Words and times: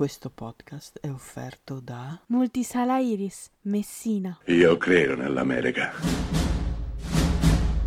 Questo 0.00 0.30
podcast 0.30 0.98
è 0.98 1.10
offerto 1.10 1.78
da 1.78 2.18
Multisala 2.28 3.00
Iris, 3.00 3.50
Messina. 3.64 4.38
Io 4.46 4.78
credo 4.78 5.14
nell'America. 5.14 5.92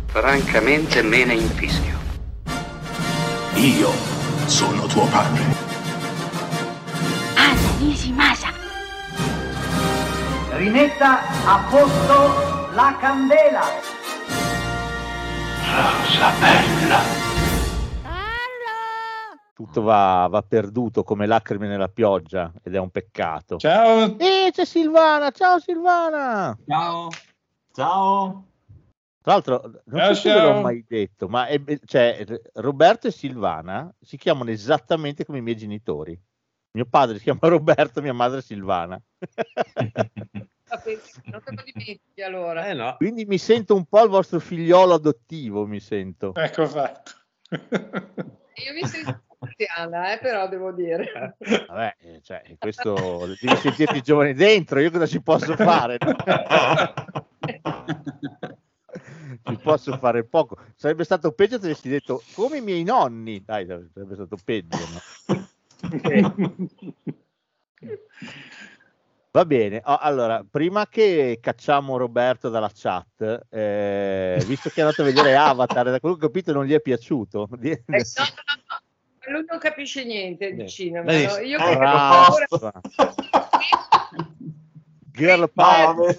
Francamente 0.06 1.02
me 1.02 1.24
ne 1.24 1.34
infischio. 1.34 1.98
Io 3.56 3.90
sono 4.46 4.86
tuo 4.86 5.06
padre. 5.06 5.42
Anna 7.34 7.78
Nishimasa. 7.80 8.52
Rimetta 10.52 11.18
a 11.46 11.66
posto 11.68 12.74
la 12.76 12.96
candela. 13.00 13.62
Rosa 15.64 16.30
bella. 16.38 17.23
Tutto 19.64 19.82
va, 19.82 20.26
va 20.30 20.42
perduto 20.42 21.02
come 21.02 21.26
lacrime 21.26 21.66
nella 21.66 21.88
pioggia 21.88 22.52
ed 22.62 22.74
è 22.74 22.78
un 22.78 22.90
peccato. 22.90 23.56
Ciao. 23.56 24.16
E 24.18 24.50
c'è 24.52 24.64
Silvana, 24.64 25.30
ciao 25.30 25.58
Silvana. 25.58 26.56
Ciao. 26.66 27.08
Ciao. 27.72 28.46
Tra 29.22 29.32
l'altro, 29.32 29.62
non 29.86 30.00
Ciao, 30.00 30.14
so 30.14 30.20
se 30.20 30.32
ve 30.34 30.40
l'ho 30.42 30.60
mai 30.60 30.84
detto, 30.86 31.28
ma 31.28 31.46
è- 31.46 31.60
cioè, 31.86 32.24
Roberto 32.54 33.06
e 33.06 33.10
Silvana 33.10 33.92
si 33.98 34.18
chiamano 34.18 34.50
esattamente 34.50 35.24
come 35.24 35.38
i 35.38 35.42
miei 35.42 35.56
genitori. 35.56 36.18
Mio 36.72 36.86
padre 36.86 37.16
si 37.16 37.22
chiama 37.24 37.40
Roberto, 37.48 38.02
mia 38.02 38.12
madre 38.12 38.42
Silvana. 38.42 39.00
Non 39.24 39.90
te 41.42 41.54
lo 41.54 41.62
dimentichi 41.64 42.22
allora. 42.22 42.66
Eh 42.66 42.74
no. 42.74 42.96
Quindi 42.98 43.24
mi 43.24 43.38
sento 43.38 43.74
un 43.74 43.86
po' 43.86 44.02
il 44.02 44.10
vostro 44.10 44.40
figliolo 44.40 44.94
adottivo, 44.94 45.66
mi 45.66 45.80
sento. 45.80 46.34
Ecco 46.34 46.66
fatto. 46.66 47.12
Io 48.56 48.72
mi 48.72 48.86
sento 48.86 49.22
anziana, 49.44 50.12
eh, 50.12 50.18
però 50.18 50.46
devo 50.48 50.72
dire. 50.72 51.36
Vabbè, 51.68 51.94
eh, 52.00 52.20
cioè, 52.22 52.42
questo 52.58 53.26
devi 53.40 53.56
sentirti 53.56 54.02
giovane 54.02 54.34
dentro, 54.34 54.80
io 54.80 54.90
cosa 54.90 55.06
ci 55.06 55.22
posso 55.22 55.54
fare? 55.64 55.96
no? 56.00 56.16
ci 59.44 59.58
posso 59.62 59.96
fare 59.98 60.24
poco. 60.24 60.56
Sarebbe 60.74 61.04
stato 61.04 61.30
peggio 61.32 61.58
se 61.58 61.66
avessi 61.66 61.88
detto 61.88 62.22
come 62.34 62.58
i 62.58 62.62
miei 62.62 62.82
nonni. 62.82 63.44
Dai, 63.44 63.64
sarebbe 63.66 64.14
stato 64.14 64.36
peggio. 64.44 64.78
no? 65.28 65.48
Va 69.34 69.44
bene, 69.44 69.80
allora, 69.82 70.46
prima 70.48 70.86
che 70.86 71.40
cacciamo 71.42 71.96
Roberto 71.96 72.50
dalla 72.50 72.70
chat, 72.72 73.46
eh, 73.50 74.40
visto 74.46 74.68
che 74.68 74.76
è 74.76 74.84
andato 74.84 75.02
a 75.02 75.06
vedere 75.06 75.34
Avatar, 75.34 75.90
da 75.90 75.98
quello 75.98 76.14
che 76.14 76.26
ho 76.26 76.28
capito 76.28 76.52
non 76.52 76.64
gli 76.64 76.72
è 76.72 76.80
piaciuto. 76.80 77.48
Eh, 77.60 77.82
no, 77.84 77.98
Lui 79.28 79.44
non 79.46 79.58
capisce 79.58 80.04
niente 80.04 80.52
di 80.54 80.68
cinema. 80.68 81.12
No? 81.12 81.38
Io 81.38 81.58
Ah, 81.58 81.68
che 81.68 81.76
Brava. 81.76 82.26
ancora- 82.26 82.80
Girl 85.12 85.50
power. 85.52 86.16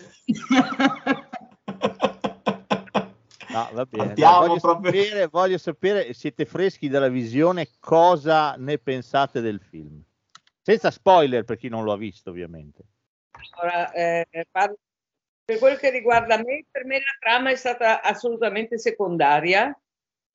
No, 3.51 3.69
va 3.71 3.85
bene. 3.85 4.13
voglio, 4.15 4.59
proprio- 4.59 4.91
sapere, 4.93 5.27
voglio 5.27 5.57
sapere, 5.57 6.13
siete 6.13 6.45
freschi 6.45 6.89
dalla 6.89 7.07
visione, 7.07 7.69
cosa 7.79 8.55
ne 8.57 8.77
pensate 8.77 9.39
del 9.41 9.61
film? 9.61 10.01
Senza 10.61 10.91
spoiler 10.91 11.43
per 11.43 11.57
chi 11.57 11.69
non 11.69 11.83
lo 11.83 11.93
ha 11.93 11.97
visto, 11.97 12.29
ovviamente. 12.31 12.83
Allora, 13.51 13.91
eh, 13.91 14.25
parlo- 14.51 14.77
per 15.45 15.59
quel 15.59 15.77
che 15.77 15.91
riguarda 15.91 16.37
me, 16.37 16.65
per 16.71 16.85
me 16.85 16.97
la 16.97 17.03
trama 17.19 17.51
è 17.51 17.55
stata 17.55 18.01
assolutamente 18.01 18.79
secondaria 18.79 19.77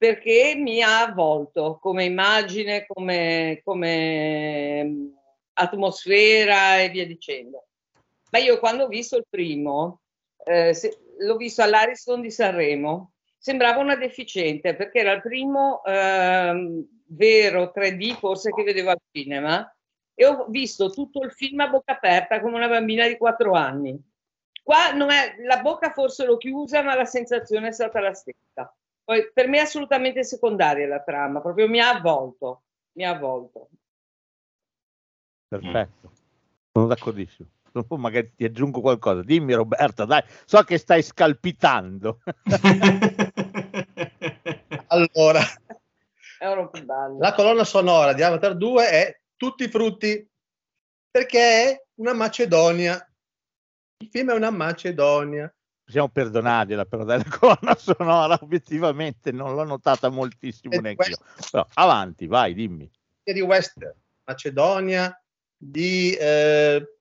perché 0.01 0.55
mi 0.57 0.81
ha 0.81 1.03
avvolto 1.03 1.79
come 1.79 2.05
immagine, 2.05 2.87
come, 2.87 3.61
come 3.63 4.83
mm, 4.83 5.07
atmosfera 5.53 6.81
e 6.81 6.89
via 6.89 7.05
dicendo. 7.05 7.67
Ma 8.31 8.39
io 8.39 8.59
quando 8.59 8.85
ho 8.85 8.89
visto 8.89 9.19
il 9.19 9.27
primo, 9.29 10.01
eh, 10.47 10.73
se- 10.73 10.97
l'ho 11.19 11.37
visto 11.37 11.61
all'Ariston 11.61 12.23
di 12.23 12.31
Sanremo, 12.31 13.13
sembrava 13.37 13.81
una 13.81 13.95
deficiente 13.95 14.75
perché 14.75 15.01
era 15.01 15.13
il 15.13 15.21
primo 15.21 15.85
ehm, 15.85 16.83
vero 17.09 17.71
3D 17.71 18.17
forse 18.17 18.53
che 18.55 18.63
vedevo 18.63 18.91
al 18.93 19.01
cinema 19.13 19.71
e 20.15 20.25
ho 20.25 20.47
visto 20.49 20.89
tutto 20.89 21.23
il 21.23 21.33
film 21.33 21.61
a 21.61 21.69
bocca 21.69 21.93
aperta 21.93 22.41
come 22.41 22.57
una 22.57 22.69
bambina 22.69 23.07
di 23.07 23.19
quattro 23.19 23.53
anni. 23.53 24.03
Qua 24.63 24.93
non 24.93 25.11
è, 25.11 25.35
la 25.45 25.61
bocca 25.61 25.93
forse 25.93 26.25
l'ho 26.25 26.39
chiusa, 26.39 26.83
ma 26.83 26.95
la 26.95 27.05
sensazione 27.05 27.69
è 27.69 27.73
stata 27.73 28.01
la 28.01 28.15
stessa. 28.15 28.75
Poi 29.11 29.29
per 29.33 29.49
me 29.49 29.59
è 29.59 29.63
assolutamente 29.63 30.23
secondaria 30.23 30.87
la 30.87 31.03
trama, 31.03 31.41
proprio 31.41 31.69
mi 31.69 31.81
ha 31.81 31.89
avvolto, 31.89 32.63
mi 32.93 33.05
ha 33.05 33.11
avvolto. 33.11 33.71
Perfetto, 35.49 36.13
sono 36.71 36.87
d'accordissimo. 36.87 37.49
Dopo 37.73 37.97
magari 37.97 38.33
ti 38.37 38.45
aggiungo 38.45 38.81
qualcosa. 38.81 39.25
Dimmi 39.25 39.53
Roberta, 39.55 40.05
dai, 40.05 40.23
so 40.45 40.63
che 40.63 40.79
stai 40.79 41.03
scalpitando. 41.03 42.21
Allora, 44.93 45.41
È 46.39 46.47
un 46.47 46.55
rompiballa. 46.55 47.17
la 47.19 47.33
colonna 47.35 47.65
sonora 47.65 48.13
di 48.13 48.23
Avatar 48.23 48.57
2 48.57 48.89
è 48.91 49.21
Tutti 49.37 49.65
i 49.65 49.69
frutti, 49.69 50.25
perché 51.11 51.41
è 51.41 51.85
una 51.97 52.13
Macedonia. 52.13 52.95
Il 53.99 54.09
film 54.09 54.31
è 54.31 54.35
una 54.35 54.51
Macedonia. 54.51 55.53
Possiamo 55.91 56.09
perdonargliela, 56.09 56.85
però 56.85 57.03
dai, 57.03 57.19
la 57.19 57.37
colonna 57.37 57.75
sonora 57.75 58.39
obiettivamente 58.41 59.33
non 59.33 59.57
l'ho 59.57 59.65
notata 59.65 60.09
moltissimo 60.09 60.77
E 60.77 60.81
neanche 60.81 61.11
io. 61.11 61.17
questo- 61.17 61.51
Però, 61.51 61.67
avanti, 61.75 62.29
vai, 62.29 62.55
dimmi. 62.55 62.89
di 63.25 63.41
western, 63.41 63.93
Macedonia, 64.25 65.21
di 65.57 66.13
eh, 66.15 66.97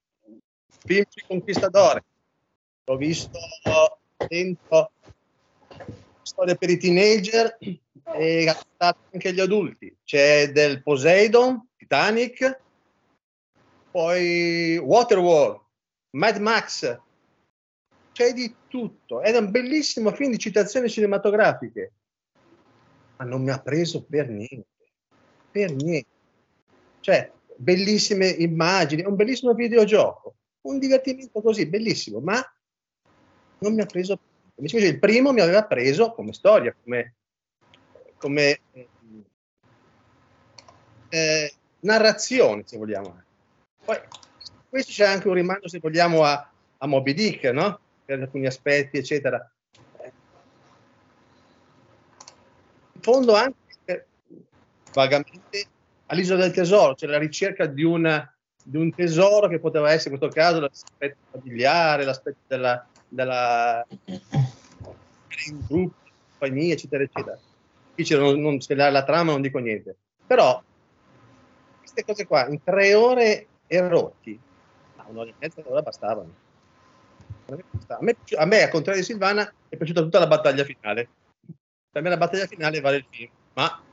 film 0.86 1.04
sui 1.08 1.24
conquistadores. 1.28 2.02
L'ho 2.86 2.98
visto 2.98 3.38
dentro 4.28 4.92
storie 6.24 6.56
per 6.56 6.72
i 6.72 6.78
teenager 6.80 7.58
e 7.60 8.56
anche 8.78 9.28
agli 9.28 9.40
adulti. 9.40 9.96
C'è 10.04 10.52
del 10.52 10.82
Poseidon, 10.82 11.70
Titanic, 11.78 12.60
poi 13.92 14.78
Waterworld, 14.80 15.62
Mad 16.16 16.38
Max. 16.38 17.00
C'è 18.19 18.34
di 18.34 18.53
tutto. 18.68 19.22
È 19.22 19.34
un 19.38 19.50
bellissimo 19.50 20.12
film 20.12 20.31
di 20.31 20.38
citazioni 20.38 20.90
cinematografiche. 20.90 21.94
Ma 23.16 23.24
non 23.24 23.41
mi 23.41 23.50
ha 23.50 23.62
preso 23.62 24.03
per 24.03 24.28
niente. 24.28 24.68
Per 25.50 25.74
niente. 25.74 26.09
Cioè, 27.00 27.31
bellissime 27.56 28.28
immagini, 28.28 29.06
un 29.06 29.16
bellissimo 29.16 29.53
videogioco, 29.53 30.35
un 30.63 30.80
divertimento 30.80 31.41
così, 31.41 31.66
bellissimo, 31.68 32.19
ma 32.19 32.46
non 33.59 33.74
mi 33.74 33.80
ha 33.80 33.85
preso. 33.85 34.19
Invece 34.56 34.86
il 34.86 35.00
primo 35.00 35.31
mi 35.31 35.40
aveva 35.40 35.63
preso 35.63 36.12
come 36.12 36.34
storia, 36.34 36.75
come, 36.84 37.16
come 38.18 38.59
eh, 41.07 41.53
narrazione, 41.80 42.63
se 42.66 42.78
vogliamo. 42.78 43.24
Poi, 43.86 43.97
questo 44.68 44.91
c'è 44.91 45.06
anche 45.06 45.30
un 45.30 45.36
rimando, 45.36 45.69
se 45.69 45.80
vogliamo, 45.80 46.25
a, 46.25 46.51
a 46.80 46.86
Moby 46.86 47.13
Dick, 47.13 47.46
no? 47.46 47.80
Per 48.09 48.20
alcuni 48.20 48.47
aspetti, 48.47 48.97
eccetera. 48.97 49.52
In 52.94 53.02
fondo 53.02 53.36
anche 53.36 54.08
vagamente 54.92 55.68
all'isola 56.08 56.42
del 56.42 56.52
tesoro, 56.52 56.96
c'è 56.96 57.06
la 57.06 57.19
ricerca 57.19 57.68
di, 57.68 57.84
una, 57.84 58.36
di 58.64 58.78
un 58.78 58.92
tesoro 58.92 59.48
che 59.48 59.59
poteva 59.59 59.92
essere 59.92 60.16
in 60.16 60.18
questo 60.18 60.36
caso 60.36 60.59
l'aspetto 60.59 61.18
familiare, 61.30 62.03
l'aspetto 62.03 62.40
della, 62.48 62.84
della 63.08 63.86
in 64.06 65.64
gruppo, 65.68 65.94
compagnia, 66.31 66.74
eccetera, 66.74 67.03
eccetera. 67.03 67.38
Difficile 67.94 68.22
non, 68.22 68.42
non 68.42 68.59
svelare 68.59 68.92
la 68.92 69.03
trama, 69.03 69.34
non 69.34 69.42
dico 69.42 69.59
niente. 69.59 69.96
Però 70.25 70.59
queste 71.78 72.03
cose 72.03 72.25
qua 72.25 72.48
in 72.48 72.64
tre 72.64 72.96
ore 72.96 73.48
e 73.68 73.88
rotti, 73.88 74.40
ma 74.95 75.06
un'ora 75.10 75.30
e 75.30 75.36
mezza 75.38 75.62
un'ora 75.63 75.84
bastavano. 75.84 76.48
A 77.50 77.98
me, 78.01 78.16
a 78.38 78.46
me, 78.46 78.62
al 78.62 78.69
contrario 78.69 79.01
di 79.01 79.06
Silvana, 79.06 79.51
è 79.68 79.75
piaciuta 79.75 80.01
tutta 80.01 80.19
la 80.19 80.28
battaglia 80.28 80.63
finale. 80.63 81.10
Per 81.92 82.01
me 82.04 82.10
la 82.10 82.18
battaglia 82.18 82.46
finale 82.46 82.80
vale 82.80 82.98
il 82.98 83.06
film, 83.10 83.31
ma 83.54 83.84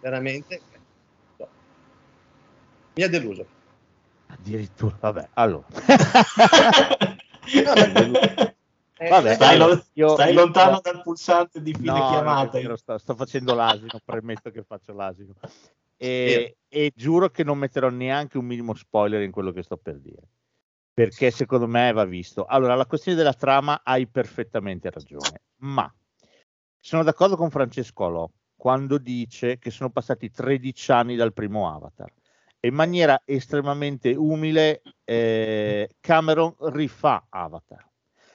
veramente 0.00 0.60
no. 1.36 1.48
mi 2.94 3.02
ha 3.04 3.08
deluso. 3.08 3.46
Addirittura, 4.26 4.96
vabbè, 5.00 5.28
allora. 5.34 5.66
Eh, 9.00 9.08
Vabbè, 9.10 9.34
Stai, 9.34 9.54
allora, 9.54 9.74
lo- 9.74 9.84
io- 9.92 10.08
stai 10.14 10.32
io- 10.32 10.40
lontano 10.40 10.80
dal 10.82 11.02
pulsante 11.02 11.62
di 11.62 11.72
fine 11.72 12.00
No, 12.00 12.08
chiamata. 12.08 12.58
vero, 12.58 12.76
sto, 12.76 12.98
sto 12.98 13.14
facendo 13.14 13.54
l'asino, 13.54 14.00
premetto 14.04 14.50
che 14.50 14.64
faccio 14.64 14.92
l'asino. 14.92 15.34
E, 15.96 16.56
e 16.68 16.92
giuro 16.96 17.30
che 17.30 17.44
non 17.44 17.58
metterò 17.58 17.90
neanche 17.90 18.38
un 18.38 18.44
minimo 18.44 18.74
spoiler 18.74 19.22
in 19.22 19.30
quello 19.30 19.52
che 19.52 19.62
sto 19.62 19.76
per 19.76 20.00
dire, 20.00 20.22
perché 20.98 21.30
secondo 21.30 21.68
me 21.68 21.92
va 21.92 22.04
visto. 22.04 22.44
Allora, 22.44 22.74
la 22.74 22.84
questione 22.84 23.16
della 23.16 23.32
trama 23.32 23.82
hai 23.84 24.08
perfettamente 24.08 24.90
ragione, 24.90 25.42
ma 25.58 25.88
sono 26.76 27.04
d'accordo 27.04 27.36
con 27.36 27.50
Francesco 27.50 28.04
Alò 28.04 28.28
quando 28.56 28.98
dice 28.98 29.58
che 29.58 29.70
sono 29.70 29.90
passati 29.90 30.28
13 30.28 30.90
anni 30.90 31.14
dal 31.14 31.32
primo 31.32 31.72
Avatar 31.72 32.12
E 32.58 32.66
in 32.66 32.74
maniera 32.74 33.22
estremamente 33.24 34.12
umile 34.12 34.82
eh, 35.04 35.88
Cameron 36.00 36.56
rifà 36.72 37.28
Avatar. 37.28 37.88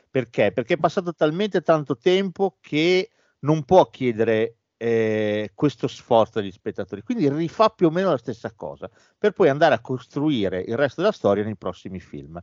Perché? 0.10 0.54
Perché 0.54 0.76
è 0.76 0.78
passato 0.78 1.14
talmente 1.14 1.60
tanto 1.60 1.98
tempo 1.98 2.60
che 2.62 3.10
non 3.40 3.66
può 3.66 3.90
chiedere 3.90 4.60
eh, 4.84 5.52
questo 5.56 5.88
sforzo 5.88 6.40
agli 6.40 6.52
spettatori, 6.52 7.04
quindi 7.04 7.30
rifà 7.30 7.70
più 7.70 7.88
o 7.88 7.90
meno 7.90 8.10
la 8.10 8.18
stessa 8.18 8.52
cosa, 8.54 8.90
per 9.18 9.32
poi 9.32 9.48
andare 9.48 9.76
a 9.76 9.80
costruire 9.80 10.60
il 10.60 10.76
resto 10.76 11.00
della 11.00 11.14
storia 11.14 11.46
nei 11.46 11.56
prossimi 11.56 12.02
film. 12.02 12.38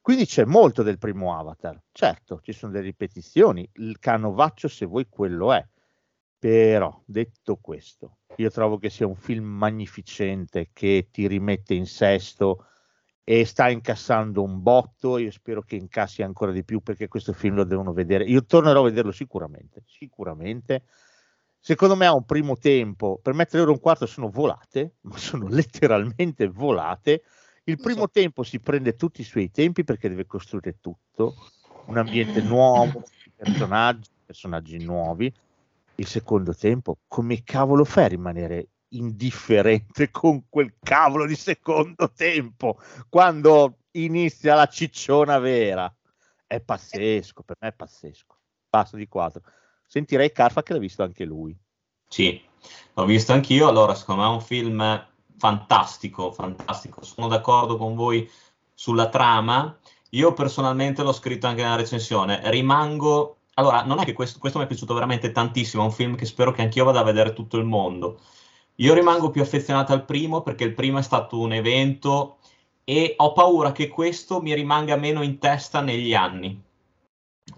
Quindi 0.00 0.24
c'è 0.24 0.46
molto 0.46 0.82
del 0.82 0.96
primo 0.96 1.38
Avatar, 1.38 1.78
certo, 1.92 2.40
ci 2.42 2.52
sono 2.52 2.72
delle 2.72 2.86
ripetizioni, 2.86 3.68
il 3.74 3.98
canovaccio 3.98 4.68
se 4.68 4.86
vuoi 4.86 5.06
quello 5.06 5.52
è, 5.52 5.62
però 6.38 6.98
detto 7.04 7.56
questo, 7.56 8.20
io 8.36 8.50
trovo 8.50 8.78
che 8.78 8.88
sia 8.88 9.06
un 9.06 9.14
film 9.14 9.44
magnificente 9.44 10.70
che 10.72 11.08
ti 11.12 11.28
rimette 11.28 11.74
in 11.74 11.86
sesto 11.86 12.68
e 13.22 13.44
sta 13.44 13.68
incassando 13.68 14.42
un 14.42 14.62
botto, 14.62 15.18
io 15.18 15.30
spero 15.30 15.60
che 15.60 15.76
incassi 15.76 16.22
ancora 16.22 16.52
di 16.52 16.64
più 16.64 16.80
perché 16.80 17.06
questo 17.06 17.34
film 17.34 17.56
lo 17.56 17.64
devono 17.64 17.92
vedere, 17.92 18.24
io 18.24 18.46
tornerò 18.46 18.80
a 18.80 18.84
vederlo 18.84 19.12
sicuramente, 19.12 19.82
sicuramente. 19.86 20.84
Secondo 21.64 21.94
me 21.94 22.06
ha 22.06 22.12
un 22.12 22.24
primo 22.24 22.56
tempo, 22.56 23.20
per 23.22 23.34
me 23.34 23.44
tre 23.44 23.60
ore 23.60 23.70
e 23.70 23.74
un 23.74 23.78
quarto 23.78 24.04
sono 24.06 24.28
volate, 24.28 24.96
ma 25.06 25.16
sono 25.16 25.46
letteralmente 25.46 26.48
volate, 26.48 27.22
il 27.64 27.78
primo 27.80 28.10
tempo 28.10 28.42
si 28.42 28.58
prende 28.58 28.96
tutti 28.96 29.20
i 29.20 29.24
suoi 29.24 29.48
tempi 29.52 29.84
perché 29.84 30.08
deve 30.08 30.26
costruire 30.26 30.78
tutto, 30.80 31.36
un 31.86 31.98
ambiente 31.98 32.42
nuovo, 32.42 33.04
personaggi, 33.36 34.10
personaggi 34.26 34.82
nuovi. 34.82 35.32
Il 35.94 36.06
secondo 36.08 36.52
tempo, 36.52 36.98
come 37.06 37.44
cavolo 37.44 37.84
fai 37.84 38.06
a 38.06 38.08
rimanere 38.08 38.70
indifferente 38.88 40.10
con 40.10 40.48
quel 40.48 40.74
cavolo 40.82 41.26
di 41.26 41.36
secondo 41.36 42.10
tempo 42.10 42.80
quando 43.08 43.78
inizia 43.92 44.56
la 44.56 44.66
cicciona 44.66 45.38
vera? 45.38 45.94
È 46.44 46.60
pazzesco, 46.60 47.44
per 47.44 47.56
me 47.60 47.68
è 47.68 47.72
pazzesco. 47.72 48.36
Passo 48.68 48.96
di 48.96 49.06
quattro. 49.06 49.42
Sentirei 49.92 50.32
Carfa 50.32 50.62
che 50.62 50.72
l'ha 50.72 50.78
visto 50.78 51.02
anche 51.02 51.26
lui. 51.26 51.54
Sì, 52.08 52.40
l'ho 52.94 53.04
visto 53.04 53.34
anch'io. 53.34 53.68
Allora, 53.68 53.94
secondo 53.94 54.22
me 54.22 54.28
è 54.28 54.32
un 54.32 54.40
film 54.40 55.06
fantastico, 55.36 56.32
fantastico. 56.32 57.04
Sono 57.04 57.28
d'accordo 57.28 57.76
con 57.76 57.94
voi 57.94 58.26
sulla 58.72 59.10
trama. 59.10 59.78
Io 60.12 60.32
personalmente 60.32 61.02
l'ho 61.02 61.12
scritto 61.12 61.46
anche 61.46 61.60
nella 61.60 61.76
recensione. 61.76 62.40
Rimango. 62.44 63.40
Allora, 63.52 63.84
non 63.84 63.98
è 63.98 64.06
che 64.06 64.14
questo, 64.14 64.38
questo 64.38 64.56
mi 64.56 64.64
è 64.64 64.66
piaciuto 64.66 64.94
veramente 64.94 65.30
tantissimo. 65.30 65.82
È 65.82 65.86
un 65.86 65.92
film 65.92 66.14
che 66.16 66.24
spero 66.24 66.52
che 66.52 66.62
anch'io 66.62 66.84
vada 66.84 67.00
a 67.00 67.04
vedere 67.04 67.34
tutto 67.34 67.58
il 67.58 67.66
mondo. 67.66 68.18
Io 68.76 68.94
rimango 68.94 69.28
più 69.28 69.42
affezionato 69.42 69.92
al 69.92 70.06
primo 70.06 70.40
perché 70.40 70.64
il 70.64 70.72
primo 70.72 71.00
è 71.00 71.02
stato 71.02 71.38
un 71.38 71.52
evento 71.52 72.38
e 72.84 73.12
ho 73.18 73.34
paura 73.34 73.72
che 73.72 73.88
questo 73.88 74.40
mi 74.40 74.54
rimanga 74.54 74.96
meno 74.96 75.20
in 75.20 75.38
testa 75.38 75.82
negli 75.82 76.14
anni. 76.14 76.70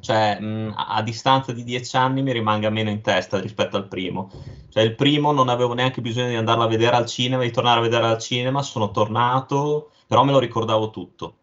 Cioè, 0.00 0.38
mh, 0.40 0.74
a 0.76 1.02
distanza 1.02 1.52
di 1.52 1.64
dieci 1.64 1.96
anni 1.96 2.22
mi 2.22 2.32
rimanga 2.32 2.70
meno 2.70 2.90
in 2.90 3.00
testa 3.02 3.40
rispetto 3.40 3.76
al 3.76 3.88
primo. 3.88 4.30
Cioè, 4.70 4.82
il 4.82 4.94
primo 4.94 5.32
non 5.32 5.48
avevo 5.48 5.74
neanche 5.74 6.00
bisogno 6.00 6.28
di 6.28 6.34
andarlo 6.36 6.64
a 6.64 6.68
vedere 6.68 6.96
al 6.96 7.06
cinema, 7.06 7.42
di 7.42 7.50
tornare 7.50 7.80
a 7.80 7.82
vedere 7.82 8.06
al 8.06 8.18
cinema, 8.18 8.62
sono 8.62 8.90
tornato, 8.90 9.90
però 10.06 10.24
me 10.24 10.32
lo 10.32 10.38
ricordavo 10.38 10.90
tutto. 10.90 11.38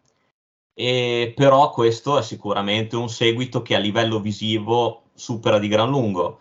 E, 0.74 1.32
però 1.36 1.70
questo 1.70 2.18
è 2.18 2.22
sicuramente 2.22 2.96
un 2.96 3.08
seguito 3.08 3.62
che 3.62 3.74
a 3.74 3.78
livello 3.78 4.20
visivo 4.20 5.02
supera 5.14 5.58
di 5.58 5.68
gran 5.68 5.88
lungo 5.90 6.40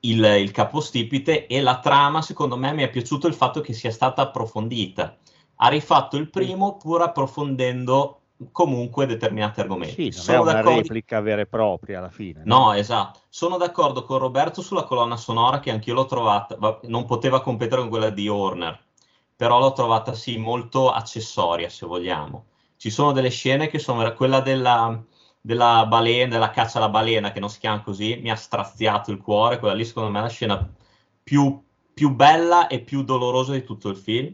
il, 0.00 0.22
il 0.24 0.50
capostipite 0.50 1.46
e 1.46 1.60
la 1.60 1.80
trama, 1.80 2.22
secondo 2.22 2.56
me, 2.56 2.72
mi 2.72 2.82
è 2.82 2.90
piaciuto 2.90 3.26
il 3.26 3.34
fatto 3.34 3.60
che 3.60 3.72
sia 3.72 3.90
stata 3.90 4.22
approfondita. 4.22 5.16
Ha 5.56 5.68
rifatto 5.68 6.16
il 6.16 6.30
primo 6.30 6.76
pur 6.76 7.02
approfondendo 7.02 8.17
comunque 8.52 9.06
determinati 9.06 9.60
argomenti. 9.60 10.12
Sì, 10.12 10.26
non 10.26 10.36
è 10.36 10.38
una 10.38 10.60
replica 10.60 11.20
vera 11.20 11.40
e 11.40 11.46
propria 11.46 11.98
alla 11.98 12.10
fine. 12.10 12.42
No? 12.44 12.66
no, 12.66 12.72
esatto. 12.72 13.20
Sono 13.28 13.56
d'accordo 13.56 14.04
con 14.04 14.18
Roberto 14.18 14.62
sulla 14.62 14.84
colonna 14.84 15.16
sonora 15.16 15.60
che 15.60 15.70
anch'io 15.70 15.94
l'ho 15.94 16.06
trovata, 16.06 16.56
non 16.82 17.04
poteva 17.04 17.40
competere 17.40 17.80
con 17.80 17.90
quella 17.90 18.10
di 18.10 18.28
Horner, 18.28 18.78
però 19.34 19.58
l'ho 19.58 19.72
trovata 19.72 20.14
sì 20.14 20.38
molto 20.38 20.90
accessoria 20.90 21.68
se 21.68 21.86
vogliamo. 21.86 22.46
Ci 22.76 22.90
sono 22.90 23.12
delle 23.12 23.30
scene 23.30 23.68
che 23.68 23.80
sono 23.80 24.12
quella 24.14 24.40
della, 24.40 25.02
della 25.40 25.84
balena, 25.86 26.30
della 26.30 26.50
caccia 26.50 26.78
alla 26.78 26.88
balena 26.88 27.32
che 27.32 27.40
non 27.40 27.50
si 27.50 27.58
chiama 27.58 27.82
così, 27.82 28.20
mi 28.22 28.30
ha 28.30 28.36
straziato 28.36 29.10
il 29.10 29.18
cuore, 29.18 29.58
quella 29.58 29.74
lì 29.74 29.84
secondo 29.84 30.10
me 30.10 30.20
è 30.20 30.22
la 30.22 30.28
scena 30.28 30.68
più, 31.24 31.60
più 31.92 32.14
bella 32.14 32.68
e 32.68 32.80
più 32.80 33.02
dolorosa 33.02 33.52
di 33.52 33.64
tutto 33.64 33.88
il 33.88 33.96
film 33.96 34.32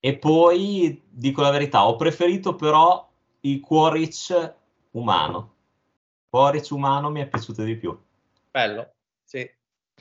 e 0.00 0.16
poi, 0.16 1.02
dico 1.08 1.42
la 1.42 1.50
verità, 1.50 1.86
ho 1.86 1.96
preferito 1.96 2.56
però 2.56 3.06
il 3.40 3.60
Quaritch 3.60 4.54
umano. 4.92 5.54
Quaritch 6.30 6.70
umano 6.70 7.10
mi 7.10 7.20
è 7.20 7.28
piaciuto 7.28 7.62
di 7.62 7.76
più. 7.76 7.96
Bello, 8.50 8.92
sì. 9.22 9.48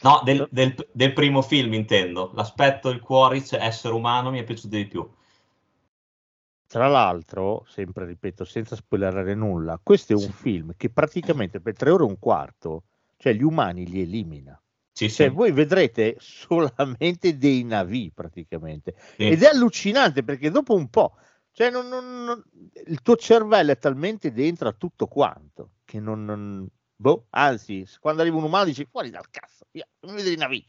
No, 0.02 0.22
del, 0.24 0.48
del, 0.50 0.74
del 0.94 1.12
primo 1.12 1.42
film 1.42 1.74
intendo. 1.74 2.32
L'aspetto 2.34 2.90
del 2.90 3.02
Quaritch 3.02 3.54
essere 3.54 3.94
umano 3.94 4.32
mi 4.32 4.40
è 4.40 4.44
piaciuto 4.46 4.76
di 4.78 4.88
più. 4.88 5.08
Tra 6.66 6.88
l'altro, 6.88 7.66
sempre 7.68 8.06
ripeto, 8.06 8.46
senza 8.46 8.76
spoilerare 8.76 9.34
nulla, 9.34 9.80
questo 9.82 10.14
è 10.14 10.16
un 10.16 10.22
sì. 10.22 10.32
film 10.32 10.74
che 10.78 10.90
praticamente 10.90 11.60
per 11.60 11.76
tre 11.76 11.90
ore 11.90 12.04
e 12.04 12.08
un 12.08 12.20
quarto, 12.20 12.84
cioè 13.18 13.34
gli 13.34 13.44
umani 13.44 13.86
li 13.86 14.02
elimina. 14.02 14.62
Sì, 15.00 15.10
cioè, 15.10 15.28
sì. 15.28 15.34
voi 15.34 15.54
vedrete 15.54 16.18
solamente 16.20 17.38
dei 17.38 17.64
navi 17.64 18.12
praticamente 18.14 18.96
sì. 19.16 19.30
ed 19.30 19.44
è 19.44 19.48
allucinante 19.48 20.24
perché 20.24 20.52
dopo 20.52 20.76
un 20.76 20.90
po' 20.90 21.16
cioè 21.52 21.70
non, 21.70 21.88
non, 21.88 22.26
non, 22.26 22.44
il 22.86 23.02
tuo 23.02 23.16
cervello 23.16 23.72
è 23.72 23.78
talmente 23.78 24.34
dentro 24.34 24.68
a 24.68 24.74
tutto 24.74 25.08
quanto 25.08 25.72
che 25.86 26.02
non, 26.02 26.68
boh, 26.96 27.28
anzi 27.30 27.88
quando 28.02 28.22
arriva 28.22 28.36
un 28.36 28.44
umano 28.44 28.66
dici 28.66 28.86
fuori 28.92 29.10
dal 29.10 29.30
cazzo 29.30 29.68
via, 29.72 29.88
non 30.02 30.16
vedere 30.16 30.34
i 30.36 30.38
navi 30.38 30.68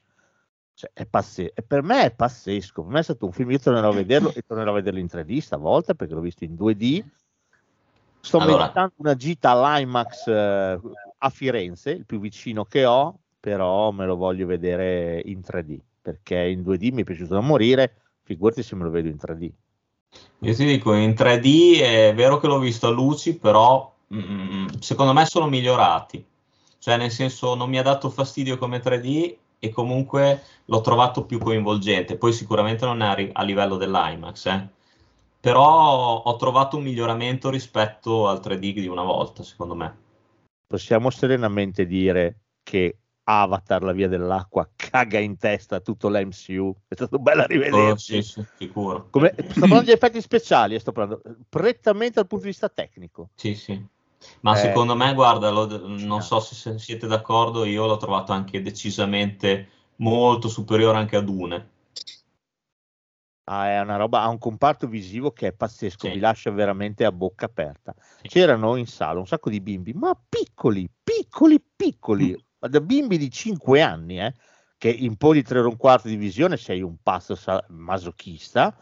cioè, 0.74 0.90
è 0.94 1.04
pazzesco. 1.04 1.52
E 1.56 1.62
per 1.62 1.82
me 1.82 2.04
è 2.04 2.10
pazzesco. 2.10 2.82
Per 2.82 2.90
me 2.90 3.00
è 3.00 3.02
stato 3.02 3.26
un 3.26 3.32
film. 3.32 3.50
Io 3.50 3.58
tornerò 3.58 3.90
a 3.90 3.92
vederlo 3.92 4.32
e 4.32 4.40
tornerò 4.40 4.70
a 4.70 4.74
vederlo 4.74 4.98
in 4.98 5.08
3D 5.12 5.38
stavolta 5.40 5.92
perché 5.92 6.14
l'ho 6.14 6.22
visto 6.22 6.44
in 6.44 6.54
2D. 6.54 7.04
Sto 8.20 8.38
allora. 8.38 8.62
meditando 8.62 8.94
una 8.96 9.14
gita 9.14 9.50
all'IMAX 9.50 10.26
eh, 10.28 10.80
a 11.18 11.28
Firenze, 11.28 11.90
il 11.90 12.06
più 12.06 12.18
vicino 12.18 12.64
che 12.64 12.86
ho, 12.86 13.18
però 13.40 13.90
me 13.90 14.06
lo 14.06 14.16
voglio 14.16 14.46
vedere 14.46 15.22
in 15.24 15.40
3D 15.40 15.80
perché 16.00 16.48
in 16.48 16.62
2D 16.62 16.92
mi 16.92 17.02
è 17.02 17.04
piaciuto 17.04 17.34
da 17.34 17.40
morire, 17.40 18.02
figurati 18.22 18.62
se 18.62 18.74
me 18.76 18.84
lo 18.84 18.90
vedo 18.90 19.08
in 19.08 19.18
3D. 19.20 19.50
Io 20.40 20.54
ti 20.54 20.64
dico, 20.64 20.94
in 20.94 21.10
3D 21.10 21.80
è 21.80 22.14
vero 22.14 22.38
che 22.38 22.46
l'ho 22.46 22.58
visto 22.58 22.86
a 22.86 22.90
luci, 22.90 23.36
però 23.36 23.94
mm, 24.12 24.68
secondo 24.80 25.12
me 25.12 25.24
sono 25.26 25.46
migliorati. 25.46 26.24
Cioè, 26.78 26.96
nel 26.96 27.10
senso, 27.10 27.54
non 27.54 27.68
mi 27.68 27.78
ha 27.78 27.82
dato 27.82 28.08
fastidio 28.08 28.56
come 28.56 28.80
3D 28.80 29.36
e 29.58 29.68
comunque 29.68 30.42
l'ho 30.64 30.80
trovato 30.80 31.26
più 31.26 31.38
coinvolgente. 31.38 32.16
Poi 32.16 32.32
sicuramente 32.32 32.86
non 32.86 33.02
è 33.02 33.30
a 33.32 33.42
livello 33.42 33.76
dell'IMAX, 33.76 34.46
eh. 34.46 34.68
però 35.38 36.22
ho 36.22 36.36
trovato 36.36 36.78
un 36.78 36.84
miglioramento 36.84 37.50
rispetto 37.50 38.26
al 38.26 38.40
3D 38.40 38.80
di 38.80 38.88
una 38.88 39.02
volta, 39.02 39.42
secondo 39.42 39.74
me. 39.74 40.08
Possiamo 40.66 41.10
serenamente 41.10 41.84
dire 41.84 42.38
che 42.62 42.96
Avatar, 43.24 43.82
la 43.82 43.92
via 43.92 44.08
dell'acqua, 44.08 44.68
caga 44.74 45.18
in 45.18 45.36
testa 45.36 45.80
tutto 45.80 46.08
l'MCU. 46.08 46.74
È 46.88 46.94
stato 46.94 47.18
bello 47.18 47.44
rivederci. 47.46 48.16
Oh, 48.16 48.22
sì, 48.22 48.22
sì, 48.22 48.46
sicuro. 48.56 49.08
Come, 49.10 49.34
sto 49.36 49.60
parlando 49.60 49.84
di 49.84 49.92
effetti 49.92 50.20
speciali, 50.20 50.78
sto 50.78 50.92
parlando 50.92 51.22
prettamente 51.48 52.14
dal 52.14 52.26
punto 52.26 52.44
di 52.44 52.50
vista 52.50 52.68
tecnico. 52.68 53.30
Sì, 53.34 53.54
sì. 53.54 53.86
Ma 54.40 54.54
eh, 54.54 54.56
secondo 54.56 54.94
me, 54.96 55.14
guarda, 55.14 55.50
lo, 55.50 55.86
non 55.86 56.22
so 56.22 56.40
se 56.40 56.78
siete 56.78 57.06
d'accordo, 57.06 57.64
io 57.64 57.86
l'ho 57.86 57.96
trovato 57.96 58.32
anche 58.32 58.60
decisamente 58.60 59.68
molto 59.96 60.48
superiore 60.48 60.98
anche 60.98 61.16
a 61.16 61.20
Dune. 61.20 61.68
Ah, 63.44 63.68
è 63.68 63.80
una 63.80 63.96
roba, 63.96 64.22
ha 64.22 64.28
un 64.28 64.38
comparto 64.38 64.86
visivo 64.86 65.32
che 65.32 65.48
è 65.48 65.52
pazzesco, 65.52 66.06
sì. 66.06 66.12
vi 66.12 66.20
lascia 66.20 66.50
veramente 66.50 67.04
a 67.04 67.10
bocca 67.10 67.46
aperta. 67.46 67.94
Sì. 68.20 68.28
C'erano 68.28 68.76
in 68.76 68.86
sala 68.86 69.18
un 69.18 69.26
sacco 69.26 69.50
di 69.50 69.60
bimbi, 69.60 69.92
ma 69.92 70.16
piccoli, 70.28 70.88
piccoli, 71.02 71.60
piccoli. 71.76 72.30
Mm 72.30 72.48
ma 72.60 72.68
da 72.68 72.80
bimbi 72.80 73.18
di 73.18 73.30
5 73.30 73.82
anni, 73.82 74.20
eh, 74.20 74.34
che 74.78 74.94
di 74.96 75.16
3 75.16 75.58
ore 75.58 75.68
e 75.68 75.70
un 75.70 75.76
quarto 75.76 76.08
di 76.08 76.16
visione 76.16 76.56
sei 76.56 76.80
un 76.80 76.96
pazzo 77.02 77.36
masochista, 77.68 78.74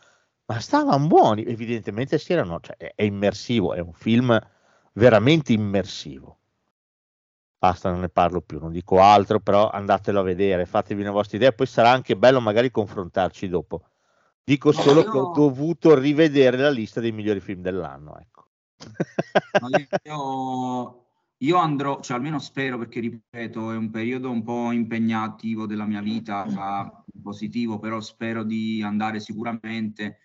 ma 0.46 0.60
stavano 0.60 1.06
buoni, 1.06 1.44
evidentemente 1.44 2.18
si 2.18 2.32
erano, 2.32 2.60
cioè, 2.60 2.76
è 2.94 3.02
immersivo, 3.02 3.74
è 3.74 3.80
un 3.80 3.92
film 3.92 4.38
veramente 4.94 5.52
immersivo. 5.52 6.38
Basta, 7.58 7.90
non 7.90 8.00
ne 8.00 8.08
parlo 8.08 8.40
più, 8.40 8.60
non 8.60 8.70
dico 8.70 9.00
altro, 9.00 9.40
però 9.40 9.68
andatelo 9.68 10.20
a 10.20 10.22
vedere, 10.22 10.64
fatevi 10.66 11.00
una 11.00 11.10
vostra 11.10 11.36
idea, 11.36 11.52
poi 11.52 11.66
sarà 11.66 11.90
anche 11.90 12.16
bello 12.16 12.40
magari 12.40 12.70
confrontarci 12.70 13.48
dopo. 13.48 13.82
Dico 14.44 14.70
solo 14.70 15.02
io... 15.02 15.10
che 15.10 15.18
ho 15.18 15.32
dovuto 15.32 15.98
rivedere 15.98 16.56
la 16.56 16.70
lista 16.70 17.00
dei 17.00 17.12
migliori 17.12 17.40
film 17.40 17.60
dell'anno. 17.60 18.18
Ecco. 18.18 18.46
io 20.04 21.07
io 21.38 21.56
andrò, 21.56 22.00
cioè 22.00 22.16
almeno 22.16 22.38
spero, 22.38 22.78
perché 22.78 23.00
ripeto, 23.00 23.70
è 23.70 23.76
un 23.76 23.90
periodo 23.90 24.30
un 24.30 24.42
po' 24.42 24.72
impegnativo 24.72 25.66
della 25.66 25.86
mia 25.86 26.00
vita, 26.00 26.46
positivo, 27.22 27.78
però 27.78 28.00
spero 28.00 28.42
di 28.42 28.82
andare 28.82 29.20
sicuramente. 29.20 30.18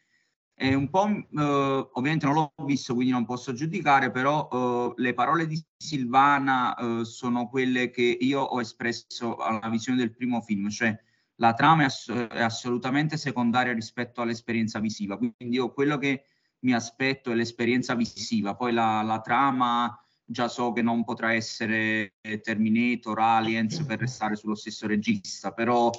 È 0.53 0.73
un 0.73 0.89
po', 0.89 1.07
eh, 1.07 1.89
ovviamente 1.93 2.25
non 2.25 2.35
l'ho 2.35 2.53
visto, 2.65 2.93
quindi 2.93 3.11
non 3.11 3.25
posso 3.25 3.53
giudicare, 3.53 4.11
però 4.11 4.47
eh, 4.51 5.01
le 5.01 5.13
parole 5.13 5.45
di 5.47 5.61
Silvana 5.75 6.75
eh, 6.75 7.05
sono 7.05 7.47
quelle 7.49 7.89
che 7.89 8.17
io 8.19 8.41
ho 8.41 8.59
espresso 8.61 9.35
alla 9.37 9.69
visione 9.69 9.99
del 9.99 10.15
primo 10.15 10.41
film, 10.41 10.69
cioè 10.69 10.97
la 11.35 11.53
trama 11.53 11.83
è, 11.83 11.85
ass- 11.85 12.11
è 12.11 12.41
assolutamente 12.41 13.17
secondaria 13.17 13.73
rispetto 13.73 14.21
all'esperienza 14.21 14.79
visiva, 14.79 15.17
quindi 15.17 15.35
io 15.49 15.73
quello 15.73 15.97
che 15.97 16.25
mi 16.59 16.73
aspetto 16.73 17.31
è 17.31 17.35
l'esperienza 17.35 17.95
visiva, 17.95 18.55
poi 18.55 18.71
la, 18.73 19.01
la 19.01 19.19
trama 19.19 20.02
già 20.33 20.49
so 20.49 20.73
che 20.73 20.81
non 20.81 21.05
potrà 21.05 21.31
essere 21.31 22.15
Terminator, 22.41 23.17
Aliens 23.19 23.81
per 23.83 23.99
restare 23.99 24.35
sullo 24.35 24.55
stesso 24.55 24.85
regista, 24.85 25.53
però 25.53 25.89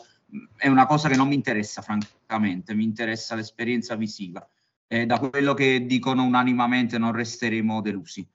è 0.56 0.68
una 0.68 0.84
cosa 0.84 1.08
che 1.08 1.16
non 1.16 1.28
mi 1.28 1.34
interessa 1.34 1.80
francamente, 1.80 2.74
mi 2.74 2.84
interessa 2.84 3.34
l'esperienza 3.34 3.94
visiva 3.94 4.46
e 4.86 5.06
da 5.06 5.18
quello 5.18 5.54
che 5.54 5.86
dicono 5.86 6.24
unanimamente 6.24 6.98
non 6.98 7.12
resteremo 7.12 7.80
delusi. 7.80 8.26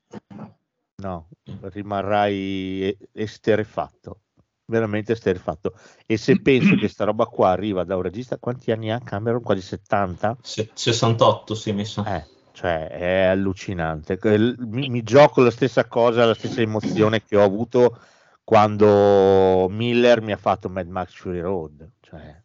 No, 0.95 1.29
rimarrai 1.61 2.97
esterefatto, 3.13 4.21
veramente 4.65 5.13
esterefatto. 5.13 5.73
E 6.05 6.17
se 6.17 6.39
penso 6.41 6.75
che 6.75 6.87
sta 6.87 7.05
roba 7.05 7.25
qua 7.25 7.51
arriva 7.51 7.83
da 7.83 7.95
un 7.95 8.01
regista, 8.01 8.37
quanti 8.37 8.71
anni 8.71 8.91
ha 8.91 8.99
Cameron? 8.99 9.41
Quasi 9.41 9.61
70? 9.61 10.37
Se- 10.41 10.69
68, 10.73 11.55
sì, 11.55 11.71
mi 11.71 11.85
sa. 11.85 12.17
Eh, 12.17 12.25
cioè 12.59 12.89
è 12.89 13.21
allucinante. 13.21 14.19
Mi, 14.57 14.89
mi, 14.89 15.01
gioco 15.01 15.39
la 15.39 15.49
stessa 15.49 15.85
cosa, 15.85 16.25
la 16.25 16.33
stessa 16.33 16.59
emozione 16.59 17.23
che 17.23 17.37
ho 17.37 17.43
avuto 17.43 17.97
quando 18.43 19.69
Miller 19.69 20.21
mi 20.21 20.33
ha 20.33 20.37
fatto 20.37 20.67
Mad 20.67 20.89
Max 20.89 21.13
Fury 21.13 21.39
Road. 21.39 21.89
Cioè, 22.01 22.43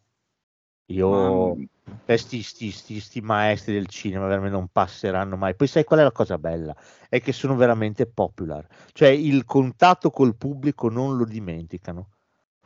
io, 0.85 1.57
questi 2.05 2.41
sti, 2.41 2.71
sti, 2.71 3.01
sti, 3.01 3.19
maestri 3.19 3.73
del 3.73 3.87
cinema 3.87 4.25
veramente 4.25 4.55
non 4.55 4.69
passeranno 4.69 5.35
mai. 5.35 5.53
Poi 5.53 5.67
sai 5.67 5.83
qual 5.83 5.99
è 5.99 6.03
la 6.03 6.13
cosa 6.13 6.37
bella? 6.37 6.73
È 7.09 7.19
che 7.19 7.33
sono 7.33 7.57
veramente 7.57 8.05
popular. 8.05 8.65
Cioè 8.93 9.09
il 9.09 9.43
contatto 9.43 10.11
col 10.11 10.37
pubblico 10.37 10.89
non 10.89 11.17
lo 11.17 11.25
dimenticano. 11.25 12.11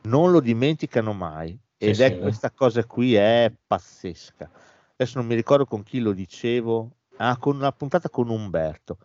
Non 0.03 0.29
lo 0.29 0.39
dimenticano 0.39 1.13
mai. 1.13 1.59
Ed 1.77 1.95
sì, 1.95 2.03
è 2.03 2.09
sì, 2.11 2.19
questa 2.19 2.51
cosa 2.51 2.85
qui 2.85 3.15
è 3.15 3.51
pazzesca. 3.65 4.51
Adesso 4.93 5.17
non 5.17 5.25
mi 5.25 5.33
ricordo 5.33 5.65
con 5.65 5.81
chi 5.81 5.99
lo 5.99 6.11
dicevo, 6.11 6.97
ah, 7.19 7.37
con 7.37 7.55
una 7.55 7.71
puntata 7.71 8.09
con 8.09 8.29
Umberto. 8.29 8.97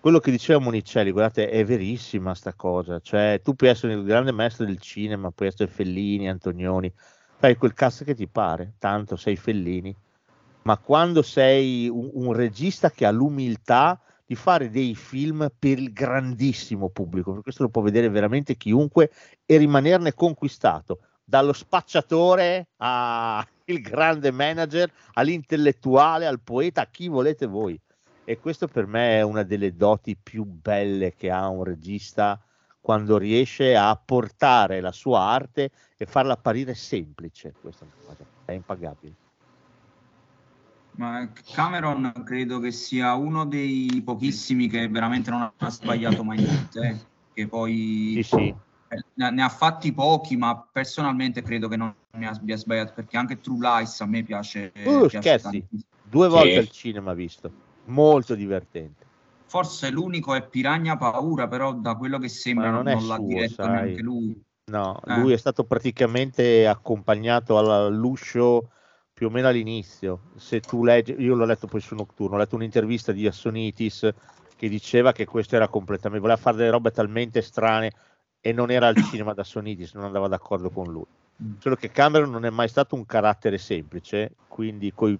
Quello 0.00 0.18
che 0.18 0.30
diceva 0.30 0.58
Monicelli, 0.58 1.10
guardate, 1.10 1.50
è 1.50 1.64
verissima 1.64 2.34
sta 2.34 2.54
cosa. 2.54 3.00
Cioè, 3.00 3.40
tu 3.42 3.54
puoi 3.54 3.70
essere 3.70 3.92
il 3.92 4.04
grande 4.04 4.32
maestro 4.32 4.64
del 4.64 4.80
cinema, 4.80 5.30
puoi 5.30 5.48
essere 5.48 5.70
Fellini, 5.70 6.28
Antonioni, 6.28 6.92
fai 7.36 7.56
quel 7.56 7.74
cazzo 7.74 8.04
che 8.04 8.14
ti 8.14 8.26
pare, 8.26 8.74
tanto 8.78 9.16
sei 9.16 9.36
Fellini. 9.36 9.94
Ma 10.62 10.78
quando 10.78 11.22
sei 11.22 11.88
un, 11.88 12.10
un 12.14 12.32
regista 12.32 12.90
che 12.90 13.04
ha 13.04 13.10
l'umiltà 13.10 14.00
di 14.24 14.34
fare 14.36 14.70
dei 14.70 14.94
film 14.94 15.50
per 15.58 15.78
il 15.78 15.92
grandissimo 15.92 16.88
pubblico, 16.88 17.30
perché 17.30 17.42
questo 17.42 17.64
lo 17.64 17.68
può 17.68 17.82
vedere 17.82 18.08
veramente 18.08 18.56
chiunque 18.56 19.10
e 19.44 19.56
rimanerne 19.56 20.14
conquistato 20.14 21.00
dallo 21.24 21.52
spacciatore 21.52 22.68
al 23.70 23.80
grande 23.80 24.30
manager, 24.30 24.90
all'intellettuale, 25.14 26.26
al 26.26 26.40
poeta, 26.40 26.82
a 26.82 26.86
chi 26.86 27.08
volete 27.08 27.46
voi. 27.46 27.80
E 28.24 28.38
questo 28.38 28.68
per 28.68 28.86
me 28.86 29.18
è 29.18 29.22
una 29.22 29.42
delle 29.42 29.74
doti 29.74 30.16
più 30.16 30.44
belle 30.44 31.14
che 31.14 31.30
ha 31.30 31.48
un 31.48 31.64
regista 31.64 32.40
quando 32.80 33.18
riesce 33.18 33.76
a 33.76 33.94
portare 33.96 34.80
la 34.80 34.92
sua 34.92 35.20
arte 35.20 35.70
e 35.96 36.06
farla 36.06 36.34
apparire 36.34 36.74
semplice. 36.74 37.52
Questo 37.60 37.86
è 38.44 38.52
impagabile. 38.52 39.14
Ma 40.92 41.28
Cameron 41.54 42.12
credo 42.24 42.58
che 42.58 42.72
sia 42.72 43.14
uno 43.14 43.46
dei 43.46 44.02
pochissimi 44.04 44.68
che 44.68 44.88
veramente 44.88 45.30
non 45.30 45.50
ha 45.56 45.70
sbagliato 45.70 46.22
mai 46.22 46.38
niente. 46.38 46.80
Eh? 46.80 46.96
Che 47.32 47.46
poi 47.46 48.20
sì, 48.22 48.22
sì 48.22 48.54
ne 49.14 49.42
ha 49.42 49.48
fatti 49.48 49.92
pochi, 49.92 50.36
ma 50.36 50.66
personalmente 50.70 51.42
credo 51.42 51.68
che 51.68 51.76
non 51.76 51.94
ne 52.12 52.26
abbia 52.26 52.56
sbagliato 52.56 52.92
perché 52.94 53.16
anche 53.16 53.40
True 53.40 53.58
Lies 53.60 54.00
a 54.00 54.06
me 54.06 54.22
piace. 54.22 54.72
Uh, 54.84 55.06
piace 55.06 55.20
scherzi, 55.20 55.66
due 56.02 56.28
volte 56.28 56.52
sì. 56.52 56.58
al 56.58 56.70
cinema 56.70 57.14
visto, 57.14 57.50
molto 57.86 58.34
divertente. 58.34 59.06
Forse 59.46 59.90
l'unico 59.90 60.34
è 60.34 60.46
Piragna 60.46 60.96
Paura, 60.96 61.48
però 61.48 61.72
da 61.72 61.94
quello 61.94 62.18
che 62.18 62.28
sembra 62.28 62.70
non, 62.70 62.84
non, 62.84 63.06
l'ha 63.06 63.16
suo, 63.16 63.26
diretto 63.26 63.62
sai. 63.62 63.70
neanche 63.70 64.02
lui. 64.02 64.42
No, 64.66 65.00
eh. 65.04 65.18
lui 65.18 65.32
è 65.32 65.36
stato 65.36 65.64
praticamente 65.64 66.66
accompagnato 66.66 67.58
all'uscio 67.58 68.70
più 69.12 69.26
o 69.26 69.30
meno 69.30 69.48
all'inizio. 69.48 70.30
Se 70.36 70.60
tu 70.60 70.84
leggi, 70.84 71.14
io 71.18 71.34
l'ho 71.34 71.44
letto 71.44 71.66
poi 71.66 71.80
su 71.80 71.94
Nocturno, 71.94 72.36
ho 72.36 72.38
letto 72.38 72.54
un'intervista 72.54 73.10
di 73.10 73.26
Assonitis 73.26 74.08
che 74.56 74.68
diceva 74.68 75.12
che 75.12 75.24
questo 75.24 75.56
era 75.56 75.68
completamente, 75.68 76.22
voleva 76.22 76.40
fare 76.40 76.58
delle 76.58 76.70
robe 76.70 76.90
talmente 76.90 77.40
strane 77.42 77.92
e 78.40 78.52
non 78.52 78.70
era 78.70 78.88
al 78.88 78.96
cinema 78.96 79.34
da 79.34 79.44
Sonidis, 79.44 79.94
non 79.94 80.04
andava 80.04 80.28
d'accordo 80.28 80.70
con 80.70 80.90
lui. 80.90 81.04
Mm. 81.42 81.52
Solo 81.58 81.76
che 81.76 81.90
Cameron 81.90 82.30
non 82.30 82.44
è 82.44 82.50
mai 82.50 82.68
stato 82.68 82.94
un 82.94 83.04
carattere 83.04 83.58
semplice, 83.58 84.32
quindi 84.48 84.92
coi... 84.94 85.18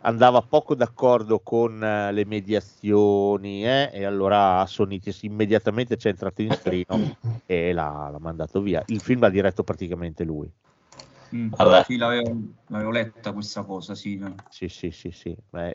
andava 0.00 0.40
poco 0.42 0.74
d'accordo 0.74 1.40
con 1.40 1.74
uh, 1.74 2.12
le 2.12 2.24
mediazioni 2.24 3.64
eh? 3.66 3.90
e 3.92 4.04
allora 4.04 4.64
Sonidis 4.66 5.22
immediatamente 5.22 5.96
ci 5.96 6.08
è 6.08 6.10
entrato 6.10 6.42
in 6.42 6.54
scrino 6.54 7.16
e 7.46 7.72
l'ha, 7.72 8.08
l'ha, 8.10 8.18
mandato 8.18 8.60
via. 8.60 8.82
Il 8.86 9.00
film 9.00 9.20
l'ha 9.20 9.30
diretto 9.30 9.62
praticamente 9.62 10.24
lui. 10.24 10.50
Mm, 11.34 11.52
sì, 11.84 11.96
l'avevo, 11.96 12.36
l'avevo, 12.68 12.90
letta 12.90 13.32
questa 13.32 13.62
cosa, 13.62 13.94
sì. 13.94 14.20
Sì, 14.48 14.68
sì, 14.68 14.90
sì, 14.90 15.12
sì. 15.12 15.36
Beh, 15.48 15.74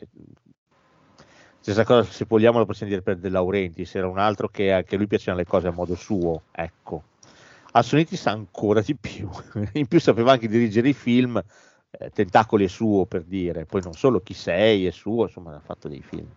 Stessa 1.66 1.82
cosa, 1.82 2.08
se 2.08 2.26
vogliamo, 2.28 2.58
lo 2.58 2.64
possiamo 2.64 2.92
dire 2.92 3.02
per 3.02 3.16
De 3.16 3.28
Laurentiis, 3.28 3.96
era 3.96 4.06
un 4.06 4.20
altro 4.20 4.46
che 4.46 4.70
anche 4.70 4.96
lui 4.96 5.08
piacevano 5.08 5.38
le 5.38 5.48
cose 5.48 5.66
a 5.66 5.72
modo 5.72 5.96
suo, 5.96 6.42
ecco. 6.52 7.02
A 7.72 7.82
Sonitis 7.82 8.24
ancora 8.28 8.80
di 8.82 8.94
più, 8.94 9.28
in 9.74 9.88
più 9.88 9.98
sapeva 9.98 10.30
anche 10.30 10.46
dirigere 10.46 10.90
i 10.90 10.92
film, 10.92 11.42
eh, 11.90 12.10
Tentacoli 12.10 12.66
è 12.66 12.68
suo 12.68 13.06
per 13.06 13.24
dire, 13.24 13.64
poi 13.64 13.82
non 13.82 13.94
solo 13.94 14.20
Chi 14.20 14.32
sei 14.32 14.86
è 14.86 14.92
suo, 14.92 15.24
insomma 15.24 15.56
ha 15.56 15.60
fatto 15.60 15.88
dei 15.88 16.02
film. 16.02 16.28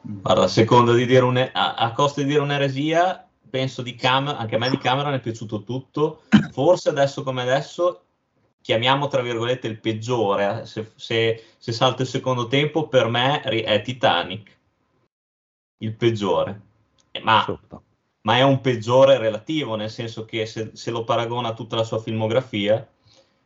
Guarda, 0.00 0.44
a 0.44 0.48
seconda 0.48 0.94
di 0.94 1.04
dire 1.04 1.24
un, 1.24 1.36
a, 1.36 1.74
a 1.74 1.92
costo 1.92 2.22
di 2.22 2.26
dire 2.28 2.40
un'eresia, 2.40 3.28
penso 3.50 3.82
di 3.82 3.94
Cameron, 3.96 4.40
anche 4.40 4.54
a 4.54 4.58
me 4.58 4.70
di 4.70 4.78
Cameron 4.78 5.12
è 5.12 5.20
piaciuto 5.20 5.62
tutto, 5.62 6.22
forse 6.52 6.88
adesso 6.88 7.22
come 7.22 7.42
adesso 7.42 8.03
chiamiamo 8.64 9.08
tra 9.08 9.20
virgolette 9.20 9.66
il 9.66 9.78
peggiore, 9.78 10.62
eh, 10.62 10.66
se, 10.66 10.92
se, 10.94 11.44
se 11.58 11.70
salta 11.70 12.00
il 12.00 12.08
secondo 12.08 12.46
tempo, 12.46 12.88
per 12.88 13.08
me 13.08 13.42
è 13.42 13.82
Titanic, 13.82 14.58
il 15.82 15.92
peggiore. 15.94 16.62
Eh, 17.10 17.20
ma, 17.20 17.44
ma, 18.22 18.36
è 18.38 18.42
un 18.42 18.62
peggiore 18.62 19.18
relativo, 19.18 19.74
nel 19.74 19.90
senso 19.90 20.24
che 20.24 20.46
se, 20.46 20.70
se 20.72 20.90
lo 20.90 21.04
paragona 21.04 21.48
a 21.48 21.52
tutta 21.52 21.76
la 21.76 21.84
sua 21.84 22.00
filmografia, 22.00 22.88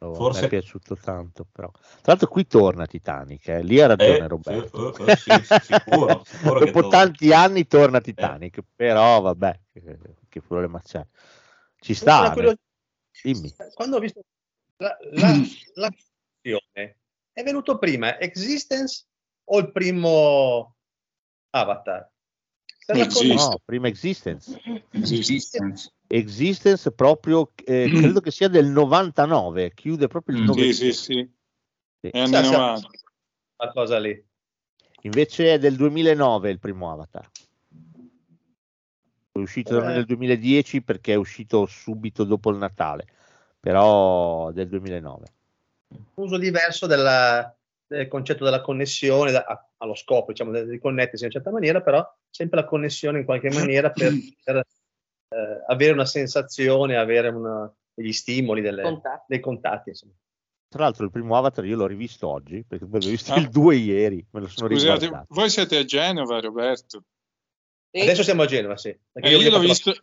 Oh, 0.00 0.14
forse... 0.14 0.42
Mi 0.42 0.46
è 0.46 0.50
piaciuto 0.50 0.94
tanto, 0.94 1.44
però. 1.50 1.68
Tra 1.72 2.12
l'altro, 2.12 2.28
qui 2.28 2.46
torna 2.46 2.86
Titanic, 2.86 3.48
eh. 3.48 3.64
lì 3.64 3.80
ha 3.80 3.88
ragione 3.88 4.18
eh, 4.18 4.28
Roberto. 4.28 4.94
Sì, 4.94 5.02
uh, 5.02 5.16
sì, 5.16 5.42
sicuro, 5.74 6.22
sicuro 6.24 6.64
Dopo 6.64 6.86
tanti 6.86 7.32
anni 7.32 7.66
torna 7.66 8.00
Titanic, 8.00 8.58
eh. 8.58 8.64
però 8.76 9.20
vabbè, 9.22 9.60
che 10.28 10.40
problema 10.40 10.80
c'è. 10.80 11.04
Ci 11.80 11.94
sta. 11.94 12.30
Quello... 12.30 12.54
Dimmi. 13.20 13.52
Quando 13.74 13.96
ho 13.96 13.98
visto 13.98 14.20
la, 14.78 14.96
la, 15.12 15.34
la 15.74 15.90
è 17.38 17.42
venuto 17.44 17.78
prima 17.78 18.18
Existence 18.18 19.06
o 19.44 19.58
il 19.58 19.70
primo 19.70 20.76
Avatar? 21.50 22.10
No, 22.88 23.60
prima 23.64 23.86
Existence. 23.86 24.60
Existence. 24.90 25.92
Existence 26.06 26.90
proprio, 26.92 27.52
eh, 27.64 27.90
credo 27.94 28.20
che 28.20 28.30
sia 28.30 28.48
del 28.48 28.66
99, 28.66 29.74
chiude 29.74 30.06
proprio 30.06 30.36
il 30.36 30.42
99. 30.44 30.72
Sì, 30.72 30.92
sì, 30.92 30.92
sì. 30.92 31.30
sì. 32.00 32.08
È 32.08 32.18
anni 32.18 32.32
90. 32.32 32.88
La 33.56 33.72
cosa 33.72 33.98
lì. 33.98 34.26
Invece 35.02 35.54
è 35.54 35.58
del 35.58 35.76
2009 35.76 36.50
il 36.50 36.58
primo 36.58 36.90
Avatar. 36.90 37.30
È 39.32 39.38
uscito 39.38 39.82
eh. 39.82 39.86
nel 39.86 40.06
2010 40.06 40.82
perché 40.82 41.12
è 41.12 41.16
uscito 41.16 41.66
subito 41.66 42.24
dopo 42.24 42.50
il 42.50 42.56
Natale 42.56 43.06
però 43.68 44.50
del 44.50 44.66
2009. 44.66 45.26
Un 45.88 46.24
uso 46.24 46.38
diverso 46.38 46.86
della, 46.86 47.54
del 47.86 48.08
concetto 48.08 48.42
della 48.42 48.62
connessione 48.62 49.30
da, 49.30 49.44
allo 49.76 49.94
scopo, 49.94 50.32
diciamo, 50.32 50.58
di 50.62 50.78
connettersi 50.78 51.24
in 51.24 51.30
una 51.30 51.34
certa 51.34 51.50
maniera, 51.50 51.82
però 51.82 52.02
sempre 52.30 52.60
la 52.60 52.66
connessione 52.66 53.18
in 53.18 53.26
qualche 53.26 53.50
maniera 53.50 53.90
per, 53.90 54.14
per 54.42 54.56
eh, 54.56 55.64
avere 55.66 55.92
una 55.92 56.06
sensazione, 56.06 56.96
avere 56.96 57.28
una, 57.28 57.70
degli 57.92 58.14
stimoli, 58.14 58.62
delle, 58.62 58.80
contatti. 58.80 59.24
dei 59.28 59.40
contatti. 59.40 59.90
Insomma. 59.90 60.14
Tra 60.66 60.84
l'altro 60.84 61.04
il 61.04 61.10
primo 61.10 61.36
Avatar 61.36 61.66
io 61.66 61.76
l'ho 61.76 61.86
rivisto 61.86 62.26
oggi, 62.26 62.64
perché 62.66 62.86
l'ho 62.90 62.98
visto 62.98 63.34
ah. 63.34 63.38
il 63.38 63.50
2 63.50 63.76
ieri, 63.76 64.26
me 64.30 64.40
lo 64.40 64.48
sono 64.48 64.70
Scusate, 64.70 65.26
voi 65.28 65.50
siete 65.50 65.76
a 65.76 65.84
Genova, 65.84 66.40
Roberto? 66.40 67.02
Adesso 67.90 68.22
siamo 68.22 68.44
a 68.44 68.46
Genova, 68.46 68.78
sì. 68.78 68.88
Eh, 68.88 69.28
io, 69.28 69.36
l'ho 69.36 69.44
fatto 69.44 69.56
la- 69.56 69.58
visto, 69.58 69.94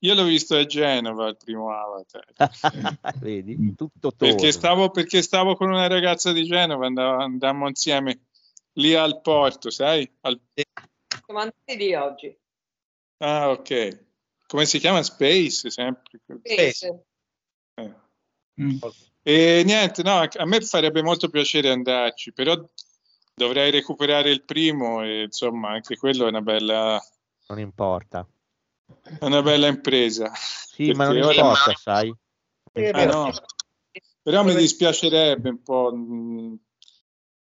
io 0.00 0.14
l'ho 0.14 0.24
visto 0.24 0.56
a 0.56 0.64
Genova 0.66 1.28
il 1.28 1.36
primo 1.36 1.70
Avatar. 1.72 2.24
Vedi, 3.20 3.74
tutto 3.74 4.10
Perché 4.12 4.34
torna. 4.36 4.50
stavo, 4.52 4.90
perché 4.90 5.22
stavo 5.22 5.54
con 5.56 5.70
una 5.70 5.86
ragazza 5.86 6.32
di 6.32 6.44
Genova, 6.44 6.86
andavo- 6.86 7.22
andammo 7.22 7.68
insieme 7.68 8.26
lì 8.74 8.94
al 8.94 9.20
porto, 9.20 9.70
sai? 9.70 10.10
Al- 10.20 10.40
Siamo 11.24 11.40
andati 11.40 11.76
lì 11.76 11.94
oggi. 11.94 12.36
Ah, 13.18 13.50
ok. 13.50 14.06
Come 14.46 14.64
si 14.66 14.78
chiama? 14.78 15.02
Space, 15.02 15.70
sempre. 15.70 16.20
Space. 16.42 17.04
Eh. 17.74 17.94
Mm. 18.60 18.76
E 19.22 19.62
niente, 19.64 20.02
no, 20.02 20.20
a 20.20 20.44
me 20.46 20.60
farebbe 20.62 21.02
molto 21.02 21.28
piacere 21.28 21.70
andarci, 21.70 22.32
però 22.32 22.58
dovrei 23.34 23.70
recuperare 23.70 24.30
il 24.30 24.42
primo 24.44 25.02
e 25.02 25.22
insomma 25.24 25.70
anche 25.70 25.96
quello 25.96 26.24
è 26.24 26.28
una 26.28 26.40
bella, 26.42 27.00
Non 27.48 27.58
importa. 27.58 28.26
È 29.18 29.24
una 29.24 29.42
bella 29.42 29.66
impresa. 29.66 30.30
Sì, 30.34 30.92
ma 30.92 31.06
non 31.06 31.16
importa, 31.16 31.72
sai. 31.74 32.14
Ah, 32.92 33.04
no. 33.04 33.30
Però 34.22 34.44
mi 34.44 34.54
dispiacerebbe 34.54 35.48
un 35.48 35.62
po' 35.62 35.94
mh, 35.94 36.58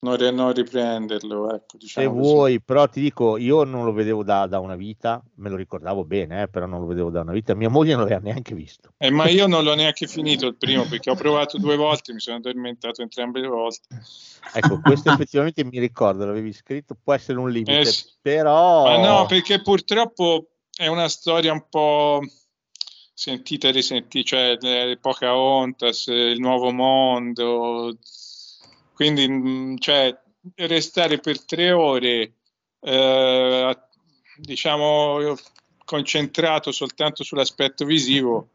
non, 0.00 0.34
non 0.34 0.52
riprenderlo, 0.52 1.54
ecco, 1.54 1.72
Se 1.72 1.78
diciamo 1.78 2.10
così. 2.10 2.20
vuoi, 2.20 2.62
però 2.62 2.86
ti 2.88 3.00
dico, 3.00 3.36
io 3.36 3.64
non 3.64 3.84
lo 3.84 3.92
vedevo 3.92 4.22
da, 4.22 4.46
da 4.46 4.58
una 4.58 4.76
vita, 4.76 5.22
me 5.36 5.48
lo 5.48 5.56
ricordavo 5.56 6.04
bene, 6.04 6.42
eh, 6.42 6.48
però 6.48 6.66
non 6.66 6.80
lo 6.80 6.86
vedevo 6.86 7.10
da 7.10 7.22
una 7.22 7.32
vita. 7.32 7.54
Mia 7.54 7.68
moglie 7.68 7.92
non 7.92 8.02
l'aveva 8.02 8.20
neanche 8.20 8.54
visto. 8.54 8.92
Eh, 8.98 9.10
ma 9.10 9.28
io 9.28 9.46
non 9.46 9.64
l'ho 9.64 9.74
neanche 9.74 10.06
finito 10.06 10.46
il 10.46 10.56
primo 10.56 10.84
perché 10.86 11.10
ho 11.10 11.14
provato 11.14 11.58
due 11.58 11.76
volte, 11.76 12.12
mi 12.12 12.20
sono 12.20 12.36
addormentato 12.36 13.02
entrambe 13.02 13.40
le 13.40 13.48
volte. 13.48 13.86
Ecco, 14.52 14.80
questo 14.80 15.10
effettivamente 15.10 15.64
mi 15.64 15.78
ricordo, 15.78 16.26
l'avevi 16.26 16.52
scritto, 16.52 16.96
può 17.02 17.14
essere 17.14 17.38
un 17.38 17.50
limite, 17.50 17.80
Eh 17.80 17.92
però... 18.20 18.84
Ma 18.84 18.98
no, 18.98 19.26
perché 19.26 19.62
purtroppo 19.62 20.50
è 20.76 20.86
una 20.88 21.08
storia 21.08 21.52
un 21.52 21.64
po' 21.68 22.20
sentita 23.14 23.68
e 23.68 23.70
risentita, 23.70 24.28
cioè 24.28 24.58
eh, 24.60 24.98
Pocahontas, 25.00 26.08
eh, 26.08 26.30
il 26.30 26.38
nuovo 26.38 26.70
mondo, 26.70 27.96
quindi 28.92 29.26
mh, 29.26 29.78
cioè, 29.78 30.14
restare 30.56 31.18
per 31.18 31.42
tre 31.42 31.72
ore, 31.72 32.34
eh, 32.80 33.78
diciamo, 34.36 35.34
concentrato 35.82 36.72
soltanto 36.72 37.24
sull'aspetto 37.24 37.86
visivo, 37.86 38.50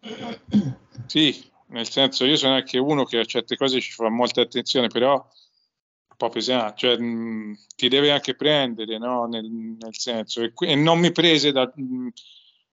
sì, 1.07 1.43
nel 1.69 1.89
senso 1.89 2.25
io 2.25 2.35
sono 2.35 2.53
anche 2.53 2.77
uno 2.77 3.03
che 3.03 3.17
a 3.17 3.25
certe 3.25 3.57
cose 3.57 3.81
ci 3.81 3.91
fa 3.91 4.09
molta 4.09 4.41
attenzione, 4.41 4.89
però 4.89 5.27
po' 6.21 6.29
pesante, 6.29 6.73
cioè 6.77 6.97
mh, 6.97 7.57
ti 7.75 7.87
deve 7.87 8.11
anche 8.11 8.35
prendere, 8.35 8.99
no? 8.99 9.25
Nel, 9.25 9.45
nel 9.49 9.97
senso, 9.97 10.41
e, 10.43 10.53
qui- 10.53 10.67
e 10.67 10.75
non 10.75 10.99
mi 10.99 11.11
prese 11.11 11.51
da, 11.51 11.71
mh, 11.73 12.07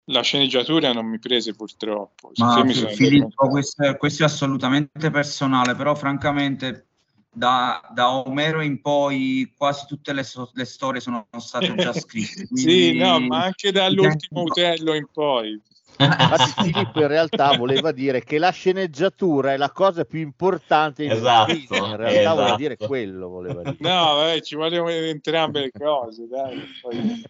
la 0.06 0.20
sceneggiatura 0.22 0.92
non 0.92 1.06
mi 1.06 1.18
prese 1.20 1.54
purtroppo. 1.54 2.32
Ma 2.36 2.64
Sì, 2.66 2.86
Filippo, 2.88 3.48
questo 3.48 3.84
è, 3.84 3.96
questo 3.96 4.24
è 4.24 4.26
assolutamente 4.26 5.10
personale, 5.10 5.76
però 5.76 5.94
francamente 5.94 6.86
da, 7.32 7.80
da 7.94 8.12
Omero 8.16 8.62
in 8.62 8.80
poi 8.80 9.52
quasi 9.56 9.86
tutte 9.86 10.12
le, 10.12 10.24
so- 10.24 10.50
le 10.54 10.64
storie 10.64 11.00
sono 11.00 11.26
state 11.38 11.74
già 11.76 11.92
scritte. 11.94 12.48
Sì, 12.52 12.64
quindi- 12.64 12.98
no, 12.98 13.20
ma 13.20 13.44
anche 13.44 13.70
dall'ultimo 13.70 14.42
utello 14.42 14.94
in 14.94 15.06
poi. 15.12 15.60
Infatti 16.04 16.70
Filippo 16.70 17.00
in 17.00 17.08
realtà 17.08 17.56
voleva 17.56 17.92
dire 17.92 18.22
che 18.22 18.38
la 18.38 18.50
sceneggiatura 18.50 19.52
è 19.52 19.56
la 19.56 19.70
cosa 19.70 20.04
più 20.04 20.20
importante 20.20 21.04
in 21.04 21.10
Esatto, 21.10 21.52
in 21.52 21.96
realtà 21.96 22.30
voleva 22.30 22.44
esatto. 22.44 22.56
dire 22.56 22.76
quello 22.76 23.28
voleva 23.28 23.62
dire. 23.62 23.76
No, 23.80 24.14
vabbè, 24.14 24.40
ci 24.42 24.54
vogliono 24.56 24.90
entrambe 24.90 25.60
le 25.60 25.70
cose, 25.70 26.26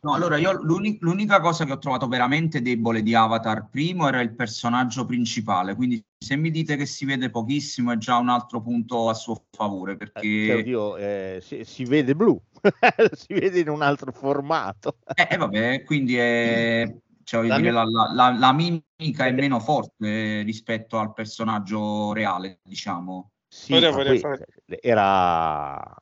No, 0.00 0.14
allora 0.14 0.36
io 0.36 0.52
l'uni- 0.62 0.96
l'unica 1.00 1.40
cosa 1.40 1.64
che 1.64 1.72
ho 1.72 1.78
trovato 1.78 2.06
veramente 2.08 2.62
debole 2.62 3.02
di 3.02 3.14
Avatar 3.14 3.68
primo 3.70 4.08
era 4.08 4.20
il 4.20 4.34
personaggio 4.34 5.04
principale, 5.04 5.74
quindi 5.74 6.02
se 6.18 6.36
mi 6.36 6.50
dite 6.50 6.76
che 6.76 6.86
si 6.86 7.04
vede 7.04 7.30
pochissimo 7.30 7.92
è 7.92 7.96
già 7.96 8.16
un 8.16 8.28
altro 8.28 8.60
punto 8.62 9.08
a 9.08 9.14
suo 9.14 9.44
favore, 9.50 9.92
Eh, 9.92 9.96
cioè, 9.98 10.08
perché 10.12 10.54
oddio, 10.54 10.96
eh, 10.96 11.38
si, 11.42 11.64
si 11.64 11.84
vede 11.84 12.14
blu, 12.14 12.40
si 13.12 13.34
vede 13.34 13.60
in 13.60 13.68
un 13.68 13.82
altro 13.82 14.12
formato. 14.12 14.96
eh, 15.14 15.28
eh, 15.30 15.36
vabbè, 15.36 15.84
quindi 15.84 16.16
è, 16.16 16.92
cioè, 17.26 17.40
voglio 17.40 17.52
La 17.54 17.58
dire, 17.58 17.72
mia- 17.72 17.84
la, 17.84 18.12
la- 18.12 18.38
la- 18.38 18.52
mimica 18.52 19.26
è 19.26 19.32
meno 19.32 19.58
forte 19.58 20.42
rispetto 20.42 20.96
al 20.96 21.12
personaggio 21.12 22.12
reale, 22.12 22.60
diciamo. 22.62 23.32
Sì, 23.48 23.72
Ora 23.72 23.90
ma 23.90 23.96
vorrei 23.96 24.20
poi, 24.20 24.36
fare- 24.36 24.46
era 24.80 25.96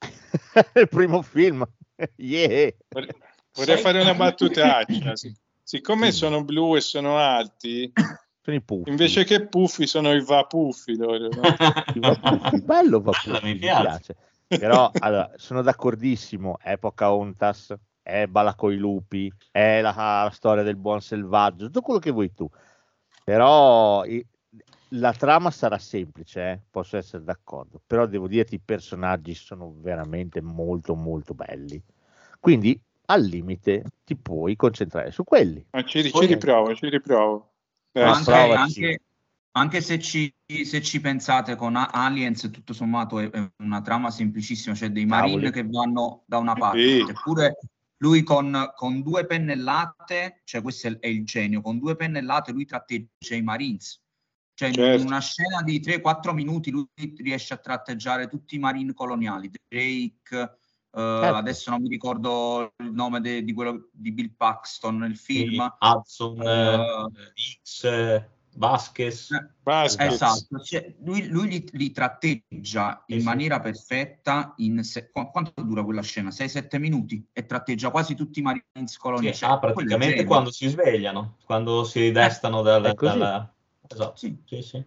il 0.74 0.88
primo 0.88 1.20
film. 1.20 1.66
Yeah. 2.16 2.72
Vorrei, 2.88 3.14
vorrei 3.52 3.76
fare 3.78 4.00
una 4.00 4.14
battutaccia. 4.14 5.14
Sic- 5.14 5.36
Siccome 5.62 6.10
sono 6.12 6.42
blu 6.44 6.74
e 6.76 6.80
sono 6.80 7.18
alti, 7.18 7.92
Sono 8.42 8.56
i 8.56 8.60
puffi. 8.62 8.88
invece 8.90 9.24
che 9.24 9.46
puffi 9.46 9.86
sono 9.86 10.12
i 10.12 10.24
vapuffi 10.24 10.96
loro. 10.96 11.28
no? 11.28 11.42
I 11.94 11.98
Vapuffi, 12.00 12.60
bello 12.62 13.00
Vapuffi, 13.02 13.30
mi 13.44 13.52
mi 13.52 13.58
piace. 13.58 13.82
piace. 13.82 14.58
Però 14.58 14.90
allora, 14.98 15.30
sono 15.36 15.60
d'accordissimo, 15.62 16.58
è 16.58 16.78
Pocahontas, 16.78 17.74
è 18.04 18.26
Bala 18.26 18.54
coi 18.54 18.76
lupi, 18.76 19.32
è 19.50 19.80
la, 19.80 19.92
la 20.24 20.30
storia 20.30 20.62
del 20.62 20.76
buon 20.76 21.00
selvaggio, 21.00 21.64
tutto 21.64 21.80
quello 21.80 21.98
che 21.98 22.10
vuoi 22.10 22.32
tu. 22.32 22.48
Però 23.24 24.04
i- 24.04 24.24
la 24.88 25.12
trama 25.12 25.50
sarà 25.50 25.78
semplice, 25.78 26.50
eh, 26.50 26.60
posso 26.70 26.96
essere 26.98 27.24
d'accordo, 27.24 27.80
però 27.84 28.06
devo 28.06 28.28
dirti 28.28 28.56
i 28.56 28.60
personaggi 28.60 29.34
sono 29.34 29.74
veramente 29.78 30.40
molto 30.42 30.94
molto 30.94 31.34
belli. 31.34 31.82
Quindi 32.38 32.78
al 33.06 33.22
limite 33.22 33.84
ti 34.04 34.14
puoi 34.16 34.54
concentrare 34.54 35.10
su 35.10 35.24
quelli. 35.24 35.64
Ma 35.70 35.82
ci, 35.82 36.02
ci 36.12 36.26
riprovo, 36.26 36.74
ci 36.74 36.88
riprovo. 36.90 37.52
Eh, 37.92 38.02
anche, 38.02 38.32
anche- 38.32 39.00
anche 39.52 39.80
se, 39.80 39.98
ci, 39.98 40.32
se 40.64 40.82
ci 40.82 41.00
pensate 41.00 41.56
con 41.56 41.76
Aliens, 41.76 42.50
tutto 42.52 42.72
sommato 42.72 43.18
è, 43.18 43.30
è 43.30 43.50
una 43.58 43.80
trama 43.80 44.10
semplicissima, 44.10 44.74
c'è 44.74 44.90
dei 44.90 45.06
marine 45.06 45.50
Cavoli. 45.50 45.52
che 45.52 45.64
vanno 45.66 46.22
da 46.26 46.38
una 46.38 46.54
parte, 46.54 46.80
Sì. 46.80 47.00
eppure 47.00 47.56
lui 47.98 48.22
con, 48.22 48.72
con 48.74 49.02
due 49.02 49.26
pennellate, 49.26 50.42
cioè 50.44 50.62
questo 50.62 50.88
è, 50.88 50.98
è 50.98 51.06
il 51.06 51.24
genio, 51.24 51.60
con 51.60 51.78
due 51.78 51.96
pennellate 51.96 52.52
lui 52.52 52.64
tratteggia 52.64 53.34
i 53.34 53.42
Marines. 53.42 54.02
Cioè 54.54 54.68
in 54.68 54.74
Certo. 54.74 55.06
una 55.06 55.20
scena 55.20 55.62
di 55.62 55.80
3-4 55.80 56.32
minuti 56.32 56.70
lui 56.70 56.86
riesce 57.16 57.54
a 57.54 57.58
tratteggiare 57.58 58.28
tutti 58.28 58.54
i 58.54 58.60
marine 58.60 58.94
coloniali, 58.94 59.50
Drake, 59.50 60.58
eh, 60.96 61.00
adesso 61.00 61.70
non 61.70 61.82
mi 61.82 61.88
ricordo 61.88 62.72
il 62.78 62.92
nome 62.92 63.20
de- 63.20 63.42
di 63.42 63.52
quello 63.52 63.88
di 63.92 64.12
Bill 64.12 64.34
Paxton 64.36 64.98
nel 64.98 65.16
film. 65.16 65.74
Hudson, 65.80 66.40
Eh, 66.40 66.74
eh, 66.74 67.32
X, 67.62 67.84
eh, 68.56 69.48
Vasquez. 69.62 70.12
Esatto, 70.12 70.58
cioè, 70.62 70.94
lui, 71.04 71.26
lui 71.28 71.48
li, 71.48 71.68
li 71.72 71.90
tratteggia 71.90 73.02
in 73.06 73.16
Sì, 73.16 73.20
sì. 73.20 73.26
maniera 73.26 73.60
perfetta. 73.60 74.54
In 74.58 74.82
se- 74.84 75.10
qu- 75.10 75.30
quanto 75.30 75.62
dura 75.62 75.82
quella 75.82 76.02
scena? 76.02 76.30
6-7 76.30 76.78
minuti 76.78 77.24
e 77.32 77.46
tratteggia 77.46 77.90
quasi 77.90 78.14
tutti 78.14 78.38
i 78.38 78.42
Marines 78.42 78.92
Sì, 78.92 78.98
coloniali. 78.98 79.36
Cioè, 79.36 79.50
ah, 79.50 79.58
praticamente 79.58 80.24
quando 80.24 80.50
si 80.50 80.68
svegliano, 80.68 81.36
quando 81.44 81.84
si 81.84 82.10
destano 82.10 82.62
dal, 82.62 82.84
è 82.84 82.94
così. 82.94 83.18
dalla- 83.18 83.48
Esatto, 83.86 84.16
Sì. 84.16 84.36
sì, 84.46 84.62
sì. 84.62 84.84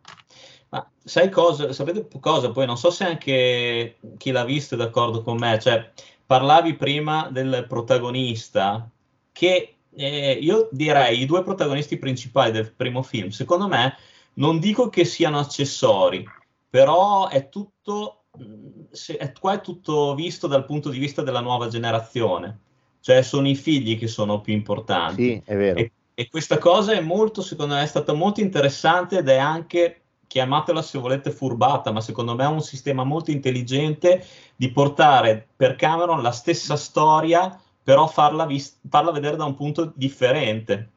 Ma 0.70 0.90
sai 1.04 1.30
cosa? 1.30 1.72
Sapete 1.72 2.08
cosa? 2.20 2.52
Poi 2.52 2.66
non 2.66 2.78
so 2.78 2.90
se 2.90 3.06
anche 3.06 4.00
chi 4.18 4.32
l'ha 4.32 4.44
visto 4.44 4.74
è 4.74 4.78
d'accordo 4.78 5.22
con 5.22 5.38
me. 5.38 5.60
Cioè, 5.60 5.92
parlavi 6.26 6.76
prima 6.76 7.30
del 7.32 7.66
protagonista, 7.68 8.90
che 9.32 9.77
eh, 9.98 10.38
io 10.40 10.70
direi 10.72 11.22
i 11.22 11.26
due 11.26 11.44
protagonisti 11.44 11.98
principali 11.98 12.52
del 12.52 12.72
primo 12.72 13.02
film, 13.02 13.30
secondo 13.30 13.68
me, 13.68 13.96
non 14.34 14.60
dico 14.60 14.90
che 14.90 15.04
siano 15.06 15.40
accessori, 15.40 16.24
però 16.70 17.28
è 17.28 17.50
tutto, 17.50 18.26
mh, 18.38 18.92
se- 18.92 19.18
è- 19.18 19.32
qua 19.32 19.54
è 19.54 19.62
tutto 19.62 20.14
visto 20.14 20.48
dal 20.48 20.66
punto 20.66 20.90
di 20.90 21.00
vista 21.00 21.24
della 21.24 21.40
nuova 21.42 21.68
generazione. 21.68 22.60
Cioè, 23.00 23.22
sono 23.22 23.48
i 23.48 23.56
figli 23.56 23.98
che 23.98 24.08
sono 24.08 24.42
più 24.42 24.54
importanti. 24.54 25.24
Sì, 25.24 25.42
è 25.46 25.56
vero. 25.56 25.80
E, 25.80 25.92
e 26.14 26.30
questa 26.30 26.58
cosa 26.58 26.92
è 26.94 27.00
molto, 27.00 27.42
secondo 27.42 27.76
me, 27.76 27.84
è 27.84 27.88
stata 27.88 28.14
molto 28.14 28.42
interessante 28.42 29.20
ed 29.20 29.30
è 29.30 29.38
anche, 29.38 30.02
chiamatela 30.28 30.82
se 30.82 31.00
volete 31.00 31.32
furbata, 31.32 31.92
ma 31.92 32.02
secondo 32.02 32.36
me 32.36 32.44
è 32.44 32.48
un 32.48 32.62
sistema 32.62 33.04
molto 33.04 33.32
intelligente 33.32 34.26
di 34.56 34.70
portare 34.72 35.48
per 35.56 35.76
Cameron 35.76 36.22
la 36.22 36.32
stessa 36.32 36.76
storia, 36.76 37.60
però 37.88 38.08
farla, 38.08 38.45
vis- 38.45 38.80
farla 38.89 39.12
vedere 39.12 39.38
da 39.38 39.45
un 39.45 39.56
punto 39.56 39.93
differente. 39.95 40.91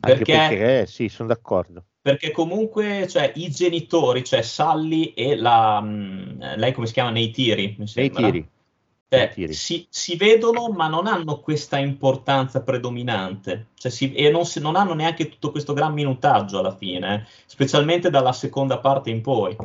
Anche 0.00 0.24
Perché, 0.24 0.32
perché, 0.32 0.80
eh, 0.82 0.86
sì, 0.86 1.08
sono 1.08 1.28
d'accordo. 1.28 1.84
perché 2.00 2.30
comunque 2.30 3.06
cioè, 3.08 3.32
i 3.36 3.50
genitori, 3.50 4.24
cioè 4.24 4.42
Sally 4.42 5.12
e 5.14 5.36
la... 5.36 5.80
mh, 5.80 6.56
lei 6.56 6.72
come 6.72 6.86
si 6.86 6.92
chiama? 6.92 7.10
Nei 7.10 7.30
tiri, 7.30 7.76
Nei 7.94 8.10
tiri. 8.10 8.48
Cioè, 9.10 9.32
si, 9.48 9.86
si 9.88 10.16
vedono, 10.16 10.68
ma 10.68 10.86
non 10.88 11.06
hanno 11.06 11.40
questa 11.40 11.78
importanza 11.78 12.62
predominante, 12.62 13.68
cioè, 13.74 13.90
si- 13.90 14.12
e 14.14 14.30
non, 14.30 14.44
si- 14.44 14.60
non 14.60 14.76
hanno 14.76 14.92
neanche 14.94 15.28
tutto 15.30 15.50
questo 15.50 15.72
gran 15.72 15.94
minutaggio 15.94 16.58
alla 16.58 16.76
fine, 16.76 17.14
eh, 17.14 17.26
specialmente 17.46 18.10
dalla 18.10 18.32
seconda 18.32 18.78
parte 18.78 19.08
in 19.10 19.22
poi. 19.22 19.56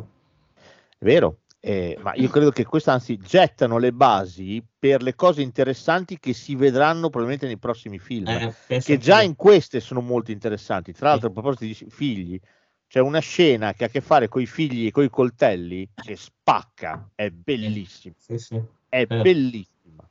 È 0.98 1.04
vero. 1.06 1.42
Eh, 1.66 1.98
ma 2.02 2.14
io 2.16 2.28
credo 2.28 2.52
che 2.52 2.66
queste 2.66 2.90
anzi 2.90 3.18
gettano 3.18 3.78
le 3.78 3.94
basi 3.94 4.62
per 4.78 5.02
le 5.02 5.16
cose 5.16 5.42
interessanti 5.42 6.20
che 6.20 6.34
si 6.34 6.56
vedranno 6.56 7.04
probabilmente 7.04 7.46
nei 7.46 7.58
prossimi 7.58 8.00
film, 8.00 8.28
Eh, 8.28 8.82
che 8.82 8.98
già 8.98 9.22
in 9.22 9.38
queste 9.38 9.80
sono 9.80 10.02
molto 10.02 10.32
interessanti. 10.32 10.92
Tra 10.92 11.12
l'altro, 11.12 11.30
a 11.30 11.32
proposito 11.32 11.64
di 11.64 11.74
figli, 11.74 12.38
c'è 12.86 13.00
una 13.00 13.20
scena 13.20 13.72
che 13.74 13.86
ha 13.86 13.88
a 13.88 13.90
che 13.90 14.02
fare 14.02 14.28
con 14.28 14.42
i 14.42 14.46
figli 14.46 14.88
e 14.88 14.92
con 14.92 15.06
i 15.06 15.10
coltelli 15.10 15.88
che 15.96 16.18
spacca, 16.18 17.10
è 17.16 17.30
bellissima, 17.30 18.14
Sì, 18.18 18.38
sì. 18.38 18.62
è 18.90 19.06
Eh. 19.08 19.22
bellissima. 19.22 20.06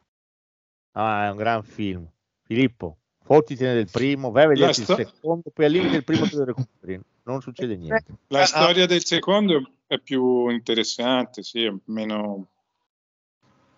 Ah, 0.92 1.26
è 1.26 1.30
un 1.32 1.36
gran 1.36 1.62
film. 1.62 2.08
Filippo, 2.44 2.96
fottitene 3.24 3.74
del 3.74 3.90
primo, 3.90 4.30
vai 4.30 4.44
a 4.44 4.48
vederti 4.48 4.84
sto- 4.84 4.98
il 4.98 5.06
secondo, 5.06 5.50
poi 5.52 5.66
al 5.66 5.70
limite 5.72 5.96
il 5.96 6.04
primo 6.04 6.26
te 6.26 6.36
lo 6.36 6.44
recuperi, 6.44 6.98
non 7.24 7.40
succede 7.40 7.76
niente. 7.76 8.18
La 8.28 8.44
Ah, 8.44 8.46
storia 8.46 8.87
del 8.87 9.04
secondo 9.04 9.74
è 9.87 10.00
più 10.00 10.48
interessante, 10.48 11.44
sì, 11.44 11.62
è 11.62 11.72
meno... 11.85 12.48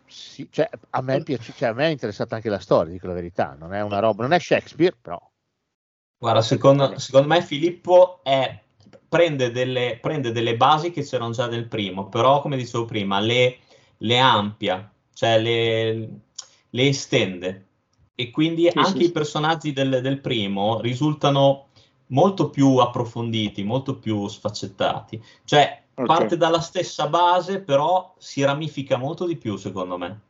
Sì, 0.07 0.48
cioè, 0.50 0.68
a, 0.90 1.02
me 1.02 1.20
piace, 1.22 1.52
cioè, 1.52 1.68
a 1.68 1.72
me 1.74 1.87
è 1.87 1.90
interessata 1.90 2.37
anche 2.37 2.48
la 2.48 2.59
storia, 2.59 2.92
dico 2.92 3.07
la 3.07 3.12
verità, 3.14 3.54
non 3.59 3.74
è 3.74 3.83
una 3.83 3.98
roba, 3.98 4.22
non 4.22 4.33
è 4.33 4.38
Shakespeare, 4.38 4.96
però 5.00 5.18
Guarda, 6.18 6.42
secondo, 6.42 6.98
secondo 6.98 7.28
me 7.28 7.42
Filippo 7.42 8.20
è- 8.22 8.62
prende, 9.09 9.50
delle, 9.50 9.98
prende 10.00 10.33
delle 10.33 10.57
basi 10.57 10.90
che 10.90 11.02
c'erano 11.02 11.33
già 11.33 11.46
nel 11.48 11.68
primo, 11.68 12.09
però 12.09 12.40
come 12.40 12.57
dicevo 12.57 12.85
prima, 12.85 13.20
le, 13.20 13.59
le 13.98 14.18
ampia, 14.18 14.90
cioè 15.12 15.38
le, 15.40 16.09
le 16.70 16.88
estende. 16.88 17.66
E 18.14 18.30
quindi 18.30 18.68
Sì, 18.68 18.78
anche 18.78 19.04
sì, 19.04 19.04
i 19.04 19.12
personaggi 19.12 19.72
del, 19.72 20.00
del 20.00 20.20
primo 20.20 20.80
risultano 20.80 21.63
molto 22.09 22.51
più 22.51 22.77
approfonditi, 22.77 23.62
molto 23.62 23.99
più 23.99 24.27
sfaccettati. 24.29 25.23
Cioè, 25.45 25.83
Ok. 25.97 26.07
parte 26.07 26.37
dalla 26.37 26.61
stessa 26.61 27.09
base, 27.09 27.61
però 27.61 28.14
si 28.19 28.43
ramifica 28.43 28.97
molto 28.97 29.27
di 29.27 29.37
più, 29.37 29.57
secondo 29.57 29.97
me. 29.97 30.21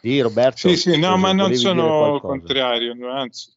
sì, 0.00 0.20
Roberto. 0.20 0.68
Sì, 0.68 0.76
sì, 0.76 0.98
no, 0.98 1.16
ma 1.16 1.32
non 1.32 1.52
sono 1.54 2.20
contrario, 2.20 2.94
anzi. 3.10 3.52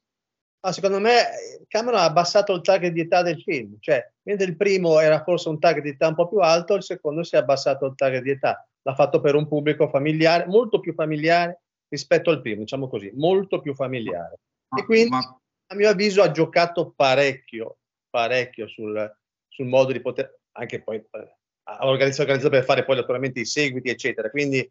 Ah, 0.61 0.73
secondo 0.73 0.99
me 0.99 1.23
Cameron 1.69 2.01
ha 2.01 2.03
abbassato 2.03 2.53
il 2.53 2.61
target 2.61 2.91
di 2.91 3.01
età 3.01 3.21
del 3.21 3.41
film, 3.41 3.77
cioè 3.79 4.05
mentre 4.23 4.47
il 4.47 4.57
primo 4.57 4.99
era 4.99 5.23
forse 5.23 5.47
un 5.47 5.57
target 5.57 5.83
di 5.83 5.89
età 5.91 6.07
un 6.07 6.15
po' 6.15 6.27
più 6.27 6.39
alto, 6.39 6.73
il 6.75 6.83
secondo 6.83 7.23
si 7.23 7.35
è 7.35 7.37
abbassato 7.37 7.85
il 7.85 7.95
target 7.95 8.23
di 8.23 8.31
età. 8.31 8.67
L'ha 8.81 8.93
fatto 8.93 9.21
per 9.21 9.35
un 9.35 9.47
pubblico 9.47 9.87
familiare, 9.87 10.47
molto 10.47 10.81
più 10.81 10.93
familiare 10.93 11.61
rispetto 11.87 12.29
al 12.29 12.41
primo, 12.41 12.61
diciamo 12.61 12.89
così, 12.89 13.09
molto 13.15 13.61
più 13.61 13.73
familiare. 13.73 14.39
E 14.77 14.83
quindi, 14.83 15.09
Ma- 15.11 15.38
a 15.71 15.75
mio 15.75 15.89
avviso, 15.89 16.21
ha 16.21 16.31
giocato 16.31 16.93
parecchio, 16.95 17.77
parecchio 18.09 18.67
sul, 18.67 19.17
sul 19.47 19.67
modo 19.67 19.91
di 19.91 20.01
poter, 20.01 20.39
anche 20.53 20.81
poi 20.81 20.97
eh, 20.97 21.37
ha 21.63 21.85
organizzato, 21.85 22.49
per 22.49 22.63
fare 22.63 22.83
poi 22.83 22.95
naturalmente 22.95 23.39
i 23.39 23.45
seguiti, 23.45 23.89
eccetera. 23.89 24.29
Quindi 24.31 24.69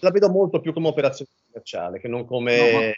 la 0.00 0.10
vedo 0.10 0.30
molto 0.30 0.60
più 0.60 0.72
come 0.72 0.88
operazione 0.88 1.30
commerciale 1.46 2.00
che 2.00 2.08
non 2.08 2.24
come... 2.24 2.56
No, 2.56 2.78
ma-. 2.78 2.94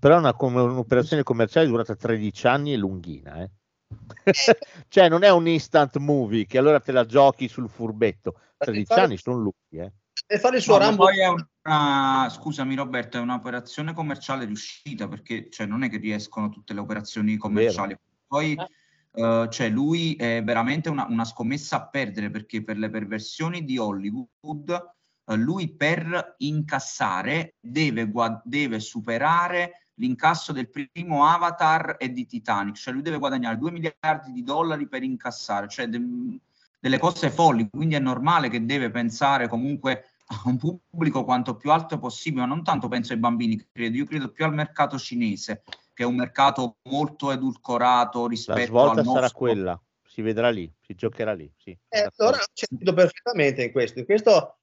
Però 0.00 0.18
una, 0.18 0.34
come 0.34 0.60
un'operazione 0.60 1.22
commerciale 1.22 1.68
durata 1.68 1.94
13 1.94 2.46
anni 2.48 2.72
è 2.72 2.76
lunghina, 2.76 3.40
eh. 3.40 3.50
cioè 4.88 5.08
non 5.08 5.22
è 5.22 5.30
un 5.30 5.46
instant 5.46 5.98
movie 5.98 6.46
che 6.46 6.58
allora 6.58 6.80
te 6.80 6.90
la 6.90 7.06
giochi 7.06 7.46
sul 7.46 7.68
furbetto. 7.68 8.40
13 8.56 8.86
fare- 8.86 9.00
anni 9.00 9.16
sono 9.16 9.36
lunghi, 9.36 9.78
eh. 9.78 9.92
E 10.26 10.38
fare 10.38 10.56
il 10.56 10.62
suo 10.62 10.74
No, 10.74 10.78
Rambo. 10.78 11.04
poi 11.04 11.20
è 11.20 11.28
una, 11.28 12.28
scusami 12.28 12.74
Roberto, 12.74 13.18
è 13.18 13.20
un'operazione 13.20 13.92
commerciale 13.92 14.44
riuscita 14.44 15.08
perché 15.08 15.48
cioè, 15.50 15.66
non 15.66 15.82
è 15.82 15.90
che 15.90 15.98
riescono 15.98 16.48
tutte 16.48 16.74
le 16.74 16.80
operazioni 16.80 17.36
commerciali. 17.36 17.96
Poi 18.26 18.56
eh, 19.14 19.48
cioè, 19.50 19.68
lui 19.68 20.14
è 20.14 20.42
veramente 20.42 20.88
una, 20.88 21.06
una 21.06 21.24
scommessa 21.24 21.76
a 21.76 21.86
perdere 21.88 22.30
perché 22.30 22.62
per 22.62 22.78
le 22.78 22.88
perversioni 22.88 23.64
di 23.64 23.76
Hollywood 23.78 24.94
eh, 25.26 25.36
lui 25.36 25.74
per 25.74 26.34
incassare 26.38 27.56
deve, 27.60 28.08
gua- 28.08 28.40
deve 28.44 28.80
superare 28.80 29.88
l'incasso 29.96 30.52
del 30.52 30.70
primo 30.70 31.26
Avatar 31.26 31.96
e 31.98 32.10
di 32.10 32.26
Titanic, 32.26 32.76
cioè 32.76 32.94
lui 32.94 33.02
deve 33.02 33.18
guadagnare 33.18 33.58
2 33.58 33.70
miliardi 33.70 34.32
di 34.32 34.42
dollari 34.42 34.88
per 34.88 35.02
incassare, 35.02 35.68
cioè 35.68 35.86
de- 35.86 36.40
delle 36.82 36.98
cose 36.98 37.30
folli, 37.30 37.68
quindi 37.70 37.94
è 37.94 38.00
normale 38.00 38.48
che 38.48 38.64
deve 38.66 38.90
pensare 38.90 39.46
comunque 39.46 40.14
a 40.26 40.42
un 40.46 40.58
pubblico 40.58 41.22
quanto 41.22 41.54
più 41.54 41.70
alto 41.70 41.96
possibile, 42.00 42.42
ma 42.42 42.48
non 42.48 42.64
tanto 42.64 42.88
penso 42.88 43.12
ai 43.12 43.20
bambini, 43.20 43.64
credo, 43.70 43.96
io 43.98 44.04
credo 44.04 44.32
più 44.32 44.44
al 44.44 44.52
mercato 44.52 44.98
cinese, 44.98 45.62
che 45.94 46.02
è 46.02 46.06
un 46.06 46.16
mercato 46.16 46.78
molto 46.90 47.30
edulcorato 47.30 48.22
La 48.22 48.28
rispetto 48.28 48.66
svolta 48.66 48.98
al 49.00 49.06
sarà 49.06 49.30
quella, 49.30 49.80
si 50.04 50.22
vedrà 50.22 50.50
lì, 50.50 50.68
si 50.80 50.96
giocherà 50.96 51.34
lì. 51.34 51.48
Sì, 51.56 51.70
Eh, 51.88 52.10
allora 52.16 52.38
c'è 52.52 52.66
perfettamente 52.92 53.62
in 53.62 53.70
questo. 53.70 54.00
In 54.00 54.04
questo, 54.04 54.56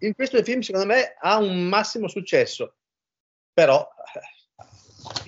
in 0.00 0.14
questo 0.14 0.36
il 0.36 0.44
film, 0.44 0.60
secondo 0.60 0.86
me, 0.86 1.14
ha 1.18 1.38
un 1.38 1.66
massimo 1.66 2.08
successo, 2.08 2.74
però, 3.54 3.88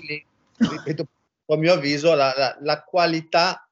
eh, 0.07 0.27
ripeto, 0.59 1.07
a 1.47 1.57
mio 1.57 1.73
avviso, 1.73 2.15
la, 2.15 2.35
la- 2.37 2.59
la 2.61 2.83
qualità 2.83 3.66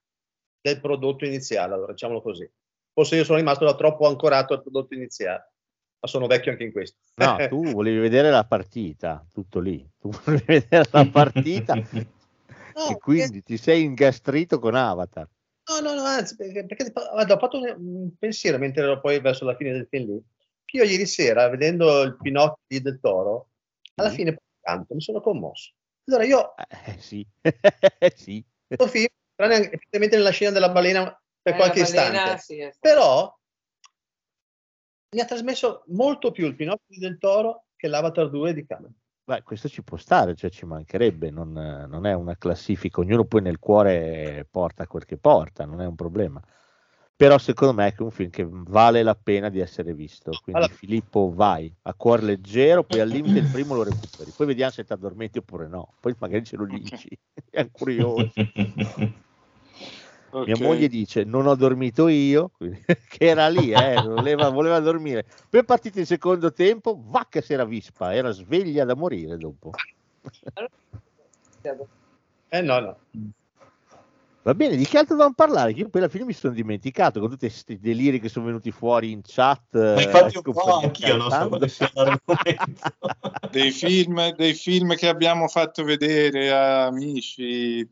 del 0.65 0.81
prodotto 0.81 1.27
iniziale, 1.27 1.75
allora 1.75 1.93
diciamolo 1.93 2.23
così. 2.23 2.51
Forse 2.95 3.17
io 3.17 3.25
sono 3.25 3.37
rimasto 3.37 3.67
da 3.67 3.75
troppo 3.75 4.07
ancorato 4.07 4.55
al 4.55 4.63
prodotto 4.63 4.95
iniziale, 4.95 5.53
ma 6.01 6.09
sono 6.09 6.27
vecchio 6.27 6.53
anche 6.53 6.65
in 6.65 6.73
questo. 6.73 6.97
No, 7.17 7.37
tu 7.49 7.71
volevi 7.73 7.99
vedere 7.99 8.31
la 8.31 8.47
partita, 8.47 9.27
tutto 9.31 9.61
lì. 9.61 9.87
Tu 9.99 10.09
volevi 10.09 10.45
vedere 10.65 10.89
la 10.91 11.07
partita 11.13 11.75
No, 12.77 12.89
e 12.89 12.99
quindi 12.99 13.43
ti 13.43 13.57
sei 13.57 13.83
ingastrito 13.85 14.59
con 14.59 14.75
Avatar. 14.75 15.29
No, 15.71 15.81
no, 15.81 15.95
no, 15.95 16.03
anzi, 16.03 16.35
perché, 16.35 16.67
perché 16.67 16.91
guarda, 16.91 17.35
ho 17.35 17.39
fatto 17.39 17.59
un, 17.59 17.75
un 17.77 18.17
pensiero 18.19 18.59
mentre 18.59 18.83
ero 18.83 19.01
poi 19.01 19.21
verso 19.21 19.45
la 19.45 19.55
fine 19.55 19.71
del 19.71 19.87
film 19.89 20.07
lì. 20.07 20.23
Che 20.65 20.79
io 20.79 20.83
ieri 20.83 21.07
sera, 21.07 21.49
vedendo 21.49 22.03
il 22.03 22.17
Pinocchio 22.21 22.65
di 22.67 22.81
del 22.81 22.99
Toro, 23.01 23.51
alla 23.97 24.09
Sì. 24.09 24.17
fine 24.17 24.39
canto, 24.61 24.95
mi 24.95 25.01
sono 25.01 25.21
commosso. 25.21 25.73
Allora 26.07 26.25
io, 26.25 26.55
Eh, 26.57 26.99
sì, 26.99 27.25
sì. 28.17 28.45
questo 28.67 28.89
film, 28.89 29.07
tranne 29.35 29.71
effettivamente 29.71 30.17
nella 30.17 30.31
scena 30.31 30.51
della 30.51 30.71
balena 30.71 31.05
per 31.41 31.55
Eh, 31.55 31.57
qualche 31.57 31.83
balena, 31.83 32.35
istante, 32.35 32.39
sì, 32.39 32.79
però 32.81 33.35
mi 35.15 35.21
ha 35.21 35.25
trasmesso 35.25 35.85
molto 35.89 36.33
più 36.33 36.47
il 36.47 36.57
Pinocchio 36.57 36.87
di 36.89 36.99
del 36.99 37.19
Toro 37.19 37.67
che 37.77 37.89
l'Avatar 37.89 38.31
2 38.31 38.55
di 38.55 38.67
Cameron. 38.67 38.95
Beh, 39.25 39.43
questo 39.43 39.69
ci 39.69 39.83
può 39.83 39.97
stare, 39.97 40.35
cioè 40.35 40.51
ci 40.51 40.67
mancherebbe, 40.67 41.31
non, 41.31 41.53
non 41.53 42.05
è 42.05 42.13
una 42.13 42.37
classifica, 42.37 43.01
ognuno 43.01 43.25
poi 43.25 43.41
nel 43.41 43.59
cuore 43.59 44.47
porta 44.51 44.87
quel 44.87 45.07
che 45.07 45.17
porta, 45.17 45.65
non 45.65 45.81
è 45.81 45.87
un 45.87 45.95
problema. 45.95 46.43
Però 47.17 47.39
secondo 47.39 47.75
me 47.75 47.87
è 47.87 48.03
un 48.03 48.11
film 48.11 48.29
che 48.31 48.45
vale 48.49 49.05
la 49.05 49.15
pena 49.15 49.49
di 49.49 49.61
essere 49.61 49.95
visto. 49.95 50.33
Quindi 50.43 50.63
Allora- 50.63 50.75
Filippo 50.75 51.33
vai 51.33 51.73
a 51.83 51.95
cuore 51.95 52.23
leggero, 52.23 52.83
poi 52.83 52.99
al 53.01 53.09
limite 53.09 53.39
il 53.39 53.51
primo 53.51 53.75
lo 53.75 53.85
recuperi, 53.85 54.33
poi 54.33 54.47
vediamo 54.47 54.73
se 54.73 54.85
ti 54.85 54.93
addormenti 54.93 55.39
oppure 55.39 55.69
no, 55.69 55.95
poi 56.01 56.15
magari 56.19 56.45
ce 56.45 56.57
lo 56.57 56.67
dici, 56.67 57.09
è 57.51 57.71
curioso. 57.71 58.33
Mia 60.33 60.55
Ok. 60.57 60.61
moglie 60.61 60.89
dice 60.89 61.23
non 61.23 61.47
ho 61.47 61.55
dormito 61.55 62.09
io, 62.09 62.51
quindi- 62.57 62.83
che 63.09 63.27
era 63.27 63.49
lì, 63.49 63.73
eh, 63.73 64.01
voleva, 64.03 64.49
voleva 64.49 64.81
dormire. 64.81 65.25
Poi 65.49 65.61
è 65.61 65.65
partito 65.65 66.01
il 66.01 66.07
secondo 66.07 66.53
tempo, 66.53 67.01
va 67.01 67.27
che 67.31 67.41
si 67.43 67.53
era 67.53 67.65
vispa, 67.65 68.13
era 68.13 68.33
sveglia 68.33 68.85
da 68.85 68.97
morire 68.97 69.37
dopo. 69.37 69.71
Eh 72.51 72.61
no, 72.63 72.81
no. 72.81 72.97
Va 74.45 74.55
bene, 74.55 74.77
di 74.77 74.85
che 74.85 74.99
altro 74.99 75.15
dobbiamo 75.15 75.35
parlare? 75.35 75.73
Che 75.73 75.81
io 75.81 75.89
poi 75.89 76.03
alla 76.03 76.11
fine 76.11 76.27
mi 76.27 76.35
sono 76.35 76.53
dimenticato 76.53 77.19
con 77.19 77.31
tutti 77.31 77.47
questi 77.47 77.79
deliri 77.79 78.21
che 78.21 78.29
sono 78.29 78.45
venuti 78.45 78.71
fuori 78.71 79.11
in 79.11 79.23
chat. 79.23 79.73
Ma 79.73 79.95
eh, 79.95 80.03
infatti 80.03 80.37
un 80.37 80.43
ecco, 80.45 80.53
po' 80.53 80.65
per 80.65 80.85
anch'io 80.85 81.17
non 81.17 81.31
so 81.31 81.49
quale 81.49 81.69
sia 81.69 81.91
l'argomento. 81.95 82.91
dei 83.51 83.71
film, 83.71 84.35
dei 84.35 84.53
film 84.53 84.95
che 84.97 85.09
abbiamo 85.09 85.49
fatto 85.49 85.83
vedere 85.83 86.53
a 86.53 86.85
amici, 86.85 87.89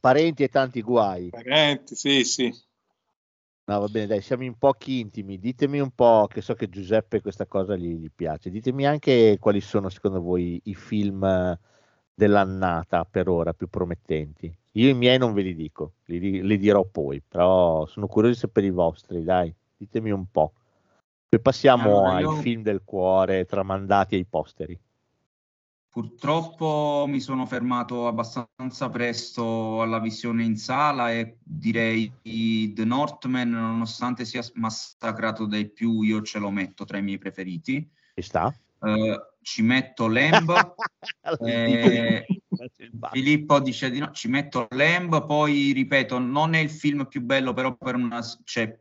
Parenti 0.00 0.44
e 0.44 0.48
tanti 0.48 0.82
guai. 0.82 1.30
parenti, 1.30 1.96
sì, 1.96 2.22
sì. 2.22 2.54
No, 3.64 3.80
va 3.80 3.88
bene, 3.88 4.06
dai, 4.06 4.22
siamo 4.22 4.44
in 4.44 4.56
pochi 4.56 5.00
intimi. 5.00 5.38
Ditemi 5.38 5.80
un 5.80 5.90
po', 5.90 6.28
che 6.30 6.40
so 6.40 6.54
che 6.54 6.68
Giuseppe 6.68 7.20
questa 7.20 7.46
cosa 7.46 7.76
gli, 7.76 7.94
gli 7.96 8.10
piace. 8.14 8.50
Ditemi 8.50 8.86
anche 8.86 9.36
quali 9.40 9.60
sono 9.60 9.88
secondo 9.88 10.20
voi 10.20 10.60
i 10.64 10.74
film 10.74 11.24
eh, 11.24 11.58
dell'annata 12.14 13.04
per 13.04 13.28
ora 13.28 13.52
più 13.52 13.68
promettenti. 13.68 14.56
Io 14.72 14.88
i 14.88 14.94
miei 14.94 15.18
non 15.18 15.32
ve 15.32 15.42
li 15.42 15.54
dico, 15.54 15.94
li, 16.06 16.42
li 16.42 16.58
dirò 16.58 16.84
poi, 16.84 17.20
però 17.26 17.86
sono 17.86 18.06
curioso 18.06 18.34
di 18.34 18.40
sapere 18.40 18.66
i 18.66 18.70
vostri, 18.70 19.24
dai, 19.24 19.52
ditemi 19.76 20.10
un 20.10 20.26
po'. 20.30 20.52
Poi 21.28 21.40
passiamo 21.40 21.90
Allora, 21.90 22.14
ai 22.14 22.22
io- 22.22 22.32
film 22.32 22.62
del 22.62 22.82
cuore 22.84 23.44
tramandati 23.44 24.14
ai 24.14 24.24
posteri. 24.24 24.78
Purtroppo 25.90 27.06
mi 27.08 27.18
sono 27.18 27.44
fermato 27.46 28.06
abbastanza 28.06 28.88
presto 28.88 29.80
alla 29.82 29.98
visione 29.98 30.44
in 30.44 30.56
sala 30.56 31.10
e 31.10 31.38
direi 31.42 32.12
The 32.74 32.84
Northman, 32.84 33.48
nonostante 33.48 34.24
sia 34.24 34.42
massacrato 34.54 35.46
dai 35.46 35.68
più, 35.68 36.02
io 36.02 36.22
ce 36.22 36.38
lo 36.38 36.50
metto 36.50 36.84
tra 36.84 36.98
i 36.98 37.02
miei 37.02 37.18
preferiti. 37.18 37.90
Ci 38.14 38.22
sta? 38.22 38.54
Eh, 38.80 39.20
ci 39.42 39.62
metto 39.62 40.06
Lamb, 40.06 40.74
eh, 41.40 42.26
Filippo 43.12 43.60
dice 43.60 43.90
di 43.90 43.98
no, 43.98 44.10
ci 44.12 44.28
metto 44.28 44.66
Lamb, 44.70 45.24
poi 45.26 45.72
ripeto, 45.72 46.18
non 46.18 46.54
è 46.54 46.58
il 46.58 46.70
film 46.70 47.06
più 47.06 47.22
bello, 47.22 47.52
però 47.52 47.76
per 47.76 47.94
una, 47.94 48.20
cioè, 48.44 48.78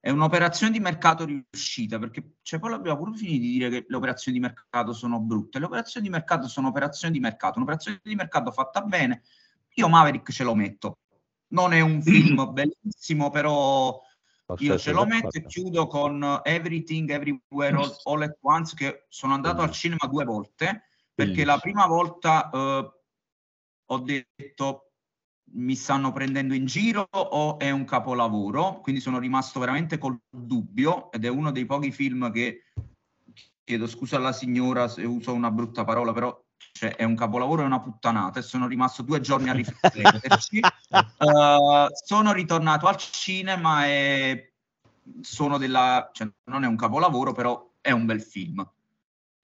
è 0.00 0.10
un'operazione 0.10 0.72
di 0.72 0.80
mercato 0.80 1.24
riuscita, 1.24 1.98
perché 1.98 2.38
cioè, 2.42 2.58
poi 2.58 2.72
abbiamo 2.72 2.98
pure 2.98 3.16
finito 3.16 3.42
di 3.42 3.52
dire 3.52 3.70
che 3.70 3.84
le 3.86 3.96
operazioni 3.96 4.38
di 4.38 4.44
mercato 4.44 4.92
sono 4.92 5.20
brutte. 5.20 5.58
Le 5.60 5.66
operazioni 5.66 6.06
di 6.06 6.12
mercato 6.12 6.48
sono 6.48 6.68
operazioni 6.68 7.14
di 7.14 7.20
mercato, 7.20 7.58
un'operazione 7.58 8.00
di 8.02 8.14
mercato 8.14 8.50
fatta 8.50 8.80
bene, 8.82 9.22
io 9.74 9.88
Maverick 9.88 10.32
ce 10.32 10.42
lo 10.42 10.54
metto. 10.54 10.98
Non 11.48 11.72
è 11.72 11.80
un 11.80 12.02
film 12.02 12.52
bellissimo, 12.52 13.30
però 13.30 14.00
io 14.58 14.78
ce 14.78 14.92
lo 14.92 15.06
metto 15.06 15.36
e 15.38 15.46
chiudo 15.46 15.86
con 15.86 16.40
Everything 16.42 17.08
Everywhere 17.08 17.76
All, 17.76 17.96
All 18.04 18.22
at 18.22 18.38
Once, 18.40 18.74
che 18.74 19.06
sono 19.08 19.34
andato 19.34 19.62
al 19.62 19.70
cinema 19.70 20.08
due 20.10 20.24
volte, 20.24 20.88
perché 21.14 21.44
la 21.44 21.58
prima 21.58 21.86
volta 21.86 22.50
eh, 22.50 22.90
ho 23.92 23.98
detto 23.98 24.92
mi 25.54 25.74
stanno 25.74 26.12
prendendo 26.12 26.54
in 26.54 26.64
giro 26.64 27.06
o 27.10 27.58
è 27.58 27.70
un 27.70 27.84
capolavoro, 27.84 28.80
quindi 28.80 29.00
sono 29.02 29.18
rimasto 29.18 29.60
veramente 29.60 29.98
col 29.98 30.18
dubbio 30.30 31.12
ed 31.12 31.26
è 31.26 31.28
uno 31.28 31.50
dei 31.52 31.66
pochi 31.66 31.92
film 31.92 32.32
che 32.32 32.72
chiedo 33.62 33.86
scusa 33.86 34.16
alla 34.16 34.32
signora 34.32 34.88
se 34.88 35.04
uso 35.04 35.34
una 35.34 35.50
brutta 35.50 35.84
parola, 35.84 36.12
però 36.12 36.42
cioè, 36.72 36.96
è 36.96 37.04
un 37.04 37.14
capolavoro 37.14 37.62
e 37.62 37.66
una 37.66 37.80
puttanata 37.80 38.38
e 38.38 38.42
sono 38.42 38.66
rimasto 38.66 39.02
due 39.02 39.20
giorni 39.20 39.50
a 39.50 39.52
rifletterci. 39.52 40.58
uh, 40.58 41.86
sono 42.04 42.32
ritornato 42.32 42.86
al 42.86 42.96
cinema 42.96 43.86
e 43.86 44.54
sono 45.20 45.58
della, 45.58 46.10
cioè, 46.14 46.30
non 46.44 46.64
è 46.64 46.66
un 46.66 46.76
capolavoro, 46.76 47.32
però 47.32 47.72
è 47.80 47.90
un 47.90 48.06
bel 48.06 48.22
film. 48.22 48.66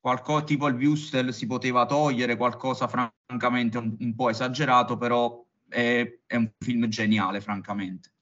Qualcosa 0.01 0.45
tipo 0.45 0.69
il 0.69 0.77
Wustel 0.77 1.35
si 1.35 1.47
poteva 1.47 1.85
togliere, 1.85 2.37
qualcosa 2.37 2.89
francamente 2.89 3.79
un, 3.79 3.97
un 3.99 4.15
po' 4.15 4.31
esagerato, 4.31 4.97
però 4.97 5.45
è, 5.69 6.21
è 6.27 6.37
un 6.37 6.51
film 6.59 6.87
geniale, 6.87 7.41
francamente. 7.41 8.13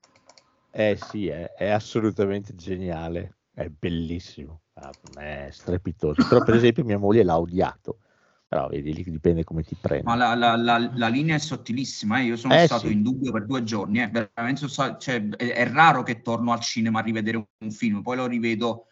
Eh 0.70 0.98
sì, 1.00 1.28
è, 1.28 1.52
è 1.52 1.68
assolutamente 1.68 2.54
geniale, 2.54 3.36
è 3.52 3.68
bellissimo, 3.68 4.62
ah, 4.74 4.90
è 5.18 5.48
strepitoso. 5.50 6.26
Però 6.28 6.42
per 6.42 6.54
esempio 6.54 6.84
mia 6.84 6.98
moglie 6.98 7.22
l'ha 7.22 7.38
odiato, 7.38 8.00
però 8.48 8.68
vedi 8.68 8.92
lì 8.92 9.02
dipende 9.04 9.44
come 9.44 9.62
ti 9.62 9.76
prendi. 9.80 10.04
Ma 10.04 10.16
la, 10.16 10.34
la, 10.34 10.56
la, 10.56 10.90
la 10.94 11.08
linea 11.08 11.36
è 11.36 11.38
sottilissima, 11.38 12.20
eh? 12.20 12.24
io 12.24 12.36
sono 12.36 12.54
Eh, 12.54 12.66
stato 12.66 12.86
sì. 12.86 12.92
in 12.92 13.02
dubbio 13.02 13.32
per 13.32 13.46
due 13.46 13.62
giorni, 13.62 14.02
eh? 14.02 14.08
veramente 14.08 14.68
cioè, 14.68 15.28
è, 15.28 15.46
è 15.52 15.70
raro 15.70 16.02
che 16.02 16.20
torno 16.20 16.52
al 16.52 16.60
cinema 16.60 17.00
a 17.00 17.02
rivedere 17.02 17.36
un, 17.36 17.44
un 17.58 17.70
film, 17.70 18.02
poi 18.02 18.16
lo 18.16 18.26
rivedo 18.26 18.86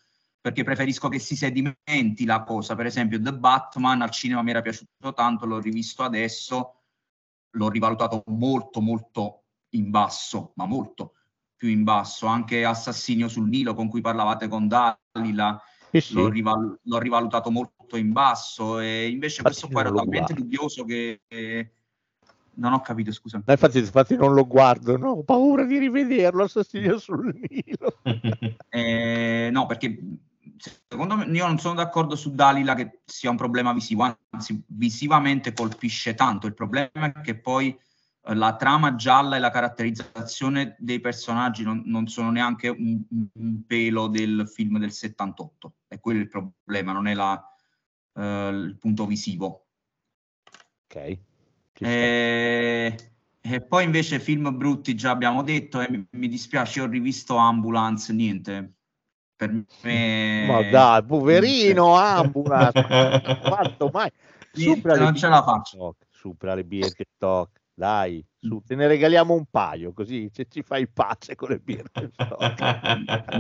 perché 0.45 0.63
preferisco 0.63 1.09
che 1.09 1.19
si 1.19 1.37
sedimenti 1.37 2.27
la 2.27 2.43
cosa, 2.43 2.75
per 2.75 2.85
esempio 2.85 3.19
The 3.19 3.33
Batman 3.33 4.03
al 4.03 4.11
cinema 4.11 4.43
mi 4.43 4.51
era 4.51 4.61
piaciuto 4.61 5.15
tanto, 5.15 5.47
l'ho 5.47 5.59
rivisto 5.59 6.03
adesso, 6.03 6.83
l'ho 7.53 7.69
rivalutato 7.71 8.23
molto 8.27 8.83
molto 8.83 9.45
in 9.71 9.89
basso, 9.89 10.53
ma 10.57 10.67
molto 10.67 11.15
più 11.57 11.71
in 11.71 11.83
basso, 11.83 12.27
anche 12.27 12.63
Assassinio 12.63 13.27
sul 13.27 13.49
Nilo 13.49 13.73
con 13.73 13.89
cui 13.89 14.03
parlavate 14.03 14.47
con 14.47 14.69
Dalila, 14.69 15.59
Sì, 15.91 16.01
sì. 16.03 16.13
l'ho, 16.13 16.29
rival- 16.29 16.79
l'ho 16.79 16.99
rivalutato 16.99 17.51
molto 17.51 17.97
in 17.97 18.13
basso 18.13 18.81
e 18.81 19.09
invece 19.09 19.43
questo 19.43 19.69
qua 19.69 19.81
era 19.81 19.93
talmente 19.93 20.35
guardo. 20.35 20.43
dubbioso 20.43 20.85
che 20.85 21.23
che 21.27 21.73
non 22.57 22.75
ho 22.75 22.81
capito, 22.83 23.13
scusa. 23.13 23.43
No, 23.43 23.51
infatti, 23.51 23.79
infatti 23.79 24.15
non 24.15 24.35
lo 24.35 24.47
guardo, 24.47 24.99
no? 24.99 25.09
ho 25.13 25.23
paura 25.25 25.65
di 25.65 25.79
rivederlo, 25.79 26.43
Assassinio 26.45 26.99
sul 26.99 27.35
Nilo. 27.49 28.01
Eh, 28.75 29.51
no, 29.53 29.67
perché 29.67 29.97
secondo 30.57 31.17
me 31.17 31.25
io 31.27 31.47
non 31.47 31.59
sono 31.59 31.75
d'accordo 31.75 32.17
su 32.17 32.35
Dalila 32.35 32.75
che 32.75 33.01
sia 33.05 33.31
un 33.31 33.37
problema 33.37 33.73
visivo, 33.73 34.17
anzi 34.31 34.63
visivamente 34.67 35.53
colpisce 35.53 36.15
tanto. 36.15 36.47
Il 36.47 36.55
problema 36.55 36.91
è 37.13 37.21
che 37.21 37.39
poi 37.39 37.77
eh, 38.27 38.35
la 38.35 38.57
trama 38.57 38.95
gialla 38.95 39.37
e 39.37 39.39
la 39.39 39.51
caratterizzazione 39.51 40.77
dei 40.79 41.01
personaggi 41.01 41.63
non, 41.63 41.83
non 41.87 42.07
sono 42.07 42.31
neanche 42.31 42.69
un, 42.69 43.03
un- 43.11 43.65
pelo 43.67 44.09
del 44.09 44.49
film 44.49 44.79
del 44.79 44.93
78. 44.93 45.75
È 45.87 46.01
quello 46.01 46.21
il 46.21 46.29
problema, 46.29 46.93
non 46.93 47.07
è 47.07 47.15
la, 47.15 47.43
eh, 48.15 48.49
il 48.49 48.77
punto 48.79 49.07
visivo. 49.07 49.67
Ok. 50.87 51.19
E, 51.79 53.13
e 53.41 53.61
poi 53.61 53.85
invece 53.85 54.21
film 54.21 54.57
brutti 54.57 54.95
già 54.95 55.11
abbiamo 55.11 55.43
detto 55.43 55.81
e 55.81 55.91
mi, 55.91 56.07
mi 56.13 56.29
dispiace, 56.29 56.81
ho 56.81 56.87
rivisto 56.87 57.37
Ambulance, 57.37 58.13
niente. 58.13 58.75
Per 59.37 59.65
me... 59.83 60.47
Ma 60.47 60.63
dai, 60.71 61.05
poverino 61.05 61.95
Ambulance, 61.97 62.87
quanto 63.41 63.91
mai? 63.93 64.11
Le 64.53 64.81
non 64.97 65.17
ce 65.17 65.29
la 65.29 65.43
Birkenstock, 65.43 66.07
Supera 66.11 66.55
le 66.55 66.65
Birkenstock, 66.65 67.61
dai, 67.75 68.25
su, 68.39 68.63
te 68.65 68.77
ne 68.77 68.87
regaliamo 68.87 69.35
un 69.35 69.47
paio, 69.51 69.93
così 69.93 70.31
ci, 70.33 70.47
ci 70.49 70.63
fai 70.63 70.87
pace 70.87 71.35
con 71.35 71.49
le 71.49 71.61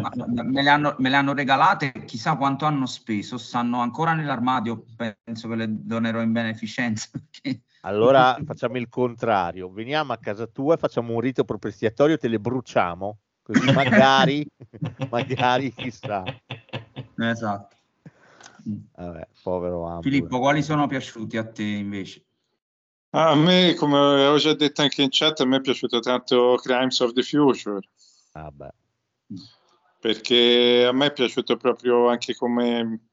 ma- 0.00 0.12
me, 0.42 0.62
le 0.62 0.68
hanno, 0.68 0.96
me 0.98 1.09
le 1.09 1.16
hanno 1.16 1.33
regalate, 1.33 1.92
chissà 2.04 2.35
quanto 2.35 2.64
hanno 2.64 2.87
speso, 2.87 3.38
stanno 3.38 3.80
ancora 3.80 4.12
nell'armadio, 4.14 4.85
penso 4.96 5.48
che 5.48 5.54
le 5.54 5.66
donerò 5.68 6.20
in 6.20 6.33
beneficenza. 6.33 7.09
perché- 7.12 7.62
Allora 7.83 8.37
facciamo 8.44 8.76
il 8.78 8.88
contrario, 8.88 9.70
veniamo 9.70 10.12
a 10.12 10.18
casa 10.18 10.46
tua 10.46 10.74
e 10.74 10.78
facciamo 10.78 11.12
un 11.12 11.20
rito 11.20 11.44
propiziatorio, 11.44 12.18
te 12.18 12.26
le 12.28 12.40
bruciamo, 12.40 13.18
così 13.44 13.70
magari, 13.72 14.44
magari 15.11 15.72
chissà. 15.74 16.24
Esatto. 17.16 17.76
Vabbè, 18.96 19.28
povero 19.42 19.85
Ambulance. 19.85 20.09
Filippo, 20.09 20.38
quali 20.40 20.62
sono 20.62 20.87
piaciuti 20.87 21.37
a 21.37 21.46
te 21.46 21.62
invece? 21.62 22.24
Ah, 23.11 23.30
A 23.30 23.35
me, 23.37 23.74
come 23.74 23.98
ho 23.98 24.37
già 24.38 24.54
detto 24.54 24.83
anche 24.83 25.02
in 25.02 25.09
chat, 25.11 25.38
a 25.40 25.44
me 25.44 25.59
è 25.59 25.61
piaciuto 25.61 26.00
tanto 26.00 26.59
Crimes 26.62 26.98
of 27.00 27.12
the 27.12 27.22
Future. 27.22 27.87
Vabbè. 28.33 28.68
perché 30.00 30.85
a 30.88 30.92
me 30.92 31.07
è 31.07 31.12
piaciuto 31.12 31.57
proprio 31.57 32.09
anche 32.09 32.35
come, 32.35 33.09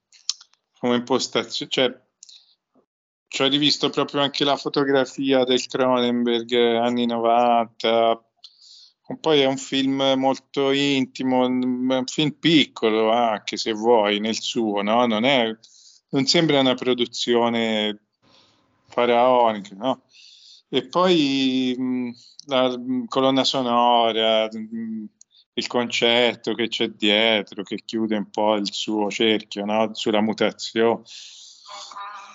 come 0.78 0.96
impostazione, 0.96 1.70
cioè 1.70 2.00
ci 3.28 3.42
ho 3.42 3.48
rivisto 3.48 3.88
proprio 3.90 4.20
anche 4.20 4.44
la 4.44 4.56
fotografia 4.56 5.44
del 5.44 5.64
Cronenberg 5.66 6.52
anni 6.52 7.06
90, 7.06 8.24
poi 9.18 9.40
è 9.40 9.46
un 9.46 9.56
film 9.56 10.14
molto 10.16 10.70
intimo, 10.70 11.46
un 11.46 12.04
film 12.06 12.32
piccolo 12.32 13.10
anche 13.10 13.56
se 13.56 13.72
vuoi 13.72 14.20
nel 14.20 14.40
suo, 14.40 14.82
no? 14.82 15.06
Non, 15.06 15.24
è, 15.24 15.46
non 16.10 16.26
sembra 16.26 16.60
una 16.60 16.74
produzione 16.74 18.06
faraonica, 18.88 19.74
no? 19.74 20.02
E 20.68 20.86
poi 20.86 21.74
mh, 21.76 22.10
la 22.46 22.76
mh, 22.76 23.06
colonna 23.06 23.44
sonora, 23.44 24.48
mh, 24.50 25.04
il 25.54 25.66
concetto 25.66 26.54
che 26.54 26.68
c'è 26.68 26.88
dietro, 26.88 27.62
che 27.62 27.82
chiude 27.84 28.16
un 28.16 28.30
po' 28.30 28.54
il 28.54 28.72
suo 28.72 29.10
cerchio 29.10 29.64
no? 29.64 29.90
sulla 29.94 30.22
mutazione. 30.22 31.02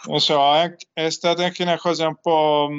Non 0.05 0.19
so, 0.19 0.53
è, 0.55 0.75
è 0.93 1.09
stata 1.09 1.43
anche 1.43 1.63
una 1.63 1.77
cosa 1.77 2.07
un 2.07 2.19
po' 2.21 2.69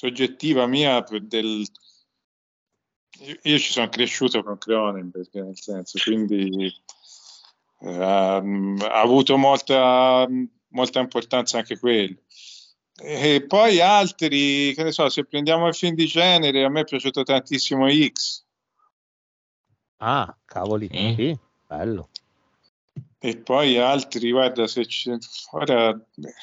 soggettiva 0.00 0.66
mia 0.66 1.02
per 1.02 1.20
del... 1.22 1.66
Io, 3.42 3.58
ci 3.58 3.70
sono 3.70 3.90
cresciuto 3.90 4.42
con 4.42 4.56
Cronenberg, 4.56 5.28
nel 5.42 5.58
senso, 5.60 5.98
quindi 6.02 6.72
ehm, 7.80 8.78
ha 8.80 9.00
avuto 9.00 9.36
molta, 9.36 10.26
molta 10.68 11.00
importanza 11.00 11.58
anche 11.58 11.78
quello. 11.78 12.16
E 12.96 13.44
poi 13.46 13.80
altri, 13.80 14.72
che 14.74 14.84
ne 14.84 14.92
so, 14.92 15.06
se 15.10 15.26
prendiamo 15.26 15.68
il 15.68 15.74
film 15.74 15.94
di 15.94 16.06
genere, 16.06 16.64
a 16.64 16.70
me 16.70 16.80
è 16.80 16.84
piaciuto 16.84 17.22
tantissimo 17.22 17.86
X. 17.90 18.42
Ah, 19.98 20.34
cavoli, 20.46 20.88
sì, 20.90 21.38
bello. 21.66 22.08
E 23.18 23.36
poi 23.36 23.76
altri, 23.76 24.30
guarda, 24.30 24.66
se 24.66 24.86
ci... 24.86 25.14
ora 25.50 25.92
beh, 25.92 26.34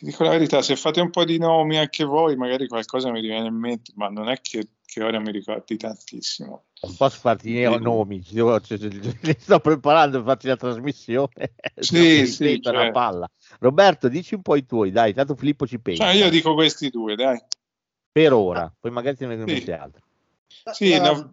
ti 0.00 0.06
dico 0.06 0.24
la 0.24 0.30
verità, 0.30 0.62
se 0.62 0.76
fate 0.76 1.02
un 1.02 1.10
po' 1.10 1.26
di 1.26 1.36
nomi 1.36 1.76
anche 1.76 2.04
voi, 2.04 2.34
magari 2.34 2.66
qualcosa 2.68 3.10
mi 3.10 3.20
viene 3.20 3.48
in 3.48 3.54
mente, 3.54 3.92
ma 3.96 4.08
non 4.08 4.30
è 4.30 4.40
che, 4.40 4.68
che 4.82 5.02
ora 5.02 5.20
mi 5.20 5.30
ricordi 5.30 5.76
tantissimo. 5.76 6.64
Non 6.80 6.96
posso 6.96 7.18
farti 7.18 7.54
i 7.54 7.78
nomi, 7.78 8.24
li 8.30 9.36
sto 9.38 9.60
preparando 9.60 10.16
per 10.16 10.26
farti 10.26 10.46
la 10.46 10.56
trasmissione. 10.56 11.52
Sì, 11.78 12.24
sì, 12.24 12.32
sento 12.32 12.70
una 12.70 12.84
cioè. 12.84 12.92
palla. 12.92 13.30
Roberto, 13.58 14.08
dici 14.08 14.34
un 14.34 14.40
po' 14.40 14.56
i 14.56 14.64
tuoi, 14.64 14.90
dai, 14.90 15.12
tanto 15.12 15.34
Filippo 15.34 15.66
ci 15.66 15.78
pensa. 15.78 16.04
Cioè, 16.04 16.14
io 16.14 16.30
dico 16.30 16.54
questi 16.54 16.88
due, 16.88 17.14
dai. 17.14 17.38
Per 18.10 18.32
ora, 18.32 18.74
poi 18.80 18.90
magari 18.90 19.16
te 19.18 19.26
ne 19.26 19.36
Sì. 19.36 19.52
metti 19.52 19.70
altri. 19.70 20.02
Sì, 20.72 20.98
ne 20.98 21.08
ho, 21.10 21.30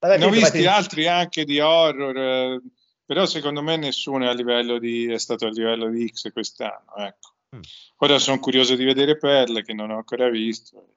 vabbè, 0.00 0.18
ne 0.18 0.24
ho 0.24 0.30
visti 0.30 0.64
vai, 0.64 0.66
altri 0.66 1.06
anche 1.06 1.44
di 1.44 1.60
horror, 1.60 2.16
eh, 2.16 2.60
però 3.04 3.26
secondo 3.26 3.62
me 3.62 3.76
nessuno 3.76 4.24
è, 4.24 4.28
a 4.28 4.32
livello 4.32 4.80
di, 4.80 5.06
è 5.06 5.18
stato 5.18 5.46
a 5.46 5.50
livello 5.50 5.88
di 5.88 6.08
X 6.08 6.32
quest'anno. 6.32 6.96
Ecco. 6.96 7.33
Mm. 7.54 7.60
Ora 7.98 8.18
sono 8.18 8.38
curioso 8.38 8.74
di 8.74 8.84
vedere 8.84 9.16
Perle, 9.16 9.62
che 9.62 9.72
non 9.72 9.90
ho 9.90 9.96
ancora 9.96 10.28
visto. 10.28 10.88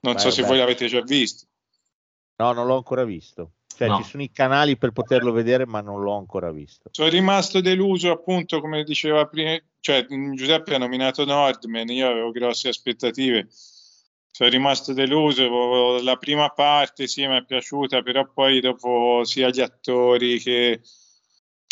Non 0.00 0.14
Beh, 0.14 0.18
so 0.20 0.30
se 0.30 0.42
beh. 0.42 0.48
voi 0.48 0.58
l'avete 0.58 0.86
già 0.88 1.00
visto. 1.02 1.46
No, 2.36 2.52
non 2.52 2.66
l'ho 2.66 2.76
ancora 2.76 3.04
visto. 3.04 3.52
Cioè, 3.74 3.88
No. 3.88 3.98
ci 3.98 4.04
sono 4.10 4.22
i 4.22 4.30
canali 4.30 4.76
per 4.76 4.90
poterlo 4.92 5.32
vedere, 5.32 5.64
ma 5.66 5.80
non 5.80 6.02
l'ho 6.02 6.16
ancora 6.16 6.50
visto. 6.50 6.88
Sono 6.92 7.08
rimasto 7.08 7.60
deluso, 7.60 8.10
appunto, 8.10 8.60
come 8.60 8.84
diceva 8.84 9.26
prima, 9.26 9.56
cioè 9.80 10.06
Giuseppe 10.34 10.74
ha 10.74 10.78
nominato 10.78 11.24
Nordman, 11.24 11.88
io 11.88 12.08
avevo 12.08 12.30
grosse 12.30 12.68
aspettative. 12.68 13.48
Sono 13.50 14.48
rimasto 14.50 14.92
deluso, 14.92 16.02
la 16.02 16.16
prima 16.16 16.48
parte 16.50 17.06
sì 17.06 17.26
mi 17.26 17.36
è 17.36 17.44
piaciuta, 17.44 18.02
però 18.02 18.26
poi 18.30 18.60
dopo 18.60 19.24
sia 19.24 19.48
gli 19.50 19.60
attori 19.60 20.38
che, 20.38 20.80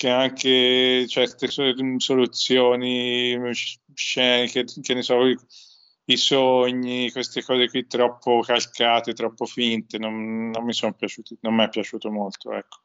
che 0.00 0.08
anche 0.08 1.06
certe 1.08 1.48
so- 1.48 1.74
soluzioni 1.98 3.38
sc- 3.52 3.80
sceniche, 3.92 4.64
che 4.64 4.94
ne 4.94 5.02
so, 5.02 5.26
i, 5.26 6.16
sogni, 6.16 7.10
queste 7.10 7.42
cose 7.42 7.68
qui 7.68 7.86
troppo 7.86 8.40
calcate, 8.40 9.12
troppo 9.12 9.44
finte, 9.44 9.98
non, 9.98 10.48
non 10.48 10.64
mi 10.64 10.72
sono 10.72 10.94
piaciuti, 10.94 11.36
non 11.42 11.54
mi 11.54 11.64
è 11.64 11.68
piaciuto 11.68 12.10
molto, 12.10 12.50
ecco. 12.52 12.78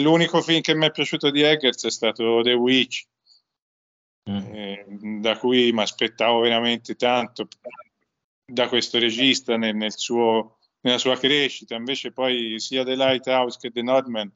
L'unico 0.00 0.40
film 0.40 0.60
che 0.60 0.76
mi 0.76 0.86
è 0.86 0.92
piaciuto 0.92 1.32
di 1.32 1.42
Eggers 1.42 1.84
è 1.86 1.90
stato 1.90 2.40
The 2.42 2.52
Witch, 2.52 3.08
eh, 4.22 4.84
da 5.20 5.36
cui 5.38 5.72
mi 5.72 5.80
aspettavo 5.80 6.38
veramente 6.38 6.94
tanto 6.94 7.48
da 8.44 8.68
questo 8.68 9.00
regista 9.00 9.56
nel, 9.56 9.74
nel 9.74 9.96
suo, 9.96 10.58
nella 10.82 10.98
sua 10.98 11.16
crescita. 11.18 11.74
Invece 11.74 12.12
poi 12.12 12.60
sia 12.60 12.84
The 12.84 12.94
Lighthouse 12.94 13.58
che 13.60 13.72
The 13.72 13.82
Northman 13.82 14.32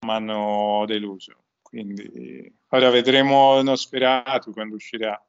mi 0.00 0.10
hanno 0.10 0.84
deluso. 0.86 1.44
Quindi 1.60 2.56
ora 2.68 2.90
vedremo 2.90 3.60
Nosferatu 3.62 4.52
quando 4.52 4.76
uscirà. 4.76 5.20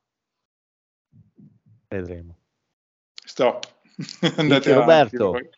Vedremo. 1.88 2.38
Stop. 3.14 3.68
Avanti, 4.38 4.72
Roberto. 4.72 5.32
poi. 5.32 5.50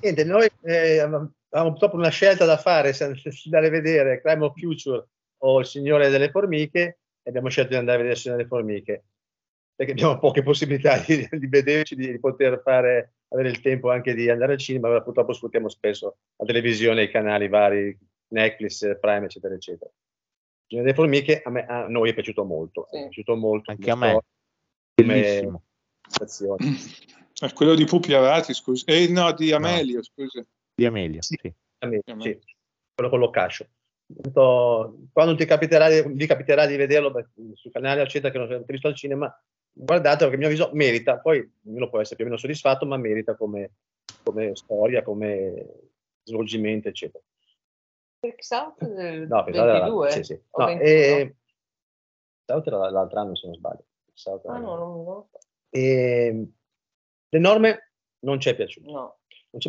Niente, 0.00 0.24
noi 0.24 0.48
eh, 0.62 1.00
avevamo 1.00 1.32
purtroppo 1.50 1.96
una 1.96 2.10
scelta 2.10 2.44
da 2.44 2.56
fare, 2.56 2.92
se 2.92 3.16
se 3.16 3.30
andare 3.46 3.66
a 3.66 3.70
vedere 3.70 4.20
Crime 4.20 4.44
of 4.44 4.56
Future 4.56 5.08
o 5.38 5.60
Il 5.60 5.66
Signore 5.66 6.10
delle 6.10 6.30
Formiche, 6.30 6.98
e 7.22 7.28
abbiamo 7.28 7.48
scelto 7.48 7.70
di 7.70 7.76
andare 7.76 7.96
a 7.96 8.00
vedere 8.02 8.16
Il 8.16 8.20
Signore 8.22 8.42
delle 8.42 8.54
Formiche, 8.54 9.04
perché 9.74 9.92
abbiamo 9.92 10.18
poche 10.18 10.42
possibilità 10.42 10.98
di, 10.98 11.26
di 11.28 11.46
vederci, 11.48 11.96
di, 11.96 12.12
di 12.12 12.20
poter 12.20 12.60
fare, 12.62 13.14
avere 13.28 13.48
il 13.48 13.60
tempo 13.60 13.90
anche 13.90 14.14
di 14.14 14.30
andare 14.30 14.52
al 14.52 14.58
cinema, 14.58 14.90
ma 14.90 15.02
purtroppo 15.02 15.32
sfruttiamo 15.32 15.68
spesso 15.68 16.18
la 16.36 16.44
televisione, 16.44 17.04
i 17.04 17.10
canali 17.10 17.48
vari, 17.48 17.98
Netflix, 18.30 18.98
Prime, 18.98 19.24
eccetera, 19.26 19.54
eccetera. 19.54 19.90
Il 19.90 20.66
Signore 20.66 20.86
delle 20.86 20.94
Formiche 20.94 21.42
a, 21.42 21.50
me, 21.50 21.66
a 21.66 21.86
noi 21.88 22.10
è 22.10 22.14
piaciuto 22.14 22.44
molto, 22.44 22.88
è 22.90 23.02
piaciuto 23.02 23.36
molto. 23.36 23.70
Anche 23.70 23.90
a 23.90 23.96
me. 23.96 24.20
Bellissimo. 24.94 25.62
È 27.40 27.52
quello 27.54 27.74
di 27.74 27.84
Pupi 27.84 28.12
Avati, 28.12 28.54
scusa. 28.54 28.84
Eh, 28.86 29.08
no, 29.08 29.32
di 29.32 29.52
Amelio, 29.52 30.02
scusa. 30.02 30.44
Di 30.74 30.86
Amelia, 30.86 31.22
sì. 31.22 31.36
Sì, 31.40 32.38
quello 32.94 33.10
con 33.10 33.18
l'Ocascio. 33.18 33.66
Tanto, 34.22 34.98
Quando 35.12 35.34
ti 35.36 35.44
capiterà, 35.44 35.88
di- 35.88 36.02
vi 36.14 36.26
capiterà 36.26 36.66
di 36.66 36.76
vederlo 36.76 37.10
beh, 37.10 37.26
sul 37.54 37.70
canale 37.70 38.02
eccetera 38.02 38.32
che 38.32 38.38
non 38.38 38.50
avete 38.50 38.72
visto 38.72 38.88
al 38.88 38.94
cinema, 38.94 39.32
guardatelo 39.72 40.28
che 40.28 40.36
a 40.36 40.38
mio 40.38 40.48
avviso 40.48 40.70
merita, 40.72 41.18
poi 41.18 41.48
ognuno 41.66 41.88
può 41.88 42.00
essere 42.00 42.16
più 42.16 42.24
o 42.24 42.28
meno 42.28 42.40
soddisfatto, 42.40 42.86
ma 42.86 42.96
merita 42.96 43.36
come, 43.36 43.72
come 44.22 44.54
storia, 44.54 45.02
come 45.02 45.66
svolgimento, 46.24 46.88
eccetera. 46.88 47.22
Freaks 48.20 48.50
Out 48.50 48.84
del 48.86 49.26
No, 49.26 49.42
pensate 49.44 49.70
alla- 49.70 49.78
22? 49.80 50.10
sì, 50.10 50.22
sì. 50.24 50.42
O 50.50 50.60
No, 50.60 50.66
21? 50.66 50.86
e, 50.86 51.36
Freaks 52.44 52.48
Out 52.48 52.66
era 52.66 52.90
l'altro 52.90 53.20
anno 53.20 53.34
se 53.34 53.46
non 53.46 53.56
sbaglio. 53.56 53.84
Era- 54.24 54.40
Ah, 54.54 54.58
no, 54.58 54.76
non, 54.76 55.04
non 55.04 55.04
lo 55.04 55.28
so. 55.30 55.38
E, 55.70 56.46
le 57.28 57.38
norme 57.38 57.92
non 58.20 58.38
ci 58.38 58.50
è 58.50 58.54
piaciuto. 58.54 58.90
No. 58.90 59.18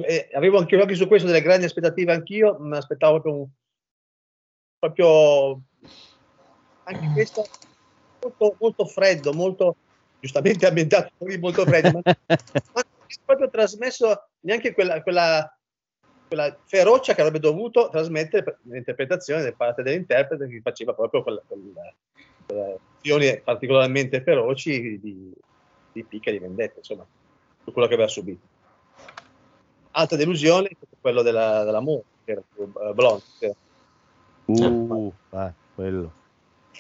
Eh, 0.03 0.29
avevo 0.33 0.59
anche 0.59 0.77
gli 0.77 0.81
occhi 0.81 0.95
su 0.95 1.07
questo, 1.07 1.27
delle 1.27 1.41
grandi 1.41 1.65
aspettative 1.65 2.11
anch'io, 2.11 2.57
mi 2.59 2.75
aspettavo 2.75 3.21
proprio 3.21 3.41
un 3.41 3.49
proprio 4.77 5.61
anche 6.83 7.07
questo 7.13 7.45
molto, 8.21 8.55
molto 8.59 8.85
freddo, 8.85 9.33
molto 9.33 9.75
giustamente 10.19 10.67
ambientato 10.67 11.11
qui 11.17 11.37
molto 11.39 11.65
freddo, 11.65 11.91
ma, 11.91 12.01
ma 12.05 12.13
non 12.73 12.83
ha 12.83 13.21
proprio 13.25 13.49
trasmesso 13.49 14.29
neanche 14.41 14.73
quella, 14.73 15.01
quella, 15.01 15.59
quella 16.31 16.57
ferocia 16.63 17.13
che 17.13 17.19
avrebbe 17.19 17.39
dovuto 17.39 17.89
trasmettere 17.89 18.41
per- 18.43 18.57
l'interpretazione 18.61 19.43
da 19.43 19.51
parte 19.51 19.83
dell'interprete 19.83 20.47
che 20.47 20.61
faceva 20.61 20.93
proprio 20.93 21.23
quelle 21.23 21.43
azioni 22.97 23.41
particolarmente 23.41 24.21
feroci 24.21 24.97
di, 25.01 25.33
di 25.91 26.03
picca 26.05 26.31
di 26.31 26.39
vendetta, 26.39 26.77
insomma, 26.77 27.05
su 27.61 27.73
quello 27.73 27.85
che 27.85 27.95
aveva 27.95 28.07
subito. 28.07 28.39
Altra 29.91 30.15
delusione 30.15 30.69
è 30.69 30.75
quello 31.01 31.21
della, 31.21 31.65
della 31.65 31.81
Moore, 31.81 32.03
che 32.23 32.31
era 32.31 32.41
più 32.47 32.63
eh, 32.63 32.93
blonde, 32.93 33.23
era- 33.39 33.55
Uh, 34.45 35.13
eh, 35.31 35.51
quello. 35.75 36.11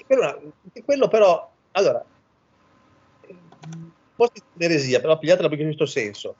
quello, 0.05 0.53
quello 0.83 1.07
però, 1.09 1.51
allora, 1.71 2.03
forse 4.15 4.33
è 4.35 4.41
un'eresia, 4.53 5.01
però 5.01 5.17
pigliatela 5.17 5.49
in 5.49 5.57
questo 5.57 5.85
senso. 5.85 6.35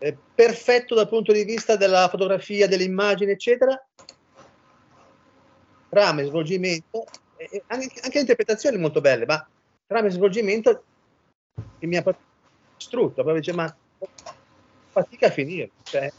È 0.00 0.16
perfetto 0.34 0.94
dal 0.94 1.10
punto 1.10 1.30
di 1.30 1.44
vista 1.44 1.76
della 1.76 2.08
fotografia, 2.08 2.66
delle 2.66 2.84
immagini, 2.84 3.32
eccetera. 3.32 3.78
Trama 5.90 6.22
e 6.22 6.24
svolgimento, 6.24 7.04
e- 7.36 7.48
e 7.50 7.62
anche, 7.66 8.00
anche 8.00 8.16
l'interpretazione 8.16 8.76
è 8.76 8.80
molto 8.80 9.02
belle, 9.02 9.26
ma 9.26 9.46
trama 9.86 10.06
e 10.06 10.10
svolgimento 10.10 10.84
che 11.78 11.86
mi 11.86 11.96
ha 11.96 12.16
distrutto, 12.78 13.22
proprio 13.22 13.34
dice, 13.34 13.52
ma 13.52 13.76
fatica 14.88 15.26
a 15.26 15.30
finire, 15.30 15.70
cioè, 15.82 16.10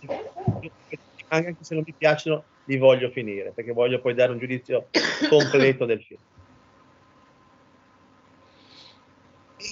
anche 1.30 1.56
se 1.62 1.74
non 1.74 1.84
mi 1.84 1.94
piacciono 1.98 2.44
li 2.66 2.78
voglio 2.78 3.10
finire, 3.10 3.50
perché 3.50 3.72
voglio 3.72 4.00
poi 4.00 4.14
dare 4.14 4.32
un 4.32 4.38
giudizio 4.38 4.90
completo 5.28 5.86
del 5.86 6.04
film. 6.04 6.20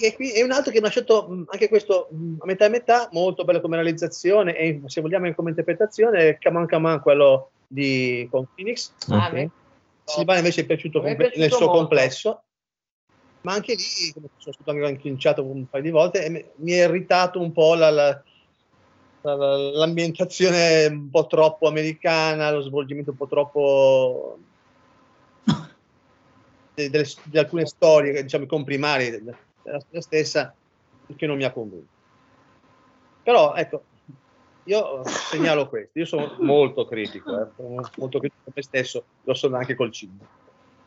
E 0.02 0.13
qui 0.15 0.32
è 0.32 0.43
un 0.43 0.52
altro 0.52 0.71
che 0.71 0.78
mi 0.80 0.84
ha 0.86 0.88
lasciato 0.88 1.28
mh, 1.28 1.43
anche 1.49 1.67
questo 1.69 2.08
mh, 2.12 2.36
a 2.39 2.45
metà 2.45 2.65
e 2.65 2.69
metà, 2.69 3.10
molto 3.12 3.43
bello 3.43 3.62
come 3.62 3.75
realizzazione 3.75 4.56
e 4.56 4.82
se 4.86 5.02
vogliamo 5.02 5.25
anche 5.25 5.36
come 5.36 5.49
interpretazione, 5.49 6.38
Kaman 6.38 6.67
Kaman, 6.67 7.02
quello 7.02 7.52
di 7.67 8.28
con 8.32 8.45
Phoenix. 8.54 8.93
Ah, 9.10 9.28
Ok. 9.28 9.34
me- 9.34 9.49
Silvana 10.06 10.39
invece 10.39 10.62
è 10.62 10.65
piaciuto, 10.65 10.99
Mi 10.99 11.06
è 11.06 11.08
comple- 11.10 11.25
piaciuto 11.30 11.41
nel 11.47 11.52
suo 11.56 11.65
molto. 11.65 11.80
complesso, 11.82 12.43
ma 13.41 13.54
anche 13.54 13.75
lì, 13.75 14.12
come 14.13 14.28
sono 14.38 14.54
stato 14.54 14.71
anche 14.71 14.86
anchinciato 14.86 15.43
un 15.43 15.67
paio 15.67 15.84
di 15.84 15.89
volte, 15.91 16.30
mi- 16.30 16.45
mi 16.58 16.71
è 16.71 16.84
irritato 16.86 17.39
un 17.39 17.52
po' 17.52 17.75
la- 17.75 17.89
la- 17.91 18.23
la- 19.21 19.36
la- 19.36 19.58
l'ambientazione 19.58 20.86
un 20.88 21.10
po' 21.10 21.28
troppo 21.28 21.67
americana, 21.67 22.52
lo 22.52 22.62
svolgimento 22.62 23.12
un 23.12 23.17
po' 23.17 23.28
troppo 23.28 24.39
delle- 26.73 27.08
di 27.23 27.38
alcune 27.38 27.65
storie, 27.65 28.23
diciamo 28.23 28.45
i 28.45 28.47
comprimari 28.47 29.10
della 29.70 29.80
storia 29.80 30.02
stessa, 30.02 30.56
che 31.16 31.26
non 31.26 31.38
mi 31.38 31.44
ha 31.44 31.52
convinto. 31.52 31.98
Però 33.24 33.54
ecco, 33.56 33.84
io 34.64 35.04
segnalo 35.06 35.68
questo, 35.68 36.00
io 36.00 36.06
sono 36.06 36.36
molto 36.40 36.86
critico, 36.86 37.42
eh, 37.42 37.48
molto 37.58 38.20
critico 38.20 38.42
con 38.44 38.54
me 38.56 38.62
stesso, 38.62 39.06
lo 39.24 39.34
sono 39.34 39.58
anche 39.58 39.76
col 39.76 39.92
cinema. 39.92 40.28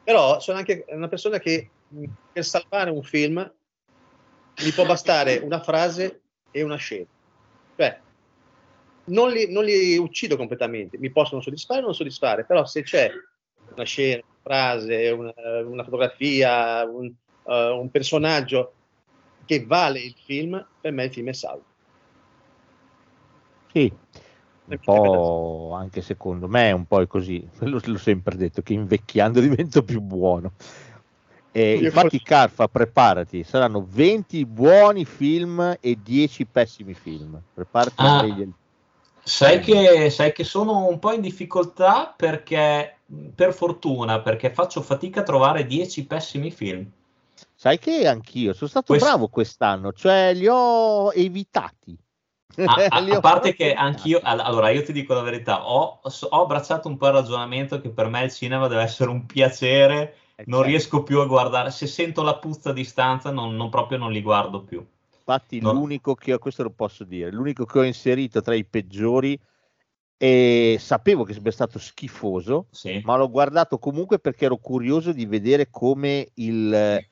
Però 0.05 0.41
sono 0.41 0.59
anche 0.59 0.85
una 0.89 1.09
persona 1.09 1.39
che 1.39 1.71
mh, 1.89 2.05
per 2.33 2.45
salvare 2.45 2.91
un 2.91 3.03
film 3.03 3.53
gli 4.55 4.73
può 4.73 4.85
bastare 4.85 5.39
una 5.39 5.61
frase 5.61 6.21
e 6.51 6.63
una 6.63 6.77
scena. 6.77 7.07
Cioè, 7.77 8.01
non 9.05 9.31
li, 9.31 9.51
non 9.51 9.65
li 9.65 9.97
uccido 9.97 10.37
completamente, 10.37 10.99
mi 10.99 11.11
possono 11.11 11.41
soddisfare 11.41 11.81
o 11.81 11.87
non 11.87 11.95
soddisfare, 11.95 12.45
però 12.45 12.65
se 12.65 12.83
c'è 12.83 13.11
una 13.75 13.85
scena, 13.85 14.23
una 14.25 14.39
frase, 14.43 15.11
una, 15.11 15.33
una 15.65 15.85
fotografia, 15.85 16.85
un, 16.85 17.13
eh, 17.45 17.69
un 17.71 17.91
personaggio 17.91 18.73
che 19.45 19.65
vale 19.65 20.01
il 20.01 20.15
film, 20.25 20.65
per 20.81 20.93
me 20.93 21.05
il 21.05 21.13
film 21.13 21.29
è 21.29 21.33
salvo. 21.33 21.65
Sì, 23.73 23.93
un 24.67 24.79
po' 24.85 25.73
anche 25.75 26.03
secondo 26.03 26.47
me 26.47 26.69
è 26.69 26.73
un 26.73 26.87
po' 26.87 27.07
così, 27.07 27.47
l'ho, 27.61 27.81
l'ho 27.83 27.99
sempre 27.99 28.37
detto, 28.37 28.63
che 28.63 28.73
invecchiando 28.75 29.41
divento 29.41 29.83
più 29.83 30.01
buono. 30.01 30.53
E 31.55 31.75
Io 31.75 31.85
infatti 31.85 32.19
forse- 32.19 32.25
Carfa, 32.25 32.69
preparati, 32.69 33.43
saranno 33.45 33.87
20 33.87 34.47
buoni 34.47 35.05
film 35.05 35.77
e 35.81 35.99
10 36.03 36.47
pessimi 36.47 36.95
film. 36.95 37.39
Preparati 37.53 37.95
a 37.97 38.15
Ah. 38.15 38.19
scegliere. 38.21 38.51
Sai 39.25 39.61
che, 39.61 40.11
sai 40.11 40.33
che 40.33 40.43
sono 40.43 40.89
un 40.89 40.99
po' 40.99 41.13
in 41.13 41.21
difficoltà 41.21 42.13
perché, 42.17 42.97
per 43.35 43.53
fortuna, 43.53 44.21
perché 44.21 44.51
faccio 44.51 44.81
fatica 44.81 45.21
a 45.21 45.25
trovare 45.25 45.65
10 45.65 46.07
pessimi 46.07 46.51
film. 46.51 46.91
Sai 47.63 47.79
che 47.79 48.09
anch'io 48.09 48.55
sono 48.55 48.69
stato 48.69 48.87
Questo- 48.89 49.07
bravo 49.07 49.29
quest'anno, 49.29 49.93
cioè 49.93 50.35
li 50.35 50.49
ho 50.49 51.13
evitati. 51.13 51.97
A, 52.57 52.75
a- 52.89 52.97
a 53.17 53.21
parte 53.21 53.55
che 53.55 53.73
anch'io, 53.73 54.19
all- 54.21 54.41
allora 54.41 54.71
io 54.71 54.83
ti 54.83 54.93
dico 54.93 55.15
la 55.15 55.21
verità, 55.21 55.65
ho, 55.71 56.01
ho 56.03 56.43
abbracciato 56.43 56.89
un 56.89 56.97
po' 56.97 57.07
il 57.07 57.13
ragionamento 57.13 57.81
che 57.81 57.91
per 57.91 58.09
me 58.09 58.25
il 58.25 58.33
cinema 58.33 58.67
deve 58.67 58.83
essere 58.83 59.11
un 59.11 59.27
piacere, 59.27 60.17
Eh, 60.35 60.43
non 60.47 60.59
certo. 60.59 60.63
riesco 60.63 61.03
più 61.05 61.21
a 61.21 61.27
guardare, 61.27 61.71
se 61.71 61.87
sento 61.87 62.23
la 62.25 62.35
puzza 62.37 62.71
a 62.71 62.73
distanza 62.73 63.31
non, 63.31 63.55
non 63.55 63.71
proprio 63.71 63.97
non 63.97 64.11
li 64.11 64.23
guardo 64.23 64.65
più. 64.65 64.85
Infatti, 65.19 65.61
No. 65.61 65.71
l'unico 65.73 66.17
che 66.17 66.33
ho, 66.35 66.41
questo 66.41 66.65
lo 66.65 66.71
posso 66.71 67.05
dire, 67.05 67.31
l'unico 67.31 67.65
che 67.65 67.79
ho 67.79 67.85
inserito 67.85 68.41
tra 68.43 68.57
i 68.57 68.65
peggiori 68.65 69.39
e 70.17 70.79
sapevo 70.81 71.23
che 71.23 71.31
sarebbe 71.31 71.53
stato 71.53 71.79
schifoso, 71.79 72.67
Sì. 72.73 73.01
ma 73.05 73.15
l'ho 73.17 73.31
guardato 73.31 73.79
comunque 73.79 74.19
perché 74.19 74.47
ero 74.47 74.57
curioso 74.57 75.13
di 75.13 75.27
vedere 75.27 75.69
come, 75.71 76.29
il, 76.35 77.07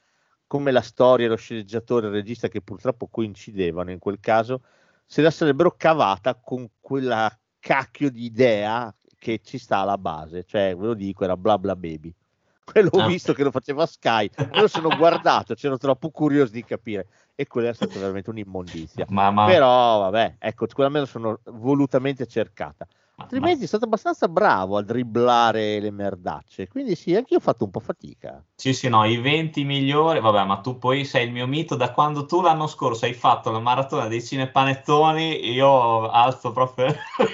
come 0.51 0.73
la 0.73 0.81
storia, 0.81 1.29
lo 1.29 1.37
sceneggiatore 1.37 2.09
il 2.09 2.13
regista, 2.13 2.49
che 2.49 2.61
purtroppo 2.61 3.07
coincidevano 3.07 3.93
in 3.93 4.01
quel 4.01 4.19
caso, 4.19 4.63
se 5.07 5.23
la 5.23 5.31
sarebbero 5.31 5.77
cavata 5.77 6.35
con 6.35 6.69
quella 6.81 7.31
cacchio 7.61 8.11
di 8.11 8.25
idea 8.25 8.93
che 9.17 9.39
ci 9.45 9.59
sta 9.59 9.79
alla 9.79 9.97
base, 9.97 10.43
cioè 10.43 10.75
ve 10.77 10.87
lo 10.87 10.95
dico, 10.95 11.23
era 11.23 11.37
bla 11.37 11.57
bla 11.57 11.77
baby. 11.77 12.13
Quello 12.65 12.89
ho 12.91 13.03
Ah. 13.03 13.07
visto 13.07 13.33
che 13.33 13.45
lo 13.45 13.53
faceva 13.53 13.87
Sky, 13.87 14.29
me 14.51 14.61
lo 14.63 14.67
sono 14.67 14.89
guardato, 14.97 15.55
c'ero 15.55 15.79
troppo 15.79 16.11
curioso 16.11 16.51
di 16.51 16.65
capire 16.65 17.07
e 17.37 17.47
quella 17.47 17.69
è 17.69 17.73
stata 17.73 18.01
veramente 18.01 18.31
un'immondizia. 18.31 19.07
Ma, 19.09 19.31
ma- 19.31 19.47
Però 19.47 20.01
vabbè, 20.01 20.35
ecco, 20.41 20.67
quella 20.67 20.91
me 20.91 20.99
la 20.99 21.07
sono 21.07 21.39
volutamente 21.45 22.27
cercata. 22.27 22.89
Altrimenti 23.21 23.65
è 23.65 23.67
stato 23.67 23.85
abbastanza 23.85 24.29
bravo 24.29 24.77
a 24.77 24.83
dribblare 24.83 25.79
le 25.79 25.91
merdacce. 25.91 26.67
Quindi 26.67 26.97
sì, 26.97 27.15
anche 27.15 27.35
io 27.35 27.39
ho 27.39 27.43
fatto 27.43 27.65
un 27.65 27.71
po' 27.71 27.79
fatica. 27.79 28.43
Sì, 28.57 28.73
sì, 28.75 28.89
no, 28.89 29.05
i 29.05 29.19
20 29.19 29.63
migliori, 29.65 30.21
vabbè, 30.21 30.45
ma 30.45 30.59
tu 30.61 30.79
poi 30.79 31.05
sei 31.05 31.27
il 31.27 31.33
mio 31.33 31.47
mito 31.47 31.77
da 31.77 31.93
quando 31.93 32.27
tu 32.27 32.41
l'anno 32.41 32.67
scorso 32.67 33.05
hai 33.05 33.15
fatto 33.15 33.51
la 33.51 33.61
maratona 33.61 34.09
dei 34.09 34.23
cinepanettoni, 34.23 35.49
io 35.53 36.09
alzo 36.09 36.53
proprio 36.53 36.87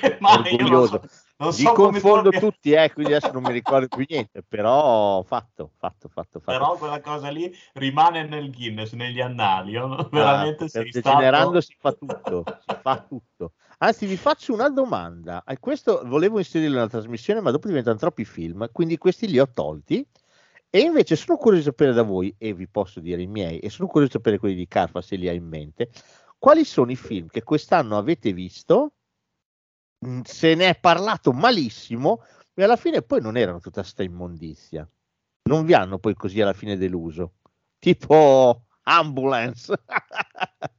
le 0.03 0.19
mani, 0.21 0.51
non 0.57 0.61
Orgoglioso. 0.61 1.01
so, 1.03 1.09
non 1.39 1.49
Li 1.51 1.55
so 1.57 1.69
tu 1.69 1.75
confondo 1.75 2.29
abbia- 2.29 2.41
tutti, 2.41 2.73
eh, 2.73 2.93
quindi 2.93 3.13
adesso 3.13 3.33
non 3.33 3.45
mi 3.45 3.53
ricordo 3.53 3.89
più 3.89 4.05
niente. 4.09 4.43
Però 4.47 5.23
fatto, 5.23 5.71
fatto, 5.79 6.09
fatto, 6.09 6.41
fatto. 6.41 6.59
Però 6.59 6.77
quella 6.77 7.01
cosa 7.01 7.29
lì 7.29 7.55
rimane 7.75 8.25
nel 8.27 8.51
Guinness, 8.51 8.93
negli 8.93 9.21
annali, 9.21 9.73
io 9.73 9.87
non- 9.87 10.09
veramente 10.11 10.65
Ah, 10.65 10.69
sei 10.69 10.91
degenerando 10.91 11.61
stato... 11.61 11.61
si 11.61 11.77
fa 11.79 11.93
tutto, 11.93 12.45
si 12.67 12.75
fa 12.83 12.99
tutto. 13.09 13.53
Anzi, 13.79 14.07
vi 14.07 14.17
faccio 14.17 14.55
una 14.55 14.71
domanda. 14.71 15.45
E 15.45 15.59
questo 15.59 16.03
volevo 16.05 16.39
inserirlo 16.39 16.77
nella 16.77 16.89
trasmissione, 16.89 17.41
ma 17.41 17.51
dopo 17.51 17.69
diventano 17.69 17.99
troppi 17.99 18.25
film, 18.25 18.69
quindi 18.73 18.97
questi 18.97 19.29
li 19.29 19.39
ho 19.39 19.49
tolti. 19.53 20.07
E 20.71 20.81
invece 20.81 21.15
sono 21.17 21.37
curioso 21.37 21.65
di 21.65 21.71
sapere 21.71 21.93
da 21.93 22.03
voi, 22.03 22.35
e 22.39 22.55
vi 22.55 22.69
posso 22.69 23.01
dire 23.01 23.23
i 23.23 23.27
miei, 23.27 23.59
e 23.59 23.71
sono 23.71 23.89
curioso 23.89 24.13
di 24.13 24.19
sapere 24.19 24.39
quelli 24.39 24.55
di 24.55 24.67
Carfa 24.67 25.01
se 25.03 25.17
li 25.17 25.29
ha 25.29 25.33
in 25.33 25.47
mente, 25.47 25.91
quali 26.39 26.65
sono 26.65 26.91
i 26.91 26.97
film 26.97 27.29
che 27.29 27.43
quest'anno 27.43 27.97
avete 27.97 28.33
visto, 28.33 28.93
mh, 29.99 30.21
se 30.23 30.55
ne 30.55 30.69
è 30.71 30.79
parlato 30.79 31.33
malissimo, 31.33 32.23
e 32.55 32.65
alla 32.65 32.77
fine 32.77 33.03
poi 33.03 33.21
non 33.21 33.37
erano 33.37 33.61
tutta 33.61 33.83
sta 33.83 34.03
immondizia. 34.03 34.89
Non 35.45 35.65
vi 35.65 35.75
hanno 35.75 35.99
poi 35.99 36.15
così 36.15 36.41
alla 36.41 36.53
fine 36.55 36.77
deluso. 36.77 37.35
Tipo 37.79 38.65
Ambulance. 38.83 39.75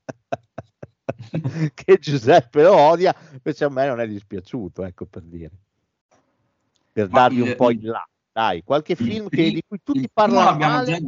che 1.73 1.97
Giuseppe 1.99 2.63
lo 2.63 2.75
odia, 2.75 3.15
invece 3.32 3.65
a 3.65 3.69
me 3.69 3.86
non 3.88 3.99
è 3.99 4.07
dispiaciuto, 4.07 4.84
ecco 4.84 5.05
per 5.05 5.23
dire. 5.23 5.51
Per 6.91 7.09
Ma 7.09 7.19
darvi 7.21 7.38
il- 7.38 7.41
un 7.43 7.55
po' 7.55 7.71
in 7.71 7.82
là. 7.84 8.07
Dai, 8.32 8.63
qualche 8.63 8.91
il 8.93 8.97
film 8.97 9.30
che- 9.30 9.51
di 9.51 9.63
cui 9.67 9.80
tutti 9.84 10.09
parlano 10.11 10.57
male. 10.57 10.99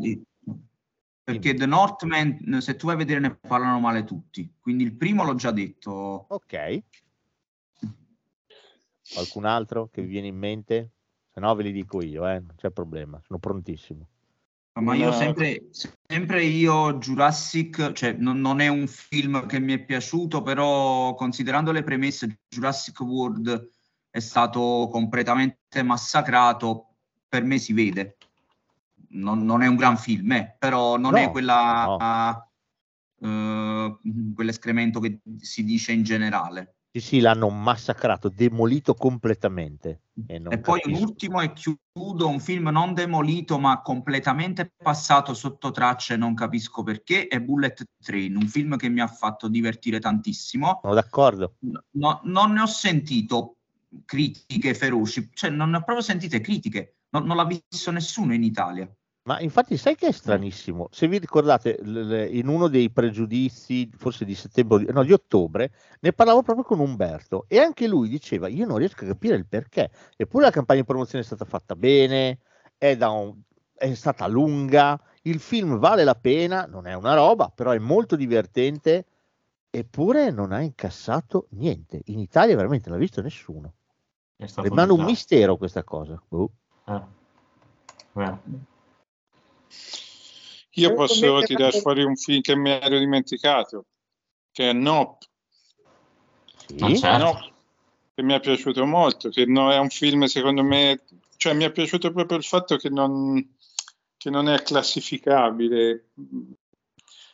Perché 1.24 1.54
The 1.54 1.68
Northman, 1.68 2.58
se 2.60 2.76
tu 2.76 2.88
vai 2.88 2.96
a 2.96 2.98
vedere, 2.98 3.20
ne 3.20 3.36
parlano 3.36 3.80
male 3.80 4.04
tutti. 4.04 4.52
Quindi 4.60 4.84
il 4.84 4.94
primo 4.96 5.24
l'ho 5.24 5.36
già 5.36 5.52
detto. 5.52 6.26
Ok. 6.30 6.84
Qualcun 9.12 9.46
altro 9.46 9.90
che 9.92 10.02
vi 10.02 10.08
viene 10.08 10.28
in 10.28 10.38
mente? 10.38 10.92
Se 11.32 11.40
no 11.40 11.54
ve 11.54 11.64
li 11.64 11.72
dico 11.72 12.02
io, 12.02 12.28
eh, 12.28 12.40
non 12.40 12.54
c'è 12.56 12.72
problema, 12.72 13.22
sono 13.24 13.38
prontissimo. 13.38 14.08
Ma 14.80 14.96
io 14.96 15.12
sempre, 15.12 15.70
sempre 16.08 16.44
io 16.44 16.98
Jurassic, 16.98 17.92
cioè 17.94 18.14
non, 18.14 18.40
non 18.40 18.60
è 18.60 18.68
un 18.68 18.88
film 18.88 19.46
che 19.46 19.60
mi 19.60 19.74
è 19.74 19.84
piaciuto, 19.84 20.42
però 20.42 21.14
considerando 21.16 21.72
le 21.72 21.84
premesse, 21.84 22.40
Jurassic 22.48 23.00
World 23.02 23.70
è 24.10 24.20
stato 24.20 24.90
completamente 24.92 25.84
massacrato, 25.84 26.96
per 27.28 27.44
me 27.44 27.58
si 27.58 27.74
vede. 27.74 28.18
Non, 29.12 29.44
non 29.44 29.62
è 29.62 29.68
un 29.68 29.76
gran 29.76 29.98
film, 29.98 30.32
eh, 30.34 30.56
però 30.58 30.98
non 30.98 31.12
No, 31.12 31.18
è 31.18 31.32
quella, 31.32 32.48
eh, 33.22 33.98
quell'escremento 34.36 35.00
che 35.00 35.20
si 35.40 35.64
dice 35.64 35.92
in 35.92 36.04
generale. 36.04 36.79
Sì, 36.92 37.00
sì, 37.02 37.20
l'hanno 37.20 37.50
massacrato, 37.50 38.30
demolito 38.30 38.96
completamente. 38.96 40.02
E, 40.26 40.42
E 40.44 40.60
poi 40.60 40.82
un 40.86 40.94
capisco. 40.94 41.04
ultimo 41.06 41.42
e 41.42 41.54
chiudo, 41.54 42.28
un 42.28 42.40
film 42.40 42.70
non 42.70 42.96
demolito 42.96 43.60
ma 43.60 43.82
completamente 43.82 44.74
passato 44.76 45.36
sotto 45.36 45.70
tracce, 45.70 46.16
non 46.16 46.34
capisco 46.34 46.82
perché, 46.82 47.28
è 47.28 47.40
Bullet 47.40 47.84
Train, 48.04 48.36
un 48.36 48.48
film 48.48 48.76
che 48.76 48.90
mi 48.90 49.02
ha 49.02 49.08
fatto 49.08 49.48
divertire 49.48 50.00
tantissimo. 50.00 50.80
Sono 50.82 50.96
d'accordo. 50.96 51.58
No- 51.92 52.22
non 52.24 52.54
ne 52.54 52.62
ho 52.62 52.66
sentito 52.66 53.58
critiche 54.06 54.74
feroci, 54.74 55.30
cioè 55.34 55.52
non 55.52 55.70
ne 55.70 55.78
ho 55.78 55.84
proprio 55.84 56.02
sentite 56.02 56.42
critiche, 56.42 56.96
non, 57.10 57.26
non 57.26 57.38
l'ha 57.38 57.46
visto 57.46 57.92
nessuno 57.92 58.34
in 58.34 58.42
Italia. 58.44 58.92
Ma 59.30 59.40
infatti 59.42 59.78
sai 59.78 59.96
che 59.96 60.08
è 60.08 60.12
stranissimo? 60.12 60.88
Se 60.90 61.08
vi 61.08 61.20
ricordate, 61.20 61.80
in 62.32 62.48
uno 62.48 62.68
dei 62.68 62.90
pregiudizi, 62.90 63.88
forse 63.96 64.26
di 64.26 64.34
settembre, 64.34 64.92
no, 64.92 65.04
di 65.04 65.14
ottobre, 65.14 65.72
ne 66.00 66.14
parlavo 66.14 66.42
proprio 66.42 66.66
con 66.66 66.80
Umberto 66.80 67.46
e 67.48 67.60
anche 67.60 67.88
lui 67.88 68.10
diceva, 68.10 68.48
io 68.48 68.66
non 68.66 68.78
riesco 68.80 69.04
a 69.04 69.08
capire 69.08 69.36
il 69.36 69.46
perché. 69.46 69.92
Eppure 70.18 70.46
la 70.46 70.50
campagna 70.50 70.80
di 70.80 70.86
promozione 70.88 71.24
è 71.24 71.28
stata 71.28 71.46
fatta 71.46 71.76
bene, 71.76 72.40
è, 72.76 72.98
da 72.98 73.12
un- 73.12 73.40
è 73.76 73.94
stata 73.94 74.26
lunga, 74.26 75.00
il 75.22 75.40
film 75.40 75.78
vale 75.78 76.04
la 76.04 76.16
pena, 76.16 76.66
non 76.66 76.88
è 76.88 76.96
una 76.96 77.14
roba, 77.14 77.52
però 77.54 77.70
è 77.70 77.78
molto 77.78 78.16
divertente, 78.16 79.06
eppure 79.70 80.32
non 80.32 80.54
ha 80.54 80.62
incassato 80.62 81.46
niente. 81.50 82.02
In 82.06 82.18
Italia 82.18 82.56
veramente 82.56 82.90
non 82.90 82.98
l'ha 82.98 83.04
visto 83.04 83.22
nessuno. 83.22 83.74
È 84.36 84.48
stato 84.48 84.68
Rimane 84.68 84.92
un 84.92 85.04
mistero 85.04 85.56
questa 85.56 85.84
cosa. 85.84 86.20
Boh. 86.28 86.50
Eh. 86.86 87.18
Io 90.74 90.94
posso 90.94 91.42
tirare 91.42 91.80
fuori 91.80 92.04
un 92.04 92.16
film 92.16 92.42
che 92.42 92.56
mi 92.56 92.70
ero 92.70 92.98
dimenticato, 93.00 93.86
che 94.52 94.70
è 94.70 94.74
Nope. 94.74 95.28
Sì? 96.68 96.98
Certo. 96.98 97.18
Nope, 97.18 97.54
che 98.14 98.24
mi 98.24 98.34
è 98.34 98.40
piaciuto 98.40 98.86
molto, 98.86 99.30
che 99.30 99.46
no- 99.46 99.72
è 99.72 99.78
un 99.78 99.90
film 99.90 100.26
secondo 100.26 100.64
me, 100.64 101.02
cioè 101.38 101.54
mi 101.54 101.66
è 101.66 101.72
piaciuto 101.72 102.12
proprio 102.12 102.38
il 102.38 102.44
fatto 102.44 102.78
che 102.78 102.90
non, 102.90 103.56
che 104.16 104.30
non 104.30 104.48
è 104.48 104.62
classificabile, 104.62 106.10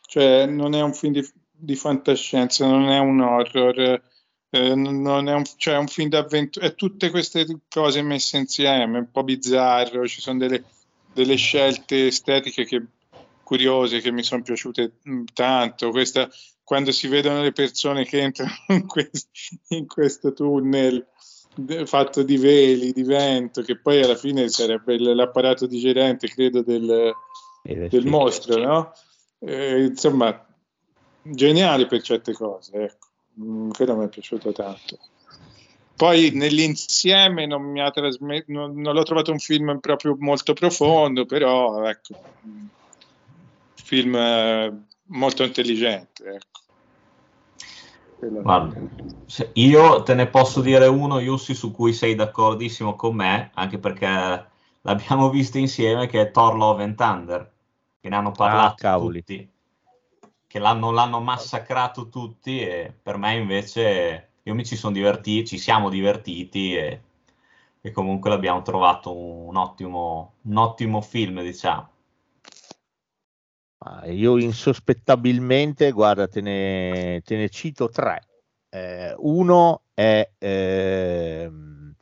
cioè 0.06 0.46
non 0.46 0.74
è 0.74 0.82
un 0.82 0.94
film 0.94 1.12
di, 1.12 1.28
di 1.50 1.76
fantascienza, 1.76 2.66
non 2.66 2.88
è 2.88 2.98
un 2.98 3.20
horror, 3.20 4.02
eh, 4.50 4.74
non 4.74 5.28
è 5.28 5.34
un, 5.34 5.44
cioè 5.56 5.74
è 5.74 5.78
un 5.78 5.88
film 5.88 6.08
d'avventura, 6.08 6.66
è 6.66 6.74
tutte 6.74 7.10
queste 7.10 7.44
cose 7.68 8.00
messe 8.02 8.38
insieme, 8.38 8.98
un 8.98 9.10
po' 9.10 9.24
bizzarro, 9.24 10.06
ci 10.06 10.20
sono 10.20 10.38
delle, 10.38 10.64
delle 11.16 11.36
scelte 11.36 12.08
estetiche 12.08 12.66
che, 12.66 12.84
curiose 13.42 14.00
che 14.00 14.12
mi 14.12 14.22
sono 14.22 14.42
piaciute 14.42 14.98
mm, 15.08 15.24
tanto, 15.32 15.90
questa, 15.90 16.28
quando 16.62 16.92
si 16.92 17.08
vedono 17.08 17.40
le 17.40 17.52
persone 17.52 18.04
che 18.04 18.20
entrano 18.20 18.52
in, 18.68 18.86
quest- 18.86 19.30
in 19.68 19.86
questo 19.86 20.34
tunnel 20.34 21.06
fatto 21.86 22.22
di 22.22 22.36
veli, 22.36 22.92
di 22.92 23.02
vento, 23.02 23.62
che 23.62 23.78
poi 23.78 24.02
alla 24.02 24.14
fine 24.14 24.46
sarebbe 24.48 24.98
l'apparato 24.98 25.66
digerente, 25.66 26.28
credo, 26.28 26.62
del, 26.62 27.14
del 27.62 28.04
mostro, 28.04 28.62
no? 28.62 28.92
Eh, 29.38 29.84
insomma, 29.84 30.46
geniale 31.22 31.86
per 31.86 32.02
certe 32.02 32.34
cose, 32.34 32.72
ecco. 32.74 33.06
Mm, 33.40 33.70
quello 33.70 33.96
mi 33.96 34.04
è 34.04 34.08
piaciuto 34.08 34.52
tanto. 34.52 34.98
Poi 35.96 36.30
nell'insieme 36.34 37.46
non 37.46 37.62
mi 37.62 37.80
ha 37.80 37.90
trasmesso, 37.90 38.44
non, 38.48 38.78
non 38.78 38.94
l'ho 38.94 39.02
trovato 39.02 39.32
un 39.32 39.38
film 39.38 39.78
proprio 39.80 40.14
molto 40.18 40.52
profondo, 40.52 41.24
però 41.24 41.82
ecco, 41.88 42.14
film 43.74 44.14
eh, 44.14 44.84
molto 45.06 45.42
intelligente, 45.42 46.24
ecco. 46.24 46.56
Guarda, 48.18 48.76
io 49.54 50.02
te 50.02 50.14
ne 50.14 50.26
posso 50.26 50.60
dire 50.60 50.86
uno, 50.86 51.18
Yussi, 51.20 51.54
su 51.54 51.70
cui 51.70 51.92
sei 51.92 52.14
d'accordissimo 52.14 52.94
con 52.94 53.14
me, 53.14 53.50
anche 53.54 53.78
perché 53.78 54.46
l'abbiamo 54.82 55.30
visto 55.30 55.56
insieme, 55.56 56.06
che 56.06 56.20
è 56.20 56.30
Thor 56.30 56.56
Love 56.56 56.82
and 56.82 56.94
Thunder, 56.94 57.52
che 58.00 58.08
ne 58.08 58.16
hanno 58.16 58.32
parlato 58.32 58.86
Ah, 58.86 58.98
tutti, 58.98 59.48
che 60.46 60.58
l'hanno, 60.58 60.90
l'hanno 60.90 61.20
massacrato 61.20 62.08
tutti 62.08 62.60
e 62.60 62.92
per 63.02 63.16
me 63.16 63.36
invece 63.36 64.25
io 64.46 64.54
mi 64.54 64.64
ci 64.64 64.76
sono 64.76 64.92
divertito, 64.94 65.48
ci 65.48 65.58
siamo 65.58 65.88
divertiti 65.88 66.76
e, 66.76 67.00
e 67.80 67.90
comunque 67.90 68.30
l'abbiamo 68.30 68.62
trovato 68.62 69.12
un 69.12 69.56
ottimo, 69.56 70.34
un 70.42 70.56
ottimo 70.56 71.00
film, 71.00 71.42
diciamo. 71.42 71.88
Io 74.06 74.38
insospettabilmente, 74.38 75.90
guarda, 75.90 76.28
te 76.28 76.40
ne, 76.40 77.22
te 77.24 77.36
ne 77.36 77.48
cito 77.48 77.88
tre. 77.88 78.24
Eh, 78.68 79.14
uno 79.18 79.82
è 79.94 80.28
ehm, 80.38 81.94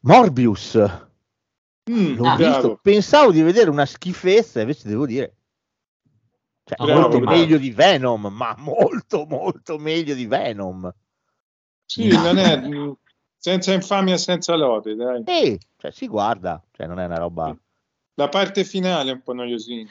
Morbius. 0.00 0.76
Mm, 1.90 2.16
L'ho 2.16 2.24
Ah, 2.24 2.36
visto, 2.36 2.60
bravo. 2.60 2.78
pensavo 2.82 3.30
di 3.30 3.42
vedere 3.42 3.70
una 3.70 3.86
schifezza, 3.86 4.60
invece 4.60 4.88
devo 4.88 5.06
dire, 5.06 5.36
cioè, 6.64 6.78
Bravo, 6.78 7.00
molto 7.00 7.20
bravo. 7.20 7.36
meglio 7.36 7.58
di 7.58 7.70
Venom, 7.70 8.26
ma 8.32 8.54
molto, 8.58 9.26
molto 9.26 9.78
meglio 9.78 10.14
di 10.14 10.26
Venom. 10.26 10.92
Sì, 11.86 12.08
non 12.08 12.38
è, 12.38 12.60
senza 13.36 13.72
infamia, 13.72 14.16
senza 14.16 14.56
lode, 14.56 14.94
dai. 14.94 15.24
Sì, 15.26 15.58
cioè, 15.76 15.90
si 15.90 16.06
guarda, 16.08 16.62
cioè, 16.72 16.86
non 16.86 16.98
è 16.98 17.04
una 17.04 17.18
roba... 17.18 17.56
La 18.14 18.28
parte 18.28 18.64
finale 18.64 19.10
è 19.10 19.14
un 19.14 19.22
po' 19.22 19.32
noiosina. 19.32 19.90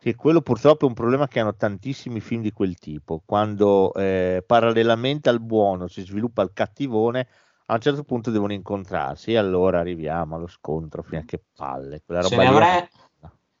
Sì, 0.00 0.14
quello 0.14 0.40
purtroppo 0.40 0.86
è 0.86 0.88
un 0.88 0.94
problema 0.94 1.26
che 1.28 1.40
hanno 1.40 1.54
tantissimi 1.54 2.20
film 2.20 2.40
di 2.40 2.52
quel 2.52 2.78
tipo, 2.78 3.20
quando 3.24 3.92
eh, 3.94 4.42
parallelamente 4.46 5.28
al 5.28 5.40
buono 5.40 5.88
si 5.88 6.02
sviluppa 6.02 6.42
il 6.42 6.52
cattivone, 6.54 7.26
a 7.66 7.74
un 7.74 7.80
certo 7.80 8.04
punto 8.04 8.30
devono 8.30 8.52
incontrarsi 8.52 9.32
e 9.32 9.36
allora 9.36 9.80
arriviamo 9.80 10.36
allo 10.36 10.46
scontro, 10.46 11.02
fino 11.02 11.20
a 11.20 11.24
che 11.24 11.42
palle. 11.54 12.02
Quella 12.06 12.22
Se 12.22 12.36
roba 12.36 12.42
ne, 12.42 12.48
lì 12.48 12.54
è- 12.56 12.62
avrei, 12.62 12.88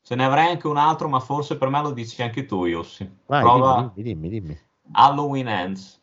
se 0.00 0.14
ne 0.14 0.24
avrei 0.24 0.50
anche 0.50 0.66
un 0.68 0.76
altro, 0.76 1.08
ma 1.08 1.20
forse 1.20 1.58
per 1.58 1.68
me 1.68 1.82
lo 1.82 1.90
dici 1.90 2.22
anche 2.22 2.46
tu, 2.46 2.64
Yossi. 2.64 3.10
Vai, 3.26 3.42
Prova 3.42 3.92
dimmi, 3.94 4.14
dimmi, 4.14 4.28
dimmi. 4.28 4.60
Halloween 4.92 5.48
Ends. 5.48 5.97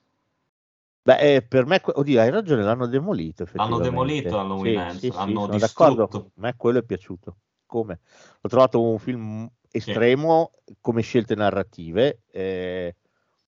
Beh, 1.05 1.35
eh, 1.35 1.41
per 1.43 1.67
me, 1.67 1.79
oddio, 1.83 2.19
hai 2.19 2.31
ragione, 2.31 2.63
l'hanno 2.63 2.87
demolito. 2.87 3.47
L'hanno 3.51 3.77
demolito 3.77 4.39
Halloween 4.39 4.73
Sì, 4.73 4.79
Ends, 4.79 4.97
sì, 4.97 5.09
sì, 5.11 5.15
l'hanno 5.15 5.45
sono 5.45 5.57
d'accordo. 5.59 6.03
distrutto. 6.05 6.31
A 6.37 6.41
me 6.41 6.53
quello 6.57 6.79
è 6.79 6.83
piaciuto. 6.83 7.37
Come? 7.67 7.99
L'ho 8.41 8.49
trovato 8.49 8.81
un 8.81 8.97
film 8.97 9.47
estremo 9.69 10.53
come 10.81 11.03
scelte 11.03 11.35
narrative, 11.35 12.21
eh, 12.31 12.95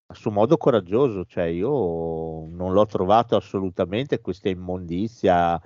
a 0.05 0.13
suo 0.13 0.29
modo 0.29 0.55
coraggioso. 0.57 1.25
Cioè, 1.25 1.45
io 1.45 2.47
non 2.47 2.73
l'ho 2.73 2.85
trovato 2.85 3.35
assolutamente 3.35 4.21
questa 4.21 4.49
immondizia 4.49 5.59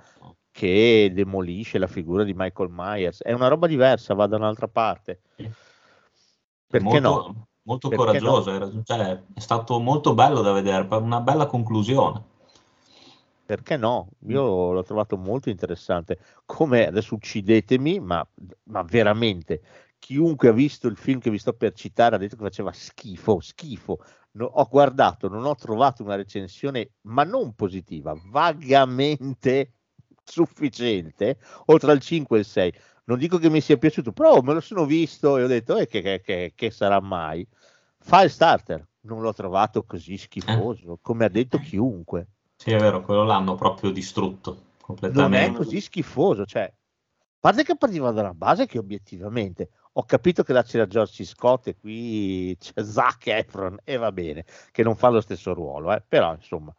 che 0.50 1.10
demolisce 1.12 1.76
la 1.76 1.88
figura 1.88 2.24
di 2.24 2.32
Michael 2.34 2.70
Myers. 2.72 3.20
È 3.20 3.32
una 3.32 3.48
roba 3.48 3.66
diversa, 3.66 4.14
va 4.14 4.26
da 4.26 4.36
un'altra 4.36 4.66
parte. 4.66 5.20
Perché 6.68 7.00
molto, 7.00 7.10
no? 7.10 7.46
Molto 7.64 7.88
Perché 7.88 8.04
coraggioso, 8.04 8.50
no? 8.50 8.56
era- 8.56 8.70
cioè, 8.84 9.22
è 9.34 9.40
stato 9.40 9.78
molto 9.78 10.14
bello 10.14 10.40
da 10.42 10.52
vedere, 10.52 10.86
una 10.96 11.20
bella 11.20 11.46
conclusione. 11.46 12.30
Perché 13.44 13.76
no? 13.76 14.08
Io 14.26 14.72
l'ho 14.72 14.82
trovato 14.82 15.16
molto 15.16 15.50
interessante. 15.50 16.18
Come 16.46 16.86
adesso 16.86 17.14
uccidetemi, 17.14 18.00
ma, 18.00 18.26
ma 18.64 18.82
veramente 18.82 19.60
chiunque 19.98 20.48
ha 20.48 20.52
visto 20.52 20.88
il 20.88 20.96
film 20.96 21.20
che 21.20 21.30
vi 21.30 21.38
sto 21.38 21.52
per 21.52 21.72
citare 21.74 22.16
ha 22.16 22.18
detto 22.18 22.34
che 22.36 22.42
faceva 22.42 22.72
schifo, 22.72 23.38
schifo. 23.40 23.98
No- 24.32 24.46
ho 24.46 24.66
guardato, 24.68 25.28
non 25.28 25.44
ho 25.44 25.54
trovato 25.54 26.02
una 26.02 26.16
recensione, 26.16 26.94
ma 27.02 27.22
non 27.24 27.54
positiva, 27.54 28.12
vagamente 28.26 29.74
sufficiente, 30.24 31.38
oltre 31.66 31.92
al 31.92 32.00
5 32.00 32.36
e 32.36 32.40
il 32.40 32.46
6. 32.46 32.72
Non 33.04 33.18
dico 33.18 33.38
che 33.38 33.50
mi 33.50 33.60
sia 33.60 33.76
piaciuto, 33.76 34.12
però 34.12 34.40
me 34.42 34.54
lo 34.54 34.60
sono 34.60 34.84
visto 34.84 35.36
e 35.36 35.44
ho 35.44 35.46
detto, 35.46 35.76
eh, 35.76 35.86
che, 35.86 36.00
che- 36.02 36.20
che- 36.20 36.52
che 36.54 36.70
sarà 36.70 37.00
mai? 37.00 37.46
Firestarter, 37.98 38.86
non 39.02 39.20
l'ho 39.20 39.32
trovato 39.32 39.84
così 39.84 40.16
schifoso, 40.16 40.98
come 41.00 41.24
ha 41.24 41.28
detto 41.28 41.58
chiunque. 41.58 42.26
Sì, 42.56 42.70
è 42.72 42.78
vero, 42.78 43.02
quello 43.02 43.24
l'hanno 43.24 43.54
proprio 43.54 43.90
distrutto 43.90 44.50
Non 44.52 44.62
è 44.64 44.78
completamente. 44.80 45.56
così 45.56 45.80
schifoso, 45.80 46.44
cioè, 46.46 46.62
a 46.62 46.74
parte 47.40 47.64
che 47.64 47.76
partiva 47.76 48.10
da 48.12 48.20
una 48.22 48.34
base 48.34 48.66
che 48.66 48.78
obiettivamente 48.78 49.70
ho 49.94 50.04
capito 50.04 50.42
che 50.42 50.52
là 50.52 50.62
c'era 50.62 50.86
George. 50.86 51.24
Scott 51.24 51.66
e 51.68 51.76
qui 51.76 52.56
c'è 52.58 52.82
Zac 52.84 53.26
Efron 53.26 53.78
e 53.84 53.96
va 53.96 54.12
bene, 54.12 54.44
che 54.70 54.82
non 54.82 54.96
fa 54.96 55.08
lo 55.08 55.20
stesso 55.20 55.52
ruolo, 55.54 55.92
eh, 55.92 56.02
però 56.06 56.32
insomma, 56.34 56.74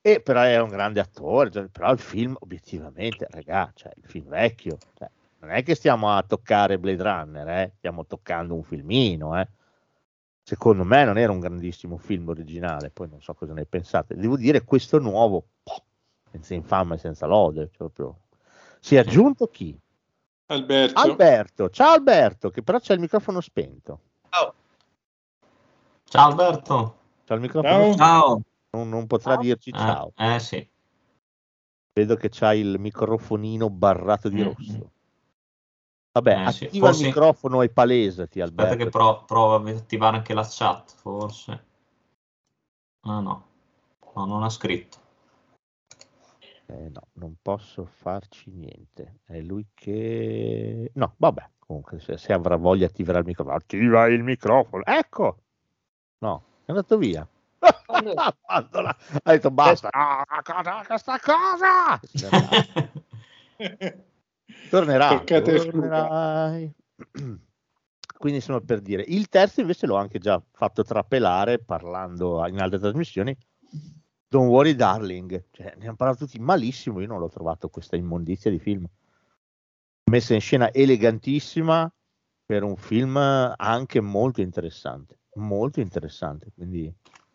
e 0.00 0.20
però 0.20 0.42
è 0.42 0.60
un 0.60 0.68
grande 0.70 1.00
attore, 1.00 1.68
però 1.68 1.92
il 1.92 1.98
film 1.98 2.36
obiettivamente, 2.40 3.26
regà, 3.30 3.70
cioè, 3.74 3.92
il 3.96 4.04
film 4.04 4.28
vecchio, 4.28 4.78
cioè, 4.94 5.08
non 5.42 5.50
è 5.50 5.62
che 5.64 5.74
stiamo 5.74 6.10
a 6.10 6.22
toccare 6.22 6.78
Blade 6.78 7.02
Runner, 7.02 7.48
eh, 7.48 7.72
stiamo 7.76 8.06
toccando 8.06 8.54
un 8.54 8.62
filmino, 8.62 9.38
eh. 9.38 9.48
Secondo 10.44 10.84
me 10.84 11.04
non 11.04 11.18
era 11.18 11.30
un 11.32 11.40
grandissimo 11.40 11.96
film 11.98 12.28
originale, 12.28 12.90
poi 12.90 13.08
non 13.08 13.20
so 13.20 13.34
cosa 13.34 13.52
ne 13.52 13.64
pensate. 13.64 14.16
Devo 14.16 14.36
dire, 14.36 14.64
questo 14.64 14.98
nuovo, 14.98 15.44
poh, 15.62 15.82
senza 16.30 16.54
infame 16.54 16.94
e 16.94 16.98
senza 16.98 17.26
lode, 17.26 17.68
cioè 17.68 17.88
proprio... 17.90 18.18
si 18.80 18.96
è 18.96 18.98
aggiunto 18.98 19.46
chi? 19.48 19.76
Alberto. 20.46 21.00
Alberto, 21.00 21.70
ciao 21.70 21.92
Alberto, 21.94 22.50
che 22.50 22.62
però 22.62 22.78
c'è 22.78 22.94
il 22.94 23.00
microfono 23.00 23.40
spento. 23.40 24.00
Ciao 26.04 26.28
Alberto. 26.28 26.96
C'è 27.24 27.34
il 27.34 27.40
microfono 27.40 27.94
Ciao. 27.94 28.20
spento. 28.22 28.42
Non, 28.70 28.88
non 28.88 29.06
potrà 29.06 29.36
dirci 29.36 29.70
Eh, 29.70 29.78
ciao. 29.78 30.12
Eh, 30.16 30.38
sì. 30.38 30.68
Vedo 31.94 32.16
che 32.16 32.28
c'hai 32.30 32.60
il 32.60 32.78
microfonino 32.78 33.70
barrato 33.70 34.28
di 34.28 34.40
Mm. 34.40 34.44
rosso. 34.44 34.90
Vabbè, 36.12 36.46
Eh, 36.46 36.52
sì, 36.52 36.64
attiva 36.66 36.86
forse- 36.86 37.00
il 37.00 37.06
microfono 37.08 37.62
e 37.62 37.68
palesati, 37.70 38.40
Aspetta 38.42 38.62
Alberto. 38.62 38.84
che 38.84 38.90
pro- 38.90 39.24
provo 39.24 39.54
a 39.54 39.70
attivare 39.70 40.16
anche 40.18 40.34
la 40.34 40.46
chat, 40.48 40.94
forse. 40.94 41.64
Ah 43.04 43.20
no, 43.20 43.46
no, 44.14 44.24
non 44.26 44.42
ha 44.42 44.48
scritto. 44.50 44.98
Eh, 46.66 46.88
no, 46.90 47.06
non 47.14 47.36
posso 47.40 47.84
farci 47.86 48.50
niente. 48.50 49.20
È 49.24 49.38
lui 49.40 49.66
che... 49.74 50.90
No, 50.94 51.14
vabbè, 51.16 51.48
comunque 51.58 51.98
se, 51.98 52.16
se 52.18 52.32
avrà 52.32 52.56
voglia 52.56 52.86
attiverà 52.86 53.18
il 53.18 53.24
microfono. 53.26 53.56
Attiva 53.56 54.06
il 54.06 54.22
microfono. 54.22 54.84
Ecco! 54.84 55.38
No, 56.18 56.42
è 56.64 56.70
andato 56.70 56.96
via. 56.98 57.26
Abbandola. 57.86 58.96
Ha 59.22 59.32
detto 59.32 59.50
basta. 59.50 59.90
Cosa- 60.42 60.84
questa 60.86 61.18
cosa! 61.18 62.00
Tornerà. 64.68 65.08
Toccate 65.08 65.70
tornerai. 65.70 66.74
Quindi 68.22 68.38
insomma 68.38 68.60
per 68.60 68.80
dire, 68.80 69.04
il 69.08 69.28
terzo 69.28 69.60
invece 69.60 69.86
l'ho 69.86 69.96
anche 69.96 70.20
già 70.20 70.40
fatto 70.52 70.84
trapelare 70.84 71.58
parlando 71.58 72.46
in 72.46 72.60
altre 72.60 72.78
trasmissioni. 72.78 73.36
Don't 74.28 74.48
worry 74.48 74.74
darling, 74.74 75.46
cioè, 75.50 75.74
ne 75.76 75.86
hanno 75.86 75.96
parlato 75.96 76.24
tutti 76.24 76.38
malissimo, 76.38 77.00
io 77.00 77.08
non 77.08 77.18
l'ho 77.18 77.28
trovato 77.28 77.68
questa 77.68 77.96
immondizia 77.96 78.50
di 78.50 78.60
film. 78.60 78.86
Messa 80.10 80.34
in 80.34 80.40
scena 80.40 80.72
elegantissima 80.72 81.92
per 82.44 82.62
un 82.62 82.76
film 82.76 83.16
anche 83.16 84.00
molto 84.00 84.40
interessante, 84.40 85.18
molto 85.34 85.80
interessante, 85.80 86.52
quindi 86.54 86.94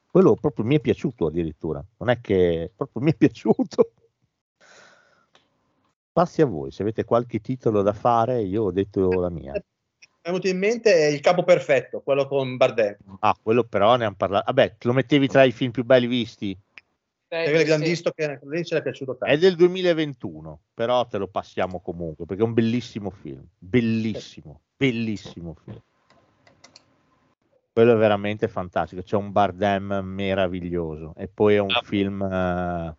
quello 0.09 0.35
proprio 0.35 0.65
mi 0.65 0.75
è 0.75 0.79
piaciuto 0.79 1.27
addirittura, 1.27 1.83
non 1.97 2.09
è 2.09 2.19
che 2.21 2.71
proprio 2.75 3.03
mi 3.03 3.11
è 3.11 3.15
piaciuto. 3.17 3.91
Passi 6.17 6.41
a 6.41 6.47
voi, 6.47 6.71
se 6.71 6.81
avete 6.81 7.03
qualche 7.03 7.39
titolo 7.41 7.83
da 7.83 7.93
fare, 7.93 8.41
io 8.41 8.63
ho 8.63 8.71
detto 8.71 9.07
la 9.19 9.29
mia. 9.29 9.51
Mi 9.51 9.59
è 9.59 10.29
venuto 10.29 10.47
in 10.47 10.57
mente 10.57 10.91
è 10.91 11.05
il 11.09 11.19
capo 11.19 11.43
perfetto, 11.43 12.01
quello 12.01 12.27
con 12.27 12.57
Bardet. 12.57 12.97
Ah, 13.19 13.37
quello 13.39 13.63
però 13.65 13.95
ne 13.97 14.05
hanno 14.05 14.15
parlato. 14.15 14.45
Vabbè, 14.47 14.77
lo 14.81 14.93
mettevi 14.93 15.27
tra 15.27 15.43
i 15.43 15.51
film 15.51 15.69
più 15.69 15.83
belli 15.83 16.07
visti? 16.07 16.57
È 17.27 17.43
quello 17.43 17.57
che 17.57 17.61
abbiamo 17.65 17.83
visto 17.83 18.09
che 18.09 18.39
lì 18.45 18.65
ce 18.65 18.73
l'è 18.73 18.81
piaciuto 18.81 19.15
tanto. 19.15 19.31
È 19.31 19.37
del 19.37 19.55
2021, 19.55 20.59
però 20.73 21.05
te 21.05 21.19
lo 21.19 21.27
passiamo 21.27 21.81
comunque 21.81 22.25
perché 22.25 22.41
è 22.41 22.45
un 22.45 22.53
bellissimo 22.55 23.11
film. 23.11 23.45
Bellissimo, 23.55 24.61
bellissimo 24.75 25.55
film. 25.63 25.79
Quello 27.73 27.93
è 27.93 27.95
veramente 27.95 28.47
fantastico. 28.47 29.03
C'è 29.03 29.17
un 29.17 29.31
Bardem 29.31 30.01
meraviglioso 30.03 31.13
e 31.15 31.27
poi 31.27 31.53
è 31.53 31.59
un 31.59 31.69
film 31.83 32.23
eh, 32.23 32.95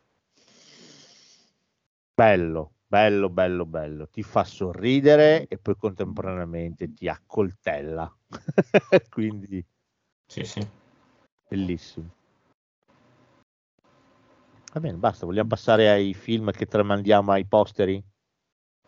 bello, 2.15 2.73
bello, 2.89 3.29
bello, 3.29 3.67
bello. 3.67 4.09
Ti 4.09 4.23
fa 4.23 4.45
sorridere 4.45 5.47
e 5.47 5.59
poi 5.59 5.77
contemporaneamente 5.77 6.93
ti 6.95 7.07
accoltella. 7.07 8.11
Quindi 9.11 9.65
Sì, 10.27 10.43
sì. 10.45 10.67
bellissimo. 11.49 12.17
Va 14.73 14.81
bene, 14.81 14.97
basta. 14.97 15.27
Vogliamo 15.27 15.49
passare 15.49 15.91
ai 15.91 16.15
film 16.15 16.51
che 16.51 16.67
tramandiamo 16.67 17.33
ai 17.33 17.47
posteri? 17.47 18.03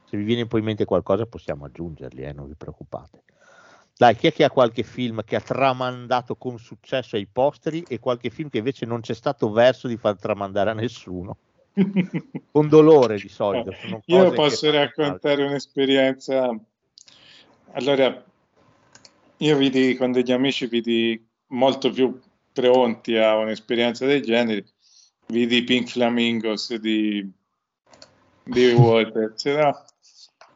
Se 0.05 0.17
vi 0.17 0.25
viene 0.25 0.47
poi 0.47 0.61
in 0.61 0.67
mente 0.67 0.85
qualcosa 0.85 1.27
possiamo 1.27 1.67
aggiungerli, 1.67 2.23
eh, 2.23 2.33
non 2.33 2.49
vi 2.49 2.55
preoccupate. 2.55 3.25
Dai, 3.97 4.17
chi 4.17 4.29
è 4.29 4.33
che 4.33 4.45
ha 4.45 4.51
qualche 4.51 4.83
film 4.83 5.23
che 5.25 5.37
ha 5.37 5.41
tramandato 5.41 6.35
con 6.37 6.59
successo 6.59 7.17
ai 7.17 7.27
posteri 7.27 7.83
e 7.83 7.99
qualche 7.99 8.31
film 8.31 8.49
che 8.49 8.59
invece 8.59 8.87
non 8.87 9.01
c'è 9.03 9.15
stato 9.15 9.51
verso 9.51 9.89
di 9.89 9.97
far 9.99 10.17
tramandare 10.19 10.71
a 10.71 10.75
nessuno? 10.75 11.37
con 12.53 12.69
dolore 12.69 13.17
di 13.19 13.29
solito. 13.29 13.75
Io 14.07 14.33
posso 14.33 14.71
raccontare 14.71 15.45
un'esperienza. 15.45 16.55
Allora, 17.73 18.25
io 19.39 19.57
vidi 19.57 19.95
con 19.97 20.13
degli 20.13 20.33
amici, 20.33 20.67
vidi 20.67 21.27
molto 21.49 21.91
più 21.91 22.21
pronti 22.53 23.17
a 23.17 23.37
un'esperienza 23.37 24.07
del 24.07 24.23
genere, 24.23 24.67
vidi 25.27 25.63
Pink 25.65 25.89
Flamingos 25.89 26.75
di, 26.77 27.29
di 28.43 28.73
Waters, 28.73 29.45
no? 29.47 29.85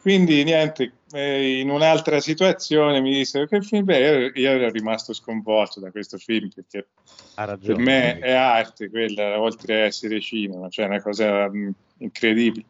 Quindi 0.00 0.44
niente, 0.44 0.92
in 1.20 1.70
un'altra 1.70 2.20
situazione 2.20 3.00
mi 3.00 3.12
dissero 3.12 3.46
che 3.46 3.60
film 3.62 3.90
è, 3.90 4.30
io, 4.34 4.50
ero 4.50 4.70
rimasto 4.70 5.12
sconvolto 5.12 5.80
da 5.80 5.90
questo 5.90 6.18
film 6.18 6.48
perché 6.54 6.88
Ha 7.34 7.44
per 7.44 7.46
ragione. 7.46 7.82
me 7.82 8.18
è 8.18 8.32
arte 8.32 8.90
quella, 8.90 9.40
oltre 9.40 9.82
a 9.82 9.84
essere 9.84 10.20
cinema, 10.20 10.68
cioè 10.68 10.86
una 10.86 11.00
cosa 11.00 11.48
mh, 11.48 11.74
incredibile. 11.98 12.64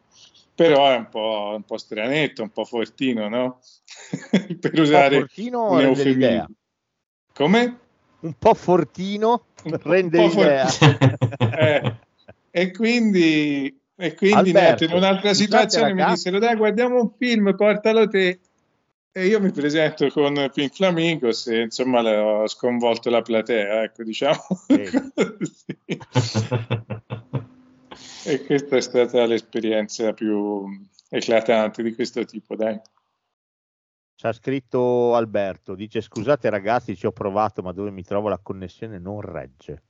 Però 0.53 0.89
è 0.89 0.95
un 0.95 1.09
po', 1.09 1.51
un 1.55 1.63
po' 1.63 1.77
stranetto, 1.77 2.41
un 2.41 2.49
po' 2.49 2.63
fortino, 2.65 3.27
no? 3.27 3.59
per 4.59 4.79
usare 4.79 5.17
fortino 5.19 5.71
un 5.71 5.79
eufemismo. 5.81 6.11
l'idea. 6.13 6.49
Come? 7.33 7.79
Un 8.21 8.33
po' 8.39 8.53
fortino 8.53 9.45
Un 9.63 9.77
po' 9.77 9.89
rende 9.89 10.29
for- 10.29 10.43
l'idea. 10.45 10.67
Eh, 11.57 11.95
e 12.51 12.71
quindi 12.71 13.77
E 13.97 14.13
quindi 14.13 14.49
Alberto, 14.49 14.83
in 14.83 14.91
un'altra 14.91 15.33
situazione 15.33 15.93
mi 15.93 16.05
dissero 16.05 16.37
dai 16.37 16.55
guardiamo 16.55 17.01
un 17.01 17.11
film, 17.17 17.55
portalo 17.55 18.07
te. 18.07 18.39
E 19.11 19.27
io 19.27 19.39
mi 19.39 19.51
presento 19.51 20.09
con 20.09 20.49
Pink 20.53 20.73
Flamingos 20.73 21.47
e 21.47 21.61
insomma 21.61 22.01
le- 22.01 22.17
ho 22.17 22.47
sconvolto 22.47 23.09
la 23.09 23.21
platea, 23.21 23.83
ecco 23.83 24.03
diciamo. 24.03 24.41
E 28.27 28.43
questa 28.43 28.77
è 28.77 28.81
stata 28.81 29.25
l'esperienza 29.25 30.13
più 30.13 30.65
eclatante 31.09 31.83
di 31.83 31.93
questo 31.93 32.25
tipo, 32.25 32.55
dai. 32.55 32.79
Ci 34.15 34.25
ha 34.25 34.33
scritto 34.33 35.15
Alberto, 35.15 35.75
dice 35.75 36.01
scusate 36.01 36.49
ragazzi 36.49 36.95
ci 36.95 37.05
ho 37.05 37.11
provato 37.11 37.61
ma 37.61 37.71
dove 37.71 37.91
mi 37.91 38.03
trovo 38.03 38.27
la 38.27 38.39
connessione 38.39 38.97
non 38.97 39.21
regge. 39.21 39.83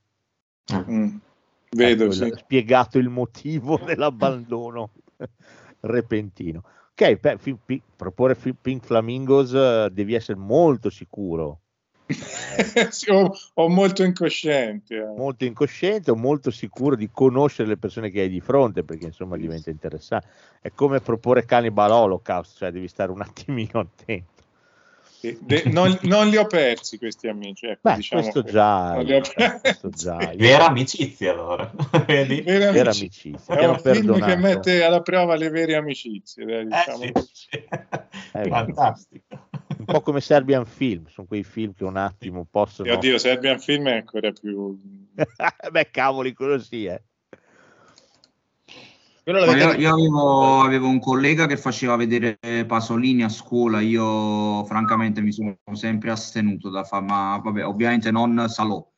Mm. 0.72 1.16
Vedo, 1.76 2.04
Ecco, 2.04 2.12
sì. 2.12 2.32
spiegato 2.36 2.98
il 2.98 3.08
motivo 3.08 3.78
dell'abbandono 3.84 4.90
repentino. 5.80 6.62
Ok, 6.90 7.14
beh, 7.16 7.38
fi- 7.38 7.58
pi- 7.62 7.82
proporre 7.94 8.34
Pink 8.34 8.84
Flamingos 8.84 9.52
eh, 9.52 9.88
devi 9.92 10.14
essere 10.14 10.38
molto 10.38 10.88
sicuro, 10.88 11.60
Sì, 12.90 13.10
o, 13.10 13.32
o 13.54 13.68
molto 13.68 14.02
incosciente. 14.04 14.96
eh. 14.96 15.14
molto 15.16 15.44
incosciente 15.44 16.10
o 16.10 16.16
molto 16.16 16.50
sicuro 16.50 16.96
di 16.96 17.10
conoscere 17.10 17.68
le 17.68 17.76
persone 17.76 18.10
che 18.10 18.20
hai 18.20 18.28
di 18.28 18.40
fronte, 18.40 18.82
perché 18.84 19.06
insomma 19.06 19.36
diventa 19.36 19.70
interessante. 19.70 20.28
È 20.60 20.70
come 20.70 21.00
proporre 21.00 21.44
Cannibal 21.44 21.90
Holocaust, 21.90 22.56
cioè 22.56 22.70
devi 22.70 22.88
stare 22.88 23.10
un 23.12 23.20
attimino 23.20 23.80
attento. 23.80 24.35
De- 25.20 25.62
non, 25.66 25.98
non 26.02 26.28
li 26.28 26.36
ho 26.36 26.46
persi 26.46 26.98
questi 26.98 27.26
amici. 27.26 27.66
Ecco, 27.66 27.80
Beh, 27.82 27.96
diciamo 27.96 28.20
questo 28.22 28.42
già, 28.42 28.96
eh, 29.00 29.20
questo 29.60 29.88
già, 29.90 30.30
io- 30.32 30.36
Vera 30.38 30.66
amicizia 30.66 31.32
allora, 31.32 31.70
vedi? 32.06 32.42
Vera 32.42 32.70
vera 32.70 32.90
amicizia. 32.90 33.30
amicizia, 33.32 33.54
È 33.58 33.66
un 33.66 33.78
film 33.78 34.20
che 34.24 34.36
mette 34.36 34.82
alla 34.84 35.02
prova 35.02 35.34
le 35.36 35.48
vere 35.50 35.74
amicizie. 35.74 36.44
dai, 36.44 36.60
Eh, 36.60 36.64
diciamo. 36.66 36.96
sì, 36.98 37.12
sì. 37.32 37.48
Eh, 38.32 38.48
Fantastico. 38.48 39.48
un 39.78 39.84
po' 39.84 40.00
come 40.02 40.20
Serbian 40.20 40.64
Film, 40.66 41.06
sono 41.08 41.26
quei 41.26 41.42
film 41.44 41.72
che 41.74 41.84
un 41.84 41.96
attimo 41.96 42.46
possono... 42.50 42.88
E 42.88 42.92
oddio, 42.92 43.18
Serbian 43.18 43.58
Film 43.58 43.88
è 43.88 43.94
ancora 43.94 44.30
più... 44.32 44.78
Beh, 45.70 45.90
cavoli, 45.90 46.32
quello 46.34 46.58
sì, 46.58 46.84
eh. 46.84 47.02
L'avete 49.32 49.64
Io, 49.64 49.74
io 49.74 49.92
avevo, 49.92 50.60
avevo 50.60 50.88
un 50.88 51.00
collega 51.00 51.46
che 51.46 51.56
faceva 51.56 51.96
vedere 51.96 52.38
Pasolini 52.64 53.24
a 53.24 53.28
scuola, 53.28 53.80
io 53.80 54.64
francamente 54.66 55.20
mi 55.20 55.32
sono 55.32 55.58
sempre 55.72 56.12
astenuto 56.12 56.70
da 56.70 56.84
fare, 56.84 57.04
ma 57.04 57.40
vabbè, 57.42 57.66
ovviamente 57.66 58.12
non 58.12 58.48
Salò, 58.48 58.88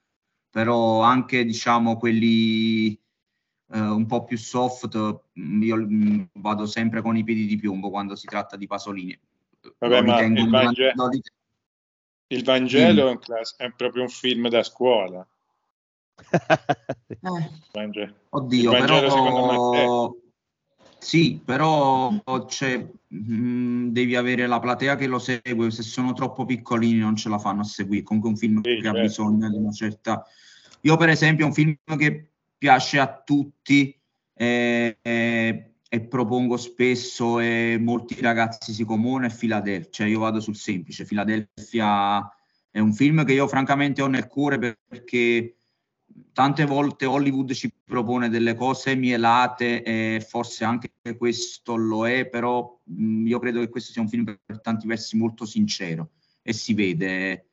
però 0.51 1.01
anche 1.01 1.47
diciamo 1.47 1.97
quelli 1.97 2.93
eh, 2.93 3.81
un 3.81 4.05
po' 4.05 4.24
più 4.24 4.37
soft, 4.37 4.99
mm, 5.41 5.62
io 5.62 5.76
mm, 5.76 6.20
vado 6.35 6.66
sempre 6.66 7.01
con 7.01 7.16
i 7.16 7.24
piedi 7.24 7.47
di 7.47 7.57
piombo 7.57 7.89
quando 7.89 8.14
si 8.14 8.26
tratta 8.26 8.57
di 8.57 8.66
Pasolini. 8.66 9.18
Vabbè, 9.79 10.03
ma 10.03 10.14
ritengo 10.18 10.41
il, 10.41 10.45
un 10.45 10.51
Vange- 10.51 10.83
grande- 10.83 11.03
lo 11.03 11.09
rit- 11.09 11.33
il 12.31 12.45
Vangelo 12.45 13.09
è, 13.09 13.11
un 13.12 13.18
class- 13.18 13.57
è 13.57 13.72
proprio 13.72 14.03
un 14.03 14.09
film 14.11 14.49
da 14.51 14.62
scuola. 14.62 15.26
Eh, 17.73 18.14
Oddio, 18.31 18.73
Il 18.73 18.79
Vangelo, 18.79 19.11
secondo 19.11 19.47
me, 19.47 19.71
però 19.71 20.14
sì, 20.99 21.41
però 21.45 22.12
c'è, 22.47 22.87
mm, 23.14 23.89
devi 23.91 24.16
avere 24.16 24.47
la 24.47 24.59
platea 24.59 24.97
che 24.97 25.07
lo 25.07 25.19
segue, 25.19 25.71
se 25.71 25.83
sono 25.83 26.12
troppo 26.12 26.45
piccolini 26.45 26.99
non 26.99 27.16
ce 27.16 27.29
la 27.29 27.39
fanno 27.39 27.61
a 27.61 27.64
seguire, 27.64 28.03
comunque 28.03 28.31
un 28.31 28.37
film 28.37 28.61
Sì, 28.62 28.81
che 28.81 28.89
ha 28.89 28.93
certo. 28.93 29.01
bisogno 29.01 29.49
di 29.49 29.57
una 29.57 29.73
certa... 29.73 30.27
Io 30.83 30.97
per 30.97 31.09
esempio 31.09 31.47
un 31.47 31.53
film 31.53 31.77
che 31.97 32.31
piace 32.59 32.99
a 32.99 33.23
tutti 33.25 33.97
eh, 34.35 34.99
eh, 35.01 35.73
e 35.89 36.01
propongo 36.01 36.57
spesso 36.57 37.39
e 37.39 37.79
molti 37.81 38.21
ragazzi 38.21 38.73
si 38.73 38.85
comuno 38.85 39.27
è 39.27 39.35
Philadelphia, 39.35 39.91
cioè 39.91 40.09
io 40.09 40.19
vado 40.19 40.41
sul 40.41 40.57
semplice, 40.57 41.05
Philadelphia 41.05 42.29
è 42.71 42.81
un 42.81 42.93
film 42.93 43.25
che 43.25 43.33
io 43.33 43.49
francamente 43.49 44.03
ho 44.03 44.09
nel 44.09 44.27
cuore 44.27 44.77
perché 44.87 45.58
tante 46.33 46.64
volte 46.64 47.07
Hollywood 47.07 47.53
ci 47.53 47.73
propone 47.85 48.29
delle 48.29 48.55
cose 48.55 48.95
mielate 48.95 49.83
e 49.83 50.25
forse 50.27 50.64
anche 50.64 50.91
questo 51.16 51.77
lo 51.77 52.07
è, 52.07 52.27
però 52.27 52.79
mh, 52.85 53.27
io 53.27 53.39
credo 53.39 53.61
che 53.61 53.69
questo 53.69 53.93
sia 53.93 54.03
un 54.03 54.09
film 54.09 54.25
per 54.45 54.61
tanti 54.61 54.87
versi 54.87 55.16
molto 55.16 55.45
sincero 55.45 56.11
e 56.43 56.53
si 56.53 56.75
vede 56.75 57.47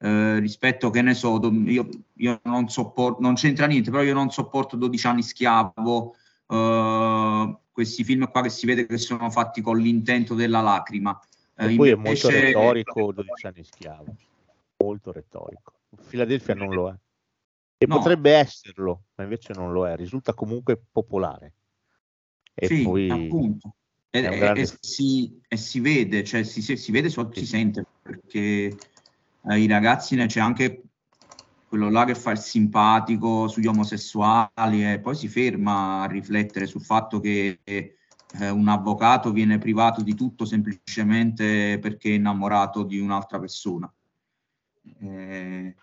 eh, 0.00 0.38
rispetto 0.38 0.90
che 0.90 1.02
ne 1.02 1.14
so, 1.14 1.40
io, 1.66 1.88
io 2.14 2.40
non 2.44 2.68
sopporto, 2.68 3.20
non 3.20 3.34
c'entra 3.34 3.66
niente, 3.66 3.90
però 3.90 4.02
io 4.02 4.14
non 4.14 4.30
sopporto 4.30 4.76
12 4.76 5.06
anni 5.06 5.22
schiavo, 5.22 6.14
eh, 6.46 7.56
questi 7.72 8.04
film 8.04 8.28
qua 8.30 8.42
che 8.42 8.50
si 8.50 8.66
vede 8.66 8.86
che 8.86 8.98
sono 8.98 9.30
fatti 9.30 9.60
con 9.60 9.78
l'intento 9.78 10.34
della 10.34 10.60
lacrima. 10.60 11.20
Eh, 11.56 11.72
E 11.72 11.76
poi 11.76 11.90
è 11.90 11.94
molto 11.94 12.28
retorico 12.28 13.12
12 13.12 13.46
anni 13.46 13.64
schiavo, 13.64 14.14
molto 14.78 15.12
retorico. 15.12 15.72
Philadelphia 16.08 16.54
non 16.54 16.72
lo 16.72 16.88
è. 16.90 16.94
E 17.80 17.86
No. 17.86 17.96
potrebbe 17.96 18.32
esserlo, 18.32 19.04
ma 19.14 19.22
invece 19.24 19.52
non 19.54 19.72
lo 19.72 19.86
è, 19.86 19.94
risulta 19.94 20.34
comunque 20.34 20.80
popolare. 20.90 21.54
E 22.52 22.66
sì, 22.66 22.82
poi 22.82 23.08
appunto. 23.08 23.76
E, 24.10 24.20
grande- 24.22 24.62
e 24.62 24.68
si, 24.80 25.40
e 25.46 25.56
si 25.56 25.78
vede, 25.78 26.24
cioè 26.24 26.42
si, 26.42 26.60
si- 26.60 26.76
si 26.76 26.90
vede, 26.90 27.08
so- 27.08 27.30
si 27.32 27.46
sente, 27.46 27.84
perché 28.02 28.76
eh, 29.48 29.58
i 29.58 29.66
ragazzi, 29.68 30.16
ne- 30.16 30.26
c'è 30.26 30.40
anche 30.40 30.82
quello 31.68 31.88
là 31.88 32.04
che 32.04 32.16
fa 32.16 32.32
il 32.32 32.38
simpatico 32.38 33.46
sugli 33.46 33.66
omosessuali 33.66 34.90
e 34.90 34.98
poi 35.00 35.14
si 35.14 35.28
ferma 35.28 36.02
a 36.02 36.06
riflettere 36.06 36.66
sul 36.66 36.80
fatto 36.80 37.20
che 37.20 37.60
eh, 37.62 37.94
un 38.50 38.66
avvocato 38.68 39.30
viene 39.30 39.58
privato 39.58 40.02
di 40.02 40.14
tutto 40.14 40.44
semplicemente 40.44 41.78
perché 41.78 42.10
è 42.10 42.14
innamorato 42.14 42.82
di 42.82 42.98
un'altra 42.98 43.38
persona. 43.38 43.92
Eh, 45.00 45.74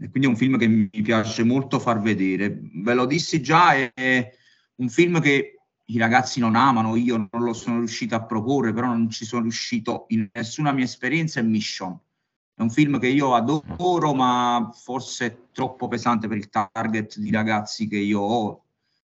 e 0.00 0.08
quindi 0.10 0.28
è 0.28 0.30
un 0.30 0.36
film 0.36 0.56
che 0.56 0.68
mi 0.68 0.88
piace 0.88 1.42
molto 1.42 1.80
far 1.80 2.00
vedere. 2.00 2.60
Ve 2.74 2.94
lo 2.94 3.04
dissi 3.04 3.42
già, 3.42 3.74
è, 3.74 4.32
un 4.76 4.88
film 4.88 5.20
che 5.20 5.58
i 5.86 5.98
ragazzi 5.98 6.38
non 6.38 6.54
amano, 6.54 6.94
io 6.94 7.28
non 7.30 7.42
lo 7.42 7.52
sono 7.52 7.78
riuscito 7.78 8.14
a 8.14 8.24
proporre, 8.24 8.72
però 8.72 8.86
non 8.86 9.10
ci 9.10 9.24
sono 9.24 9.42
riuscito 9.42 10.04
in 10.08 10.28
nessuna 10.32 10.70
mia 10.70 10.84
esperienza, 10.84 11.40
è 11.40 11.42
Mission. 11.42 11.98
È 12.54 12.62
un 12.62 12.70
film 12.70 12.98
che 13.00 13.08
io 13.08 13.34
adoro, 13.34 14.14
ma 14.14 14.70
forse 14.72 15.26
è 15.26 15.38
troppo 15.52 15.88
pesante 15.88 16.28
per 16.28 16.36
il 16.36 16.48
target 16.48 17.18
di 17.18 17.30
ragazzi 17.30 17.88
che 17.88 17.98
io 17.98 18.20
ho, 18.20 18.64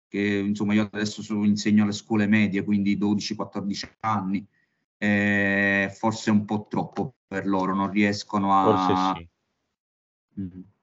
che 0.09 0.21
insomma 0.21 0.75
io 0.75 0.89
adesso 0.91 1.23
insegno 1.45 1.85
alle 1.85 1.93
scuole 1.93 2.27
medie, 2.27 2.63
quindi 2.63 2.99
12-14 2.99 3.89
anni, 4.01 4.47
eh, 4.99 5.91
forse 5.95 6.31
è 6.31 6.33
un 6.33 6.45
po' 6.45 6.67
troppo 6.69 7.15
per 7.27 7.47
loro, 7.47 7.75
non 7.75 7.91
riescono 7.91 8.55
a... 8.55 8.65
forse 8.65 9.19
sì. 9.19 10.41
Mm. 10.41 10.74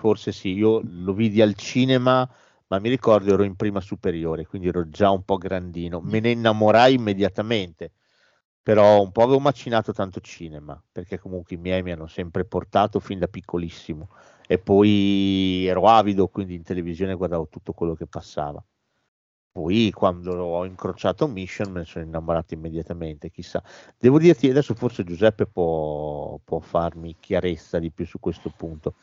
Forse 0.00 0.32
sì, 0.32 0.54
io 0.54 0.80
lo 0.82 1.12
vidi 1.12 1.42
al 1.42 1.54
cinema, 1.54 2.26
ma 2.68 2.78
mi 2.78 2.88
ricordo 2.88 3.34
ero 3.34 3.42
in 3.42 3.54
prima 3.54 3.82
superiore, 3.82 4.46
quindi 4.46 4.68
ero 4.68 4.88
già 4.88 5.10
un 5.10 5.24
po' 5.24 5.36
grandino. 5.36 6.00
Me 6.00 6.20
ne 6.20 6.30
innamorai 6.30 6.94
immediatamente, 6.94 7.92
però 8.62 9.02
un 9.02 9.12
po' 9.12 9.24
avevo 9.24 9.40
macinato 9.40 9.92
tanto 9.92 10.20
cinema, 10.20 10.82
perché 10.90 11.18
comunque 11.18 11.56
i 11.56 11.58
miei 11.58 11.82
mi 11.82 11.92
hanno 11.92 12.06
sempre 12.06 12.46
portato 12.46 12.98
fin 12.98 13.18
da 13.18 13.28
piccolissimo 13.28 14.08
e 14.46 14.58
poi 14.58 15.66
ero 15.66 15.86
avido, 15.86 16.28
quindi 16.28 16.54
in 16.54 16.62
televisione 16.62 17.14
guardavo 17.14 17.48
tutto 17.48 17.74
quello 17.74 17.92
che 17.92 18.06
passava. 18.06 18.64
Poi 19.52 19.90
quando 19.90 20.32
ho 20.32 20.64
incrociato 20.64 21.26
Mission 21.26 21.72
me 21.72 21.80
ne 21.80 21.84
sono 21.84 22.04
innamorato 22.04 22.54
immediatamente, 22.54 23.30
chissà. 23.30 23.62
Devo 23.98 24.18
dirti, 24.18 24.48
adesso 24.48 24.74
forse 24.74 25.02
Giuseppe 25.02 25.44
può, 25.46 26.38
può 26.42 26.60
farmi 26.60 27.16
chiarezza 27.18 27.80
di 27.80 27.90
più 27.90 28.06
su 28.06 28.20
questo 28.20 28.50
punto. 28.56 28.94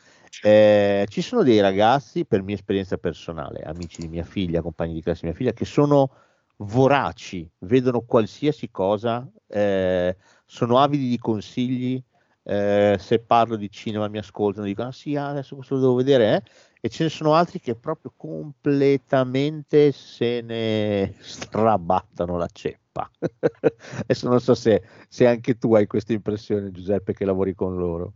Eh, 0.42 1.06
ci 1.08 1.22
sono 1.22 1.42
dei 1.42 1.60
ragazzi, 1.60 2.24
per 2.24 2.42
mia 2.42 2.54
esperienza 2.54 2.96
personale, 2.96 3.60
amici 3.62 4.02
di 4.02 4.08
mia 4.08 4.24
figlia, 4.24 4.62
compagni 4.62 4.94
di 4.94 5.02
classe 5.02 5.20
di 5.20 5.26
mia 5.28 5.36
figlia, 5.36 5.52
che 5.52 5.64
sono 5.64 6.10
voraci, 6.58 7.48
vedono 7.60 8.00
qualsiasi 8.02 8.70
cosa, 8.70 9.28
eh, 9.46 10.16
sono 10.44 10.78
avidi 10.78 11.08
di 11.08 11.18
consigli, 11.18 12.02
eh, 12.42 12.96
se 12.98 13.18
parlo 13.18 13.56
di 13.56 13.70
cinema 13.70 14.08
mi 14.08 14.18
ascoltano, 14.18 14.66
dicono 14.66 14.88
ah 14.88 14.92
sì, 14.92 15.16
ah, 15.16 15.28
adesso 15.28 15.54
questo 15.56 15.74
lo 15.74 15.80
devo 15.80 15.94
vedere, 15.94 16.36
eh? 16.36 16.42
e 16.80 16.88
ce 16.88 17.04
ne 17.04 17.10
sono 17.10 17.34
altri 17.34 17.60
che 17.60 17.74
proprio 17.74 18.12
completamente 18.16 19.92
se 19.92 20.40
ne 20.40 21.14
strabattano 21.20 22.36
la 22.36 22.48
ceppa. 22.50 23.10
adesso 24.00 24.28
non 24.28 24.40
so 24.40 24.54
se, 24.54 24.82
se 25.08 25.26
anche 25.26 25.58
tu 25.58 25.74
hai 25.74 25.86
questa 25.86 26.12
impressione, 26.12 26.70
Giuseppe, 26.70 27.12
che 27.12 27.24
lavori 27.24 27.54
con 27.54 27.76
loro. 27.76 28.12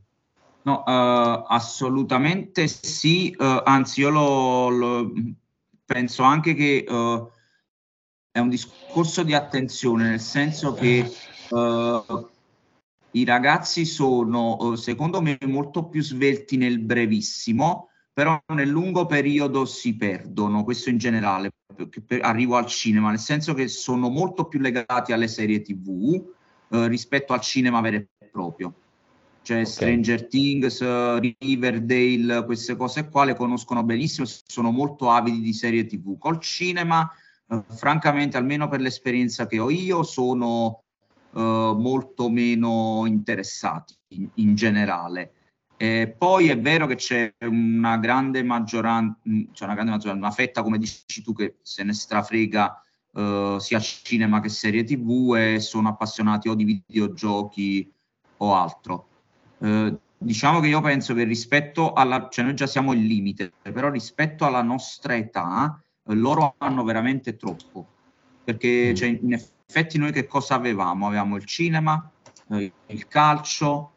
No, 0.65 0.85
eh, 0.87 1.45
assolutamente 1.49 2.69
sì, 2.69 3.31
eh, 3.31 3.63
anzi 3.65 4.01
io 4.01 4.11
lo, 4.11 4.69
lo- 4.69 5.13
penso 5.85 6.23
anche 6.23 6.55
che 6.55 6.85
eh, 6.89 7.27
è 8.31 8.39
un 8.39 8.49
discorso 8.49 9.23
di 9.25 9.35
attenzione, 9.35 10.09
nel 10.09 10.21
senso 10.21 10.73
che 10.75 11.11
i 13.15 13.25
ragazzi 13.25 13.85
sono, 13.85 14.75
secondo 14.77 15.21
me, 15.21 15.37
molto 15.47 15.89
più 15.89 16.01
svelti 16.03 16.57
nel 16.57 16.79
brevissimo, 16.79 17.89
però 18.13 18.41
nel 18.55 18.69
lungo 18.69 19.05
periodo 19.07 19.65
si 19.67 19.97
perdono, 19.97 20.65
questo 20.65 20.89
in 20.91 20.99
generale. 20.99 21.51
per- 22.07 22.23
arrivo 22.23 22.57
al 22.57 22.67
cinema, 22.67 23.11
nel 23.11 23.19
senso 23.19 23.53
che 23.55 23.69
sono 23.69 24.09
molto 24.09 24.47
più 24.47 24.61
legati 24.61 25.13
alle 25.13 25.29
serie 25.29 25.61
TV 25.61 26.23
rispetto 26.69 27.33
al 27.35 27.41
cinema 27.41 27.81
vero 27.81 27.97
e 27.97 28.09
proprio. 28.31 28.73
Cioè 29.43 29.65
Stranger 29.65 30.29
Things, 30.29 30.81
Riverdale, 31.19 32.45
queste 32.45 32.77
cose 32.77 33.09
qua 33.09 33.25
le 33.25 33.35
conoscono 33.35 33.83
benissimo, 33.83 34.27
sono 34.27 34.71
molto 34.71 35.11
avidi 35.11 35.41
di 35.41 35.53
serie 35.53 35.85
TV. 35.85 36.17
Col 36.17 36.39
cinema, 36.41 37.11
eh, 37.49 37.63
francamente, 37.69 38.37
almeno 38.37 38.69
per 38.69 38.81
l'esperienza 38.81 39.47
che 39.47 39.59
ho 39.59 39.69
io, 39.69 40.05
sono 40.05 40.85
eh, 41.35 41.41
molto 41.41 42.29
meno 42.31 43.03
interessati 43.07 43.95
in, 44.09 44.29
in 44.35 44.55
generale. 44.55 45.33
Eh, 45.77 46.15
poi 46.17 46.49
è 46.49 46.61
vero 46.61 46.87
che 46.87 46.95
c'è 46.95 47.35
una 47.41 47.97
grande 47.97 48.45
maggioranza, 48.45 49.19
cioè 49.53 49.65
una 49.67 49.75
grande 49.75 49.91
maggioranza, 49.91 50.25
una 50.25 50.31
fetta, 50.31 50.63
come 50.63 50.79
dici 50.79 51.23
tu, 51.25 51.33
che 51.33 51.57
se 51.63 51.83
ne 51.83 51.93
strafrega 51.93 52.81
eh, 53.15 53.57
sia 53.59 53.81
cinema 53.81 54.39
che 54.39 54.49
serie 54.49 54.85
TV 54.85 55.35
e 55.37 55.59
sono 55.59 55.89
appassionati 55.89 56.49
o 56.49 56.55
di 56.55 56.65
videogiochi 56.65 57.93
o 58.37 58.55
altro. 58.55 59.09
Eh, 59.63 59.97
diciamo 60.19 60.61
che 60.61 60.67
io 60.67 60.81
penso 60.81 61.15
che 61.15 61.25
rispetto 61.25 61.93
alla, 61.93 62.29
cioè 62.31 62.45
noi 62.45 62.55
già 62.55 62.67
siamo 62.67 62.93
il 62.93 63.05
limite, 63.05 63.53
però 63.63 63.91
rispetto 63.91 64.45
alla 64.45 64.63
nostra 64.63 65.17
età, 65.17 65.81
eh, 66.05 66.15
loro 66.15 66.55
hanno 66.59 66.83
veramente 66.83 67.37
troppo. 67.37 67.87
Perché 68.45 68.93
cioè, 68.95 69.09
in 69.09 69.33
effetti 69.33 69.99
noi 69.99 70.11
che 70.11 70.27
cosa 70.27 70.57
avevamo? 70.57 71.07
Avevamo 71.07 71.37
il 71.37 71.45
cinema, 71.45 72.11
eh, 72.51 72.73
il 72.87 73.07
calcio, 73.07 73.93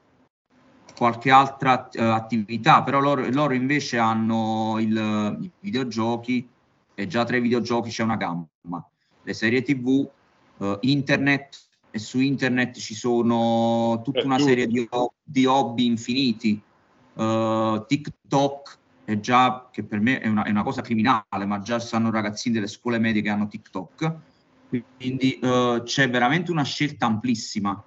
qualche 0.95 1.29
altra 1.29 1.89
uh, 1.91 2.01
attività, 2.01 2.81
però 2.81 2.99
loro, 2.99 3.27
loro 3.29 3.53
invece 3.53 3.97
hanno 3.97 4.77
il, 4.79 5.37
i 5.41 5.51
videogiochi 5.59 6.47
e 6.93 7.07
già 7.07 7.25
tra 7.25 7.35
i 7.35 7.41
videogiochi 7.41 7.89
c'è 7.89 8.03
una 8.03 8.15
gamma, 8.15 8.87
le 9.23 9.33
serie 9.33 9.61
tv, 9.61 10.09
uh, 10.57 10.77
internet 10.81 11.64
e 11.95 11.99
su 11.99 12.19
internet 12.19 12.77
ci 12.77 12.93
sono 12.93 14.01
tutta 14.03 14.25
una 14.25 14.37
serie 14.37 14.67
di, 14.67 14.85
di 15.23 15.45
hobby 15.45 15.85
infiniti, 15.85 16.61
uh, 17.13 17.85
TikTok 17.87 18.77
è 19.05 19.17
già, 19.21 19.69
che 19.71 19.83
per 19.83 20.01
me 20.01 20.19
è 20.19 20.27
una, 20.27 20.43
è 20.43 20.49
una, 20.49 20.63
cosa 20.63 20.81
criminale, 20.81 21.45
ma 21.45 21.61
già 21.61 21.79
sanno 21.79 22.11
ragazzini 22.11 22.55
delle 22.55 22.67
scuole 22.67 22.99
medie 22.99 23.21
che 23.21 23.29
hanno 23.29 23.47
TikTok, 23.47 24.13
quindi 24.97 25.39
c'è 25.39 26.09
veramente 26.09 26.51
una 26.51 26.63
scelta 26.63 27.05
amplissima 27.05 27.81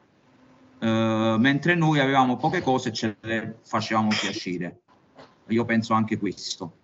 Uh, 0.81 1.35
mentre 1.39 1.75
noi 1.75 1.99
avevamo 1.99 2.37
poche 2.37 2.63
cose 2.63 2.91
e 2.91 2.93
ce 2.93 3.17
le 3.23 3.59
facevamo 3.65 4.11
piacere. 4.11 4.83
Io 5.49 5.65
penso 5.65 5.93
anche 5.93 6.19
questo. 6.19 6.78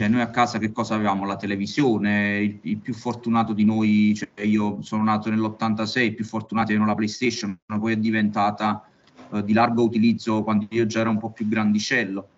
Cioè, 0.00 0.08
noi 0.08 0.22
a 0.22 0.30
casa 0.30 0.56
che 0.56 0.72
cosa 0.72 0.94
avevamo? 0.94 1.26
La 1.26 1.36
televisione, 1.36 2.38
il, 2.38 2.58
il 2.62 2.78
più 2.78 2.94
fortunato 2.94 3.52
di 3.52 3.66
noi, 3.66 4.14
cioè 4.16 4.46
io 4.46 4.80
sono 4.80 5.02
nato 5.02 5.28
nell'86, 5.28 6.00
il 6.04 6.14
più 6.14 6.24
fortunato 6.24 6.68
avevano 6.68 6.88
la 6.88 6.96
PlayStation, 6.96 7.54
poi 7.66 7.92
è 7.92 7.96
diventata 7.98 8.82
uh, 9.28 9.42
di 9.42 9.52
largo 9.52 9.82
utilizzo 9.82 10.42
quando 10.42 10.66
io 10.70 10.86
già 10.86 11.00
ero 11.00 11.10
un 11.10 11.18
po' 11.18 11.28
più 11.28 11.46
grandicello. 11.46 12.28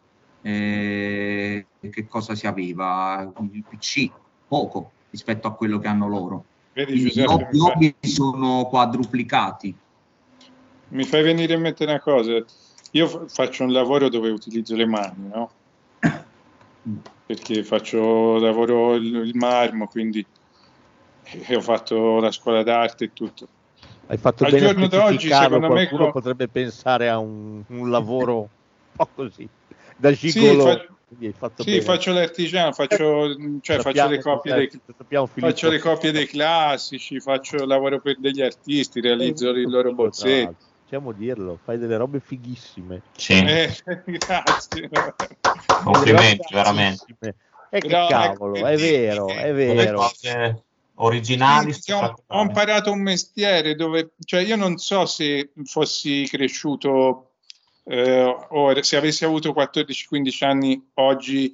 E 0.43 1.67
che 1.89 2.07
cosa 2.09 2.35
si 2.35 2.49
aveva? 2.49 3.33
Il 3.53 3.65
PC, 3.69 4.11
poco 4.49 4.91
rispetto 5.11 5.47
a 5.47 5.53
quello 5.53 5.79
che 5.79 5.87
hanno 5.87 6.09
loro. 6.09 6.45
Vedi, 6.73 6.99
Giuseppe, 6.99 7.49
gli 7.53 7.61
hobby 7.61 7.95
sono 8.01 8.65
quadruplicati 8.65 9.73
mi 10.89 11.05
fai 11.05 11.23
venire 11.23 11.55
in 11.55 11.61
mente 11.61 11.85
una 11.85 12.01
cosa. 12.01 12.45
Io 12.91 13.29
faccio 13.29 13.63
un 13.63 13.71
lavoro 13.71 14.09
dove 14.09 14.31
utilizzo 14.31 14.75
le 14.75 14.85
mani, 14.85 15.29
no? 15.33 15.51
Perché 17.27 17.63
faccio 17.63 18.39
lavoro 18.39 18.95
il, 18.95 19.15
il 19.15 19.37
marmo, 19.37 19.87
quindi 19.87 20.27
ho 21.51 21.61
fatto 21.61 22.19
la 22.19 22.31
scuola 22.31 22.63
d'arte 22.63 23.05
e 23.05 23.13
tutto. 23.13 23.49
Hai 24.09 24.19
fatto 24.19 24.45
Al 24.45 24.51
bene 24.51 24.67
giorno 24.67 24.89
d'oggi, 24.89 25.31
secondo 25.31 25.61
me, 25.61 25.67
qualcuno 25.67 26.05
co- 26.07 26.13
potrebbe 26.13 26.49
pensare 26.49 27.09
a 27.09 27.19
un, 27.19 27.63
un 27.67 27.91
lavoro 27.91 28.39
un 28.41 28.49
po' 28.97 29.11
così, 29.15 29.49
da 29.97 30.13
gigolo. 30.13 30.99
Sì, 31.15 31.33
fa- 31.33 31.53
sì 31.55 31.81
faccio 31.81 32.13
l'artigiano, 32.13 32.73
faccio, 32.73 33.37
cioè, 33.61 33.79
faccio, 33.79 34.09
le 34.09 34.21
copie 34.21 34.55
dei, 34.55 34.71
faccio 35.35 35.69
le 35.69 35.79
copie 35.79 36.11
dei 36.11 36.27
classici, 36.27 37.21
faccio 37.21 37.65
lavoro 37.65 38.01
per 38.01 38.19
degli 38.19 38.43
artisti, 38.43 39.01
realizzo 39.01 39.51
il 39.51 39.71
loro 39.71 39.93
bozzetti 39.95 40.71
possiamo 40.93 41.13
dirlo, 41.13 41.59
fai 41.65 41.79
delle 41.79 41.97
robe 41.97 42.21
fighissime. 42.21 43.01
Sì. 43.17 43.33
Eh, 43.33 43.75
grazie. 44.05 44.91
Complimenti, 45.85 46.53
veramente. 46.53 47.37
E 47.71 47.81
che 47.81 47.89
Però, 47.89 48.07
cavolo, 48.09 48.57
ecco, 48.57 48.67
è 48.67 48.77
vero, 48.77 49.29
è 49.29 49.55
vero. 49.55 50.11
originali. 50.97 51.73
Sì, 51.73 51.93
ho, 51.93 52.15
ho, 52.27 52.43
imparato 52.43 52.93
un 52.93 53.01
mestiere 53.01 53.75
dove, 53.75 54.13
cioè 54.27 54.43
io 54.43 54.57
non 54.57 54.77
so 54.77 55.07
se 55.07 55.53
fossi 55.65 56.27
cresciuto 56.29 57.37
eh, 57.85 58.25
o 58.51 58.83
se 58.83 58.97
avessi 58.97 59.25
avuto 59.25 59.55
14-15 59.55 60.45
anni 60.45 60.91
oggi 60.95 61.51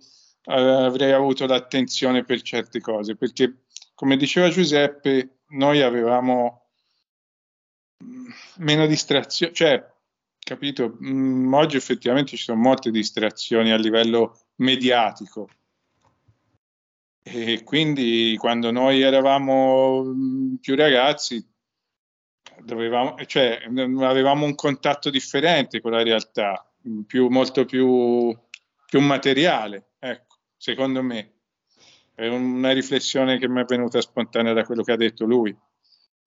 eh, 0.47 0.53
avrei 0.53 1.13
avuto 1.13 1.47
l'attenzione 1.47 2.25
per 2.25 2.43
certe 2.43 2.81
cose, 2.81 3.15
perché 3.15 3.59
come 3.95 4.17
diceva 4.17 4.49
Giuseppe, 4.49 5.43
noi 5.51 5.81
avevamo 5.81 6.68
meno 8.57 8.87
distrazioni, 8.87 9.53
cioè, 9.55 9.85
capito? 10.39 10.97
Mm, 11.03 11.53
oggi 11.53 11.77
effettivamente 11.77 12.37
ci 12.37 12.43
sono 12.43 12.61
molte 12.61 12.91
distrazioni 12.91 13.71
a 13.73 13.77
livello 13.77 14.41
mediatico. 14.57 15.49
E 17.23 17.63
quindi 17.63 18.37
quando 18.39 18.71
noi 18.71 19.03
eravamo 19.03 20.03
mm, 20.05 20.55
più 20.57 20.75
ragazzi, 20.75 21.47
dovevamo, 22.63 23.17
cioè, 23.27 23.63
avevamo 23.67 24.45
un 24.47 24.55
contatto 24.55 25.11
differente 25.11 25.81
con 25.81 25.93
la 25.93 26.03
realtà, 26.03 26.73
mm, 26.89 27.03
più, 27.03 27.29
molto 27.29 27.65
più, 27.65 28.37
più 28.87 29.01
materiale, 29.01 29.91
ecco, 29.99 30.39
secondo 30.57 31.03
me. 31.03 31.33
È 32.15 32.27
una 32.27 32.73
riflessione 32.73 33.39
che 33.39 33.49
mi 33.49 33.61
è 33.61 33.65
venuta 33.65 34.01
spontanea 34.01 34.53
da 34.53 34.65
quello 34.65 34.83
che 34.83 34.93
ha 34.93 34.97
detto 34.97 35.25
lui. 35.25 35.57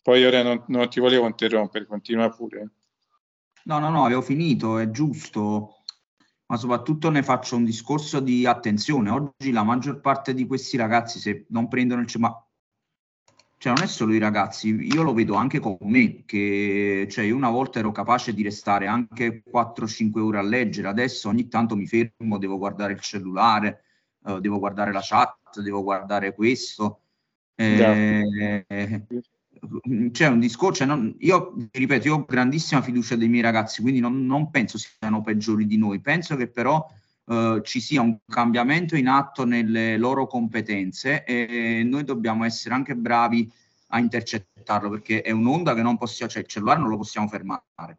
Poi 0.02 0.26
ora 0.26 0.42
non, 0.42 0.64
non 0.68 0.90
ti 0.90 1.00
volevo 1.00 1.28
interrompere, 1.28 1.86
continua 1.86 2.30
pure. 2.30 2.72
No, 3.64 3.80
no, 3.80 3.90
no, 3.90 4.06
avevo 4.06 4.22
finito, 4.22 4.80
è 4.80 4.90
giusto, 4.90 5.84
ma 6.48 6.58
soprattutto 6.58 7.10
ne 7.12 7.22
faccio 7.22 7.56
un 7.56 7.64
discorso 7.64 8.20
di 8.20 8.46
attenzione. 8.48 9.12
Oggi 9.12 9.52
la 9.52 9.64
maggior 9.64 10.02
parte 10.02 10.34
di 10.34 10.48
questi 10.48 10.78
ragazzi, 10.78 11.20
se 11.20 11.46
non 11.50 11.68
prendono 11.68 12.02
il 12.02 12.08
cinema, 12.08 12.44
cioè 13.58 13.74
non 13.74 13.84
è 13.84 13.88
solo 13.88 14.14
i 14.14 14.18
ragazzi, 14.18 14.70
io 14.70 15.04
lo 15.04 15.14
vedo 15.14 15.36
anche 15.36 15.60
con 15.60 15.78
me, 15.82 16.24
che 16.26 17.08
cioè 17.12 17.26
io 17.26 17.36
una 17.36 17.52
volta 17.52 17.78
ero 17.78 17.92
capace 17.92 18.34
di 18.34 18.42
restare 18.42 18.88
anche 18.88 19.44
4-5 19.44 20.20
ore 20.20 20.40
a 20.40 20.42
leggere, 20.42 20.88
adesso 20.88 21.30
ogni 21.30 21.48
tanto 21.48 21.76
mi 21.76 21.86
fermo, 21.86 22.40
devo 22.40 22.58
guardare 22.58 22.94
il 22.94 23.00
cellulare, 23.02 23.84
eh, 24.26 24.40
devo 24.40 24.58
guardare 24.58 24.92
la 24.92 25.02
chat, 25.04 25.62
devo 25.62 25.84
guardare 25.84 26.34
questo. 26.34 27.02
Eh, 27.54 28.66
c'è 30.12 30.28
un 30.28 30.40
discorso, 30.40 30.80
cioè 30.80 30.88
non, 30.88 31.16
io 31.20 31.54
ripeto, 31.72 32.08
io 32.08 32.16
ho 32.16 32.26
grandissima 32.26 32.82
fiducia 32.82 33.16
dei 33.16 33.28
miei 33.28 33.42
ragazzi, 33.42 33.82
quindi 33.82 34.00
non, 34.00 34.26
non 34.26 34.50
penso 34.50 34.78
siano 34.78 35.22
peggiori 35.22 35.66
di 35.66 35.78
noi, 35.78 36.00
penso 36.02 36.36
che 36.36 36.48
però 36.48 36.86
eh, 37.26 37.62
ci 37.64 37.80
sia 37.80 38.02
un 38.02 38.18
cambiamento 38.28 38.96
in 38.96 39.08
atto 39.08 39.46
nelle 39.46 39.98
loro 39.98 40.28
competenze 40.28 41.24
e 41.24 41.84
noi 41.86 42.04
dobbiamo 42.04 42.44
essere 42.44 42.76
anche 42.76 42.96
bravi 42.96 43.50
a 43.94 44.00
intercettarlo 44.00 44.90
perché 44.90 45.22
è 45.22 45.32
un'onda 45.32 45.74
che 45.74 45.82
non 45.82 45.98
possiamo, 45.98 46.32
cioè 46.32 46.42
il 46.42 46.48
cellulare 46.48 46.80
non 46.80 46.90
lo 46.90 46.98
possiamo 46.98 47.28
fermare, 47.28 47.98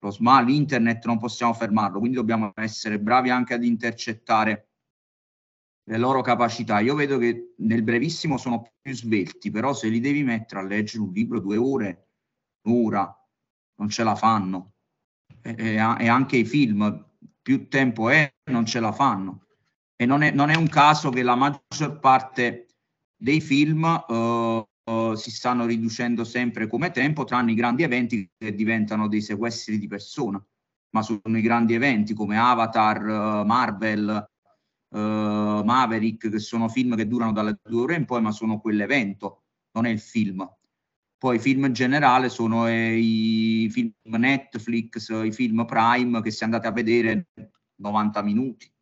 lo 0.00 0.10
smart, 0.10 0.46
l'internet 0.46 1.04
non 1.06 1.18
possiamo 1.18 1.54
fermarlo, 1.54 1.98
quindi 1.98 2.16
dobbiamo 2.16 2.52
essere 2.54 2.98
bravi 2.98 3.30
anche 3.30 3.54
ad 3.54 3.64
intercettare 3.64 4.67
le 5.88 5.96
loro 5.96 6.20
capacità. 6.20 6.80
Io 6.80 6.94
vedo 6.94 7.16
che 7.16 7.54
nel 7.58 7.82
brevissimo 7.82 8.36
sono 8.36 8.70
più 8.80 8.94
svelti, 8.94 9.50
però 9.50 9.72
se 9.72 9.88
li 9.88 10.00
devi 10.00 10.22
mettere 10.22 10.60
a 10.60 10.64
leggere 10.64 11.02
un 11.02 11.12
libro 11.12 11.40
due 11.40 11.56
ore, 11.56 12.08
un'ora, 12.66 13.10
non 13.76 13.88
ce 13.88 14.04
la 14.04 14.14
fanno. 14.14 14.74
E, 15.40 15.54
e, 15.56 15.74
e, 15.74 16.08
anche 16.08 16.36
i 16.36 16.44
film, 16.44 17.06
più 17.40 17.68
tempo 17.68 18.10
è, 18.10 18.30
non 18.50 18.66
ce 18.66 18.80
la 18.80 18.92
fanno. 18.92 19.46
E 19.96 20.04
non 20.04 20.22
è, 20.22 20.30
non 20.30 20.50
è 20.50 20.56
un 20.56 20.68
caso 20.68 21.08
che 21.08 21.22
la 21.22 21.34
maggior 21.34 21.98
parte 22.00 22.66
dei 23.16 23.40
film 23.40 24.04
uh, 24.06 24.92
uh, 24.92 25.14
si 25.14 25.30
stanno 25.30 25.64
riducendo 25.64 26.22
sempre 26.22 26.66
come 26.66 26.90
tempo, 26.90 27.24
tranne 27.24 27.52
i 27.52 27.56
grandi 27.56 27.82
eventi 27.82 28.30
che 28.36 28.54
diventano 28.54 29.08
dei 29.08 29.22
sequestri 29.22 29.78
di 29.78 29.88
persona. 29.88 30.42
Ma 30.90 31.02
sono 31.02 31.36
i 31.36 31.42
grandi 31.42 31.74
eventi 31.74 32.12
come 32.14 32.38
Avatar, 32.38 33.02
uh, 33.04 33.44
Marvel, 33.46 34.26
uh, 34.90 34.98
Maverick, 35.64 36.30
che 36.30 36.38
sono 36.38 36.68
film 36.68 36.96
che 36.96 37.06
durano 37.06 37.32
dalle 37.32 37.58
due 37.62 37.82
ore 37.82 37.96
in 37.96 38.04
poi, 38.04 38.20
ma 38.20 38.32
sono 38.32 38.60
quell'evento, 38.60 39.42
non 39.72 39.86
è 39.86 39.90
il 39.90 40.00
film. 40.00 40.48
Poi 41.18 41.36
i 41.36 41.40
film 41.40 41.64
in 41.64 41.72
generale 41.72 42.28
sono 42.28 42.68
eh, 42.68 42.96
i 42.96 43.68
film 43.70 43.92
Netflix, 44.04 45.08
i 45.24 45.32
film 45.32 45.64
Prime 45.64 46.22
che 46.22 46.30
si 46.30 46.44
andate 46.44 46.68
a 46.68 46.72
vedere 46.72 47.26
90 47.76 48.22
minuti, 48.22 48.72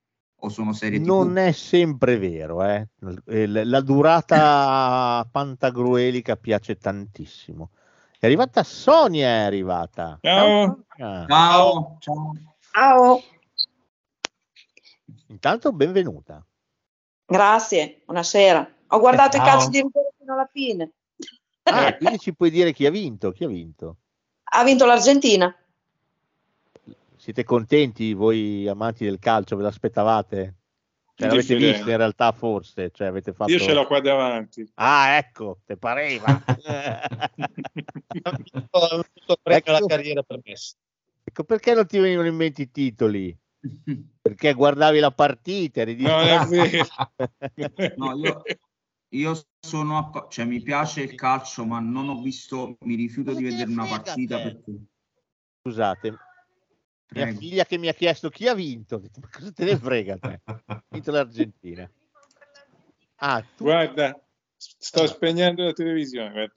o 0.40 0.48
sono 0.50 0.74
serie 0.74 1.00
TV? 1.00 1.06
Non 1.06 1.38
è 1.38 1.52
sempre 1.52 2.18
vero, 2.18 2.62
eh. 2.62 2.88
L- 2.98 3.62
La 3.64 3.80
durata 3.80 5.26
pantagruelica 5.32 6.36
piace 6.36 6.76
tantissimo. 6.76 7.70
È 8.18 8.26
arrivata 8.26 8.62
Sonia, 8.62 9.28
è 9.28 9.44
arrivata. 9.44 10.18
Ciao. 10.20 10.84
Sonia. 10.94 11.26
Ciao, 11.26 11.96
ciao. 12.00 12.32
Ciao, 12.72 13.22
Intanto 15.28 15.72
benvenuta. 15.72 16.44
grazie, 17.24 18.02
buonasera. 18.04 18.74
Ho 18.88 19.00
guardato 19.00 19.36
Ciao. 19.36 19.46
i 19.46 19.50
calci 19.50 19.68
di 19.70 19.80
rigore 19.80 20.12
fino 20.16 20.32
alla 20.32 20.48
fine. 20.52 20.92
Ah, 21.64 21.94
quindi 21.96 22.18
ci 22.18 22.34
puoi 22.34 22.50
dire 22.50 22.72
chi 22.72 22.86
ha 22.86 22.90
vinto? 22.90 23.32
Chi 23.32 23.44
ha 23.44 23.48
vinto? 23.48 23.96
Ha 24.44 24.62
vinto 24.62 24.86
l'Argentina. 24.86 25.54
Siete 27.16 27.42
contenti 27.42 28.12
voi 28.12 28.68
amanti 28.68 29.04
del 29.04 29.18
calcio? 29.18 29.56
Ve 29.56 29.64
l'aspettavate? 29.64 30.54
Cioè, 31.16 31.28
l'avete 31.28 31.56
visto 31.56 31.90
in 31.90 31.96
realtà 31.96 32.30
forse? 32.30 32.90
Cioè, 32.92 33.08
avete 33.08 33.32
fatto... 33.32 33.50
Io 33.50 33.58
ce 33.58 33.72
l'ho 33.72 33.86
qua 33.86 34.00
davanti. 34.00 34.70
Ah, 34.74 35.16
ecco, 35.16 35.58
te 35.64 35.76
pareva. 35.76 36.26
alla 38.70 39.04
Ecco. 39.44 39.86
carriera 39.86 40.22
per 40.22 40.40
Messi. 40.44 40.74
ecco 41.24 41.44
perché 41.44 41.74
non 41.74 41.86
ti 41.86 41.98
venivano 41.98 42.28
in 42.28 42.36
mente 42.36 42.62
i 42.62 42.70
titoli? 42.70 43.36
Perché 44.26 44.54
guardavi 44.54 44.98
la 44.98 45.12
partita, 45.12 45.80
eri 45.82 45.94
No, 45.96 46.18
è 46.20 46.38
distratto. 46.38 46.50
vero. 46.50 46.86
No, 47.96 48.14
io, 48.16 48.42
io 49.10 49.46
sono, 49.60 49.98
appa- 49.98 50.26
cioè 50.28 50.44
mi 50.44 50.60
piace 50.60 51.02
il 51.02 51.14
calcio, 51.14 51.64
ma 51.64 51.78
non 51.80 52.08
ho 52.08 52.20
visto, 52.20 52.76
mi 52.80 52.96
rifiuto 52.96 53.34
di 53.34 53.44
vedere 53.44 53.70
una 53.70 53.86
partita 53.86 54.40
perché 54.40 54.72
Scusate, 55.62 56.10
mia 56.10 57.24
Prego. 57.24 57.38
figlia 57.40 57.64
che 57.64 57.76
mi 57.76 57.88
ha 57.88 57.92
chiesto 57.92 58.28
chi 58.28 58.46
ha 58.46 58.54
vinto. 58.54 58.98
Detto, 58.98 59.18
Ma 59.20 59.28
cosa 59.32 59.50
te 59.52 59.64
ne 59.64 59.76
frega 59.76 60.16
te? 60.16 60.40
Ha 60.44 60.82
vinto 60.90 61.10
l'Argentina. 61.10 61.90
Ah, 63.16 63.42
tu 63.56 63.64
Guarda, 63.64 64.20
sto 64.56 65.06
spegnendo 65.06 65.64
la 65.64 65.72
televisione. 65.72 66.52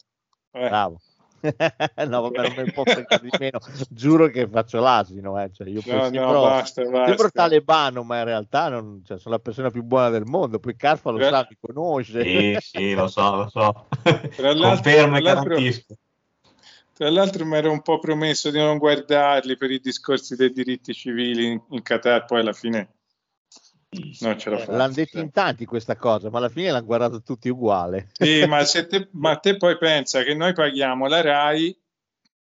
Vabbè. 0.51 0.69
bravo. 0.69 1.01
no, 2.07 2.21
vabbè, 2.29 2.55
non 2.55 2.71
può 2.73 2.83
fregare 2.83 3.21
di 3.21 3.29
meno. 3.39 3.59
Giuro 3.89 4.27
che 4.27 4.47
faccio 4.47 4.79
l'asino, 4.79 5.41
eh. 5.41 5.51
cioè, 5.53 5.67
io 5.69 5.81
poi 5.81 5.93
No, 5.93 6.03
sembro, 6.03 6.31
no, 6.31 6.41
basta, 6.41 6.81
sembro 6.83 7.03
basta. 7.05 7.29
talebano, 7.31 8.03
ma 8.03 8.17
in 8.19 8.25
realtà 8.25 8.69
non, 8.69 9.01
cioè, 9.05 9.17
sono 9.19 9.35
la 9.35 9.41
persona 9.41 9.69
più 9.71 9.83
buona 9.83 10.09
del 10.09 10.25
mondo. 10.25 10.59
Poi 10.59 10.75
Carfa 10.75 11.11
lo 11.11 11.21
sa, 11.21 11.47
mi 11.49 11.57
conosce. 11.59 12.23
Sì, 12.23 12.57
sì, 12.59 12.93
lo 12.93 13.07
so, 13.07 13.35
lo 13.35 13.49
so. 13.49 13.87
Tra 14.01 14.53
l'altro- 14.53 14.67
Confermo 14.69 15.17
e 15.17 15.21
tra 15.21 15.33
l'altro- 15.33 15.49
garantisco. 15.55 15.95
Tra 16.93 17.09
l'altro 17.09 17.45
mi 17.45 17.55
ero 17.55 17.71
un 17.71 17.81
po' 17.81 17.97
promesso 17.99 18.51
di 18.51 18.57
non 18.57 18.77
guardarli 18.77 19.55
per 19.55 19.71
i 19.71 19.79
discorsi 19.79 20.35
dei 20.35 20.51
diritti 20.51 20.93
civili 20.93 21.45
in, 21.51 21.61
in 21.69 21.81
Qatar, 21.81 22.25
poi 22.25 22.41
alla 22.41 22.51
fine 22.51 22.77
non 22.77 22.85
ce 22.85 22.89
l'ho 22.89 23.61
fatta. 23.61 23.78
L'hanno 24.67 24.93
detto 24.93 25.19
in 25.19 25.31
tanti 25.31 25.65
questa 25.65 25.95
cosa, 25.95 26.29
ma 26.29 26.37
alla 26.37 26.49
fine 26.49 26.69
l'hanno 26.69 26.85
guardato 26.85 27.21
tutti 27.23 27.49
uguale. 27.49 28.09
Sì, 28.13 28.45
ma, 28.47 28.63
se 28.63 28.85
te, 28.85 29.09
ma 29.13 29.37
te 29.37 29.57
poi 29.57 29.77
pensa 29.77 30.23
che 30.23 30.35
noi 30.35 30.53
paghiamo 30.53 31.07
la 31.07 31.21
RAI 31.21 31.77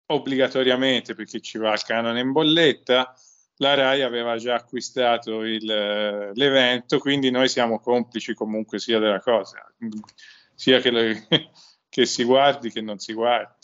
obbligatoriamente 0.07 1.14
perché 1.14 1.40
ci 1.40 1.59
va 1.59 1.72
il 1.72 1.82
canone 1.82 2.20
in 2.20 2.32
bolletta, 2.32 3.14
la 3.57 3.74
RAI 3.74 4.03
aveva 4.03 4.36
già 4.36 4.55
acquistato 4.55 5.43
il, 5.43 5.68
eh, 5.70 6.30
l'evento, 6.34 6.99
quindi 6.99 7.30
noi 7.30 7.49
siamo 7.49 7.80
complici 7.80 8.34
comunque 8.34 8.78
sia 8.78 8.99
della 8.99 9.20
cosa, 9.20 9.72
sia 10.55 10.80
che, 10.80 10.90
le- 10.90 11.26
che 11.88 12.07
si 12.07 12.24
guardi 12.24 12.70
che 12.70 12.80
non 12.80 12.99
si 12.99 13.12
guardi. 13.14 13.61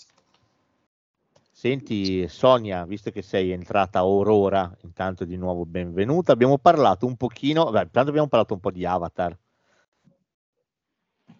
Senti 1.58 2.28
Sonia, 2.28 2.84
visto 2.84 3.10
che 3.10 3.20
sei 3.20 3.50
entrata 3.50 3.98
Aurora, 3.98 4.72
intanto 4.82 5.24
di 5.24 5.36
nuovo 5.36 5.66
benvenuta. 5.66 6.30
Abbiamo 6.30 6.56
parlato 6.56 7.04
un 7.04 7.16
pochino, 7.16 7.68
beh, 7.68 7.82
intanto 7.82 8.10
abbiamo 8.10 8.28
parlato 8.28 8.54
un 8.54 8.60
po' 8.60 8.70
di 8.70 8.84
Avatar, 8.84 9.36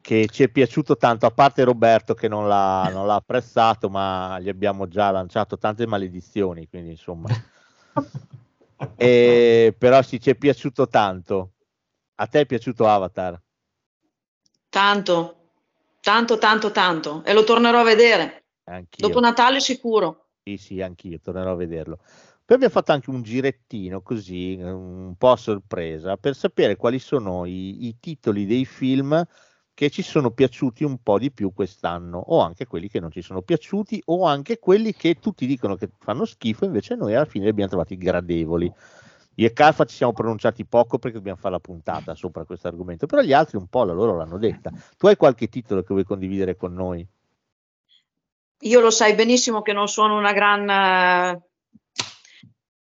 che 0.01 0.27
ci 0.29 0.43
è 0.43 0.49
piaciuto 0.49 0.97
tanto, 0.97 1.25
a 1.25 1.31
parte 1.31 1.63
Roberto 1.63 2.15
che 2.15 2.27
non 2.27 2.49
l'ha, 2.49 2.91
non 2.93 3.07
l'ha 3.07 3.15
apprezzato, 3.15 3.89
ma 3.89 4.41
gli 4.41 4.49
abbiamo 4.49 4.89
già 4.89 5.13
lanciato 5.13 5.57
tante 5.57 5.87
maledizioni, 5.87 6.67
quindi 6.67 6.91
insomma. 6.91 7.29
E, 8.97 9.75
però 9.77 10.03
sì, 10.03 10.21
ci 10.21 10.31
è 10.31 10.35
piaciuto 10.35 10.89
tanto. 10.89 11.53
A 12.17 12.27
te 12.27 12.41
è 12.41 12.47
piaciuto 12.47 12.89
Avatar? 12.89 13.41
Tanto, 14.69 15.51
tanto, 16.01 16.39
tanto, 16.39 16.73
tanto. 16.73 17.23
E 17.25 17.33
lo 17.33 17.45
tornerò 17.45 17.81
a 17.81 17.85
vedere. 17.85 18.48
Anch'io. 18.69 19.09
Dopo 19.09 19.21
Natale 19.21 19.61
sicuro. 19.61 20.27
Sì, 20.43 20.57
sì, 20.57 20.81
anch'io 20.81 21.19
tornerò 21.21 21.53
a 21.53 21.57
vederlo. 21.57 21.99
Poi 22.45 22.57
abbiamo 22.57 22.73
fatto 22.73 22.93
anche 22.93 23.11
un 23.11 23.23
girettino 23.23 24.01
così, 24.01 24.59
un 24.59 25.15
po' 25.19 25.33
a 25.33 25.37
sorpresa, 25.37 26.17
per 26.17 26.35
sapere 26.35 26.77
quali 26.77 26.99
sono 26.99 27.45
i, 27.45 27.87
i 27.87 27.97
titoli 28.01 28.47
dei 28.47 28.65
film 28.65 29.23
che 29.75 29.91
ci 29.91 30.03
sono 30.03 30.31
piaciuti 30.31 30.83
un 30.83 31.03
po' 31.03 31.19
di 31.19 31.31
più 31.31 31.53
quest'anno, 31.53 32.19
o 32.19 32.41
anche 32.41 32.67
quelli 32.67 32.89
che 32.89 33.01
non 33.01 33.11
ci 33.11 33.21
sono 33.23 33.43
piaciuti, 33.43 34.03
o 34.07 34.25
anche 34.25 34.59
quelli 34.59 34.93
che 34.95 35.17
tutti 35.21 35.47
dicono 35.47 35.77
che 35.77 35.91
fanno 35.99 36.25
schifo, 36.25 36.65
invece 36.65 36.95
noi 36.95 37.15
alla 37.15 37.27
fine 37.27 37.45
li 37.45 37.51
abbiamo 37.51 37.69
trovati 37.69 37.97
gradevoli. 37.97 38.73
Io 39.35 39.47
e 39.47 39.53
Calfa 39.53 39.85
ci 39.85 39.95
siamo 39.95 40.13
pronunciati 40.13 40.65
poco 40.65 40.99
perché 40.99 41.19
dobbiamo 41.19 41.39
fare 41.39 41.55
la 41.55 41.61
puntata 41.61 42.15
sopra 42.15 42.45
questo 42.45 42.67
argomento, 42.67 43.07
però 43.07 43.23
gli 43.23 43.33
altri 43.33 43.57
un 43.57 43.69
po' 43.69 43.85
la 43.85 43.93
loro 43.93 44.17
l'hanno 44.17 44.39
detta. 44.39 44.73
Tu 44.97 45.07
hai 45.07 45.17
qualche 45.17 45.49
titolo 45.49 45.83
che 45.83 45.93
vuoi 45.93 46.05
condividere 46.05 46.57
con 46.57 46.73
noi? 46.73 47.07
Io 48.63 48.81
lo 48.81 48.91
sai 48.91 49.15
benissimo 49.15 49.63
che 49.63 49.73
non 49.73 49.89
sono 49.89 50.17
una 50.17 50.33
gran 50.33 50.69
eh, 50.69 51.43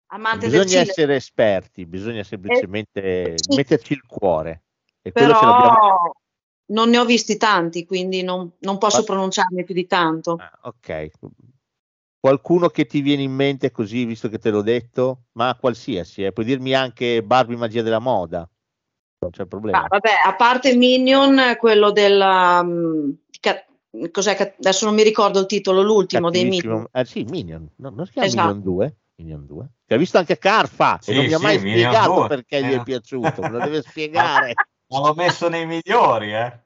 amante 0.07 0.47
del 0.47 0.63
bisogna 0.63 0.81
essere 0.81 1.15
esperti, 1.15 1.85
bisogna 1.85 2.23
semplicemente 2.23 3.35
sì. 3.37 3.55
metterci 3.55 3.93
il 3.93 4.05
cuore. 4.05 4.63
E 5.01 5.11
però 5.11 5.97
non 6.65 6.89
ne 6.89 6.97
ho 6.97 7.05
visti 7.05 7.37
tanti, 7.37 7.85
quindi 7.85 8.23
non, 8.23 8.51
non 8.59 8.77
posso 8.77 8.99
Ma- 8.99 9.05
pronunciarmi 9.05 9.63
più 9.63 9.73
di 9.73 9.87
tanto. 9.87 10.37
Ah, 10.39 10.59
ok. 10.63 11.09
Qualcuno 12.19 12.69
che 12.69 12.85
ti 12.85 13.01
viene 13.01 13.23
in 13.23 13.33
mente 13.33 13.71
così, 13.71 14.05
visto 14.05 14.29
che 14.29 14.37
te 14.39 14.49
l'ho 14.49 14.61
detto, 14.61 15.23
ma 15.33 15.57
qualsiasi, 15.59 16.23
eh. 16.23 16.31
puoi 16.31 16.45
dirmi 16.45 16.73
anche 16.73 17.21
Barbie 17.21 17.57
Magia 17.57 17.81
della 17.81 17.99
Moda, 17.99 18.49
non 19.19 19.31
c'è 19.31 19.45
problema. 19.45 19.83
Ah, 19.83 19.87
vabbè, 19.89 20.21
a 20.23 20.35
parte 20.35 20.73
Minion, 20.75 21.57
quello 21.59 21.91
mm, 22.63 23.09
ca- 23.41 23.65
cos'è 24.11 24.35
che 24.35 24.55
adesso 24.57 24.85
non 24.85 24.95
mi 24.95 25.03
ricordo 25.03 25.39
il 25.39 25.45
titolo, 25.45 25.81
l'ultimo 25.81 26.29
dei 26.29 26.45
Minion. 26.45 26.87
Eh, 26.91 27.05
sì, 27.05 27.23
Minion, 27.23 27.69
no, 27.77 27.89
non 27.89 28.05
si 28.05 28.13
chiama 28.13 28.27
Esatto. 28.27 28.47
Minion 28.47 28.63
2? 28.63 28.97
Minion 29.15 29.45
2? 29.45 29.69
Che 29.85 29.93
ha 29.93 29.97
visto 29.97 30.17
anche 30.17 30.37
Carfa 30.37 30.97
Sì, 31.01 31.11
e 31.11 31.15
non 31.15 31.25
mi 31.25 31.33
ha 31.33 31.37
sì, 31.37 31.43
mai 31.43 31.57
Minion 31.59 31.91
spiegato 31.91 32.13
2, 32.13 32.27
perché 32.27 32.63
gli 32.63 32.73
eh. 32.73 32.75
è 32.77 32.83
piaciuto, 32.83 33.41
me 33.41 33.49
lo 33.49 33.59
deve 33.59 33.81
spiegare. 33.87 34.53
Ma 34.87 34.99
l'ho 34.99 35.13
messo 35.13 35.49
nei 35.49 35.65
migliori, 35.65 36.33
eh. 36.33 36.59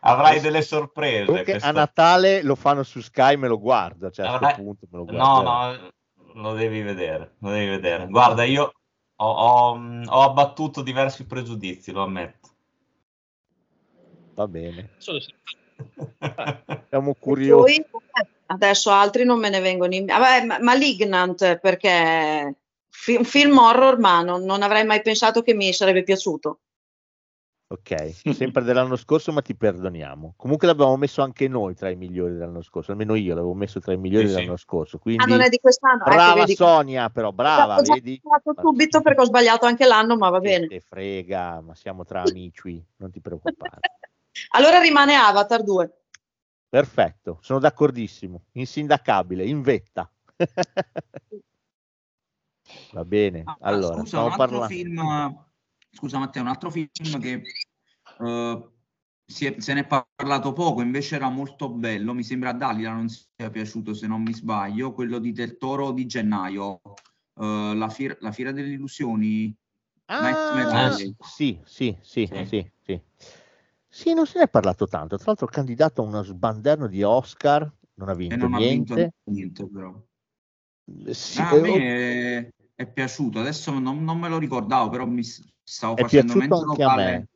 Avrai 0.00 0.40
delle 0.40 0.62
sorprese. 0.62 1.24
Comunque 1.26 1.56
a 1.56 1.70
Natale 1.70 2.42
lo 2.42 2.54
fanno 2.54 2.82
su 2.82 3.00
Sky, 3.00 3.36
me 3.36 3.48
lo 3.48 3.58
guardo, 3.58 4.10
cioè 4.10 4.26
a 4.26 4.38
questo 4.38 4.62
punto 4.62 4.86
me 4.90 4.98
lo 4.98 5.04
No, 5.04 5.42
guardo. 5.42 5.92
no, 6.34 6.42
lo 6.42 6.54
devi 6.54 6.82
vedere, 6.82 7.36
lo 7.38 7.50
devi 7.50 7.68
vedere. 7.68 8.06
Guarda, 8.08 8.44
io 8.44 8.72
ho, 9.16 9.30
ho- 9.30 9.80
ho 10.06 10.22
abbattuto 10.22 10.82
diversi 10.82 11.26
pregiudizi, 11.26 11.92
lo 11.92 12.02
ammetto. 12.02 12.41
Va 14.34 14.48
bene, 14.48 14.90
siamo 16.88 17.14
curiosi. 17.14 17.80
Eh, 17.80 18.26
adesso 18.46 18.90
altri 18.90 19.24
non 19.24 19.38
me 19.38 19.48
ne 19.50 19.60
vengono 19.60 19.94
in 19.94 20.06
ma- 20.06 20.58
Malignant 20.60 21.58
perché 21.58 22.56
fi- 22.88 23.16
un 23.16 23.24
film 23.24 23.58
horror, 23.58 23.98
ma 23.98 24.22
non, 24.22 24.44
non 24.44 24.62
avrei 24.62 24.84
mai 24.84 25.02
pensato 25.02 25.42
che 25.42 25.54
mi 25.54 25.72
sarebbe 25.72 26.02
piaciuto. 26.02 26.60
Ok, 27.72 28.34
sempre 28.34 28.62
dell'anno 28.64 28.96
scorso, 28.96 29.32
ma 29.32 29.40
ti 29.40 29.56
perdoniamo. 29.56 30.34
Comunque 30.36 30.66
l'abbiamo 30.66 30.94
messo 30.98 31.22
anche 31.22 31.48
noi 31.48 31.74
tra 31.74 31.88
i 31.88 31.96
migliori 31.96 32.34
dell'anno 32.34 32.60
scorso, 32.60 32.90
almeno 32.90 33.14
io 33.14 33.34
l'avevo 33.34 33.54
messo 33.54 33.80
tra 33.80 33.94
i 33.94 33.96
migliori 33.96 34.26
Sì, 34.26 34.32
sì. 34.32 34.36
dell'anno 34.36 34.56
scorso. 34.58 34.96
Ah, 34.96 35.00
Quindi 35.00 35.30
non 35.30 35.40
è 35.40 35.48
di 35.48 35.58
quest'anno? 35.58 36.02
Ecco, 36.04 36.12
brava 36.14 36.40
vedi. 36.40 36.54
Sonia, 36.54 37.08
però 37.08 37.32
brava, 37.32 37.76
Ho 37.76 37.82
vedi? 37.82 38.20
subito 38.60 39.00
perché 39.00 39.22
ho 39.22 39.24
sbagliato 39.24 39.64
anche 39.64 39.86
l'anno, 39.86 40.18
ma 40.18 40.28
va 40.28 40.38
Che 40.40 40.48
bene. 40.50 40.66
te 40.66 40.80
frega, 40.80 41.62
ma 41.62 41.74
siamo 41.74 42.04
tra 42.04 42.20
amici, 42.20 42.84
non 42.96 43.10
ti 43.10 43.22
preoccupare. 43.22 43.80
Allora 44.50 44.80
rimane 44.80 45.14
Avatar 45.14 45.62
2. 45.62 46.04
Perfetto, 46.68 47.38
sono 47.42 47.58
d'accordissimo, 47.58 48.44
insindacabile, 48.52 49.44
in 49.44 49.60
vetta. 49.62 50.10
Va 52.92 53.04
bene, 53.04 53.42
Ah, 53.46 53.56
allora, 53.60 53.94
scusa, 53.94 54.06
stiamo 54.06 54.24
un 54.26 54.32
altro 54.32 54.46
parlando. 54.46 54.74
film, 54.74 55.46
scusa 55.90 56.18
Matteo, 56.18 56.42
un 56.42 56.48
altro 56.48 56.70
film 56.70 56.88
che 57.20 57.42
eh, 58.20 58.68
si 59.24 59.46
è- 59.46 59.60
se 59.60 59.74
ne 59.74 59.80
è 59.80 59.86
parlato 60.14 60.52
poco, 60.52 60.82
invece 60.82 61.16
era 61.16 61.28
molto 61.30 61.70
bello, 61.70 62.12
mi 62.14 62.22
sembra 62.22 62.50
a 62.50 62.54
Dalila 62.54 62.92
non 62.92 63.08
sia 63.08 63.50
piaciuto 63.50 63.94
se 63.94 64.06
non 64.06 64.22
mi 64.22 64.32
sbaglio, 64.34 64.92
quello 64.92 65.18
di 65.18 65.32
Del 65.32 65.56
Toro 65.56 65.92
di 65.92 66.06
gennaio, 66.06 66.80
eh, 67.40 67.72
la, 67.74 67.88
fiera, 67.88 68.16
la 68.20 68.30
Fiera 68.32 68.52
delle 68.52 68.72
Illusioni, 68.72 69.54
Ah, 70.06 70.36
sì, 71.20 71.58
sì, 71.64 71.96
sì, 72.02 72.26
Sì. 72.26 72.44
sì, 72.44 72.70
sì. 72.84 73.00
Sì, 73.94 74.14
non 74.14 74.26
se 74.26 74.38
ne 74.38 74.44
è 74.44 74.48
parlato 74.48 74.86
tanto. 74.86 75.16
Tra 75.16 75.26
l'altro, 75.26 75.46
candidato 75.46 76.00
a 76.00 76.06
uno 76.06 76.22
sbanderno 76.22 76.86
di 76.86 77.02
Oscar, 77.02 77.70
non 77.96 78.08
ha 78.08 78.14
vinto 78.14 78.34
e 78.34 78.38
non 78.38 78.54
ha 78.54 78.56
niente. 78.56 78.94
vinto 78.94 79.30
niente 79.30 79.68
però. 79.68 80.02
Sì, 81.10 81.40
Ah, 81.40 81.54
eh, 81.54 81.58
a 81.58 81.60
me 81.60 82.48
è, 82.48 82.48
è 82.74 82.86
piaciuto. 82.90 83.40
Adesso 83.40 83.78
non, 83.78 84.02
non 84.02 84.18
me 84.18 84.30
lo 84.30 84.38
ricordavo, 84.38 84.88
però 84.88 85.04
mi 85.04 85.22
stavo 85.22 85.94
È 85.94 86.00
facendo 86.00 86.32
piaciuto 86.32 86.38
mentre 86.38 86.64
lo 86.64 86.70
anche 86.70 86.82
a 86.82 86.86
parli. 86.86 87.04
me. 87.04 87.26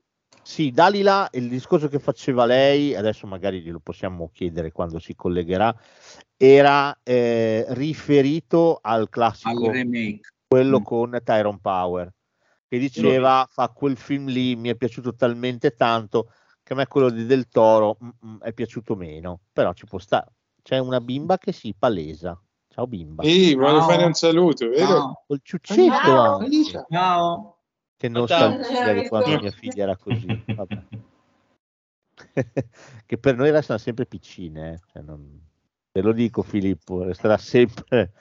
Sì, 0.43 0.71
Dalila, 0.71 1.29
il 1.33 1.49
discorso 1.51 1.89
che 1.89 1.99
faceva 1.99 2.47
lei, 2.47 2.95
adesso 2.95 3.27
magari 3.27 3.61
glielo 3.61 3.81
possiamo 3.81 4.31
chiedere 4.33 4.73
quando 4.73 4.99
si 4.99 5.15
collegherà, 5.15 5.79
era 6.39 6.99
eh, 7.03 7.67
riferito 7.69 8.79
al 8.81 9.01
Al 9.01 9.09
classico, 9.11 9.71
remake. 9.71 10.21
quello 10.49 10.81
Mm. 10.81 10.85
con 10.85 11.21
Tyrone 11.23 11.59
Power, 11.61 12.11
che 12.67 12.79
diceva, 12.79 13.47
fa 13.51 13.69
quel 13.69 13.99
film 13.99 14.29
lì, 14.29 14.57
mi 14.57 14.71
è 14.71 14.75
piaciuto 14.75 15.15
talmente 15.15 15.73
tanto 15.75 16.31
che 16.67 16.73
a 16.73 16.77
me 16.77 16.89
quello 16.89 17.11
di 17.11 17.27
Del 17.27 17.49
Toro 17.49 17.97
mm, 18.03 18.09
mm, 18.27 18.37
è 18.41 18.53
piaciuto 18.53 18.97
meno, 18.97 19.39
però 19.53 19.73
ci 19.73 19.87
può 19.87 20.01
stare. 20.01 20.33
C'è 20.63 20.79
una 20.79 21.01
bimba 21.01 21.39
che 21.39 21.53
si 21.53 21.73
palesa. 21.79 22.37
Ciao 22.69 22.89
bimba. 22.89 23.23
Sì, 23.23 23.55
vuole 23.55 23.79
Ciao. 23.79 23.89
fare 23.89 24.05
un 24.05 24.15
saluto, 24.15 24.69
vero? 24.69 25.23
Col 25.29 25.39
ciuccetto 25.45 25.89
Ciao, 25.91 26.39
anche. 26.39 26.85
Ciao. 26.91 27.59
Che 27.97 28.09
nostalgia 28.09 28.93
di 28.95 29.07
quando 29.07 29.41
mia 29.41 29.53
figlia 29.53 29.85
era 29.85 29.97
così. 29.97 30.43
Vabbè. 30.45 30.83
che 33.07 33.19
per 33.19 33.37
noi 33.37 33.51
restano 33.53 33.79
sempre 33.79 34.07
piccine, 34.07 34.73
eh. 34.73 34.79
Cioè, 34.93 35.03
non- 35.03 35.41
te 35.93 36.03
lo 36.03 36.11
dico 36.13 36.43
Filippo, 36.43 37.05
resterà 37.05 37.37
sempre. 37.39 38.13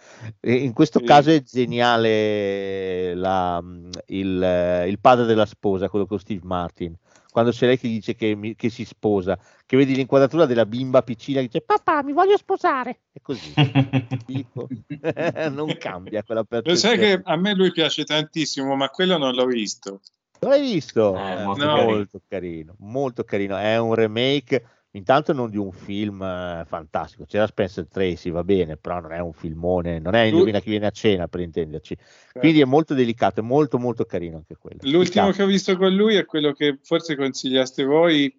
In 0.42 0.72
questo 0.74 1.00
Sì. 1.00 1.06
caso 1.06 1.32
è 1.32 1.42
geniale 1.42 3.16
la- 3.16 3.60
il, 4.06 4.44
eh, 4.44 4.88
il 4.88 5.00
padre 5.00 5.26
della 5.26 5.48
sposa, 5.48 5.90
quello 5.90 6.06
con 6.06 6.20
Steve 6.20 6.46
Martin. 6.46 6.96
Quando 7.36 7.52
c'è 7.52 7.66
lei 7.68 7.78
che 7.78 7.90
dice 7.90 8.16
che, 8.16 8.34
mi- 8.34 8.56
che 8.56 8.70
si 8.70 8.86
sposa, 8.86 9.38
che 9.66 9.76
vedi 9.76 9.94
l'inquadratura 9.94 10.46
della 10.46 10.66
bimba 10.66 11.02
piccina 11.04 11.42
che 11.42 11.48
dice 11.48 11.60
papà 11.60 12.02
mi 12.02 12.14
voglio 12.14 12.38
sposare. 12.38 13.02
È 13.12 13.20
così. 13.22 13.52
Non 15.52 15.76
cambia 15.78 16.24
quella 16.24 16.40
Lo 16.40 16.46
percezione. 16.48 16.78
sai 16.96 16.98
che 16.98 17.22
a 17.26 17.36
me 17.36 17.54
lui 17.54 17.74
piace 17.74 18.06
tantissimo, 18.06 18.74
ma 18.78 18.88
quello 18.88 19.18
non 19.18 19.34
l'ho 19.34 19.48
visto. 19.48 20.00
L'hai 20.40 20.62
visto? 20.62 21.14
Eh, 21.18 21.42
Eh, 21.42 21.44
molto 21.44 21.66
molto, 21.66 22.22
carino. 22.26 22.26
carino, 22.30 22.76
molto 22.80 23.24
carino. 23.26 23.58
È 23.58 23.78
un 23.78 23.94
remake, 23.96 24.66
intanto 24.96 25.34
non 25.34 25.50
di 25.50 25.58
un 25.58 25.72
film 25.72 26.22
eh, 26.22 26.64
fantastico. 26.66 27.26
C'era 27.26 27.48
Spencer 27.48 27.88
Tracy, 27.88 28.32
va 28.32 28.44
bene, 28.44 28.78
però 28.78 29.00
non 29.00 29.12
è 29.12 29.20
un 29.20 29.34
filmone, 29.34 30.00
non 30.00 30.16
è 30.16 30.22
Indovina 30.22 30.60
chi 30.60 30.70
viene 30.70 30.88
a 30.88 30.92
cena 30.92 31.28
per 31.28 31.42
intenderci. 31.42 31.98
Quindi 32.34 32.62
è 32.62 32.66
molto 32.66 32.94
delicato, 32.94 33.40
è 33.40 33.44
molto 33.44 33.78
molto 33.78 34.06
carino 34.06 34.38
anche 34.38 34.56
quello. 34.58 34.80
L'ultimo 34.84 35.32
che 35.32 35.44
ho 35.44 35.48
visto 35.48 35.76
con 35.78 35.94
lui 35.94 36.16
è 36.16 36.26
quello 36.26 36.54
che 36.54 36.80
forse 36.82 37.16
consigliaste 37.16 37.84
voi 37.84 38.34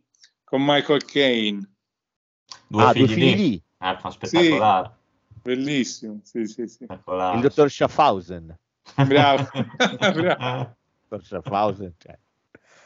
con 0.44 0.62
Michael 0.64 1.04
Caine. 1.04 1.70
Due 2.68 2.82
ah, 2.82 2.92
figli, 2.92 3.06
due 3.06 3.14
figli 3.14 3.24
lì. 3.24 3.36
lì, 3.36 3.62
Eh, 3.78 3.96
fa 3.98 4.10
spettacolare. 4.10 4.94
Bellissimo, 5.42 6.20
sì, 6.24 6.44
sì, 6.46 6.66
sì. 6.66 6.86
il 6.88 7.40
dottor 7.40 7.70
Schaffhausen. 7.70 8.58
Bravo. 9.06 9.48
Bravo. 9.98 10.76
Dottor 11.08 11.24
Schaffhausen, 11.24 11.94
cioè. 11.98 12.18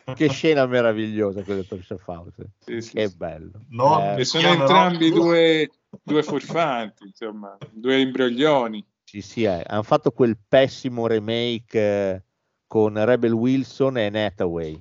Che 0.04 0.28
scena 0.28 0.66
meravigliosa 0.66 1.42
quel 1.42 1.58
dottor 1.58 1.82
Schaffhausen. 1.82 2.46
Sì, 2.58 2.80
sì, 2.80 2.92
Che 2.94 3.08
sì. 3.08 3.16
bello. 3.16 3.64
No, 3.68 4.00
Eh, 4.16 4.20
E 4.20 4.24
sono 4.24 4.42
Chiamerò- 4.48 4.62
entrambi 4.64 5.10
due, 5.10 5.70
due 6.02 6.22
furfanti, 6.22 7.04
insomma, 7.06 7.56
due 7.70 8.00
imbroglioni. 8.00 8.84
Sì, 9.04 9.20
sì, 9.22 9.42
eh. 9.44 9.62
hanno 9.66 9.82
fatto 9.82 10.10
quel 10.12 10.36
pessimo 10.36 11.06
remake 11.06 11.78
eh, 11.78 12.22
con 12.66 13.02
Rebel 13.04 13.32
Wilson 13.32 13.98
e 13.98 14.06
Hathaway. 14.24 14.80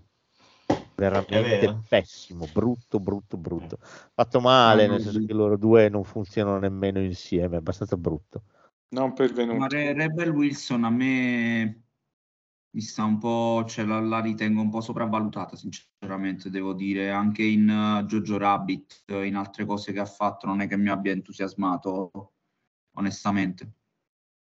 Veramente 0.96 1.82
pessimo, 1.88 2.46
brutto, 2.52 3.00
brutto, 3.00 3.38
brutto. 3.38 3.78
Fatto 4.14 4.40
male, 4.42 4.86
nel 4.88 5.00
senso 5.02 5.24
che 5.26 5.34
loro 5.34 5.58
due 5.58 5.88
non 5.88 6.04
funzionano 6.04 6.60
nemmeno 6.60 7.00
insieme, 7.00 7.56
è 7.56 7.60
abbastanza 7.60 7.96
brutto. 7.96 8.44
Non 8.90 9.14
pervenuti. 9.14 9.58
Ma 9.58 9.68
Re- 9.68 9.94
Rebel 9.94 10.30
Wilson 10.32 10.84
a 10.84 10.90
me 10.90 11.84
mi 12.72 12.82
sta 12.82 13.04
un 13.04 13.18
po', 13.18 13.66
cioè 13.68 13.86
la, 13.86 14.00
la 14.00 14.20
ritengo 14.20 14.62
un 14.62 14.70
po' 14.70 14.82
sopravvalutata, 14.82 15.56
sinceramente, 15.56 16.50
devo 16.50 16.74
dire. 16.74 17.10
Anche 17.10 17.44
in 17.44 17.68
uh, 17.68 18.06
Jojo 18.06 18.38
Rabbit, 18.38 19.04
eh, 19.08 19.26
in 19.26 19.36
altre 19.36 19.66
cose 19.66 19.92
che 19.92 20.00
ha 20.00 20.06
fatto, 20.06 20.46
non 20.46 20.62
è 20.62 20.68
che 20.68 20.78
mi 20.78 20.90
abbia 20.90 21.12
entusiasmato, 21.12 22.34
onestamente. 22.98 23.72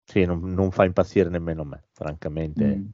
Sì, 0.05 0.25
non, 0.25 0.41
non 0.41 0.71
fa 0.71 0.85
impazzire 0.85 1.29
nemmeno 1.29 1.65
me, 1.65 1.85
francamente. 1.93 2.65
Mm. 2.65 2.87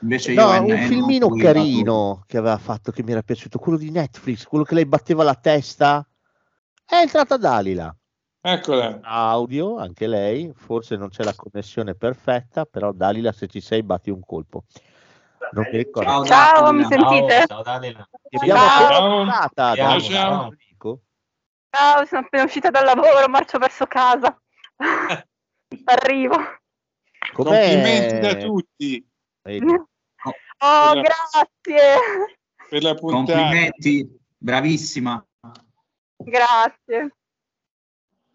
Invece 0.00 0.32
io 0.32 0.40
No, 0.40 0.48
Anne- 0.48 0.72
un 0.72 0.78
Anne 0.78 0.86
filmino 0.86 1.28
carino 1.30 2.22
che 2.26 2.38
aveva 2.38 2.58
fatto 2.58 2.92
che 2.92 3.02
mi 3.02 3.10
era 3.10 3.22
piaciuto, 3.22 3.58
quello 3.58 3.76
di 3.76 3.90
Netflix, 3.90 4.44
quello 4.44 4.64
che 4.64 4.74
lei 4.74 4.86
batteva 4.86 5.24
la 5.24 5.34
testa. 5.34 6.08
È 6.86 6.94
entrata 6.94 7.36
Dalila. 7.36 7.94
Eccola. 8.50 9.00
Audio, 9.02 9.76
anche 9.76 10.06
lei, 10.06 10.52
forse 10.54 10.96
non 10.96 11.10
c'è 11.10 11.22
la 11.22 11.34
connessione 11.34 11.94
perfetta, 11.94 12.64
però 12.64 12.92
Dalila 12.92 13.30
se 13.32 13.46
ci 13.46 13.60
sei 13.60 13.82
batti 13.82 14.08
un 14.08 14.20
colpo. 14.20 14.64
Non 15.52 15.68
mi 15.70 15.76
ricordo. 15.76 16.08
Ciao, 16.08 16.24
Ciao, 16.24 16.62
Dalila. 16.62 16.72
mi 16.72 16.84
sentite? 16.84 17.46
Ciao, 17.46 17.62
Dalila. 17.62 18.08
Ciao. 18.46 19.26
Ciao, 19.26 19.74
Dalila, 19.74 20.00
ciao. 20.00 20.38
te 20.38 20.44
lo 20.44 20.56
dico. 20.68 21.00
Ciao, 21.70 22.04
sono 22.06 22.20
appena 22.22 22.44
uscita 22.44 22.70
dal 22.70 22.84
lavoro, 22.86 23.28
marcio 23.28 23.58
verso 23.58 23.86
casa. 23.86 24.34
Arrivo. 25.84 26.36
Com'è? 27.34 27.48
Complimenti 27.50 28.18
da 28.20 28.34
tutti 28.36 29.06
Vedi? 29.42 29.66
Oh, 29.66 30.92
Bella. 30.92 31.02
grazie. 31.02 32.36
per 32.68 32.82
la 32.82 32.94
puntata. 32.94 33.38
Complimenti, 33.38 34.18
bravissima. 34.36 35.24
Grazie. 36.16 37.12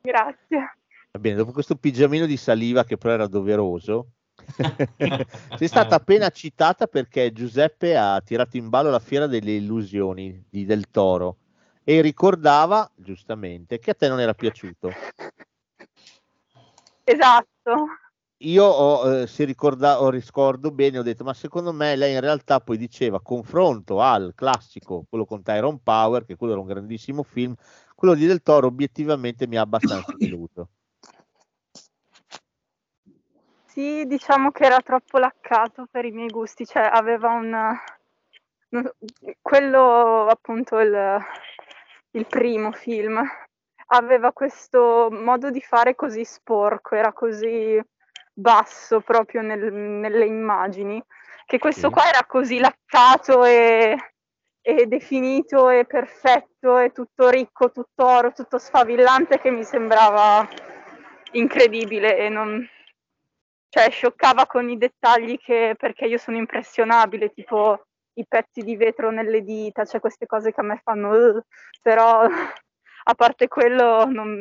Grazie. 0.05 0.77
Va 1.11 1.19
bene, 1.19 1.35
dopo 1.35 1.53
questo 1.53 1.75
pigiamino 1.75 2.25
di 2.25 2.35
saliva 2.35 2.83
che 2.83 2.97
però 2.97 3.13
era 3.13 3.27
doveroso, 3.27 4.07
sei 5.57 5.67
stata 5.67 5.95
appena 5.95 6.29
citata 6.29 6.87
perché 6.87 7.31
Giuseppe 7.31 7.95
ha 7.95 8.19
tirato 8.19 8.57
in 8.57 8.67
ballo 8.67 8.89
la 8.89 8.99
fiera 8.99 9.27
delle 9.27 9.51
illusioni 9.51 10.43
di 10.49 10.65
Del 10.65 10.89
Toro 10.89 11.37
e 11.85 12.01
ricordava 12.01 12.91
giustamente 12.95 13.79
che 13.79 13.91
a 13.91 13.93
te 13.93 14.09
non 14.09 14.19
era 14.19 14.33
piaciuto. 14.33 14.91
Esatto. 17.05 17.87
Io 18.43 18.65
ho, 18.65 19.09
eh, 19.09 19.27
se 19.27 19.45
ricorda, 19.45 20.01
ho 20.01 20.09
riscordo 20.09 20.71
bene, 20.71 20.99
ho 20.99 21.03
detto, 21.03 21.23
ma 21.23 21.33
secondo 21.33 21.71
me 21.71 21.95
lei 21.95 22.13
in 22.13 22.19
realtà 22.19 22.59
poi 22.59 22.75
diceva 22.75 23.21
confronto 23.21 24.01
al 24.01 24.33
classico, 24.35 25.05
quello 25.07 25.25
con 25.25 25.41
Tyrone 25.41 25.79
Power, 25.81 26.25
che 26.25 26.35
quello 26.35 26.51
era 26.51 26.61
un 26.61 26.67
grandissimo 26.67 27.23
film, 27.23 27.55
quello 27.95 28.13
di 28.13 28.25
Del 28.25 28.41
Toro 28.41 28.67
obiettivamente 28.67 29.47
mi 29.47 29.57
ha 29.57 29.61
abbastanza 29.61 30.13
deluso. 30.17 30.69
Sì, 33.65 34.05
diciamo 34.05 34.51
che 34.51 34.65
era 34.65 34.81
troppo 34.81 35.17
laccato 35.17 35.87
per 35.89 36.05
i 36.05 36.11
miei 36.11 36.29
gusti, 36.29 36.65
cioè 36.65 36.83
aveva 36.83 37.29
un... 37.29 37.75
quello 39.41 40.27
appunto 40.27 40.79
il, 40.79 41.17
il 42.11 42.25
primo 42.27 42.71
film 42.71 43.21
aveva 43.87 44.31
questo 44.31 45.09
modo 45.11 45.49
di 45.49 45.61
fare 45.61 45.95
così 45.95 46.23
sporco, 46.23 46.95
era 46.95 47.13
così 47.13 47.81
basso 48.33 49.01
proprio 49.01 49.41
nel- 49.41 49.71
nelle 49.71 50.25
immagini, 50.25 51.03
che 51.45 51.59
questo 51.59 51.87
Sì. 51.87 51.93
qua 51.93 52.07
era 52.07 52.25
così 52.25 52.59
laccato 52.59 53.43
e, 53.45 54.12
e 54.65 54.87
definito 54.87 55.69
e 55.69 55.83
perfetto 55.85 56.77
e 56.77 56.91
tutto 56.91 57.29
ricco, 57.29 57.69
tutto 57.69 58.05
oro, 58.05 58.31
tutto 58.31 58.57
sfavillante 58.57 59.37
che 59.39 59.51
mi 59.51 59.65
sembrava 59.65 60.47
incredibile 61.33 62.17
e 62.17 62.29
non, 62.29 62.65
cioè 63.67 63.89
scioccava 63.89 64.47
con 64.47 64.69
i 64.69 64.77
dettagli 64.77 65.37
che 65.37 65.75
perché 65.77 66.05
io 66.05 66.17
sono 66.17 66.37
impressionabile, 66.37 67.33
tipo 67.33 67.87
i 68.13 68.25
pezzi 68.25 68.61
di 68.61 68.77
vetro 68.77 69.11
nelle 69.11 69.43
dita, 69.43 69.83
cioè 69.83 69.99
queste 69.99 70.25
cose 70.25 70.53
che 70.53 70.61
a 70.61 70.63
me 70.63 70.79
fanno 70.81 71.09
"Ugh", 71.11 71.43
però 71.81 72.21
a 73.05 73.13
parte 73.15 73.49
quello 73.49 74.05
non, 74.05 74.37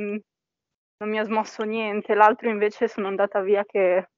non 0.98 1.10
mi 1.10 1.18
ha 1.18 1.24
smosso 1.24 1.64
niente, 1.64 2.14
l'altro 2.14 2.48
invece 2.48 2.86
sono 2.86 3.08
andata 3.08 3.40
via 3.40 3.64
che, 3.64 4.08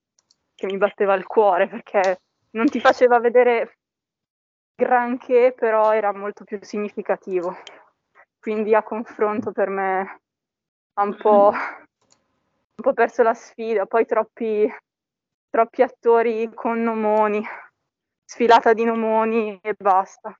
che 0.54 0.66
mi 0.66 0.76
batteva 0.76 1.14
il 1.14 1.24
cuore 1.24 1.66
perché 1.66 2.20
non 2.50 2.66
ti 2.66 2.78
faceva 2.78 3.18
vedere 3.20 3.78
granché, 4.74 5.54
però 5.56 5.92
era 5.92 6.12
molto 6.12 6.44
più 6.44 6.58
significativo. 6.62 7.56
Quindi 8.38 8.74
a 8.74 8.82
confronto 8.82 9.52
per 9.52 9.68
me 9.68 10.20
ha 10.94 11.02
un 11.02 11.16
po', 11.16 11.50
un 11.50 12.82
po' 12.82 12.92
perso 12.92 13.22
la 13.22 13.34
sfida, 13.34 13.86
poi 13.86 14.04
troppi, 14.04 14.70
troppi 15.48 15.82
attori 15.82 16.50
con 16.52 16.82
nomoni, 16.82 17.42
sfilata 18.24 18.72
di 18.72 18.84
nomoni 18.84 19.58
e 19.62 19.74
basta. 19.78 20.38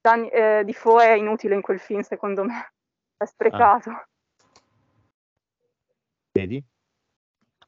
Dan, 0.00 0.28
eh, 0.30 0.62
Defoe 0.64 1.04
è 1.04 1.12
inutile 1.12 1.54
in 1.54 1.62
quel 1.62 1.78
film, 1.78 2.00
secondo 2.00 2.44
me, 2.44 2.72
è 3.16 3.24
sprecato. 3.24 4.06
Vedi? 6.32 6.62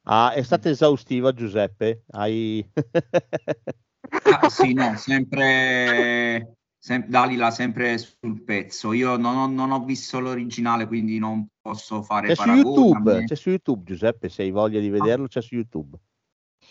Ah, 0.04 0.32
è 0.32 0.42
stata 0.42 0.68
esaustiva 0.68 1.32
Giuseppe? 1.32 2.04
Hai... 2.10 2.68
Ah, 4.22 4.48
sì, 4.48 4.72
no, 4.72 4.96
sempre, 4.96 6.56
sem- 6.78 7.06
Dalila 7.06 7.50
sempre 7.50 7.98
sul 7.98 8.42
pezzo. 8.42 8.92
Io 8.92 9.16
non 9.16 9.36
ho, 9.36 9.46
non 9.46 9.70
ho 9.70 9.84
visto 9.84 10.20
l'originale, 10.20 10.86
quindi 10.86 11.18
non 11.18 11.46
posso 11.60 12.02
fare 12.02 12.28
C'è 12.28 12.34
su 12.34 12.50
YouTube, 12.50 13.24
c'è 13.24 13.34
su 13.34 13.50
YouTube 13.50 13.82
Giuseppe, 13.84 14.28
se 14.28 14.42
hai 14.42 14.50
voglia 14.50 14.80
di 14.80 14.88
vederlo, 14.88 15.26
c'è 15.26 15.42
su 15.42 15.54
YouTube. 15.54 15.98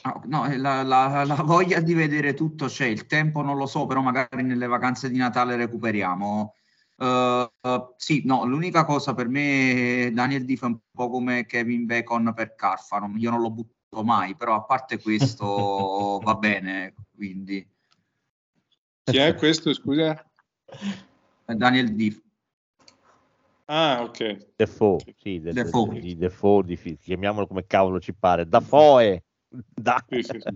No, 0.03 0.21
no, 0.25 0.45
eh, 0.45 0.57
la, 0.57 0.83
la- 0.83 1.23
la 1.23 1.41
voglia 1.43 1.79
di 1.79 1.93
vedere 1.93 2.33
tutto 2.33 2.67
c'è, 2.67 2.85
il 2.85 3.05
tempo 3.07 3.41
non 3.41 3.57
lo 3.57 3.65
so, 3.65 3.85
però 3.85 4.01
magari 4.01 4.43
nelle 4.43 4.67
vacanze 4.67 5.09
di 5.09 5.17
Natale 5.17 5.55
recuperiamo. 5.55 6.53
Eh, 6.99 7.51
eh, 7.61 7.93
sì, 7.97 8.21
no, 8.25 8.45
l'unica 8.45 8.85
cosa 8.85 9.13
per 9.13 9.27
me 9.27 10.09
Daniel 10.13 10.45
Diff 10.45 10.63
è 10.63 10.65
un 10.65 10.77
po' 10.91 11.09
come 11.09 11.45
Kevin 11.45 11.85
Bacon 11.85 12.31
per 12.35 12.55
Carfano, 12.55 13.11
io 13.17 13.29
non 13.29 13.41
lo 13.41 13.51
butto 13.51 13.75
mai, 13.89 14.35
però 14.35 14.55
a 14.55 14.63
parte 14.63 14.99
questo 14.99 16.19
va 16.23 16.35
bene, 16.35 16.93
quindi 17.15 17.65
Chi 19.03 19.17
è 19.17 19.35
questo, 19.35 19.73
scusa? 19.73 20.23
Daniel 21.45 21.95
Diff. 21.95 22.21
Ah, 23.65 24.01
ok. 24.03 24.53
Defoe, 24.55 24.99
sì, 25.17 25.39
de- 25.39 25.53
de- 25.53 25.63
Defoe. 25.63 25.99
di 25.99 26.17
Defoe, 26.17 26.63
di- 26.63 26.97
chiamiamolo 26.97 27.47
come 27.47 27.65
cavolo 27.65 27.99
ci 27.99 28.13
pare. 28.13 28.47
Dafoe. 28.47 29.23
Da. 29.49 30.03
Sì, 30.09 30.23
sì, 30.23 30.39
sì. 30.39 30.55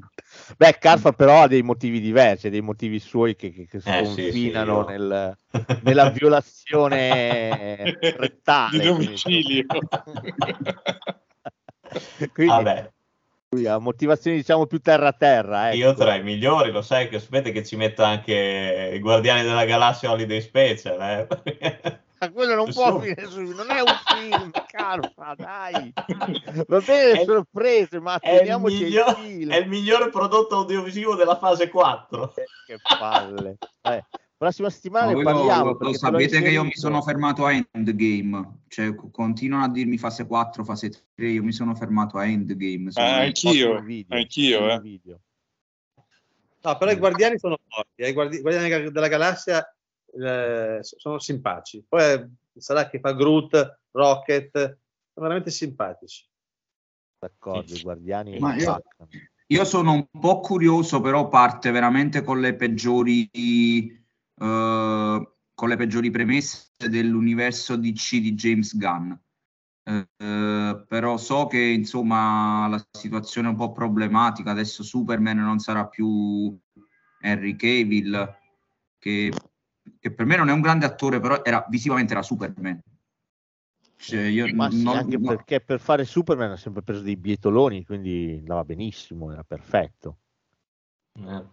Beh, 0.58 0.78
Carfa 0.78 1.14
però 1.14 1.44
ha 1.44 1.48
dei 1.48 1.62
motivi 1.62 2.02
diversi, 2.02 2.50
dei 2.50 2.62
motivi 2.62 3.00
suoi 3.00 3.36
che, 3.38 3.52
che- 3.52 3.66
che 3.68 3.78
Eh, 3.78 3.82
sì, 3.82 3.92
sconfinano 3.92 4.84
nel- 4.84 5.38
nella 5.82 6.10
violazione 6.10 7.78
rettale. 8.18 8.78
Di 8.80 8.86
domicilio. 8.86 9.66
Quindi 12.34 12.52
Vabbè, 12.54 12.92
ha 13.68 13.80
motivazioni 13.80 14.38
diciamo 14.38 14.66
più 14.66 14.80
terra-terra. 14.80 15.68
Ecco. 15.68 15.76
io 15.78 15.94
tra 15.94 16.16
i 16.16 16.24
migliori, 16.24 16.72
lo 16.72 16.82
sai 16.82 17.10
che 17.10 17.20
sapete 17.20 17.52
che 17.52 17.66
ci 17.66 17.76
metto 17.76 18.02
anche 18.02 18.92
i 18.96 19.00
Guardiani 19.00 19.44
della 19.44 19.66
Galassia 19.66 20.10
Holiday 20.12 20.40
Special, 20.42 21.02
eh? 21.02 21.28
Ma 22.22 22.30
quello 22.32 22.54
non 22.54 22.72
può 22.72 23.00
finire 23.00 23.26
su, 23.28 23.42
non 23.42 23.70
è 23.72 23.80
un 23.82 23.98
film, 24.06 24.52
Carfa, 24.72 25.34
dai. 25.36 25.92
Va 26.68 26.80
bene 26.80 27.14
le 27.14 27.22
È- 27.22 27.26
sorprese, 27.26 28.00
ma 28.00 28.20
è 28.20 28.32
il, 28.32 28.38
teniamoci 28.38 28.76
ai 28.76 28.84
miglior- 28.84 29.16
film. 29.18 29.52
è 29.52 29.58
il 29.58 29.68
migliore 29.68 30.10
prodotto 30.10 30.56
audiovisivo 30.56 31.16
della 31.16 31.36
fase 31.38 31.68
4. 31.70 32.34
Che 32.68 32.78
palle. 33.00 33.58
Vabbè, 33.82 34.04
prossima 34.42 34.72
settimana 34.72 35.12
No, 35.12 35.22
parliamo. 35.22 35.64
lo, 35.66 35.78
lo 35.80 35.94
sapete 35.94 36.42
che 36.42 36.50
io 36.50 36.64
mi 36.64 36.74
sono 36.74 37.00
fermato 37.04 37.46
a 37.46 37.54
Endgame, 37.54 38.62
cioè 38.70 38.96
co- 38.96 39.12
continuano 39.12 39.66
a 39.66 39.70
dirmi 39.70 40.00
fase 40.00 40.26
4, 40.26 40.64
fase 40.64 40.90
3, 41.14 41.30
io 41.30 41.44
mi 41.44 41.52
sono 41.52 41.76
fermato 41.76 42.18
a 42.18 42.26
Endgame. 42.26 42.90
sono- 42.90 43.06
Ah, 43.06 43.18
anch'io, 43.20 43.80
video, 43.82 44.18
anch'io, 44.18 44.72
eh. 44.72 44.80
video. 44.80 45.20
No, 46.64 46.78
però 46.78 46.90
i 46.92 46.96
guardiani 46.98 47.38
sono 47.38 47.58
forti, 47.68 48.02
eh, 48.02 48.10
i 48.10 48.14
guardi- 48.14 48.42
guardiani 48.42 48.92
della 48.92 49.08
galassia 49.08 49.64
eh, 50.14 50.80
sono 50.82 51.20
simpatici. 51.20 51.86
Poi 51.88 52.02
eh, 52.02 52.28
sarà 52.58 52.90
che 52.90 53.00
fa 53.00 53.14
Groot, 53.14 53.80
Rocket, 53.92 54.52
sono 54.54 54.78
veramente 55.28 55.52
simpatici. 55.52 56.28
D'accordo, 57.20 57.76
i 57.76 57.82
guardiani 57.82 58.40
Ma 58.40 58.56
io-. 58.56 58.82
Io 59.52 59.66
sono 59.66 59.92
un 59.92 60.08
po' 60.20 60.40
curioso, 60.40 61.00
però 61.02 61.28
parte 61.28 61.70
veramente 61.72 62.24
con 62.24 62.40
le 62.40 62.56
peggiori, 62.56 63.30
eh, 63.32 64.01
con 64.42 65.70
le 65.70 65.76
peggiori 65.76 66.10
premesse 66.10 66.72
dell'universo 66.78 67.76
DC 67.76 68.18
di 68.18 68.34
James 68.34 68.76
Gunn. 68.76 69.12
Eh, 69.84 70.08
eh, 70.18 70.86
però 70.88 71.18
so 71.18 71.48
che 71.48 71.60
insomma 71.60 72.68
la 72.68 72.84
situazione 72.92 73.48
è 73.48 73.52
un 73.52 73.58
po' 73.58 73.72
problematica. 73.72 74.52
Adesso 74.52 74.84
Superman 74.84 75.38
non 75.38 75.60
sarà 75.60 75.88
più 75.88 76.58
Henry 77.20 77.56
Cavill, 77.56 78.36
che, 78.98 79.32
che 80.00 80.12
per 80.12 80.26
me 80.26 80.38
non 80.38 80.50
è 80.50 80.54
un 80.54 80.62
grande 80.62 80.86
attore, 80.86 81.20
però 81.20 81.44
era, 81.44 81.66
visivamente 81.70 82.14
era 82.14 82.24
Superman. 82.24 82.82
Cioè, 83.98 84.22
io 84.24 84.48
Ma 84.56 84.72
sì, 84.72 84.84
non- 84.84 84.98
anche 84.98 85.18
no- 85.20 85.28
perché 85.28 85.62
per 85.62 85.80
fare 85.80 86.06
Superman 86.06 86.52
ha 86.52 86.58
sempre 86.58 86.82
preso 86.82 87.04
dei 87.04 87.18
bietoloni, 87.18 87.86
quindi 87.86 88.38
andava 88.40 88.64
benissimo, 88.64 89.32
era 89.32 89.44
perfetto. 89.44 90.18
Eh, 91.14 91.46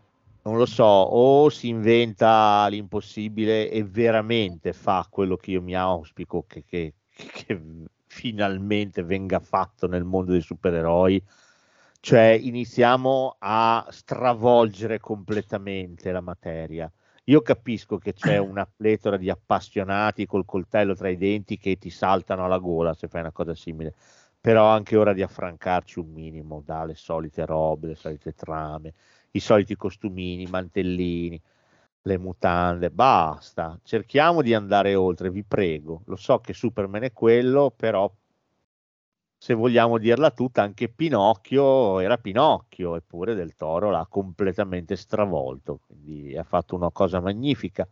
Non 0.43 0.57
lo 0.57 0.67
so, 0.67 0.85
o 0.85 1.49
si 1.51 1.69
inventa 1.69 2.67
l'impossibile 2.69 3.71
e 3.71 3.85
veramente 3.85 4.73
fa 4.73 5.07
quello 5.11 5.37
che 5.37 5.51
io 5.53 5.63
mi 5.63 5.75
auspico 5.77 6.45
che, 6.47 6.65
che- 6.65 6.95
che 7.11 7.61
finalmente 8.07 9.03
venga 9.03 9.41
fatto 9.41 9.87
nel 9.87 10.05
mondo 10.05 10.33
dei 10.33 10.41
supereroi, 10.41 11.23
cioè 12.01 12.39
iniziamo 12.41 13.37
a 13.41 13.87
stravolgere 13.91 14.99
completamente 15.01 16.11
la 16.13 16.21
materia. 16.21 16.91
Io 17.25 17.43
capisco 17.43 17.99
che 17.99 18.15
c'è 18.15 18.39
una 18.39 18.67
pletora 18.67 19.17
di 19.19 19.29
appassionati 19.29 20.25
col 20.27 20.45
coltello 20.47 20.95
tra 20.95 21.09
i 21.11 21.17
denti 21.19 21.59
che 21.59 21.77
ti 21.79 21.91
saltano 21.91 22.45
alla 22.45 22.59
gola 22.59 22.95
se 22.95 23.09
fai 23.09 23.21
una 23.21 23.33
cosa 23.33 23.55
simile, 23.55 23.95
però 24.41 24.67
anche 24.69 24.97
ora 24.97 25.13
di 25.13 25.23
affrancarci 25.23 25.99
un 25.99 26.11
minimo 26.13 26.63
dalle 26.65 26.95
solite 26.95 27.45
robe, 27.45 27.89
le 27.89 27.95
solite 27.97 28.33
trame, 28.33 28.95
i 29.33 29.41
soliti 29.41 29.77
costumini, 29.77 30.43
i 30.43 30.51
mantellini, 30.51 31.41
le 32.03 32.19
mutande, 32.19 32.91
basta, 32.91 33.79
cerchiamo 33.83 34.43
di 34.43 34.55
andare 34.55 34.95
oltre, 34.95 35.31
vi 35.31 35.45
prego. 35.45 36.03
Lo 36.07 36.17
so 36.17 36.39
che 36.41 36.53
Superman 36.55 37.03
è 37.05 37.13
quello, 37.13 37.71
però 37.71 38.11
se 39.41 39.55
vogliamo 39.55 39.99
dirla 39.99 40.31
tutta, 40.31 40.63
anche 40.63 40.89
Pinocchio 40.89 42.01
era 42.01 42.19
Pinocchio, 42.19 42.97
eppure 42.97 43.35
Del 43.35 43.55
Toro 43.55 43.91
l'ha 43.91 44.07
completamente 44.09 44.97
stravolto, 44.97 45.81
quindi 45.87 46.37
ha 46.37 46.43
fatto 46.43 46.75
una 46.75 46.91
cosa 46.91 47.21
magnifica. 47.21 47.87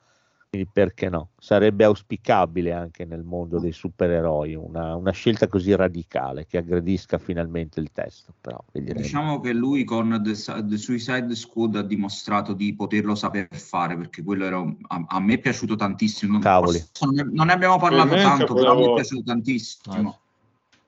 Quindi 0.49 0.68
perché 0.72 1.09
no? 1.11 1.30
Sarebbe 1.38 1.84
auspicabile 1.84 2.72
anche 2.72 3.05
nel 3.05 3.22
mondo 3.24 3.59
dei 3.59 3.72
supereroi 3.72 4.55
una, 4.55 4.94
una 4.94 5.11
scelta 5.11 5.49
così 5.49 5.74
radicale 5.74 6.47
che 6.47 6.59
aggredisca 6.59 7.18
finalmente 7.18 7.80
il 7.80 7.90
testo. 7.92 8.32
Però 8.40 8.62
vedremo. 8.72 9.01
Diciamo 9.01 9.40
che 9.40 9.53
lui 9.53 9.84
con 9.84 10.20
The, 10.22 10.62
The 10.64 10.76
Suicide 10.76 11.34
Squad 11.34 11.76
ha 11.76 11.82
dimostrato 11.82 12.53
di 12.55 12.74
poterlo 12.74 13.14
saper 13.14 13.49
fare 13.51 13.97
perché 13.97 14.22
quello 14.22 14.44
era 14.44 14.59
un- 14.59 14.76
a, 14.86 15.05
a 15.09 15.20
me 15.20 15.34
è 15.34 15.38
piaciuto 15.38 15.74
tantissimo. 15.76 16.32
Non, 16.32 16.40
Cavoli. 16.40 16.78
forse 16.78 17.05
non 17.05 17.14
ne- 17.14 17.30
non 17.34 17.47
ne 17.47 17.53
abbiamo 17.53 17.78
parlato 17.78 18.14
tanto, 18.14 18.24
però 18.24 18.36
mi 18.36 18.38
è 18.38 18.44
capolavoro. 18.47 18.94
piaciuto 18.94 19.22
tantissimo. 19.24 20.18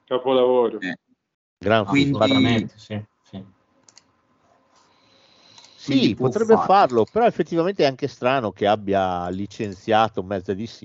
Capolavoro. 0.05 0.81
Eh, 0.81 0.97
Gran 1.59 1.85
Quindi- 1.85 2.69
sì, 2.77 3.03
sì. 5.91 6.01
Sì, 6.01 6.14
Quindi 6.16 6.16
potrebbe 6.16 6.55
farlo. 6.55 6.64
farlo, 6.66 7.07
però 7.07 7.26
effettivamente 7.26 7.82
è 7.84 7.86
anche 7.86 8.09
strano 8.09 8.53
che 8.53 8.66
abbia 8.66 9.28
licenziato 9.28 10.22
mezza 10.22 10.53
DC, 10.55 10.82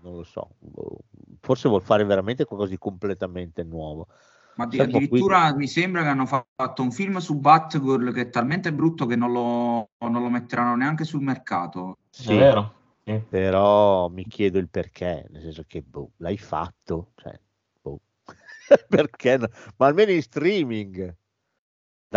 non 0.00 0.16
lo 0.16 0.22
so, 0.24 0.56
boh, 0.58 0.98
forse 1.40 1.68
vuol 1.68 1.82
fare 1.82 2.04
veramente 2.04 2.44
qualcosa 2.44 2.70
di 2.72 2.78
completamente 2.78 3.62
nuovo. 3.62 4.08
Ma 4.54 4.66
di- 4.66 4.76
Sai, 4.76 4.86
boh, 4.88 5.00
addirittura 5.00 5.54
mi 5.54 5.68
sembra 5.68 6.02
che 6.02 6.08
hanno 6.08 6.24
fa- 6.26 6.46
fatto 6.54 6.82
un 6.82 6.90
film 6.90 7.18
su 7.18 7.38
Batgirl 7.38 8.12
che 8.12 8.22
è 8.22 8.30
talmente 8.30 8.72
brutto 8.72 9.04
che 9.06 9.14
non 9.16 9.30
lo, 9.32 9.90
non 9.98 10.22
lo 10.22 10.28
metteranno 10.30 10.74
neanche 10.76 11.04
sul 11.04 11.20
mercato. 11.22 11.98
Sì, 12.10 12.32
È 12.32 12.36
vero. 12.38 12.74
sì. 13.04 13.22
però 13.28 14.08
mi 14.08 14.24
chiedo 14.26 14.58
il 14.58 14.68
perché, 14.68 15.26
nel 15.30 15.42
senso 15.42 15.64
che 15.66 15.82
boh, 15.82 16.12
l'hai 16.18 16.38
fatto, 16.38 17.12
cioè, 17.16 17.38
boh. 17.80 18.00
perché 18.88 19.36
no? 19.36 19.48
Ma 19.76 19.86
almeno 19.86 20.10
in 20.12 20.22
streaming. 20.22 21.14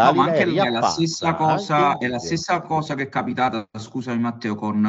No, 0.06 0.14
ma 0.14 0.24
anche 0.26 0.46
là 0.46 0.66
è 0.66 0.70
la 0.70 0.88
stessa 0.88 1.36
cosa, 1.36 1.98
è 1.98 2.08
la 2.08 2.20
stessa 2.20 2.62
cosa 2.62 2.96
che 2.96 3.04
è 3.04 3.10
capitata, 3.10 3.68
scusami 3.72 4.20
Matteo, 4.20 4.56
con 4.56 4.86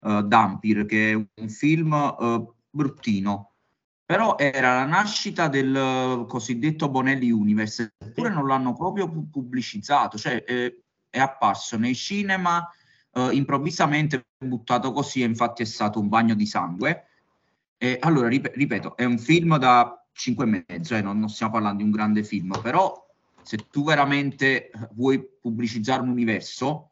eh, 0.00 0.22
Dampir, 0.24 0.86
che 0.86 1.10
è 1.10 1.14
un 1.14 1.48
film 1.48 1.92
eh, 1.92 2.46
bruttino, 2.70 3.52
però 4.04 4.36
era 4.36 4.74
la 4.74 4.84
nascita 4.84 5.48
del 5.48 6.26
cosiddetto 6.28 6.88
Bonelli 6.88 7.30
Universe, 7.30 7.94
eppure 7.98 8.28
non 8.28 8.46
l'hanno 8.46 8.74
proprio 8.74 9.08
pu- 9.08 9.30
pubblicizzato, 9.30 10.18
cioè 10.18 10.44
eh, 10.46 10.82
è 11.08 11.18
apparso 11.18 11.78
nei 11.78 11.94
cinema 11.94 12.68
eh, 13.12 13.30
improvvisamente 13.32 14.26
buttato 14.38 14.92
così, 14.92 15.22
e 15.22 15.26
infatti 15.26 15.62
è 15.62 15.66
stato 15.66 16.00
un 16.00 16.08
bagno 16.08 16.34
di 16.34 16.46
sangue. 16.46 17.06
E 17.78 17.96
allora, 18.00 18.28
rip- 18.28 18.54
ripeto, 18.54 18.96
è 18.96 19.04
un 19.04 19.18
film 19.18 19.56
da 19.58 20.04
5 20.12 20.44
e 20.44 20.64
mezzo, 20.68 20.94
eh, 20.94 21.02
non, 21.02 21.18
non 21.18 21.28
stiamo 21.28 21.52
parlando 21.52 21.78
di 21.78 21.84
un 21.84 21.90
grande 21.90 22.22
film, 22.22 22.58
però 22.60 23.10
se 23.42 23.56
tu 23.70 23.84
veramente 23.84 24.70
vuoi 24.92 25.22
pubblicizzare 25.40 26.02
un 26.02 26.08
universo, 26.08 26.90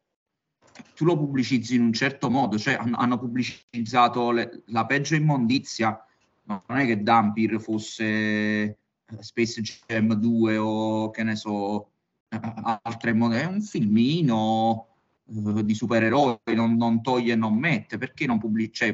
tu 0.94 1.04
lo 1.04 1.16
pubblicizzi 1.16 1.74
in 1.74 1.82
un 1.82 1.92
certo 1.92 2.30
modo, 2.30 2.58
cioè 2.58 2.74
han- 2.74 2.94
hanno 2.94 3.18
pubblicizzato 3.18 4.30
le- 4.30 4.62
la 4.66 4.86
peggio 4.86 5.14
immondizia, 5.14 6.02
ma 6.44 6.62
non 6.66 6.78
è 6.78 6.86
che 6.86 7.02
Dampir 7.02 7.60
fosse 7.60 8.04
eh, 8.04 8.76
Space 9.20 9.60
Jam 9.60 10.14
2 10.14 10.56
o 10.56 11.10
che 11.10 11.22
ne 11.22 11.36
so, 11.36 11.90
eh, 12.28 12.40
altre 12.82 13.12
mo- 13.12 13.32
è 13.32 13.44
un 13.44 13.60
filmino 13.60 14.86
eh, 15.26 15.64
di 15.64 15.74
supereroi, 15.74 16.38
non, 16.54 16.76
non 16.76 17.02
toglie 17.02 17.32
e 17.32 17.36
non 17.36 17.54
mette, 17.54 17.98
perché 17.98 18.26
non 18.26 18.38
pubblica? 18.38 18.86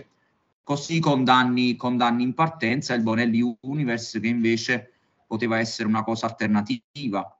così 0.63 0.99
condanni, 0.99 1.77
condanni 1.77 2.25
in 2.25 2.35
partenza 2.35 2.95
il 2.95 3.03
Bonelli 3.03 3.57
Universe 3.61 4.19
che 4.19 4.27
invece 4.27 4.91
poteva 5.25 5.59
essere 5.61 5.87
una 5.87 6.03
cosa 6.03 6.27
alternativa, 6.27 7.36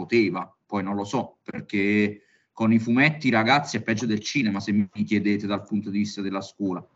poteva, 0.00 0.56
poi 0.66 0.82
non 0.82 0.94
lo 0.94 1.04
so, 1.04 1.38
perché 1.42 2.22
con 2.52 2.72
i 2.72 2.78
fumetti 2.78 3.30
ragazzi 3.30 3.76
è 3.76 3.82
peggio 3.82 4.06
del 4.06 4.20
cinema 4.20 4.60
se 4.60 4.72
mi 4.72 4.88
chiedete 5.04 5.46
dal 5.46 5.64
punto 5.64 5.90
di 5.90 5.98
vista 5.98 6.22
della 6.22 6.40
scuola. 6.40 6.86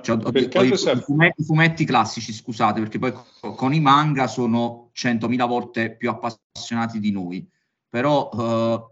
Cioè, 0.00 0.16
ho- 0.16 0.30
per 0.30 0.44
ho- 0.44 0.48
caso 0.48 0.90
i, 0.92 1.00
fumetti, 1.00 1.42
i 1.42 1.44
fumetti 1.44 1.84
classici, 1.84 2.32
scusate, 2.32 2.80
perché 2.80 2.98
poi 2.98 3.12
co- 3.12 3.54
con 3.54 3.72
i 3.74 3.80
manga 3.80 4.26
sono 4.26 4.90
100.000 4.92 5.44
volte 5.46 5.96
più 5.96 6.08
appassionati 6.10 6.98
di 7.00 7.10
noi. 7.10 7.46
Però 7.88 8.30
eh, 8.32 8.86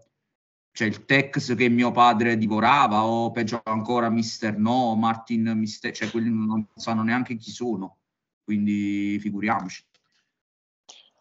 c'è 0.71 0.85
il 0.85 1.05
Tex 1.05 1.55
che 1.55 1.69
mio 1.69 1.91
padre 1.91 2.37
divorava, 2.37 3.03
o 3.05 3.31
peggio 3.31 3.61
ancora 3.63 4.09
Mister 4.09 4.57
No, 4.57 4.95
Martin 4.95 5.53
Mister, 5.55 5.91
cioè 5.91 6.09
quelli 6.11 6.29
non 6.29 6.67
sanno 6.75 7.03
neanche 7.03 7.35
chi 7.35 7.51
sono, 7.51 7.97
quindi 8.43 9.17
figuriamoci. 9.19 9.83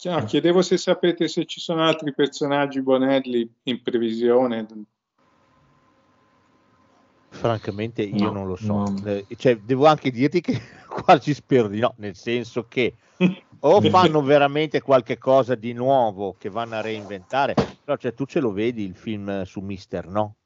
Chiaro, 0.00 0.24
chiedevo 0.24 0.62
se 0.62 0.78
sapete 0.78 1.28
se 1.28 1.44
ci 1.44 1.60
sono 1.60 1.82
altri 1.84 2.14
personaggi 2.14 2.80
Bonelli 2.80 3.46
in 3.64 3.82
previsione. 3.82 4.66
Francamente 7.28 8.00
io 8.00 8.28
No, 8.28 8.32
non 8.32 8.46
lo 8.46 8.56
so. 8.56 8.72
no. 8.72 9.02
Eh, 9.04 9.26
cioè, 9.36 9.58
devo 9.58 9.84
anche 9.84 10.10
dirti 10.10 10.40
che 10.40 10.58
qua 10.88 11.18
ci 11.18 11.34
spero 11.34 11.68
di 11.68 11.80
no, 11.80 11.92
nel 11.98 12.16
senso 12.16 12.64
che 12.66 12.94
o 13.60 13.80
fanno 13.92 14.22
veramente 14.22 14.80
qualche 14.80 15.18
cosa 15.18 15.54
di 15.54 15.74
nuovo 15.74 16.34
che 16.38 16.48
vanno 16.48 16.76
a 16.76 16.80
reinventare, 16.80 17.54
però 17.84 17.98
cioè, 17.98 18.14
tu 18.14 18.24
ce 18.24 18.40
lo 18.40 18.52
vedi 18.52 18.84
il 18.84 18.96
film 18.96 19.42
su 19.42 19.60
Mister 19.60 20.06
No? 20.06 20.36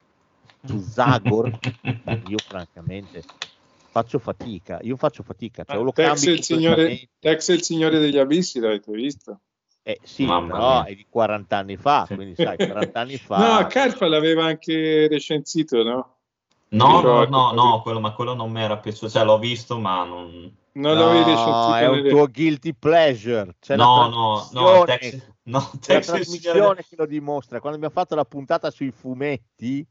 Su 0.65 0.81
Zagor? 0.81 1.49
io 2.27 2.39
francamente 2.45 3.23
faccio 3.95 4.19
fatica, 4.19 4.79
io 4.81 4.97
faccio 4.97 5.23
fatica, 5.23 5.63
cioè, 5.63 5.77
o 5.77 5.81
lo 5.81 5.93
Tex 5.93 6.25
e 6.25 6.31
il 6.31 6.43
signore, 6.43 7.07
Tex 7.17 7.47
e 7.47 7.53
il 7.53 7.61
signore 7.61 7.99
degli 7.99 8.17
abissi 8.17 8.59
l'avete 8.59 8.91
visto? 8.91 9.39
Eh, 9.83 9.99
sì, 10.03 10.25
Mamma 10.25 10.51
però 10.51 10.81
mia. 10.81 10.83
è 10.83 10.95
di 10.95 11.05
40 11.09 11.57
anni 11.57 11.77
fa, 11.77 12.05
quindi 12.13 12.35
sai, 12.35 12.57
40 12.57 12.99
anni 12.99 13.15
fa... 13.17 13.61
No, 13.61 13.67
Carfa 13.67 14.07
l'aveva 14.07 14.43
anche 14.43 15.07
recensito, 15.07 15.81
no? 15.81 16.17
No, 16.69 16.87
no, 16.87 16.97
Ricordo, 16.97 17.29
no, 17.29 17.51
no, 17.53 17.81
quello, 17.81 18.01
ma 18.01 18.11
quello 18.11 18.33
non 18.33 18.51
mi 18.51 18.61
era 18.61 18.77
piaciuto, 18.77 19.09
cioè 19.09 19.23
l'ho 19.23 19.39
visto, 19.39 19.79
ma 19.79 20.03
non... 20.03 20.53
Non 20.73 20.97
l'avevi 20.97 21.29
recensito 21.29 21.51
No, 21.51 21.75
è 21.77 21.87
un 21.87 22.09
tuo 22.09 22.27
guilty 22.27 22.73
pleasure. 22.73 23.55
C'è 23.61 23.77
No, 23.77 24.09
no, 24.09 24.49
no, 24.51 24.83
Tex, 24.83 25.25
no, 25.45 25.71
la 25.87 25.95
il 25.95 26.05
trasmissione 26.05 26.85
che 26.87 26.95
lo 26.95 27.05
dimostra. 27.05 27.59
Quando 27.59 27.77
abbiamo 27.77 27.93
fatto 27.93 28.15
la 28.15 28.25
puntata 28.25 28.69
sui 28.71 28.91
fumetti, 28.91 29.85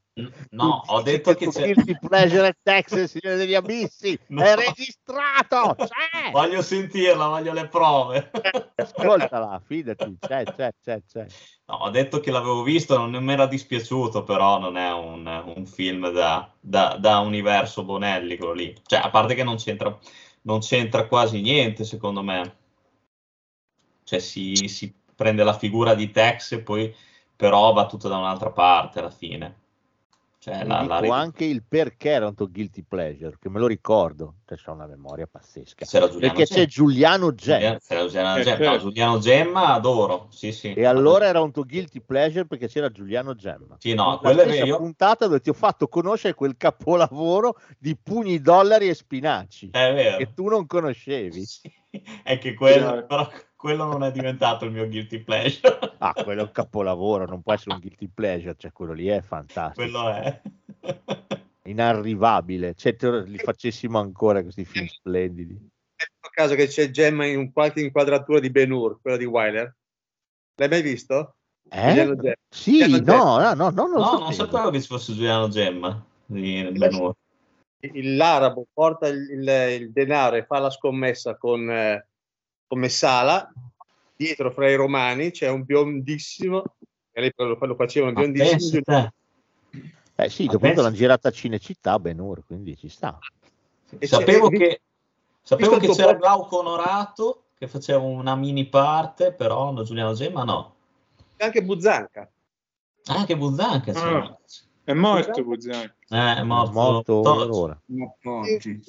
No, 0.50 0.82
tu 0.86 0.92
ho 0.92 1.02
detto 1.02 1.34
che 1.34 1.44
il 1.46 1.50
c'è... 1.50 1.72
guilty 1.72 1.98
pleasure 2.06 2.46
è 2.46 2.56
Tex, 2.62 2.92
il 2.92 3.08
signore 3.08 3.36
degli 3.36 3.54
abissi. 3.54 4.16
No. 4.28 4.42
È 4.42 4.54
registrato. 4.54 5.74
C'è. 5.76 6.30
Voglio 6.30 6.62
sentirla, 6.62 7.26
voglio 7.26 7.52
le 7.52 7.68
prove. 7.68 8.30
Ascoltala, 8.76 9.60
fidati. 9.64 10.16
C'è, 10.20 10.44
c'è, 10.44 10.72
c'è, 10.80 11.02
c'è. 11.04 11.26
No, 11.66 11.74
ho 11.76 11.90
detto 11.90 12.20
che 12.20 12.30
l'avevo 12.30 12.62
visto, 12.62 12.96
non 12.96 13.22
mi 13.24 13.32
era 13.32 13.46
dispiaciuto, 13.46 14.22
però 14.22 14.58
non 14.58 14.76
è 14.76 14.92
un, 14.92 15.52
un 15.56 15.66
film 15.66 16.10
da, 16.10 16.52
da- 16.60 16.96
da 16.98 17.18
universo 17.18 17.84
Bonelli, 17.84 18.36
quello 18.36 18.52
lì. 18.52 18.74
Cioè, 18.84 19.00
a 19.00 19.10
parte 19.10 19.34
che 19.34 19.44
non 19.44 19.56
c'entra, 19.56 19.96
non 20.42 20.60
c'entra 20.60 21.06
quasi 21.06 21.40
niente, 21.40 21.84
secondo 21.84 22.22
me. 22.22 22.56
Cioè, 24.04 24.18
si, 24.18 24.54
si 24.68 24.92
prende 25.14 25.44
la 25.44 25.56
figura 25.56 25.94
di 25.94 26.10
Tex 26.10 26.52
e 26.52 26.60
poi 26.60 26.94
però 27.36 27.72
va 27.72 27.86
tutto 27.86 28.08
da 28.08 28.16
un'altra 28.18 28.50
parte 28.50 28.98
alla 29.00 29.10
fine. 29.10 29.62
Cioè, 30.44 30.62
la, 30.66 30.80
dico 30.82 31.06
la 31.06 31.16
anche 31.16 31.46
il 31.46 31.62
perché 31.66 32.10
era 32.10 32.26
un 32.26 32.34
tuo 32.34 32.50
guilty 32.50 32.84
pleasure, 32.86 33.38
che 33.40 33.48
me 33.48 33.58
lo 33.58 33.66
ricordo. 33.66 34.34
Cioè, 34.44 34.58
c'ho 34.58 34.72
una 34.72 34.86
memoria 34.86 35.26
pazzesca. 35.26 35.86
c'era 35.86 36.06
Giuliano 36.06 36.34
Perché 36.34 36.44
c'è 36.44 36.54
Gemma. 36.66 36.68
Giuliano 36.68 37.34
Gemma. 37.34 37.56
Giuliano, 37.58 37.78
c'era 37.80 38.04
Giuliano 38.06 38.36
Eh, 38.36 38.42
Gemma. 38.44 38.70
No, 38.70 38.78
Giuliano 38.78 39.18
Gemma 39.20 39.72
adoro, 39.72 40.26
sì, 40.28 40.52
sì. 40.52 40.74
E 40.74 40.84
allora 40.84 41.24
era 41.24 41.40
un 41.40 41.50
tuo 41.50 41.64
guilty 41.64 42.00
pleasure 42.00 42.44
perché 42.44 42.68
c'era 42.68 42.90
Giuliano 42.90 43.34
Gemma. 43.34 43.76
Sì, 43.78 43.94
no, 43.94 44.10
La 44.10 44.18
quello 44.18 44.42
è. 44.42 44.62
Io- 44.64 44.76
puntata 44.76 45.24
dove 45.24 45.40
ti 45.40 45.48
ho 45.48 45.54
fatto 45.54 45.88
conoscere 45.88 46.34
quel 46.34 46.58
capolavoro 46.58 47.56
di 47.78 47.96
pugni, 47.96 48.38
dollari 48.38 48.90
e 48.90 48.94
spinaci 48.94 49.70
È 49.70 49.94
vero. 49.94 50.18
che 50.18 50.34
tu 50.34 50.48
non 50.48 50.66
conoscevi. 50.66 51.42
Sì, 51.42 51.72
È 52.22 52.38
che 52.38 52.54
quello, 52.54 52.86
Chiaro. 52.86 53.06
però 53.06 53.30
quello 53.56 53.84
non 53.86 54.02
è 54.02 54.10
diventato 54.12 54.64
il 54.64 54.72
mio 54.72 54.86
guilty 54.88 55.22
pleasure. 55.22 55.78
Ah, 56.04 56.12
quello 56.22 56.40
è 56.42 56.44
un 56.44 56.50
capolavoro, 56.52 57.24
non 57.24 57.40
può 57.40 57.54
essere 57.54 57.72
un 57.74 57.80
guilty 57.80 58.08
pleasure, 58.12 58.54
cioè 58.58 58.72
quello 58.72 58.92
lì 58.92 59.06
è 59.06 59.22
fantastico, 59.22 59.88
quello 59.90 60.10
è. 60.10 60.42
inarrivabile. 61.64 62.74
Cioè, 62.74 62.94
te 62.96 63.22
li 63.24 63.38
facessimo 63.38 63.98
ancora 63.98 64.42
questi 64.42 64.64
film 64.66 64.86
splendidi. 64.86 65.54
Nel 65.54 66.30
caso 66.32 66.54
che 66.54 66.66
c'è 66.66 66.90
Gemma 66.90 67.24
in 67.26 67.52
qualche 67.52 67.80
inquadratura 67.80 68.38
di 68.40 68.50
Ben 68.50 68.70
Hur, 68.70 69.00
quella 69.00 69.16
di 69.16 69.24
Wyler. 69.24 69.74
L'hai 70.56 70.68
mai 70.68 70.82
visto? 70.82 71.36
Eh? 71.70 71.88
Giuliano 71.88 72.16
Gemma. 72.16 72.34
Sì, 72.50 72.78
Giuliano 72.80 72.96
no, 72.96 73.36
Gemma. 73.38 73.54
no, 73.54 73.70
no, 73.70 73.70
non 73.70 73.90
lo 73.90 73.98
No, 73.98 74.04
sapevo. 74.04 74.22
non 74.24 74.32
sapevo 74.34 74.70
che 74.70 74.80
ci 74.82 74.86
fosse 74.88 75.14
Giuliano 75.14 75.48
Gemma 75.48 76.04
di 76.26 76.68
Ben-Hur. 76.72 77.08
Il- 77.08 77.16
L'arabo 77.92 78.66
porta 78.72 79.08
il, 79.08 79.30
il- 79.30 79.80
il 79.80 79.92
denaro 79.92 80.36
e 80.36 80.44
fa 80.44 80.58
la 80.58 80.70
scommessa 80.70 81.36
con, 81.36 81.70
eh, 81.70 82.06
con 82.66 82.78
Messala. 82.78 83.52
Dietro, 84.16 84.50
fra 84.52 84.70
i 84.70 84.74
romani, 84.76 85.30
c'è 85.32 85.48
un 85.48 85.64
biondissimo, 85.64 86.62
e 87.12 87.20
lei 87.20 87.32
lo, 87.36 87.54
lo 87.58 87.74
faceva 87.74 88.08
un 88.08 88.14
biondissimo. 88.14 89.12
Eh 90.16 90.28
sì, 90.28 90.46
dopo 90.46 90.64
l'hanno 90.66 90.92
girata 90.92 91.28
a 91.28 91.32
Cinecittà, 91.32 91.98
Ben 91.98 92.20
Hur, 92.20 92.44
quindi 92.46 92.76
ci 92.76 92.88
sta. 92.88 93.18
E 93.98 94.06
Sapevo 94.06 94.48
che, 94.48 94.80
sapevo 95.42 95.78
che 95.78 95.88
c'era 95.88 96.14
Glauco 96.14 96.58
Onorato 96.58 97.46
che 97.58 97.66
faceva 97.66 97.98
una 98.00 98.36
mini 98.36 98.66
parte, 98.66 99.32
però 99.32 99.72
no, 99.72 99.82
Giuliano 99.82 100.14
Gemma 100.14 100.44
no. 100.44 100.74
Anche 101.38 101.62
Buzzanca. 101.62 102.30
Anche 103.06 103.36
Buzzanca 103.36 103.92
c'era. 103.92 104.18
Ah, 104.24 104.38
è 104.84 104.92
morto 104.92 105.42
Buzzani. 105.42 105.90
Eh, 106.08 106.34
è 106.36 106.42
morto. 106.42 106.72
Morto 106.72 107.20
to- 107.22 107.58
ora. 107.60 107.80
No, 107.86 108.16
oggi. 108.22 108.80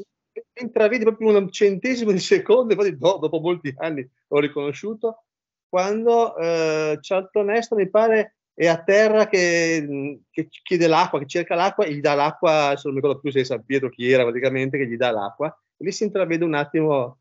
intravedi 0.54 1.04
proprio 1.04 1.38
un 1.38 1.50
centesimo 1.52 2.12
di 2.12 2.20
secondo, 2.20 2.74
e 2.74 2.76
poi 2.76 2.98
do- 2.98 3.18
dopo 3.22 3.40
molti 3.40 3.74
anni 3.78 4.08
l'ho 4.28 4.40
riconosciuto, 4.40 5.24
quando 5.68 6.36
eh, 6.38 7.00
Charlton 7.02 7.50
Heston 7.50 7.78
mi 7.78 7.90
pare 7.90 8.36
è 8.54 8.68
a 8.68 8.82
terra 8.82 9.28
che, 9.28 10.22
che 10.32 10.48
chiede 10.64 10.88
l'acqua, 10.88 11.20
che 11.20 11.26
cerca 11.26 11.56
l'acqua 11.56 11.84
e 11.84 11.94
gli 11.94 12.00
dà 12.00 12.14
l'acqua, 12.14 12.68
adesso 12.68 12.88
non 12.88 12.96
mi 12.96 13.02
ricordo 13.02 13.22
più 13.22 13.32
se 13.32 13.42
è 13.42 13.44
San 13.44 13.66
Pietro 13.66 13.90
chi 13.90 14.10
era 14.10 14.24
praticamente, 14.24 14.78
che 14.78 14.88
gli 14.88 14.96
dà 14.96 15.12
l'acqua, 15.12 15.48
e 15.78 15.84
lì 15.84 15.92
si 15.92 16.04
intravede 16.04 16.46
un 16.46 16.54
attimo. 16.54 17.18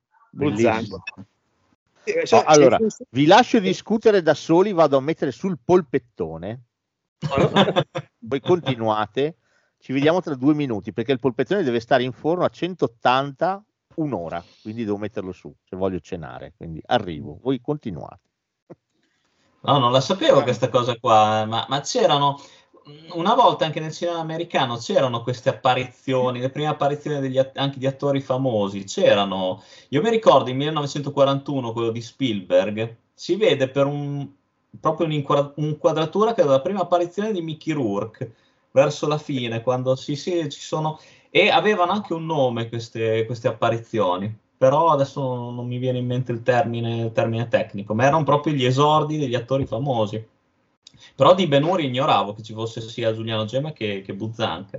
Eh, 2.05 2.27
cioè, 2.27 2.41
Oh, 2.41 2.45
allora, 2.45 2.79
vi 3.11 3.27
lascio 3.27 3.59
discutere 3.59 4.23
da 4.23 4.35
soli, 4.35 4.73
vado 4.73 4.97
a 4.97 5.01
mettere 5.01 5.33
sul 5.33 5.59
polpettone, 5.65 6.61
poi 8.29 8.41
continuate, 8.41 9.37
ci 9.79 9.93
vediamo 9.93 10.21
tra 10.21 10.35
due 10.35 10.55
minuti, 10.55 10.93
perché 10.93 11.13
il 11.13 11.21
polpettone 11.21 11.63
deve 11.63 11.81
stare 11.81 12.03
in 12.03 12.13
forno 12.13 12.45
a 12.45 12.49
180 12.49 13.65
un'ora, 13.97 14.43
quindi 14.63 14.85
devo 14.85 14.99
metterlo 14.99 15.33
su, 15.33 15.55
se 15.63 15.77
voglio 15.77 16.01
cenare, 16.01 16.55
quindi 16.57 16.81
arrivo, 16.87 17.39
voi 17.43 17.61
continuate. 17.61 18.21
No, 19.61 19.79
non 19.79 19.93
la 19.93 20.01
sapevo 20.01 20.43
questa 20.43 20.69
cosa 20.69 20.97
qua, 20.99 21.45
ma, 21.47 21.65
ma 21.69 21.81
c'erano 21.81 22.39
una 23.13 23.35
volta 23.35 23.65
anche 23.65 23.81
nel 23.81 23.93
cinema 23.93 24.19
americano 24.19 24.77
c'erano 24.77 25.23
queste 25.23 25.49
apparizioni, 25.49 26.41
le 26.41 26.51
prime 26.51 26.69
apparizioni 26.69 27.21
degli 27.21 27.39
anche 27.55 27.79
di 27.79 27.87
attori 27.87 28.21
famosi. 28.21 28.85
C'erano, 28.85 29.63
io 29.89 30.03
mi 30.03 30.11
ricordo 30.11 30.51
in 30.51 30.57
1941 30.57 31.73
quello 31.73 31.91
di 31.91 32.03
Spielberg, 32.03 32.97
si 33.15 33.37
vede 33.37 33.69
per 33.69 33.87
un, 33.87 34.29
proprio 34.81 35.07
un'inquadra- 35.07 35.53
un'inquadratura 35.57 36.35
che 36.35 36.43
è 36.43 36.45
la 36.45 36.61
prima 36.61 36.81
apparizione 36.81 37.33
di 37.33 37.41
Mickey 37.43 37.73
Rourke 37.73 38.35
verso 38.71 39.07
la 39.07 39.19
fine, 39.19 39.63
quando 39.63 39.95
sì, 39.95 40.17
sì, 40.17 40.49
ci 40.49 40.61
sono 40.61 40.99
e 41.31 41.49
avevano 41.51 41.93
anche 41.93 42.13
un 42.13 42.27
nome 42.27 42.69
queste, 42.69 43.25
queste 43.27 43.49
apparizioni. 43.49 44.43
Però 44.57 44.91
adesso 44.91 45.21
non, 45.21 45.67
mi 45.67 45.79
viene 45.79 45.99
in 45.99 46.07
mente 46.07 46.33
il 46.33 46.43
termine, 46.43 47.07
il 47.07 47.13
termine 47.13 47.49
tecnico, 47.49 47.95
ma 47.95 48.05
erano 48.07 48.25
proprio 48.25 48.53
gli 48.55 48.65
esordi 48.65 49.19
degli 49.19 49.35
attori 49.35 49.67
famosi. 49.67 50.25
Però 51.15 51.35
di 51.35 51.47
Ben 51.47 51.65
Hur 51.65 51.81
ignoravo 51.81 52.35
che 52.35 52.43
ci 52.43 52.53
fosse 52.53 52.81
sia 52.81 53.13
Giuliano 53.13 53.45
Gemma 53.45 53.73
che, 53.73 54.03
che 54.03 54.15
Buzzanca. 54.15 54.79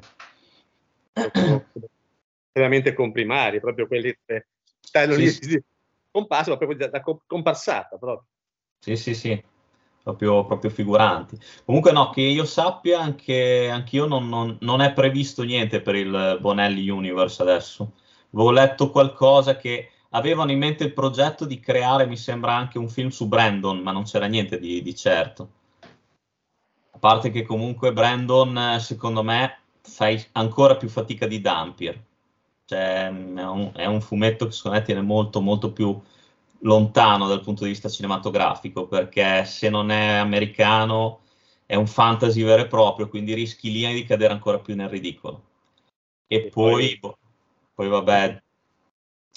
veramente 2.51 2.93
comprimari, 2.93 3.59
proprio 3.59 3.85
quelli 3.85 4.17
che 4.25 4.47
stanno 4.79 5.13
Sì, 5.13 5.21
lì 5.21 5.27
sì. 5.29 5.63
comparsi, 6.09 6.49
ma 6.49 6.57
proprio 6.57 6.77
da, 6.77 6.87
da 6.87 7.01
co- 7.01 7.21
comparsata. 7.27 7.97
Proprio. 7.97 8.27
Sì, 8.79 8.95
sì, 8.95 9.13
sì, 9.13 9.43
proprio, 10.05 10.45
proprio 10.45 10.69
figuranti. 10.69 11.35
Comunque 11.65 11.91
no, 11.91 12.11
che 12.11 12.21
io 12.21 12.45
sappia, 12.45 12.99
anche 12.99 13.69
anch'io 13.71 14.05
non, 14.05 14.29
non, 14.29 14.55
non 14.61 14.81
è 14.81 14.93
previsto 14.93 15.41
niente 15.41 15.81
per 15.81 15.95
il 15.95 16.37
Bonelli 16.39 16.87
Universe 16.87 17.41
adesso. 17.41 17.93
Avevo 18.31 18.51
letto 18.51 18.91
qualcosa 18.91 19.57
che 19.57 19.89
avevano 20.09 20.51
in 20.51 20.59
mente 20.59 20.83
il 20.83 20.93
progetto 20.93 21.45
di 21.45 21.59
creare, 21.59 22.05
mi 22.05 22.17
sembra, 22.17 22.53
anche 22.53 22.77
un 22.77 22.87
film 22.87 23.09
su 23.09 23.27
Brandon, 23.27 23.79
ma 23.79 23.91
non 23.91 24.03
c'era 24.03 24.27
niente 24.27 24.59
di, 24.59 24.83
di 24.83 24.95
certo. 24.95 25.49
A 26.91 26.99
parte 26.99 27.31
che 27.31 27.41
comunque 27.41 27.91
Brandon, 27.91 28.55
eh, 28.57 28.79
secondo 28.79 29.23
me, 29.23 29.57
fai 29.81 30.23
ancora 30.33 30.75
più 30.75 30.87
fatica 30.87 31.25
di 31.25 31.41
Dampier. 31.41 31.99
Cioè, 32.63 33.07
è 33.07 33.09
un, 33.09 33.71
è 33.73 33.85
un 33.85 34.01
fumetto 34.01 34.45
che 34.45 34.51
secondo 34.51 34.77
me 34.77 34.83
tiene 34.83 35.01
molto, 35.01 35.41
molto 35.41 35.71
più 35.71 35.99
lontano 36.65 37.27
dal 37.27 37.41
punto 37.41 37.63
di 37.63 37.69
vista 37.69 37.89
cinematografico, 37.89 38.87
perché 38.87 39.45
se 39.45 39.69
non 39.69 39.91
è 39.91 40.15
americano 40.15 41.21
è 41.65 41.75
un 41.75 41.87
fantasy 41.87 42.43
vero 42.43 42.63
e 42.63 42.67
proprio, 42.67 43.07
quindi 43.07 43.33
rischi 43.33 43.71
lì 43.71 43.91
di 43.93 44.03
cadere 44.03 44.33
ancora 44.33 44.59
più 44.59 44.75
nel 44.75 44.89
ridicolo. 44.89 45.43
E, 46.27 46.35
E 46.37 46.49
poi, 46.49 46.97
poi- 46.97 46.99
boh, 46.99 47.17
Poi 47.73 47.87
vabbè, 47.87 48.43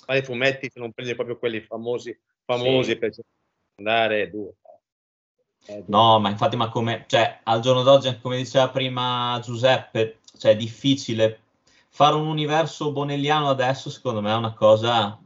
Ma 0.07 0.17
i 0.17 0.23
fumetti, 0.23 0.71
se 0.71 0.81
non 0.81 0.93
prendi 0.93 1.15
proprio 1.15 1.39
quelli 1.39 1.61
famosi, 1.61 2.19
famosi 2.45 2.93
Sì. 2.93 2.97
per 2.97 3.13
andare, 3.77 4.31
duro. 4.31 4.55
È 5.67 5.73
duro. 5.83 5.85
No, 5.87 6.19
ma 6.19 6.31
infatti, 6.31 6.57
ma 6.57 6.71
come, 6.71 7.05
cioè, 7.09 7.41
al 7.43 7.61
giorno 7.61 7.83
d'oggi, 7.83 8.19
come 8.21 8.39
diceva 8.39 8.71
prima 8.71 9.39
Giuseppe, 9.43 10.21
cioè, 10.39 10.53
è 10.53 10.57
difficile 10.57 11.41
fare 11.91 12.15
un 12.15 12.27
universo 12.27 12.91
bonelliano 12.91 13.51
adesso, 13.51 13.91
secondo 13.91 14.23
me 14.23 14.31
è 14.31 14.35
una 14.35 14.55
cosa, 14.55 15.19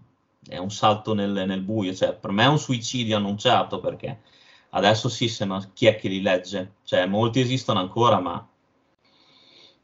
è 0.49 0.57
un 0.59 0.71
salto 0.71 1.15
nel, 1.15 1.45
nel 1.47 1.63
buio, 1.63 1.95
cioè, 1.95 2.15
per 2.15 2.31
me 2.31 2.45
è 2.45 2.49
un 2.49 2.59
suicidio 2.59 3.17
annunciato, 3.17 3.81
perché 3.81 4.23
adesso 4.71 5.09
sì, 5.09 5.29
se 5.29 5.45
no, 5.45 5.71
chi 5.73 5.87
è 5.87 5.97
che 5.97 6.09
li 6.09 6.21
legge? 6.21 6.75
Cioè, 6.85 7.07
molti 7.07 7.41
esistono 7.41 7.79
ancora, 7.79 8.21
ma 8.21 8.47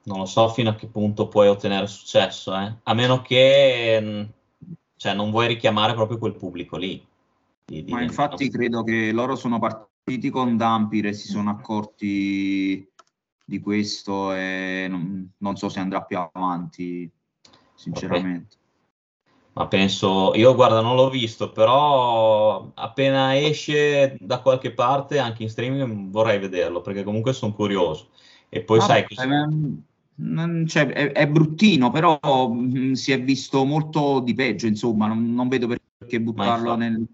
non 0.05 0.18
lo 0.18 0.26
so 0.26 0.48
fino 0.48 0.70
a 0.70 0.74
che 0.74 0.86
punto 0.86 1.28
puoi 1.28 1.48
ottenere 1.48 1.86
successo, 1.86 2.56
eh. 2.59 2.74
A 2.82 2.94
meno 2.94 3.20
che, 3.22 4.01
mh, 4.01 4.32
cioè, 4.97 5.14
non 5.14 5.30
vuoi 5.30 5.47
richiamare 5.48 5.94
proprio 5.94 6.18
quel 6.18 6.36
pubblico 6.36 6.76
lì. 6.76 7.06
Di- 7.64 7.85
di- 7.85 7.93
Ma 7.93 8.02
infatti 8.02 8.48
credo 8.51 8.82
che 8.82 9.12
loro 9.12 9.36
sono 9.36 9.59
partiti 9.59 10.30
con 10.30 10.56
Dampir 10.56 11.06
e 11.06 11.12
si 11.12 11.28
sono 11.28 11.51
accorti 11.51 12.89
di 13.44 13.60
questo 13.60 14.32
e 14.32 14.86
non, 14.89 15.30
non 15.39 15.56
so 15.56 15.68
se 15.68 15.80
andrà 15.80 16.02
più 16.02 16.18
avanti, 16.18 17.10
sinceramente. 17.74 18.57
Ma 19.59 19.66
penso, 19.66 20.36
io 20.36 20.55
guarda, 20.55 20.80
non 20.80 20.94
l'ho 20.94 21.10
visto, 21.10 21.51
però 21.51 22.70
appena 22.74 23.36
esce 23.36 24.16
da 24.20 24.40
qualche 24.40 24.72
parte, 24.72 25.18
anche 25.18 25.43
in 25.43 25.51
streaming, 25.51 26.10
vorrei 26.10 26.39
vederlo, 26.39 26.80
perché 26.80 27.02
comunque 27.02 27.32
sono 27.32 27.52
curioso. 27.52 28.10
E 28.48 28.62
poi 28.62 28.80
sai, 28.80 29.05
Vabbè, 29.16 29.35
ehm, 29.35 30.64
cioè, 30.64 30.86
è, 30.86 31.10
è 31.10 31.26
bruttino, 31.26 31.90
però 31.90 32.20
mh, 32.48 32.93
si 32.93 33.10
è 33.10 33.20
visto 33.20 33.64
molto 33.64 34.20
di 34.20 34.32
peggio, 34.32 34.68
insomma, 34.68 35.09
non, 35.09 35.35
non 35.35 35.48
vedo 35.48 35.66
perché 35.66 36.20
buttarlo 36.20 36.76
nel... 36.76 37.05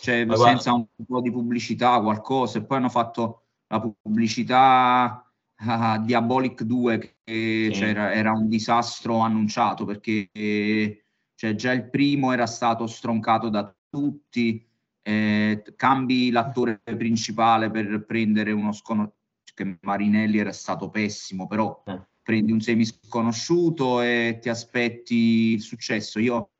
Cioè, 0.00 0.24
Ma 0.26 0.36
guarda- 0.36 0.52
senza 0.52 0.74
un 0.74 0.86
po' 1.04 1.20
di 1.20 1.32
pubblicità, 1.32 2.00
qualcosa, 2.00 2.58
e 2.58 2.64
poi 2.64 2.76
hanno 2.76 2.88
fatto 2.88 3.46
la 3.66 3.80
pubblicità 3.80 5.28
a 5.56 5.98
Diabolic 5.98 6.62
2, 6.62 6.98
che 7.24 7.70
Sì. 7.72 7.74
cioè, 7.74 7.88
era, 7.88 8.12
era 8.12 8.30
un 8.30 8.46
disastro 8.48 9.18
annunciato, 9.18 9.84
perché 9.84 10.28
eh, 10.30 11.02
cioè, 11.38 11.54
già 11.54 11.70
il 11.70 11.88
primo 11.88 12.32
era 12.32 12.46
stato 12.46 12.88
stroncato 12.88 13.48
da 13.48 13.72
tutti, 13.88 14.66
eh, 15.02 15.62
cambi 15.76 16.32
l'attore 16.32 16.80
principale 16.96 17.70
per 17.70 18.04
prendere 18.04 18.50
uno 18.50 18.72
sconosciuto, 18.72 19.14
che 19.54 19.78
Marinelli 19.82 20.38
era 20.38 20.50
stato 20.50 20.90
pessimo, 20.90 21.46
però 21.46 21.80
Eh. 21.86 22.06
prendi 22.22 22.50
un 22.50 22.60
semisconosciuto 22.60 24.02
e 24.02 24.38
ti 24.40 24.48
aspetti 24.48 25.52
il 25.52 25.60
successo. 25.60 26.18
Io 26.18 26.50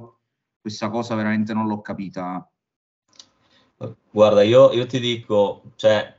questa 0.61 0.89
cosa 0.91 1.17
veramente 1.17 1.53
non 1.53 1.67
l'ho 1.67 1.81
capita. 1.81 2.48
Guarda, 4.11 4.43
io, 4.43 4.73
io 4.73 4.87
ti 4.87 4.99
dico, 4.99 5.63
cioè, 5.77 6.15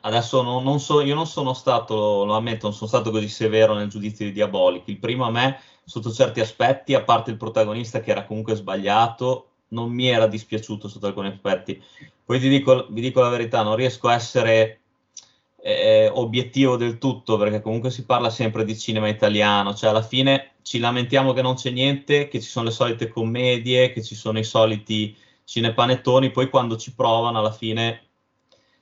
adesso 0.00 0.42
non, 0.42 0.64
non 0.64 0.80
so, 0.80 1.00
io 1.00 1.14
non 1.14 1.26
sono 1.26 1.54
stato, 1.54 2.24
lo 2.24 2.34
ammetto, 2.34 2.66
non 2.66 2.74
sono 2.74 2.88
stato 2.88 3.12
così 3.12 3.28
severo 3.28 3.74
nel 3.74 3.88
giudizio 3.88 4.24
di 4.24 4.32
Diabolic. 4.32 4.88
Il 4.88 4.98
primo 4.98 5.24
a 5.24 5.30
me, 5.30 5.60
sotto 5.84 6.10
certi 6.10 6.40
aspetti, 6.40 6.94
a 6.94 7.02
parte 7.04 7.30
il 7.30 7.36
protagonista 7.36 8.00
che 8.00 8.10
era 8.10 8.24
comunque 8.24 8.56
sbagliato, 8.56 9.50
non 9.68 9.90
mi 9.92 10.08
era 10.08 10.26
dispiaciuto 10.26 10.88
sotto 10.88 11.06
alcuni 11.06 11.28
aspetti. 11.28 11.80
Poi 12.24 12.40
ti 12.40 12.48
dico, 12.48 12.86
vi 12.90 13.00
dico 13.00 13.20
la 13.20 13.28
verità, 13.28 13.62
non 13.62 13.76
riesco 13.76 14.08
a 14.08 14.14
essere 14.14 14.80
eh, 15.62 16.10
obiettivo 16.12 16.76
del 16.76 16.98
tutto, 16.98 17.36
perché 17.36 17.60
comunque 17.60 17.90
si 17.90 18.04
parla 18.04 18.30
sempre 18.30 18.64
di 18.64 18.76
cinema 18.76 19.06
italiano, 19.08 19.74
cioè 19.74 19.90
alla 19.90 20.02
fine 20.02 20.54
ci 20.62 20.78
lamentiamo 20.80 21.32
che 21.32 21.42
non 21.42 21.54
c'è 21.54 21.70
niente, 21.70 22.26
che 22.26 22.40
ci 22.40 22.48
sono 22.48 22.66
le 22.66 22.72
solite 22.72 23.08
commedie, 23.08 23.92
che 23.92 24.02
ci 24.02 24.16
sono 24.16 24.38
i 24.40 24.44
soliti 24.44 25.16
cinepanettoni, 25.44 26.30
poi 26.30 26.48
quando 26.48 26.76
ci 26.76 26.94
provano 26.94 27.38
alla 27.38 27.52
fine, 27.52 28.02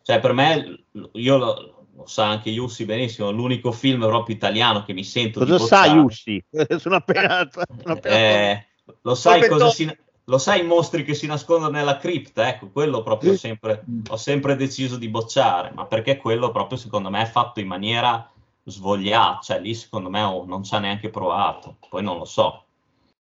cioè 0.02 0.20
per 0.20 0.32
me, 0.32 0.84
io 1.12 1.36
lo, 1.36 1.86
lo 1.94 2.06
sa 2.06 2.28
anche 2.28 2.50
Yussi 2.50 2.84
benissimo, 2.84 3.30
l'unico 3.30 3.72
film 3.72 4.00
proprio 4.00 4.34
italiano 4.34 4.84
che 4.84 4.92
mi 4.92 5.04
sento 5.04 5.40
Cosa 5.40 5.56
di 5.56 5.58
sa 5.58 5.80
bocciare- 5.80 5.98
Yussi? 5.98 6.44
Sono 6.78 6.96
appena... 6.96 7.48
sono 7.52 7.94
appena- 7.94 8.16
eh, 8.16 8.66
lo 9.02 9.14
sai 9.14 9.46
cosa 9.48 9.70
si, 9.70 9.96
lo 10.24 10.38
sai 10.38 10.60
i 10.60 10.66
mostri 10.66 11.04
che 11.04 11.14
si 11.14 11.26
nascondono 11.26 11.70
nella 11.70 11.96
cripta? 11.98 12.48
Ecco, 12.48 12.70
quello 12.70 13.02
proprio 13.02 13.32
ho 13.32 13.36
sempre, 13.36 13.84
ho 14.08 14.16
sempre 14.16 14.56
deciso 14.56 14.96
di 14.96 15.08
bocciare, 15.08 15.70
ma 15.74 15.86
perché 15.86 16.16
quello 16.16 16.50
proprio 16.50 16.78
secondo 16.78 17.10
me 17.10 17.22
è 17.22 17.26
fatto 17.26 17.60
in 17.60 17.66
maniera 17.66 18.28
svogliata, 18.64 19.40
cioè 19.40 19.60
lì 19.60 19.74
secondo 19.74 20.08
me 20.10 20.22
oh, 20.22 20.44
non 20.44 20.62
ci 20.62 20.74
ha 20.74 20.78
neanche 20.78 21.10
provato, 21.10 21.76
poi 21.88 22.02
non 22.02 22.18
lo 22.18 22.24
so, 22.24 22.64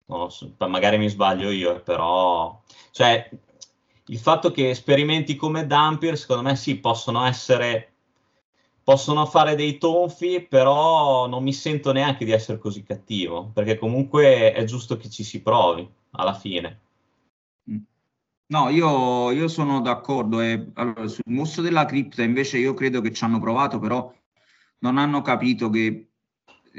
Non 0.06 0.20
lo 0.20 0.30
so, 0.30 0.50
magari 0.68 0.98
mi 0.98 1.10
sbaglio 1.10 1.50
io, 1.50 1.76
eh, 1.76 1.80
però 1.82 2.62
cioè 2.92 3.30
il 4.10 4.18
fatto 4.18 4.52
che 4.52 4.70
esperimenti 4.70 5.36
come 5.36 5.68
Dampier 5.68 6.18
secondo 6.18 6.44
me 6.44 6.56
sì, 6.56 6.80
possono 6.80 7.26
essere 7.26 7.92
possono 8.88 9.26
fare 9.26 9.56
dei 9.56 9.78
tonfi, 9.78 10.46
però 10.48 11.28
non 11.28 11.44
mi 11.44 11.52
sento 11.52 11.92
neanche 11.92 12.24
di 12.24 12.32
essere 12.32 12.58
così 12.58 12.84
cattivo, 12.84 13.52
perché 13.54 13.78
comunque 13.78 14.54
è 14.54 14.64
giusto 14.64 14.96
che 14.96 15.10
ci 15.10 15.26
si 15.26 15.42
provi 15.42 15.86
alla 16.12 16.34
fine. 16.34 16.80
No, 18.46 18.70
io, 18.70 19.32
io 19.32 19.50
sono 19.50 19.82
d'accordo. 19.82 20.40
E, 20.40 20.72
allora, 20.76 21.06
sul 21.08 21.24
mostro 21.26 21.64
della 21.64 21.84
cripta 21.84 22.24
invece 22.24 22.60
io 22.60 22.74
credo 22.74 23.02
che 23.02 23.12
ci 23.12 23.26
hanno 23.26 23.42
provato, 23.42 23.78
però 23.78 24.10
non 24.80 24.98
hanno 24.98 25.22
capito 25.22 25.70
che 25.70 26.08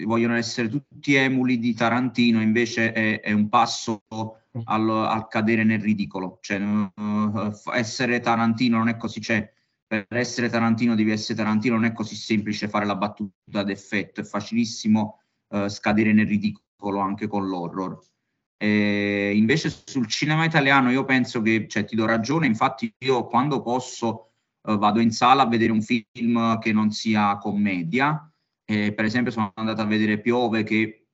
vogliono 0.06 0.36
essere 0.36 0.70
tutti 0.70 1.14
emuli 1.14 1.58
di 1.58 1.74
Tarantino, 1.74 2.40
invece 2.40 2.92
è, 2.92 3.20
è 3.20 3.32
un 3.32 3.50
passo 3.50 4.00
al, 4.64 4.88
al 4.90 5.28
cadere 5.28 5.64
nel 5.64 5.80
ridicolo. 5.80 6.38
Cioè, 6.40 6.60
eh, 6.60 7.52
essere 7.74 8.20
Tarantino 8.20 8.78
non 8.78 8.88
è 8.88 8.96
così, 8.96 9.20
cioè, 9.20 9.52
per 9.86 10.06
essere 10.10 10.48
Tarantino 10.48 10.94
devi 10.94 11.10
essere 11.10 11.38
Tarantino, 11.38 11.74
non 11.74 11.84
è 11.84 11.92
così 11.92 12.14
semplice 12.14 12.68
fare 12.68 12.84
la 12.86 12.96
battuta 12.96 13.62
d'effetto, 13.62 14.20
è 14.20 14.24
facilissimo 14.24 15.20
eh, 15.48 15.68
scadere 15.68 16.12
nel 16.12 16.26
ridicolo 16.26 17.00
anche 17.00 17.26
con 17.26 17.46
l'horror. 17.46 17.98
Eh, 18.56 19.32
invece 19.34 19.70
sul 19.84 20.06
cinema 20.06 20.44
italiano 20.44 20.90
io 20.90 21.04
penso 21.04 21.42
che, 21.42 21.66
cioè, 21.68 21.84
ti 21.84 21.96
do 21.96 22.06
ragione, 22.06 22.46
infatti 22.46 22.92
io 23.04 23.26
quando 23.26 23.62
posso 23.62 24.32
eh, 24.66 24.76
vado 24.76 25.00
in 25.00 25.10
sala 25.10 25.42
a 25.42 25.48
vedere 25.48 25.72
un 25.72 25.82
film 25.82 26.58
che 26.58 26.72
non 26.72 26.90
sia 26.90 27.36
commedia, 27.38 28.22
Eh, 28.70 28.92
per 28.92 29.06
esempio 29.06 29.32
sono 29.32 29.50
andato 29.54 29.80
a 29.80 29.86
vedere 29.86 30.20
Piove 30.20 30.62
che 30.62 31.06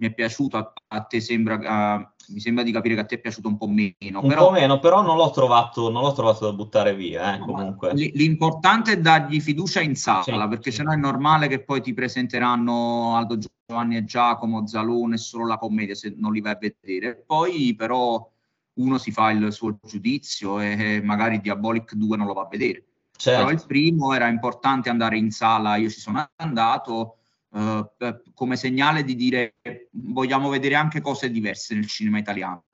mi 0.00 0.08
è 0.08 0.14
piaciuto, 0.14 0.56
a, 0.56 0.72
a 0.96 1.02
te 1.04 1.20
sembra, 1.20 1.60
a- 1.60 2.14
mi 2.28 2.40
sembra 2.40 2.62
di 2.62 2.72
capire 2.72 2.94
che 2.94 3.00
a 3.00 3.04
te 3.04 3.14
è 3.16 3.20
piaciuto 3.20 3.48
un 3.48 3.56
po' 3.56 3.66
meno, 3.66 4.20
Un 4.20 4.28
però 4.28 4.46
po' 4.46 4.52
meno, 4.52 4.78
però 4.78 5.02
non 5.02 5.16
l'ho 5.16 5.30
trovato, 5.30 5.90
non 5.90 6.02
l'ho 6.02 6.12
trovato 6.12 6.44
da 6.44 6.52
buttare 6.52 6.94
via, 6.94 7.36
eh, 7.36 7.38
comunque. 7.38 7.92
L'importante 7.94 8.92
è 8.92 9.00
dargli 9.00 9.40
fiducia 9.40 9.80
in 9.80 9.96
sala, 9.96 10.22
Sì, 10.22 10.32
perché 10.48 10.70
sennò 10.70 10.92
è 10.92 10.96
normale 10.96 11.48
che 11.48 11.62
poi 11.62 11.80
ti 11.80 11.94
presenteranno 11.94 13.16
Aldo 13.16 13.38
Giovanni 13.66 13.96
e 13.96 14.04
Giacomo, 14.04 14.66
Zalone 14.66 15.16
solo 15.16 15.46
la 15.46 15.58
commedia 15.58 15.94
se 15.94 16.14
non 16.16 16.32
li 16.32 16.40
vai 16.40 16.52
a 16.52 16.58
vedere. 16.60 17.22
Poi 17.26 17.74
però 17.76 18.28
uno 18.74 18.98
si 18.98 19.10
fa 19.10 19.30
il 19.30 19.52
suo 19.52 19.78
giudizio 19.82 20.60
e 20.60 21.00
magari 21.02 21.40
Diabolic 21.40 21.94
2 21.94 22.16
non 22.16 22.26
lo 22.26 22.34
va 22.34 22.42
a 22.42 22.48
vedere. 22.48 22.84
Certo. 23.16 23.44
Però 23.44 23.50
il 23.50 23.64
primo 23.66 24.12
era 24.12 24.28
importante 24.28 24.90
andare 24.90 25.16
in 25.16 25.30
sala, 25.30 25.76
io 25.76 25.88
ci 25.88 26.00
sono 26.00 26.28
andato 26.36 27.16
eh, 27.56 27.90
per- 27.96 28.22
come 28.34 28.56
segnale 28.56 29.02
di 29.02 29.14
dire 29.14 29.54
vogliamo 29.90 30.48
vedere 30.48 30.74
anche 30.74 31.00
cose 31.00 31.30
diverse 31.30 31.74
nel 31.74 31.86
cinema 31.86 32.18
italiano. 32.18 32.64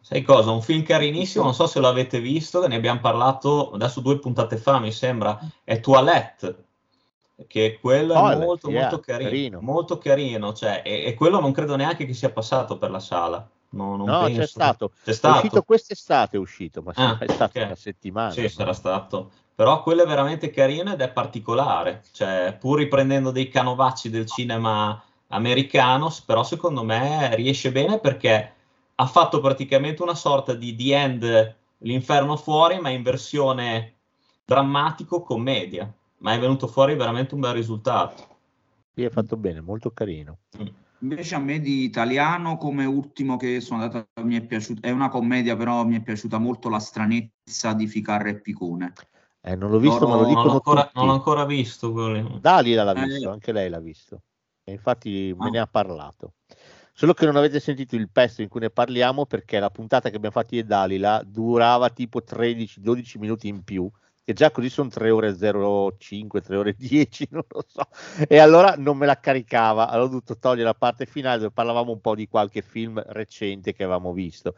Sai 0.00 0.22
cosa? 0.22 0.50
Un 0.50 0.62
film 0.62 0.82
carinissimo, 0.82 1.44
non 1.44 1.54
so 1.54 1.66
se 1.66 1.78
l'avete 1.78 2.20
visto, 2.20 2.66
ne 2.66 2.74
abbiamo 2.74 3.00
parlato 3.00 3.70
adesso 3.70 4.00
due 4.00 4.18
puntate 4.18 4.56
fa, 4.56 4.80
mi 4.80 4.90
sembra, 4.90 5.38
è 5.62 5.78
Toilette, 5.78 6.64
che 7.46 7.78
quello 7.80 8.14
è 8.14 8.16
Toilet, 8.16 8.38
molto, 8.38 8.70
yeah, 8.70 8.80
molto 8.80 9.00
carino, 9.00 9.28
carino. 9.30 9.60
molto 9.60 9.98
carino, 9.98 10.52
cioè, 10.52 10.82
e, 10.84 11.04
e 11.04 11.14
quello 11.14 11.38
non 11.38 11.52
credo 11.52 11.76
neanche 11.76 12.06
che 12.06 12.14
sia 12.14 12.30
passato 12.30 12.78
per 12.78 12.90
la 12.90 12.98
sala. 13.00 13.48
No, 13.72 13.94
non 13.94 14.08
No, 14.08 14.28
c'è 14.28 14.46
stato. 14.46 14.92
C'è 15.04 15.10
È 15.10 15.14
stato? 15.14 15.34
uscito 15.36 15.62
quest'estate, 15.62 16.36
è 16.36 16.40
uscito, 16.40 16.82
ma 16.82 16.92
Ah, 16.96 17.18
è 17.18 17.28
stato 17.28 17.58
ok. 17.58 17.64
una 17.66 17.76
settimana. 17.76 18.30
Sì, 18.30 18.48
sarà 18.48 18.72
stato. 18.72 19.30
Però 19.60 19.82
quello 19.82 20.04
è 20.04 20.06
veramente 20.06 20.48
carino 20.48 20.94
ed 20.94 21.02
è 21.02 21.10
particolare, 21.10 22.02
cioè 22.12 22.56
pur 22.58 22.78
riprendendo 22.78 23.30
dei 23.30 23.50
canovacci 23.50 24.08
del 24.08 24.24
cinema 24.24 25.04
americano, 25.26 26.10
però 26.24 26.42
secondo 26.44 26.82
me 26.82 27.36
riesce 27.36 27.70
bene 27.70 28.00
perché 28.00 28.54
ha 28.94 29.06
fatto 29.06 29.38
praticamente 29.40 30.00
una 30.02 30.14
sorta 30.14 30.54
di 30.54 30.74
The 30.74 30.94
End, 30.94 31.56
l'inferno 31.80 32.38
fuori, 32.38 32.80
ma 32.80 32.88
in 32.88 33.02
versione 33.02 33.96
drammatico-commedia. 34.46 35.92
Ma 36.20 36.32
è 36.32 36.38
venuto 36.38 36.66
fuori 36.66 36.94
veramente 36.94 37.34
un 37.34 37.40
bel 37.40 37.52
risultato. 37.52 38.38
Sì, 38.94 39.02
è 39.02 39.10
fatto 39.10 39.36
bene, 39.36 39.60
molto 39.60 39.90
carino. 39.90 40.38
Invece 41.00 41.34
a 41.34 41.38
me 41.38 41.60
di 41.60 41.84
italiano 41.84 42.56
come 42.56 42.86
ultimo 42.86 43.36
che 43.36 43.60
sono 43.60 43.82
andato, 43.82 44.08
mi 44.22 44.36
è 44.36 44.40
piaciuto, 44.40 44.80
è 44.80 44.90
una 44.90 45.10
commedia 45.10 45.54
però 45.54 45.84
mi 45.84 45.96
è 45.96 46.00
piaciuta 46.00 46.38
molto 46.38 46.70
la 46.70 46.78
stranezza 46.78 47.74
di 47.74 47.86
Ficarra 47.86 48.30
e 48.30 48.40
Picone. 48.40 48.94
Eh, 49.42 49.56
non 49.56 49.70
l'ho 49.70 49.78
visto, 49.78 50.06
ma 50.06 50.16
lo 50.16 50.24
dicono 50.26 50.42
Non 50.44 50.46
l'ho 50.46 50.52
ancora, 50.56 50.82
tutti. 50.82 50.92
non 50.98 51.06
l'ho 51.06 51.12
ancora 51.12 51.44
visto. 51.46 51.92
quello. 51.92 52.38
Dalila 52.40 52.84
l'ha 52.84 52.92
Eh. 52.92 53.04
visto, 53.06 53.30
anche 53.30 53.52
lei 53.52 53.70
l'ha 53.70 53.80
visto. 53.80 54.22
E 54.64 54.72
infatti 54.72 55.34
me 55.36 55.46
Ah. 55.46 55.50
ne 55.50 55.58
ha 55.60 55.66
parlato. 55.66 56.34
Solo 56.92 57.14
che 57.14 57.24
non 57.24 57.36
avete 57.36 57.58
sentito 57.60 57.96
il 57.96 58.10
pezzo 58.10 58.42
in 58.42 58.48
cui 58.48 58.60
ne 58.60 58.68
parliamo 58.70 59.24
perché 59.24 59.58
la 59.58 59.70
puntata 59.70 60.10
che 60.10 60.16
abbiamo 60.16 60.34
fatto 60.34 60.54
io 60.54 60.60
e 60.60 60.64
Dalila 60.64 61.22
durava 61.24 61.88
tipo 61.88 62.22
13-12 62.22 63.18
minuti 63.18 63.48
in 63.48 63.64
più, 63.64 63.90
che 64.22 64.34
già 64.34 64.50
così 64.50 64.68
sono 64.68 64.90
3 64.90 65.08
ore 65.08 65.34
05, 65.96 66.42
3 66.42 66.56
ore 66.58 66.74
10, 66.78 67.26
non 67.30 67.44
lo 67.48 67.64
so. 67.66 67.80
E 68.28 68.36
allora 68.38 68.74
non 68.76 68.98
me 68.98 69.06
la 69.06 69.18
caricava, 69.18 69.88
allora 69.88 70.04
ho 70.04 70.08
dovuto 70.08 70.36
togliere 70.38 70.64
la 70.64 70.74
parte 70.74 71.06
finale 71.06 71.38
dove 71.38 71.52
parlavamo 71.52 71.90
un 71.92 72.00
po' 72.02 72.14
di 72.14 72.28
qualche 72.28 72.60
film 72.60 73.02
recente 73.06 73.72
che 73.72 73.84
avevamo 73.84 74.12
visto. 74.12 74.54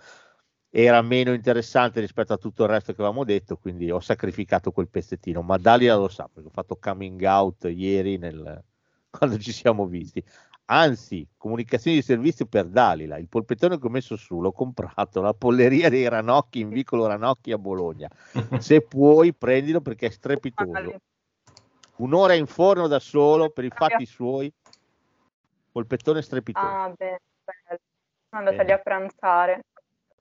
Era 0.74 1.02
meno 1.02 1.34
interessante 1.34 2.00
rispetto 2.00 2.32
a 2.32 2.38
tutto 2.38 2.62
il 2.62 2.70
resto 2.70 2.94
che 2.94 3.02
avevamo 3.02 3.24
detto, 3.24 3.56
quindi 3.56 3.90
ho 3.90 4.00
sacrificato 4.00 4.72
quel 4.72 4.88
pezzettino. 4.88 5.42
Ma 5.42 5.58
Dalila 5.58 5.96
lo 5.96 6.08
sa 6.08 6.28
perché 6.32 6.48
ho 6.48 6.52
fatto 6.52 6.78
coming 6.80 7.22
out 7.24 7.64
ieri 7.64 8.16
nel... 8.16 8.64
quando 9.10 9.38
ci 9.38 9.52
siamo 9.52 9.86
visti 9.86 10.24
anzi, 10.72 11.26
comunicazioni 11.36 11.98
di 11.98 12.02
servizio 12.02 12.46
per 12.46 12.66
Dalila, 12.66 13.18
il 13.18 13.28
polpettone 13.28 13.78
che 13.78 13.86
ho 13.86 13.90
messo 13.90 14.16
su, 14.16 14.40
l'ho 14.40 14.52
comprato 14.52 15.20
alla 15.20 15.34
polleria 15.34 15.90
dei 15.90 16.08
Ranocchi 16.08 16.60
in 16.60 16.70
vicolo 16.70 17.06
Ranocchi 17.06 17.52
a 17.52 17.58
Bologna. 17.58 18.08
Se 18.58 18.80
puoi, 18.80 19.34
prendilo 19.34 19.80
perché 19.80 20.06
è 20.06 20.10
strepitoso. 20.10 21.00
Un'ora 21.96 22.34
in 22.34 22.46
forno 22.46 22.88
da 22.88 22.98
solo 22.98 23.50
per 23.50 23.64
i 23.64 23.70
fatti 23.70 24.06
suoi, 24.06 24.52
polpettone 25.70 26.22
strepitoso. 26.22 26.66
Ah, 26.66 26.88
beh, 26.88 27.20
bello. 27.44 27.80
Sono 28.30 28.48
andata 28.48 28.62
lì 28.62 28.72
a 28.72 28.78
pranzare, 28.78 29.64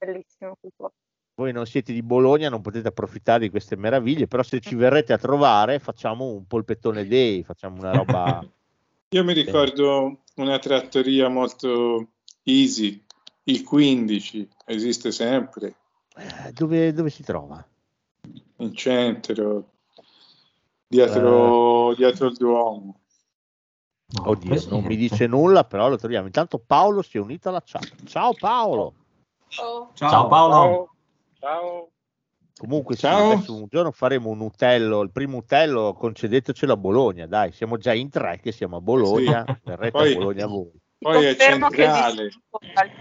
bellissimo 0.05 0.57
tutto. 0.59 0.93
Voi 1.35 1.53
non 1.53 1.65
siete 1.65 1.93
di 1.93 2.01
Bologna, 2.01 2.49
non 2.49 2.61
potete 2.61 2.89
approfittare 2.89 3.41
di 3.41 3.49
queste 3.49 3.75
meraviglie, 3.75 4.27
però 4.27 4.43
se 4.43 4.59
ci 4.59 4.75
verrete 4.75 5.13
a 5.13 5.17
trovare 5.17 5.79
facciamo 5.79 6.25
un 6.25 6.45
polpettone 6.45 7.07
day, 7.07 7.43
facciamo 7.43 7.77
una 7.77 7.91
roba... 7.91 8.45
Io 9.13 9.23
mi 9.23 9.33
ricordo 9.33 10.19
una 10.35 10.57
trattoria 10.59 11.27
molto 11.27 12.11
easy, 12.43 13.03
il 13.43 13.63
15, 13.63 14.47
esiste 14.65 15.11
sempre. 15.11 15.75
Eh, 16.15 16.51
dove, 16.53 16.93
dove 16.93 17.09
si 17.09 17.23
trova? 17.23 17.65
In 18.57 18.73
centro, 18.73 19.71
dietro, 20.87 21.91
Eh. 21.91 21.95
dietro 21.95 22.27
il 22.27 22.35
Duomo. 22.37 22.99
Oddio, 24.23 24.69
non 24.69 24.83
mi 24.83 24.95
dice 24.95 25.27
nulla, 25.27 25.65
però 25.65 25.89
lo 25.89 25.97
troviamo. 25.97 26.27
Intanto 26.27 26.59
Paolo 26.59 27.01
si 27.01 27.17
è 27.17 27.19
unito 27.19 27.49
alla 27.49 27.63
chat. 27.65 28.03
Ciao 28.05 28.33
Paolo! 28.33 28.93
Ciao, 29.51 29.91
Ciao 29.93 30.27
Paolo. 30.27 30.95
Ciao. 31.37 31.89
Comunque 32.57 32.95
sì, 32.95 33.01
Ciao. 33.01 33.31
adesso 33.31 33.53
un 33.53 33.65
giorno 33.67 33.91
faremo 33.91 34.29
un 34.29 34.39
utello, 34.39 35.01
il 35.01 35.11
primo 35.11 35.37
utello 35.37 35.93
concedetecelo 35.93 36.71
a 36.73 36.77
Bologna, 36.77 37.25
dai, 37.27 37.51
siamo 37.51 37.77
già 37.77 37.91
in 37.93 38.09
tre 38.09 38.39
che 38.39 38.51
siamo 38.53 38.77
a 38.77 38.81
Bologna, 38.81 39.43
Sì. 39.45 39.53
verrete 39.63 39.91
Poi- 39.91 40.11
a 40.11 40.15
Bologna 40.15 40.45
voi. 40.45 40.71
Poi 40.99 41.25
è 41.25 41.35
centrale. 41.35 42.27
esiste 42.27 42.47
ancora 42.51 42.83
il- 42.83 42.91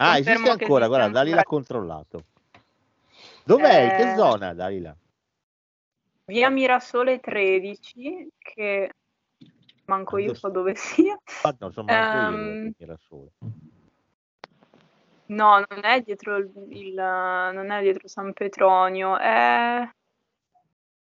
Ah, 0.00 0.14
Confermo 0.14 0.14
esiste 0.14 0.50
ancora, 0.50 0.84
esiste 0.84 0.86
guarda. 0.88 1.08
Dalila 1.08 1.40
ha 1.40 1.44
controllato. 1.44 2.24
Dov'è? 3.44 3.80
In 3.82 3.88
che 3.90 4.10
Eh, 4.12 4.14
zona, 4.16 4.54
Dalila? 4.54 4.96
Via 6.24 6.48
Mirasole 6.50 7.20
13, 7.20 8.28
che 8.38 8.90
manco 9.84 10.16
io 10.18 10.34
so 10.34 10.48
dove 10.48 10.74
sia. 10.74 11.18
Ah, 11.42 11.54
no, 11.58 11.66
insomma, 11.66 11.98
anche 11.98 12.16
io, 12.16 12.36
Ehm, 12.50 12.72
era 12.78 12.96
solo. 13.06 13.30
No, 15.28 15.64
non 15.68 15.84
è 15.84 16.00
dietro 16.00 16.36
il, 16.36 16.50
il- 16.70 16.94
non 16.94 17.70
è 17.70 17.82
dietro 17.82 18.08
San 18.08 18.32
Petronio, 18.32 19.18
è, 19.18 19.86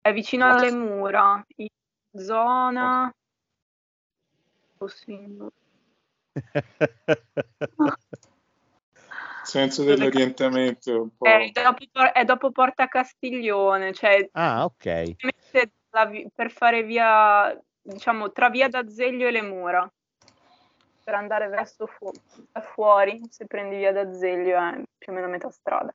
è 0.00 0.12
vicino 0.12 0.48
alle 0.48 0.70
mura, 0.72 1.44
in 1.56 1.68
zona. 2.14 3.12
Senso 9.42 9.84
dell'orientamento 9.84 10.90
è 10.90 10.98
un 10.98 11.16
po'. 11.16 11.26
È 11.26 11.50
dopo, 11.52 12.12
è 12.12 12.24
dopo 12.24 12.50
Porta 12.50 12.88
Castiglione, 12.88 13.92
cioè 13.92 14.28
Ah, 14.32 14.64
ok. 14.64 14.82
praticamente 15.16 15.72
la 15.90 16.06
vi- 16.06 16.28
per 16.34 16.50
fare 16.50 16.82
via, 16.82 17.56
diciamo, 17.80 18.32
tra 18.32 18.50
via 18.50 18.68
d'Azeglio 18.68 19.28
e 19.28 19.30
le 19.30 19.42
mura. 19.42 19.90
Per 21.06 21.14
andare 21.14 21.46
verso 21.46 21.86
fu- 21.86 22.10
da 22.50 22.60
fuori, 22.60 23.20
se 23.30 23.46
prendi 23.46 23.76
via 23.76 23.92
d'Azeglio 23.92 24.58
è 24.58 24.82
più 24.98 25.12
o 25.12 25.14
meno 25.14 25.28
a 25.28 25.30
metà 25.30 25.48
strada. 25.50 25.94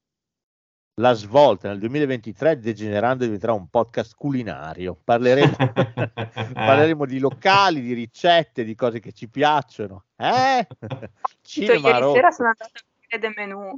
La 1.01 1.11
svolta 1.11 1.67
nel 1.67 1.79
2023 1.79 2.57
degenerando 2.59 3.25
diventerà 3.25 3.51
un 3.51 3.67
podcast 3.67 4.15
culinario. 4.15 4.97
Parleremo, 5.03 5.51
parleremo 6.53 7.05
di 7.05 7.19
locali, 7.19 7.81
di 7.81 7.91
ricette, 7.91 8.63
di 8.63 8.73
cose 8.73 9.01
che 9.01 9.11
ci 9.11 9.27
piacciono. 9.27 10.05
Eh? 10.15 10.65
Tutto 10.79 11.09
Cinema 11.41 11.87
ieri 11.89 11.99
rotto. 11.99 12.13
sera 12.15 12.31
sono 12.31 12.47
andata 12.47 12.69
a 12.79 12.81
vedere 13.09 13.33
The 13.33 13.41
Menù. 13.41 13.75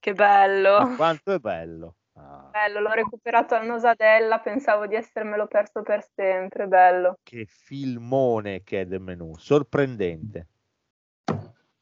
Che 0.00 0.12
bello. 0.12 0.80
Ma 0.88 0.96
quanto 0.96 1.32
è 1.34 1.38
bello. 1.38 1.94
Ah, 2.16 2.48
Bello, 2.50 2.80
l'ho 2.80 2.92
recuperato 2.94 3.54
al 3.54 3.64
Nosadella, 3.66 4.40
pensavo 4.40 4.88
di 4.88 4.96
essermelo 4.96 5.46
perso 5.46 5.82
per 5.82 6.04
sempre, 6.14 6.66
bello. 6.66 7.18
che 7.22 7.44
filmone 7.48 8.62
che 8.64 8.80
è 8.80 8.86
del 8.86 9.00
menù, 9.00 9.36
sorprendente. 9.36 10.48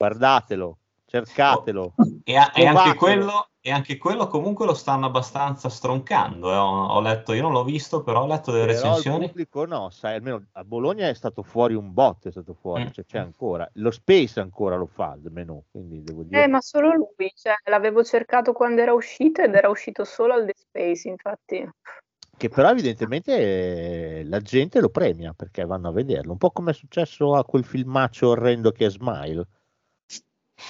Guardatelo, 0.03 0.79
cercatelo. 1.07 1.95
E, 2.25 2.37
a- 2.37 2.51
e 2.57 2.67
anche 2.67 2.97
quello, 2.97 3.51
e 3.61 3.71
anche 3.71 3.99
quello 3.99 4.27
comunque 4.27 4.67
lo 4.67 4.75
stanno 4.75 5.07
abbastanza 5.07 5.69
stroncando. 5.69 6.51
eh. 6.51 6.57
Ho, 6.57 6.87
ho 6.87 7.01
letto, 7.01 7.33
io 7.33 7.43
non 7.43 7.53
l'ho 7.53 7.63
visto, 7.63 8.03
però 8.03 8.23
ho 8.23 8.27
letto 8.27 8.51
delle 8.51 8.65
Però 8.67 8.79
il 8.79 8.83
recensioni. 8.85 9.27
pubblico 9.29 9.65
no, 9.65 9.91
sai, 9.91 10.17
almeno 10.17 10.45
a 10.55 10.65
Bologna 10.65 11.07
è 11.09 11.15
stato 11.15 11.45
fuori 11.45 11.75
un 11.75 11.93
bot, 11.93 12.27
è 12.27 12.31
stato 12.33 12.53
fuori, 12.53 12.83
Mm. 12.83 12.91
cioè 12.91 13.05
c'è 13.05 13.19
ancora. 13.19 13.69
Lo 13.75 13.93
Space 13.93 14.41
ancora 14.41 14.75
lo 14.75 14.87
fa 14.87 15.17
il 15.23 15.31
menù, 15.31 15.63
quindi 15.71 16.03
devo 16.03 16.25
dire... 16.25 16.43
Eh, 16.43 16.49
ma 16.49 16.61
solo 16.61 16.93
lui, 16.95 17.33
cioè, 17.37 17.55
l'avevo 17.71 18.03
cercato 18.03 18.53
quando 18.53 18.81
era 18.83 18.93
uscito 18.93 19.41
ed 19.41 19.55
era 19.55 19.69
uscito 19.69 20.03
solo 20.03 20.33
al 20.35 20.47
The 20.47 20.55
Space, 20.57 21.09
infatti. 21.09 21.71
che 22.37 22.49
però 22.49 22.71
evidentemente 22.71 23.37
eh, 23.39 24.25
la 24.25 24.41
gente 24.41 24.81
lo 24.81 24.89
premia 24.89 25.33
perché 25.33 25.65
vanno 25.65 25.91
a 25.91 25.93
vederlo, 25.93 26.33
un 26.33 26.39
po' 26.39 26.51
come 26.51 26.73
è 26.73 26.75
successo 26.75 27.37
a 27.37 27.45
quel 27.45 27.65
filmaccio 27.65 28.31
orrendo 28.31 28.73
che 28.73 28.87
è 28.87 28.91
Smile, 28.91 29.47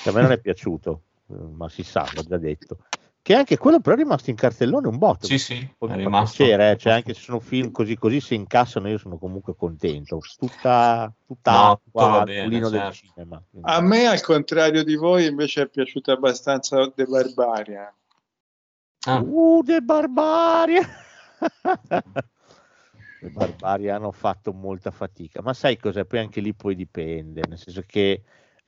che 0.00 0.08
a 0.08 0.12
me 0.12 0.22
non 0.22 0.32
è 0.32 0.38
piaciuto, 0.38 1.02
eh, 1.30 1.34
ma 1.34 1.68
si 1.68 1.82
sa, 1.82 2.08
l'ho 2.12 2.22
già 2.22 2.38
detto. 2.38 2.78
Che 3.22 3.34
anche 3.36 3.56
quello 3.56 3.78
però 3.78 3.94
è 3.94 3.98
rimasto 3.98 4.30
in 4.30 4.36
cartellone 4.36 4.88
un 4.88 4.98
botto. 4.98 5.26
Sì, 5.26 5.38
sì, 5.38 5.54
è 5.54 5.94
rimasto. 5.94 6.42
piacere, 6.42 6.72
eh, 6.72 6.76
cioè 6.76 6.92
anche 6.94 7.14
se 7.14 7.20
sono 7.20 7.38
film 7.38 7.70
così 7.70 7.96
così 7.96 8.20
si 8.20 8.34
incassano, 8.34 8.88
io 8.88 8.98
sono 8.98 9.16
comunque 9.16 9.54
contento. 9.54 10.18
Tutta, 10.36 11.12
tutta 11.24 11.52
No, 11.52 11.70
acqua 11.70 12.24
bene, 12.24 12.42
pulino 12.42 12.68
del 12.68 12.80
certo. 12.80 12.96
cinema. 12.96 13.40
quindi- 13.48 13.68
A 13.70 13.80
me, 13.80 14.06
al 14.06 14.20
contrario 14.22 14.82
di 14.82 14.96
voi, 14.96 15.26
invece 15.26 15.62
è 15.62 15.68
piaciuta 15.68 16.12
abbastanza 16.12 16.90
The 16.90 17.04
Barbarian. 17.04 17.92
Ah, 19.04 19.18
Uh, 19.20 19.62
The 19.64 19.80
Barbaria! 19.80 20.82
Le 23.18 23.30
Barbari 23.30 23.88
hanno 23.88 24.10
fatto 24.12 24.52
molta 24.52 24.90
fatica, 24.90 25.42
ma 25.42 25.54
sai 25.54 25.76
cos'è? 25.76 26.04
Poi 26.04 26.18
anche 26.18 26.40
lì 26.40 26.54
poi 26.54 26.74
dipende, 26.74 27.42
nel 27.48 27.58
senso 27.58 27.82
che 27.86 28.22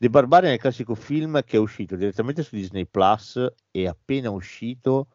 The 0.05 0.11
Barbarian 0.11 0.51
è 0.51 0.57
il 0.57 0.61
classico 0.61 0.95
film 0.95 1.43
che 1.45 1.57
è 1.57 1.59
uscito 1.59 1.97
direttamente 1.97 2.43
su 2.43 2.57
Disney 2.57 2.85
Plus 2.85 3.43
e 3.71 3.89
appena 3.89 4.29
uscito, 4.29 5.07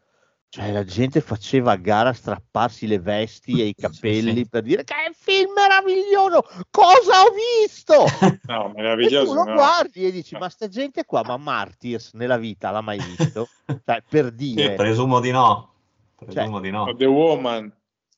cioè 0.49 0.71
la 0.71 0.83
gente 0.83 1.21
faceva 1.21 1.73
a 1.73 1.75
gara 1.75 2.09
a 2.09 2.13
strapparsi 2.13 2.87
le 2.87 2.97
vesti 2.97 3.61
e 3.61 3.65
i 3.65 3.75
capelli 3.77 4.47
per 4.47 4.63
dire 4.63 4.83
che 4.83 4.95
è 4.95 5.07
un 5.09 5.13
film 5.13 5.51
meraviglioso, 5.53 6.41
cosa 6.71 7.21
ho 7.21 7.31
visto? 7.61 8.03
No, 8.49 8.65
E 8.65 8.71
tu 8.71 8.77
meraviglioso. 8.77 9.33
lo 9.35 9.43
no. 9.43 9.53
guardi 9.53 10.07
e 10.07 10.11
dici, 10.11 10.35
ma 10.37 10.49
sta 10.49 10.67
gente 10.67 11.05
qua, 11.05 11.21
ma 11.23 11.37
Martyrs 11.37 12.13
nella 12.13 12.37
vita 12.37 12.71
l'ha 12.71 12.81
mai 12.81 12.97
visto? 12.97 13.47
Cioè, 13.85 14.01
per 14.09 14.31
dire, 14.31 14.73
presumo 14.73 15.19
di 15.19 15.29
no. 15.29 15.71
Cioè, 16.17 16.29
Presumo 16.33 16.59
di 16.59 16.71
no. 16.71 16.81
O 16.85 16.95
The 16.95 17.05
Woman. 17.05 17.71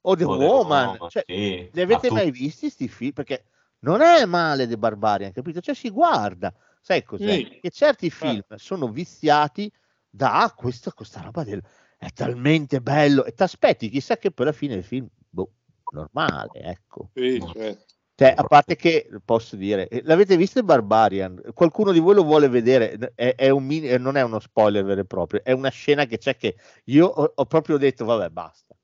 o 0.04 0.16
The 0.16 0.24
O 0.24 0.38
The 0.38 0.46
Woman, 0.46 0.88
Woman, 0.88 1.10
cioè, 1.10 1.24
sì. 1.28 1.70
li 1.70 1.82
avete 1.82 2.10
mai 2.12 2.32
visti 2.32 2.70
sti 2.70 2.88
film? 2.88 3.12
Perché 3.12 3.44
non 3.82 4.02
è 4.02 4.26
male 4.26 4.68
The 4.68 4.78
Barbarian, 4.78 5.32
capito? 5.32 5.62
Cioè 5.62 5.76
si 5.76 5.90
guarda, 5.90 6.54
sai 6.82 7.04
cos'è? 7.04 7.36
Sì. 7.36 7.60
Che 7.62 7.70
certi 7.70 8.10
film 8.10 8.44
sono 8.56 8.90
viziati 8.90 9.72
da 10.10 10.42
"Ah, 10.42 10.52
questa, 10.54 10.92
questa 10.92 11.22
roba 11.22 11.44
del 11.44 11.62
è 11.98 12.10
talmente 12.12 12.82
bello 12.82 13.24
e 13.26 13.34
ti 13.34 13.44
aspetti 13.44 13.90
chissà 13.90 14.18
che 14.18 14.32
poi 14.32 14.48
alla 14.48 14.56
fine 14.56 14.74
il 14.76 14.84
film 14.84 15.08
boh, 15.30 15.52
normale, 15.92 16.50
ecco. 16.54 17.12
Sì, 17.14 17.40
certo. 17.54 17.86
Cioè, 18.16 18.34
a 18.38 18.44
parte 18.44 18.76
che 18.76 19.10
posso 19.26 19.56
dire, 19.56 19.88
eh, 19.88 20.02
l'avete 20.04 20.38
visto 20.38 20.60
il 20.60 20.66
Barbarian? 20.66 21.42
Qualcuno 21.54 21.92
di 21.92 22.00
voi 22.00 22.14
lo 22.14 22.24
vuole 22.24 22.50
vedere? 22.50 23.14
È, 23.16 23.34
è 23.36 23.50
un 23.50 23.64
mini- 23.66 23.88
eh, 23.90 23.98
non 23.98 24.16
è 24.16 24.22
uno 24.22 24.40
spoiler 24.40 24.84
vero 24.84 25.02
e 25.02 25.06
proprio, 25.06 25.42
è 25.44 25.52
una 25.54 25.70
scena 25.70 26.06
che 26.06 26.20
c'è 26.20 26.36
che 26.38 26.56
io 26.86 27.08
ho, 27.08 27.32
ho 27.34 27.46
proprio 27.46 27.78
detto, 27.78 28.06
vabbè, 28.06 28.30
basta. 28.30 28.76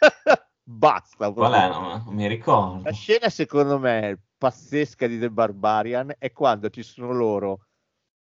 basta. 0.62 1.32
Qual 1.32 1.52
è? 1.52 1.68
No, 1.68 2.02
non 2.04 2.14
mi 2.14 2.26
ricordo. 2.26 2.82
La 2.84 2.92
scena, 2.92 3.28
secondo 3.28 3.78
me, 3.78 4.18
pazzesca 4.38 5.06
di 5.06 5.18
The 5.18 5.30
Barbarian 5.30 6.14
è 6.18 6.32
quando 6.32 6.68
ci 6.70 6.82
sono 6.82 7.12
loro, 7.12 7.66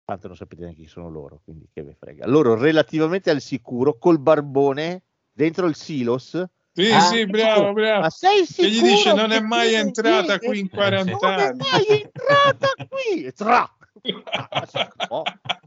tanto 0.05 0.27
non 0.29 0.37
sapete 0.37 0.63
neanche 0.63 0.83
chi 0.83 0.89
sono 0.89 1.09
loro, 1.11 1.41
quindi 1.45 1.69
che 1.73 1.83
ve 1.83 1.95
frega. 1.95 2.27
Loro 2.27 2.55
relativamente 2.57 3.31
al 3.31 3.41
sicuro, 3.41 3.99
col 3.99 4.19
barbone 4.21 5.03
dentro 5.33 5.67
il 5.67 5.75
silos. 5.75 6.43
Sì, 6.77 6.91
Ah, 6.91 7.01
sì, 7.01 7.25
bravo, 7.27 7.73
bravo. 7.73 8.01
Ma 8.01 8.11
sei 8.11 8.45
Che 8.45 8.53
sicuro? 8.53 8.69
gli 8.69 8.81
dice 8.83 9.15
non 9.15 9.31
è 9.31 9.41
mai 9.41 9.75
entrata 9.75 10.39
qui 10.41 10.59
in 10.59 10.69
sì. 10.69 10.75
40 10.75 11.19
Non 11.29 11.39
è 11.39 11.45
anni. 11.45 11.59
mai 11.59 11.87
entrata 12.03 12.69
qui 12.89 13.25
e 13.25 13.33
tra! 13.33 13.77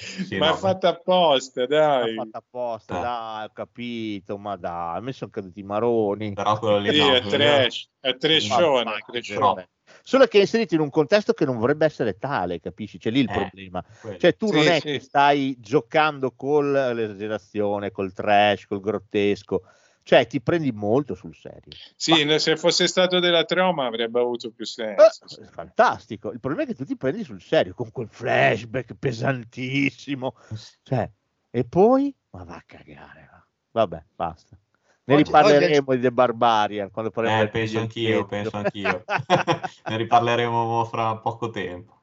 Sì, 0.00 0.38
ma 0.38 0.48
no, 0.48 0.54
è 0.54 0.56
fatta 0.56 0.88
apposta, 0.88 1.66
dai. 1.66 2.14
fatta 2.14 2.38
apposta, 2.38 2.96
Eh. 2.96 3.00
dai, 3.00 3.44
ho 3.44 3.50
capito, 3.52 4.38
ma 4.38 4.56
dai, 4.56 4.96
a 4.96 5.00
me 5.00 5.12
sono 5.12 5.30
caduti 5.30 5.60
i 5.60 5.64
maroni. 5.64 6.32
Però 6.32 6.58
quello 6.58 6.78
lì 6.78 6.90
Sì, 6.92 6.98
no, 6.98 7.14
è 7.14 7.20
trash, 7.26 7.90
è 8.00 8.16
trashone, 8.16 8.84
Ma- 8.84 8.96
è 8.96 9.20
troppo. 9.20 9.64
Solo 10.02 10.26
che 10.26 10.38
è 10.38 10.40
inserito 10.42 10.74
in 10.74 10.80
un 10.80 10.90
contesto 10.90 11.32
che 11.32 11.44
non 11.44 11.58
vorrebbe 11.58 11.84
essere 11.84 12.16
tale, 12.16 12.60
capisci? 12.60 12.96
C'è 12.98 13.10
lì 13.10 13.20
il 13.20 13.28
Eh, 13.28 13.32
problema. 13.32 13.84
quello. 14.00 14.18
Cioè, 14.18 14.36
tu 14.36 14.46
Sì, 14.46 14.52
non 14.54 14.68
è 14.68 14.80
sì. 14.80 14.92
che 14.92 15.00
stai 15.00 15.56
giocando 15.58 16.32
con 16.32 16.72
l'esagerazione, 16.72 17.90
col 17.90 18.12
trash, 18.12 18.66
col 18.66 18.80
grottesco, 18.80 19.62
cioè 20.10 20.26
ti 20.26 20.40
prendi 20.40 20.72
molto 20.72 21.14
sul 21.14 21.36
serio. 21.36 21.70
Sì, 21.94 22.24
no, 22.24 22.36
se 22.38 22.56
fosse 22.56 22.88
stato 22.88 23.20
della 23.20 23.44
troma 23.44 23.86
avrebbe 23.86 24.18
avuto 24.18 24.50
più 24.50 24.64
Eh, 24.64 24.66
senso. 24.66 25.28
sì. 25.28 25.40
fantastico. 25.52 26.32
Il 26.32 26.40
problema 26.40 26.64
è 26.64 26.66
che 26.66 26.74
tu 26.74 26.84
ti 26.84 26.96
prendi 26.96 27.22
sul 27.22 27.40
serio 27.40 27.74
con 27.74 27.92
quel 27.92 28.08
flashback 28.08 28.94
pesantissimo. 28.98 30.34
Cioè, 30.82 31.08
e 31.48 31.64
poi, 31.64 32.12
ma 32.30 32.42
va 32.42 32.56
a 32.56 32.62
cagare. 32.66 33.28
va. 33.30 33.46
Vabbè, 33.70 34.04
basta. 34.16 34.58
Ne 35.04 35.14
Oggi- 35.14 35.22
riparleremo 35.22 35.94
di 35.94 36.00
The 36.00 36.10
Barbarian 36.10 36.90
quando 36.90 37.12
parleremo 37.12 37.42
Eh, 37.44 37.48
penso 37.48 37.78
anch'io, 37.78 38.26
penso 38.26 38.56
anch'io. 38.56 39.04
ne 39.86 39.96
riparleremo 39.96 40.84
fra 40.86 41.18
poco 41.18 41.50
tempo. 41.50 42.02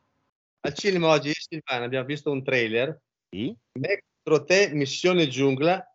Al 0.62 0.74
cinema 0.76 1.10
oggi, 1.10 1.34
Silvana, 1.34 1.84
abbiamo 1.84 2.06
visto 2.06 2.32
un 2.32 2.42
trailer. 2.42 3.02
Sì? 3.30 3.54
Me 3.82 4.02
contro 4.24 4.46
te, 4.46 4.70
Missione 4.72 5.28
Giungla. 5.28 5.86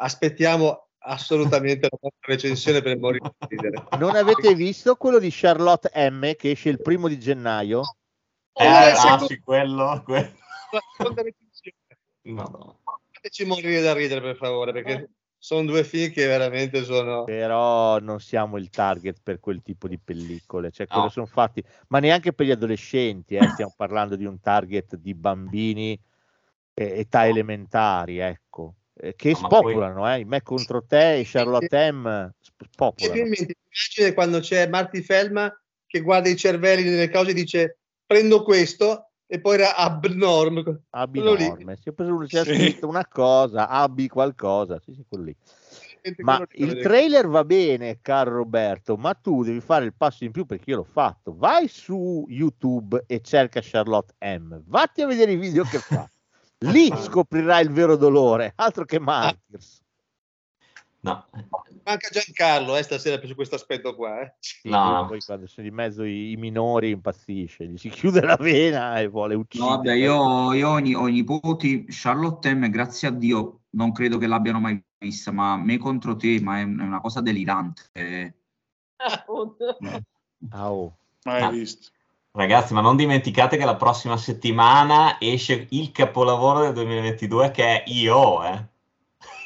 Aspettiamo 0.00 0.88
assolutamente 1.04 1.88
la 1.90 1.98
nostra 2.00 2.32
recensione 2.32 2.82
per 2.82 2.98
morire 2.98 3.34
di 3.38 3.56
ridere. 3.56 3.84
Non 3.98 4.16
avete 4.16 4.54
visto 4.54 4.96
quello 4.96 5.18
di 5.18 5.30
Charlotte 5.30 5.90
M 6.10 6.34
che 6.34 6.50
esce 6.50 6.68
il 6.68 6.80
primo 6.80 7.08
di 7.08 7.18
gennaio? 7.18 7.82
Eh, 8.54 8.66
ah, 8.66 8.94
seconda- 8.94 9.26
sì, 9.26 9.38
quello, 9.40 10.02
quello. 10.04 10.32
la 10.70 10.80
seconda 10.96 11.22
recensione. 11.22 11.76
Madonna. 12.22 12.76
Fateci 13.10 13.44
morire 13.44 13.80
da 13.80 13.92
ridere, 13.92 14.20
per 14.20 14.36
favore, 14.36 14.72
perché 14.72 15.10
sono 15.38 15.64
due 15.64 15.82
film 15.82 16.12
che 16.12 16.26
veramente 16.26 16.84
sono... 16.84 17.24
Però 17.24 17.98
non 17.98 18.20
siamo 18.20 18.58
il 18.58 18.70
target 18.70 19.18
per 19.22 19.40
quel 19.40 19.60
tipo 19.62 19.88
di 19.88 19.98
pellicole, 19.98 20.70
cioè 20.70 20.86
quello 20.86 21.04
No. 21.04 21.10
sono 21.10 21.26
fatti, 21.26 21.62
ma 21.88 21.98
neanche 21.98 22.32
per 22.32 22.46
gli 22.46 22.52
adolescenti, 22.52 23.34
eh, 23.34 23.48
stiamo 23.48 23.74
parlando 23.76 24.14
di 24.14 24.24
un 24.24 24.40
target 24.40 24.96
di 24.96 25.14
bambini 25.14 26.00
eh, 26.74 26.98
età 27.00 27.26
elementari, 27.26 28.18
ecco, 28.18 28.74
eh, 28.94 29.14
che 29.14 29.30
No, 29.32 29.48
poi- 29.48 29.72
spopolano, 29.72 30.14
eh, 30.14 30.24
me 30.24 30.42
contro 30.42 30.84
te 30.84 31.22
Charlotte 31.24 31.90
M 31.92 32.30
sp- 32.40 32.60
Mi 32.60 32.66
spopolano. 32.70 33.14
l'immagine 33.14 34.12
quando 34.14 34.40
c'è 34.40 34.68
Marty 34.68 35.00
Feldman 35.02 35.50
che 35.86 36.00
guarda 36.00 36.28
i 36.28 36.36
cervelli 36.36 36.84
nelle 36.88 37.10
cose 37.10 37.30
e 37.30 37.34
dice 37.34 37.78
prendo 38.06 38.42
questo 38.42 39.10
e 39.26 39.40
poi 39.40 39.54
era 39.54 39.76
abnorme. 39.76 40.82
Abinorme, 40.90 41.76
si 41.76 41.88
è 41.88 41.92
preso 41.92 42.14
uno, 42.14 42.26
c'è 42.26 42.44
Sì. 42.44 42.54
scritto 42.54 42.86
una 42.86 43.06
cosa, 43.06 43.68
abbi 43.68 44.08
qualcosa, 44.08 44.78
sì, 44.78 44.92
sì, 44.92 45.04
quello 45.08 45.24
lì. 45.24 45.36
Ma 46.18 46.44
il 46.52 46.80
trailer 46.82 47.28
va 47.28 47.44
bene, 47.44 48.00
caro 48.02 48.36
Roberto, 48.36 48.96
ma 48.96 49.14
tu 49.14 49.42
devi 49.44 49.60
fare 49.60 49.84
il 49.84 49.94
passo 49.94 50.24
in 50.24 50.32
più 50.32 50.44
perché 50.44 50.70
io 50.70 50.76
l'ho 50.78 50.84
fatto. 50.84 51.34
Vai 51.36 51.68
su 51.68 52.24
YouTube 52.28 53.04
e 53.06 53.20
cerca 53.22 53.60
Charlotte 53.62 54.14
M. 54.20 54.62
Vatti 54.66 55.00
a 55.02 55.06
vedere 55.06 55.32
i 55.32 55.36
video 55.36 55.62
che 55.64 55.78
fa. 55.78 56.06
Lì 56.70 56.92
scoprirai 56.96 57.62
il 57.64 57.70
vero 57.70 57.96
dolore, 57.96 58.52
altro 58.56 58.84
che 58.84 58.98
Martyrs. 59.00 59.80
No, 61.00 61.26
Manca 61.84 62.08
Giancarlo 62.12 62.76
eh, 62.76 62.82
stasera 62.84 63.20
su 63.26 63.34
questo 63.34 63.56
aspetto 63.56 63.96
qua. 63.96 64.20
Eh. 64.20 64.34
Sì, 64.38 64.68
No, 64.68 65.06
poi 65.08 65.18
quando 65.18 65.48
sono 65.48 65.66
di 65.68 65.74
mezzo 65.74 66.04
i, 66.04 66.30
i 66.30 66.36
minori 66.36 66.90
impazzisce, 66.90 67.66
gli 67.66 67.76
si 67.76 67.88
chiude 67.88 68.20
la 68.20 68.36
vena 68.36 69.00
e 69.00 69.08
vuole 69.08 69.34
uccidere. 69.34 69.68
No, 69.68 69.76
vabbè, 69.78 69.92
io, 69.94 70.52
io 70.52 70.68
ho, 70.68 70.78
i, 70.78 70.94
ho 70.94 71.08
i 71.08 71.12
nipoti, 71.12 71.86
Charlotte 71.88 72.54
M, 72.54 72.70
grazie 72.70 73.08
a 73.08 73.10
Dio, 73.10 73.62
non 73.70 73.90
credo 73.90 74.16
che 74.18 74.28
l'abbiano 74.28 74.60
mai 74.60 74.80
vista, 74.96 75.32
ma 75.32 75.56
me 75.56 75.76
contro 75.78 76.14
te, 76.14 76.40
ma 76.40 76.60
è, 76.60 76.62
un- 76.62 76.78
è 76.78 76.84
una 76.84 77.00
cosa 77.00 77.20
delirante. 77.20 77.90
Ah, 80.50 80.72
oh. 80.72 80.96
Mai 81.24 81.42
Ah. 81.42 81.50
visto. 81.50 81.90
Ragazzi, 82.32 82.72
ma 82.72 82.80
non 82.80 82.96
dimenticate 82.96 83.56
che 83.56 83.64
la 83.64 83.76
prossima 83.76 84.16
settimana 84.16 85.16
esce 85.20 85.66
il 85.70 85.92
capolavoro 85.92 86.60
del 86.62 86.72
2022 86.74 87.50
che 87.50 87.64
è 87.64 87.82
Io, 87.86 88.44
eh. 88.44 88.70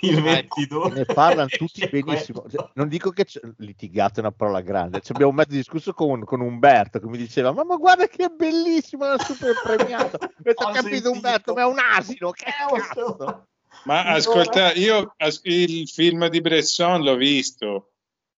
Il 0.01 0.21
22. 0.23 0.91
Ne 0.91 1.05
parlano 1.07 1.49
tutti 1.57 1.87
benissimo. 1.89 2.43
quello. 2.43 2.57
Cioè, 2.59 2.71
Non 2.75 2.89
dico 2.89 3.11
che 3.11 3.25
è 3.25 4.21
una 4.21 4.31
parola 4.31 4.61
grande. 4.61 5.01
Ci 5.01 5.13
abbiamo 5.13 5.33
mezzo 5.33 5.53
discusso 5.55 5.95
con, 5.95 6.23
con 6.25 6.41
Umberto 6.41 6.99
che 6.99 7.07
mi 7.07 7.17
diceva: 7.17 7.53
Ma, 7.53 7.65
ma 7.65 7.77
guarda 7.77 8.07
che 8.07 8.25
è 8.25 8.29
bellissimo, 8.29 9.07
la 9.07 9.19
super 9.19 9.55
premiato. 9.63 10.19
E 10.45 10.53
ho 10.55 10.65
Ho 10.65 10.73
capito, 10.73 10.83
sentito. 10.83 11.11
Umberto, 11.11 11.55
ma 11.55 11.63
è 11.63 11.67
un 11.67 11.79
asino. 11.79 12.31
Che 12.31 12.45
cazzo? 12.45 13.47
Ma 13.85 14.05
ascolta, 14.05 14.73
io 14.75 15.15
as- 15.17 15.41
il 15.45 15.89
film 15.89 16.29
di 16.29 16.41
Bresson 16.41 17.03
l'ho 17.03 17.17
visto, 17.17 17.93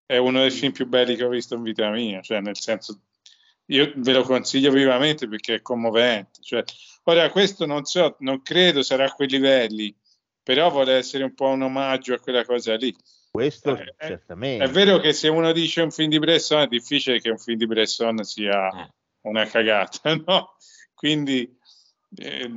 è 0.06 0.16
uno 0.16 0.40
dei 0.40 0.50
film 0.50 0.72
più 0.72 0.86
belli 0.86 1.16
che 1.16 1.24
ho 1.24 1.28
visto 1.28 1.54
in 1.54 1.62
vita 1.62 1.90
mia, 1.90 2.20
cioè 2.20 2.40
nel 2.40 2.56
senso, 2.56 3.00
io 3.70 3.92
ve 3.96 4.12
lo 4.12 4.22
consiglio 4.22 4.70
vivamente 4.70 5.28
perché 5.28 5.56
è 5.56 5.62
commovente. 5.62 6.40
Cioè, 6.40 6.62
ora, 7.04 7.30
questo 7.30 7.66
non 7.66 7.84
so, 7.84 8.16
non 8.20 8.42
credo 8.42 8.82
sarà 8.82 9.06
a 9.06 9.12
quei 9.12 9.28
livelli, 9.28 9.94
però 10.42 10.70
vuole 10.70 10.94
essere 10.94 11.24
un 11.24 11.34
po' 11.34 11.48
un 11.48 11.62
omaggio 11.62 12.14
a 12.14 12.18
quella 12.18 12.44
cosa 12.44 12.74
lì. 12.76 12.94
Questo 13.30 13.76
Eh, 13.76 13.94
eh, 13.98 14.06
certamente. 14.06 14.64
È 14.64 14.68
vero 14.68 14.98
che 14.98 15.12
se 15.12 15.28
uno 15.28 15.52
dice 15.52 15.82
un 15.82 15.90
film 15.90 16.08
di 16.08 16.18
Bresson 16.18 16.62
è 16.62 16.66
difficile 16.66 17.20
che 17.20 17.30
un 17.30 17.38
film 17.38 17.58
di 17.58 17.66
Bresson 17.66 18.24
sia 18.24 18.68
Eh, 18.68 18.92
una 19.22 19.44
cagata, 19.44 20.14
no? 20.26 20.56
Quindi, 20.94 21.56
eh, 22.16 22.48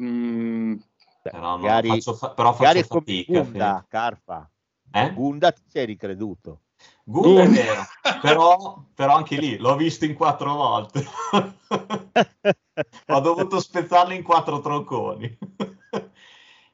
però, 1.22 1.58
magari, 1.58 1.90
faccio 1.90 2.14
fa- 2.14 2.32
però 2.32 2.54
faccio 2.54 2.84
fatica. 2.84 3.42
Gunda, 3.42 3.86
Carfa. 3.88 4.50
Eh? 4.94 5.14
Gunda 5.14 5.52
ti 5.52 5.62
sei 5.68 5.86
ricreduto. 5.86 6.62
Good 7.04 7.40
è 7.40 7.48
vero, 7.50 7.82
però, 8.22 8.84
però 8.94 9.16
anche 9.16 9.36
lì 9.36 9.58
l'ho 9.58 9.76
visto 9.76 10.06
in 10.06 10.14
quattro 10.14 10.54
volte. 10.54 11.04
Ho 13.08 13.20
dovuto 13.20 13.60
spezzarlo 13.60 14.14
in 14.14 14.24
quattro 14.24 14.60
tronconi. 14.60 15.38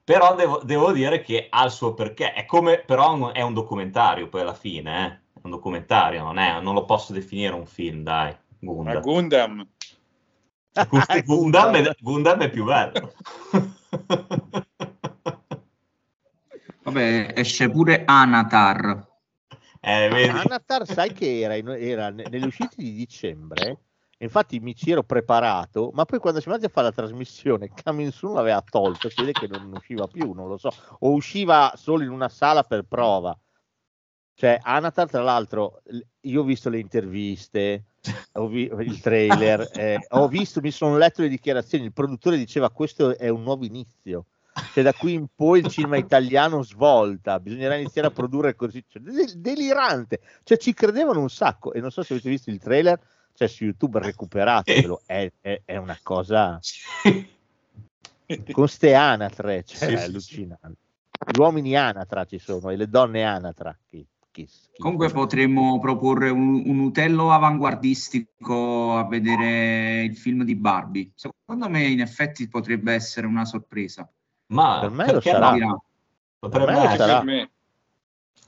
però 0.04 0.36
devo, 0.36 0.62
devo 0.64 0.92
dire 0.92 1.22
che 1.22 1.48
ha 1.50 1.66
il 1.66 1.72
suo 1.72 1.94
perché. 1.94 2.34
È 2.34 2.46
come, 2.46 2.80
però 2.80 3.32
è 3.32 3.42
un 3.42 3.54
documentario 3.54 4.28
poi 4.28 4.42
alla 4.42 4.54
fine, 4.54 5.06
eh. 5.06 5.40
È 5.40 5.42
un 5.44 5.52
documentario, 5.52 6.24
non, 6.24 6.38
è, 6.38 6.60
non 6.62 6.74
lo 6.74 6.86
posso 6.86 7.14
definire 7.14 7.54
un 7.54 7.66
film, 7.66 8.04
dai. 8.04 8.36
ma 8.60 8.72
Gundam. 9.00 9.02
Gundam, 9.02 9.68
Gundam, 10.90 11.24
Gundam 11.24 11.76
è, 11.76 11.96
Gundam 12.00 12.40
è 12.42 12.50
più 12.50 12.66
bello. 12.66 13.14
Vabbè, 16.84 17.34
esce 17.36 17.70
pure 17.70 18.04
Anatar. 18.06 19.07
Eh, 19.88 20.10
vedi? 20.10 20.30
Anatar, 20.30 20.86
sai 20.86 21.12
che 21.14 21.40
era, 21.40 21.56
in- 21.56 21.68
era 21.70 22.10
ne- 22.10 22.26
nelle 22.30 22.46
uscite 22.46 22.76
di 22.78 22.94
dicembre. 22.94 23.80
Infatti 24.20 24.60
mi 24.60 24.76
ci 24.76 24.90
ero 24.92 25.04
preparato, 25.04 25.92
ma 25.94 26.06
poi 26.06 26.18
quando 26.20 26.40
siamo 26.40 26.56
andati 26.56 26.72
a 26.72 26.76
fare 26.76 26.88
la 26.88 26.94
trasmissione, 26.94 27.70
Coming 27.84 28.12
Soon 28.12 28.34
l'aveva 28.34 28.64
tolto, 28.68 29.10
si 29.10 29.22
vede 29.22 29.34
che 29.34 29.48
non 29.48 29.72
usciva 29.72 30.08
più, 30.08 30.34
non 30.34 30.48
lo 30.48 30.58
so, 30.58 30.72
o 31.00 31.12
usciva 31.12 31.72
solo 31.76 32.04
in 32.04 32.10
una 32.10 32.28
sala 32.30 32.64
per 32.64 32.84
prova. 32.84 33.38
Cioè, 34.34 34.60
Anatar, 34.62 35.10
tra 35.10 35.24
l'altro, 35.24 35.82
io 36.22 36.42
ho 36.42 36.44
visto 36.44 36.70
le 36.70 36.80
interviste, 36.80 37.86
ho 38.34 38.48
vi- 38.48 38.72
il 38.80 39.00
trailer, 39.02 39.68
eh, 39.74 40.06
ho 40.10 40.28
visto, 40.28 40.62
mi 40.62 40.72
sono 40.72 40.98
letto 40.98 41.22
le 41.22 41.28
dichiarazioni, 41.30 41.86
il 41.86 41.94
produttore 41.94 42.38
diceva 42.38 42.70
questo 42.70 43.18
è 43.18 43.30
un 43.30 43.42
nuovo 43.44 43.66
inizio. 43.66 44.26
Cioè, 44.78 44.86
da 44.86 44.94
qui 44.94 45.14
in 45.14 45.26
poi 45.34 45.62
il 45.62 45.70
cinema 45.70 45.98
italiano 45.98 46.62
svolta, 46.62 47.40
bisognerà 47.40 47.78
iniziare 47.78 48.10
a 48.10 48.12
produrre 48.12 48.54
così. 48.54 48.86
Cioè, 48.88 49.02
del- 49.02 49.40
delirante. 49.40 50.20
Cioè, 50.44 50.56
ci 50.60 50.76
credevano 50.76 51.20
un 51.20 51.32
sacco. 51.32 51.74
E 51.74 51.80
non 51.80 51.90
so 51.90 52.04
se 52.04 52.14
avete 52.14 52.30
visto 52.30 52.52
il 52.52 52.60
trailer, 52.60 53.00
cioè 53.34 53.48
su 53.48 53.64
YouTube 53.64 53.98
recuperatelo, 53.98 55.02
è, 55.08 55.32
è- 55.42 55.62
è 55.66 55.78
una 55.78 55.98
cosa 56.04 56.60
con 58.52 58.68
ste 58.68 58.94
anatre, 58.94 59.64
cioè, 59.64 59.78
Sì, 59.78 59.94
è 59.96 59.98
sì. 59.98 60.04
allucinante. 60.04 60.78
Gli 61.32 61.40
uomini 61.40 61.76
anatra 61.76 62.26
ci 62.26 62.38
sono 62.38 62.70
e 62.70 62.76
le 62.76 62.88
donne 62.88 63.24
anatra. 63.24 63.76
Schifo. 63.88 64.70
Comunque 64.78 65.10
potremmo 65.10 65.80
proporre 65.80 66.30
un, 66.30 66.62
un 66.68 66.80
utello 66.82 67.32
avanguardistico 67.32 68.96
a 68.96 69.08
vedere 69.08 70.04
il 70.04 70.16
film 70.16 70.44
di 70.44 70.54
Barbie. 70.54 71.14
Secondo 71.16 71.68
me 71.68 71.88
in 71.88 72.00
effetti 72.02 72.48
potrebbe 72.48 72.94
essere 72.94 73.26
una 73.26 73.44
sorpresa. 73.44 74.08
Ma 74.48 74.80
Per 74.82 74.90
me 74.90 75.12
lo 75.12 75.22
sarà. 75.22 75.52
no? 75.56 75.84
Potrebbe 76.40 76.66
Per 76.66 76.74
me 76.76 76.82
essere. 76.84 76.98
sarà. 76.98 77.16
per 77.18 77.24
me. 77.26 77.50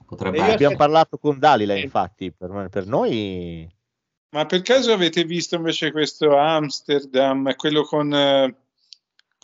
Potrebbe 0.06 0.38
essere. 0.38 0.54
Abbiamo 0.54 0.76
parlato 0.76 1.18
con 1.18 1.38
Dalila, 1.40 1.76
infatti, 1.76 2.32
per, 2.32 2.68
per 2.70 2.86
noi 2.88 3.70
Ma 4.32 4.46
per 4.46 4.62
caso 4.62 4.92
avete 4.94 5.24
visto 5.24 5.56
invece 5.56 5.92
questo 5.92 6.36
Amsterdam, 6.38 7.54
quello 7.56 7.84
con, 7.84 8.14
eh, 8.14 8.56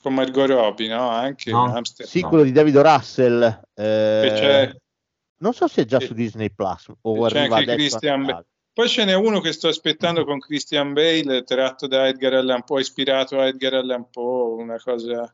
con 0.02 0.14
Margot 0.14 0.48
Robbie, 0.48 0.88
no? 0.88 1.10
Anche 1.10 1.52
No. 1.52 1.64
Amsterdam. 1.76 2.07
Sì, 2.14 2.22
No. 2.22 2.30
quello 2.30 2.44
di 2.44 2.52
David 2.52 2.77
Russell. 2.77 3.61
eh, 3.73 4.80
non 5.38 5.53
so 5.53 5.68
se 5.68 5.82
è 5.82 5.86
già 5.86 5.99
su 5.99 6.14
Disney 6.14 6.49
Plus 6.52 6.91
o 7.02 7.27
C'è 7.27 7.38
arriva 7.40 7.57
anche 7.57 7.72
adesso. 7.72 7.72
a 7.72 7.76
Christian, 7.99 8.22
Natale. 8.22 8.45
Poi 8.73 8.90
ce 8.90 9.06
n'è 9.06 9.14
uno 9.14 9.40
che 9.40 9.52
sto 9.53 9.68
aspettando 9.69 10.26
con 10.26 10.40
Christian 10.40 10.94
Bale, 10.94 11.44
tratto 11.44 11.88
da 11.88 12.07
Edgar 12.07 12.34
Allan 12.34 12.64
Poe, 12.64 12.82
ispirato 12.82 13.40
a 13.40 13.45
Edgar 13.48 13.73
Allan 13.76 14.10
Poe, 14.10 14.61
una 14.61 14.77
cosa... 14.82 15.32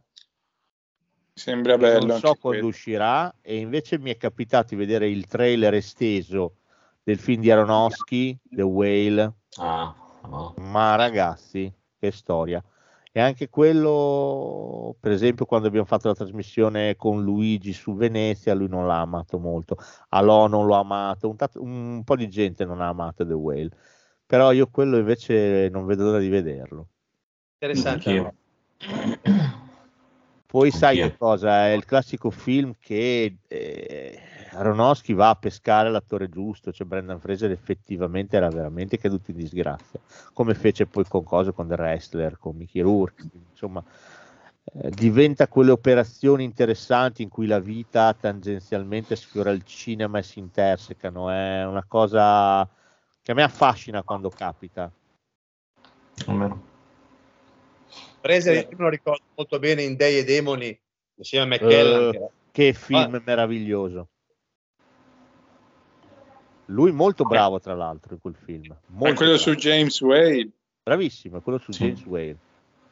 Sembra 1.42 1.76
bello. 1.76 2.06
non 2.06 2.20
so 2.20 2.36
quando 2.36 2.42
quello. 2.42 2.68
uscirà 2.68 3.34
e 3.42 3.58
invece 3.58 3.98
mi 3.98 4.12
è 4.12 4.18
capitato 4.18 4.68
di 4.70 4.76
vedere 4.76 5.10
il 5.10 5.26
trailer 5.26 5.74
esteso 5.74 6.58
del 7.02 7.18
film 7.18 7.42
di 7.42 7.50
Aronofsky, 7.50 8.38
The 8.48 8.62
Whale. 8.62 9.34
Ah, 9.58 9.92
no. 10.28 10.54
Ma 10.58 10.94
ragazzi, 10.94 11.74
che 11.98 12.12
storia. 12.12 12.64
E 13.12 13.20
anche 13.20 13.50
quello, 13.50 14.96
per 15.00 15.12
esempio, 15.12 15.46
quando 15.46 15.68
abbiamo 15.68 15.88
fatto 15.88 16.10
la 16.10 16.14
trasmissione 16.14 16.96
con 16.96 17.24
Luigi 17.24 17.74
su 17.74 17.96
Venezia, 17.96 18.54
lui 18.54 18.70
non 18.70 18.86
l'ha 18.86 19.00
amato 19.00 19.40
molto. 19.40 19.78
Alò 20.10 20.46
non 20.46 20.68
l'ha 20.68 20.78
amato, 20.78 21.28
un, 21.28 21.36
tat- 21.38 21.56
un 21.56 22.04
po' 22.06 22.16
di 22.16 22.30
gente 22.30 22.66
non 22.66 22.82
ha 22.82 22.88
amato 22.88 23.26
The 23.26 23.34
Whale. 23.34 23.72
Però 24.28 24.52
io 24.52 24.68
quello 24.68 25.00
invece 25.00 25.70
non 25.72 25.88
vedo 25.88 26.04
l'ora 26.04 26.20
di 26.20 26.30
vederlo. 26.30 26.88
Interessante. 27.60 28.36
Poi 30.52 30.70
sai 30.70 31.00
Anch'io. 31.00 31.12
che 31.12 31.18
cosa? 31.18 31.68
È 31.68 31.70
il 31.70 31.86
classico 31.86 32.30
film 32.30 32.76
che 32.78 33.38
eh, 33.48 34.20
Aronofsky 34.52 35.14
va 35.14 35.30
a 35.30 35.36
pescare 35.36 35.90
l'attore 35.90 36.28
giusto, 36.28 36.74
cioè 36.74 36.86
Brendan 36.86 37.22
Fraser 37.22 37.52
effettivamente 37.52 38.36
era 38.36 38.50
veramente 38.50 38.98
caduto 38.98 39.32
in 39.32 39.38
disgrazia, 39.38 40.02
come 40.34 40.54
fece 40.54 40.88
poi 40.88 41.06
con 41.08 41.24
cose 41.24 41.54
con 41.54 41.70
The 41.70 41.76
Wrestler, 41.76 42.38
con 42.38 42.58
Mickey 42.58 42.82
Rourke, 42.82 43.30
insomma 43.50 43.82
eh, 44.74 44.90
diventa 44.92 45.48
quelle 45.48 45.72
operazioni 45.72 46.44
interessanti 46.44 47.22
in 47.24 47.30
cui 47.30 47.48
la 47.48 47.60
vita 47.60 48.14
tangenzialmente 48.14 49.16
sfiora 49.16 49.52
il 49.52 49.64
cinema 49.64 50.20
e 50.20 50.24
si 50.24 50.40
intersecano, 50.40 51.30
è 51.30 51.66
una 51.66 51.86
cosa 51.88 52.68
che 53.22 53.32
a 53.32 53.36
me 53.36 53.44
affascina 53.44 54.04
quando 54.04 54.28
capita. 54.28 54.92
Fraser 58.22 58.56
io 58.56 58.78
me 58.78 58.84
lo 58.84 58.90
ricordo 58.90 59.24
molto 59.36 59.60
bene 59.60 59.82
in 59.84 59.96
Dei 59.96 60.20
e 60.20 60.24
Demoni 60.24 60.80
insieme 61.16 61.56
a 61.56 61.58
McKellan. 61.58 62.08
Eh, 62.08 62.12
che 62.12 62.18
era- 62.18 62.30
che 62.52 62.74
film 62.74 63.22
meraviglioso. 63.26 64.10
Lui 66.66 66.92
molto 66.92 67.24
bravo, 67.26 67.60
tra 67.60 67.74
l'altro, 67.76 68.14
in 68.14 68.22
quel 68.22 68.36
film. 68.36 68.68
Ma 68.68 68.78
Molto 68.88 69.16
quello 69.16 69.36
bravo. 69.36 69.38
su 69.52 69.56
James 69.56 70.00
Whale. 70.02 70.50
Bravissimo, 70.84 71.38
è 71.38 71.42
quello 71.42 71.58
su 71.58 71.72
Sì. 71.72 71.84
James 71.86 72.06
Whale. 72.06 72.38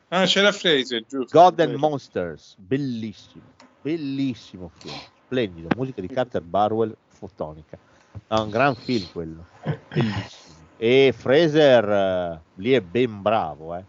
Ah, 0.10 0.26
c'era 0.26 0.52
Fraser, 0.52 1.06
giusto. 1.06 1.38
God 1.38 1.60
and 1.60 1.76
Monsters, 1.76 2.56
bellissimo, 2.58 3.44
bellissimo 3.82 4.72
film, 4.80 4.96
splendido, 5.26 5.68
musica 5.76 6.02
di 6.02 6.08
Carter 6.08 6.42
Barwell, 6.42 6.96
fotonica. 7.08 7.78
È 8.28 8.34
un 8.34 8.50
gran 8.50 8.76
film 8.76 9.08
quello, 9.12 9.46
bellissimo. 9.94 10.56
E 10.78 11.14
Fraser 11.16 11.90
eh, 11.90 12.42
lì 12.56 12.72
è 12.74 12.82
ben 12.82 13.22
bravo, 13.22 13.76
eh. 13.76 13.84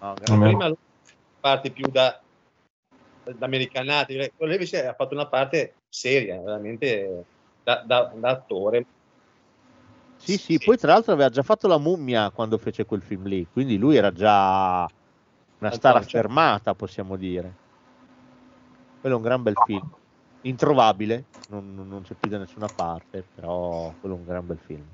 Sì. 0.00 0.30
No, 0.32 0.38
Prima 0.38 0.66
lui 0.68 0.76
parte 1.38 1.70
più 1.70 1.86
da, 1.90 2.18
da 3.22 3.44
americanati, 3.46 4.32
quello 4.36 4.52
invece 4.52 4.86
ha 4.86 4.94
fatto 4.94 5.14
una 5.14 5.26
parte 5.26 5.74
seria, 5.88 6.40
veramente 6.40 7.24
da, 7.62 7.82
da- 7.84 8.12
da 8.14 8.28
attore. 8.30 8.86
Sì, 10.16 10.36
sì, 10.36 10.58
poi 10.58 10.76
tra 10.76 10.92
l'altro 10.92 11.12
aveva 11.12 11.28
già 11.30 11.42
fatto 11.42 11.66
la 11.66 11.78
mummia 11.78 12.30
quando 12.30 12.58
fece 12.58 12.84
quel 12.84 13.02
film 13.02 13.26
lì, 13.26 13.46
quindi 13.52 13.78
lui 13.78 13.96
era 13.96 14.12
già 14.12 14.88
una 15.58 15.70
star 15.70 15.96
affermata, 15.96 16.74
possiamo 16.74 17.16
dire. 17.16 17.54
Quello 19.00 19.14
è 19.16 19.18
un 19.18 19.24
gran 19.24 19.42
bel 19.42 19.54
film, 19.64 19.90
introvabile, 20.42 21.24
non, 21.48 21.74
non- 21.74 21.88
non 21.88 22.02
c'è 22.02 22.14
più 22.14 22.28
da 22.28 22.38
nessuna 22.38 22.68
parte, 22.68 23.24
però 23.34 23.94
quello 23.98 24.16
è 24.16 24.18
un 24.18 24.24
gran 24.26 24.46
bel 24.46 24.58
film. 24.58 24.84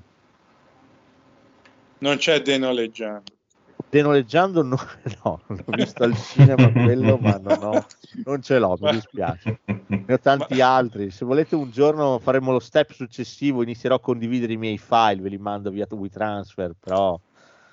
Non 1.99 2.17
c'è 2.17 2.41
denoleggiando. 2.41 3.36
Denoleggiando 3.89 4.61
no, 4.63 4.77
no, 5.23 5.41
non 5.47 5.63
ho 5.65 5.71
visto 5.71 6.03
al 6.03 6.15
cinema 6.15 6.69
quello, 6.81 7.17
ma 7.17 7.37
non, 7.37 7.63
ho- 7.63 7.85
non 8.25 8.41
ce 8.41 8.59
l'ho, 8.59 8.77
mi 8.79 8.89
dispiace. 8.91 9.59
Ne 10.07 10.13
ho 10.13 10.19
tanti 10.19 10.61
altri. 10.61 11.09
Se 11.09 11.25
volete 11.25 11.55
un 11.55 11.69
giorno 11.69 12.19
faremo 12.19 12.51
lo 12.51 12.59
step 12.59 12.91
successivo, 12.91 13.63
inizierò 13.63 13.95
a 13.95 13.99
condividere 13.99 14.53
i 14.53 14.57
miei 14.57 14.77
file, 14.77 15.21
ve 15.21 15.29
li 15.29 15.37
mando 15.37 15.69
via 15.69 15.87
WeTransfer, 15.89 16.73
però 16.79 17.19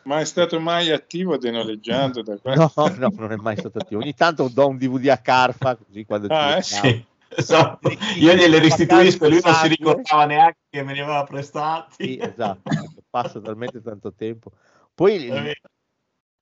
Ma 0.05 0.21
è 0.21 0.25
stato 0.25 0.61
mai 0.61 0.91
attivo 0.91 1.37
denoleggiando 1.37 2.23
da 2.23 2.37
no, 2.55 2.71
no, 2.99 3.13
non 3.17 3.33
è 3.33 3.37
mai 3.37 3.57
stato 3.57 3.79
attivo. 3.79 4.01
Ogni 4.01 4.15
tanto 4.15 4.49
do 4.49 4.69
un 4.69 4.77
DVD 4.77 5.09
a 5.09 5.19
Carfa, 5.19 5.77
così 5.77 6.05
quando 6.05 6.27
Ah, 6.31 6.57
eh. 6.57 6.63
Sì, 6.63 7.05
esatto. 7.37 7.89
Io 8.19 8.35
gliele 8.35 8.59
restituisco, 8.59 9.29
lui 9.29 9.41
non 9.43 9.55
si 9.55 9.69
ricordava 9.69 10.27
neanche 10.27 10.59
che 10.71 10.83
me 10.83 10.93
li 10.93 11.01
aveva 11.01 11.25
prestati. 11.25 12.05
Sì, 12.05 12.19
esatto, 12.21 12.71
passa 13.11 13.41
talmente 13.41 13.81
tanto 13.81 14.13
tempo. 14.13 14.53
Poi. 14.95 15.53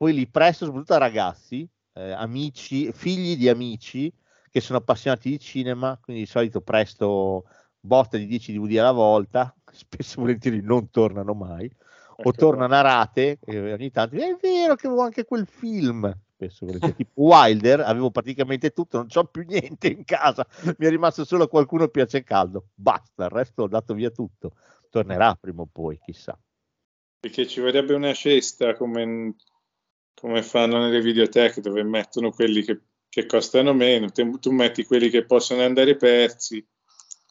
Poi 0.02 0.14
li 0.14 0.26
presto 0.26 0.64
soprattutto 0.64 0.94
a 0.94 0.98
ragazzi, 0.98 1.64
eh, 1.92 2.10
amici, 2.10 2.90
figli 2.90 3.36
di 3.36 3.48
amici 3.48 4.12
che 4.50 4.60
sono 4.60 4.78
appassionati 4.78 5.30
di 5.30 5.38
cinema, 5.38 5.96
quindi 6.02 6.24
di 6.24 6.28
solito 6.28 6.60
presto 6.60 7.44
botte 7.78 8.18
di 8.18 8.26
10 8.26 8.58
DVD 8.58 8.78
alla 8.78 8.90
volta, 8.90 9.54
spesso 9.70 10.18
e 10.18 10.22
volentieri 10.22 10.60
non 10.60 10.90
tornano 10.90 11.34
mai, 11.34 11.66
o 11.66 12.14
Ecco 12.16 12.32
tornano 12.32 12.74
a 12.74 12.80
rate, 12.80 13.38
e 13.44 13.72
ogni 13.74 13.92
tanto 13.92 14.16
è 14.16 14.36
vero 14.40 14.74
che 14.74 14.88
avevo 14.88 15.02
anche 15.02 15.24
quel 15.24 15.46
film, 15.46 16.12
spesso 16.34 16.64
e 16.64 16.66
volentieri, 16.66 16.96
tipo 16.96 17.20
Wilder, 17.20 17.82
avevo 17.82 18.10
praticamente 18.10 18.70
tutto, 18.70 18.96
non 18.96 19.06
c'ho 19.06 19.26
più 19.26 19.44
niente 19.46 19.86
in 19.86 20.02
casa, 20.02 20.44
mi 20.78 20.84
è 20.84 20.88
rimasto 20.88 21.24
solo 21.24 21.46
qualcuno 21.46 21.86
piace 21.86 22.24
caldo, 22.24 22.70
basta, 22.74 23.26
il 23.26 23.30
resto 23.30 23.62
ho 23.62 23.68
dato 23.68 23.94
via 23.94 24.10
tutto, 24.10 24.56
tornerà 24.90 25.36
prima 25.40 25.62
o 25.62 25.68
poi, 25.70 25.96
chissà. 26.04 26.36
Perché 27.20 27.46
ci 27.46 27.60
vorrebbe 27.60 27.94
una 27.94 28.12
cesta 28.14 28.74
come, 28.74 29.36
come 30.14 30.42
fanno 30.42 30.78
nelle 30.78 31.00
videoteche 31.00 31.60
dove 31.60 31.82
mettono 31.82 32.30
quelli 32.30 32.62
che, 32.62 32.80
che 33.08 33.26
costano 33.26 33.72
meno, 33.74 34.10
Te- 34.10 34.38
tu 34.40 34.50
metti 34.52 34.84
quelli 34.84 35.08
che 35.10 35.24
possono 35.24 35.62
andare 35.62 35.96
persi 35.96 36.64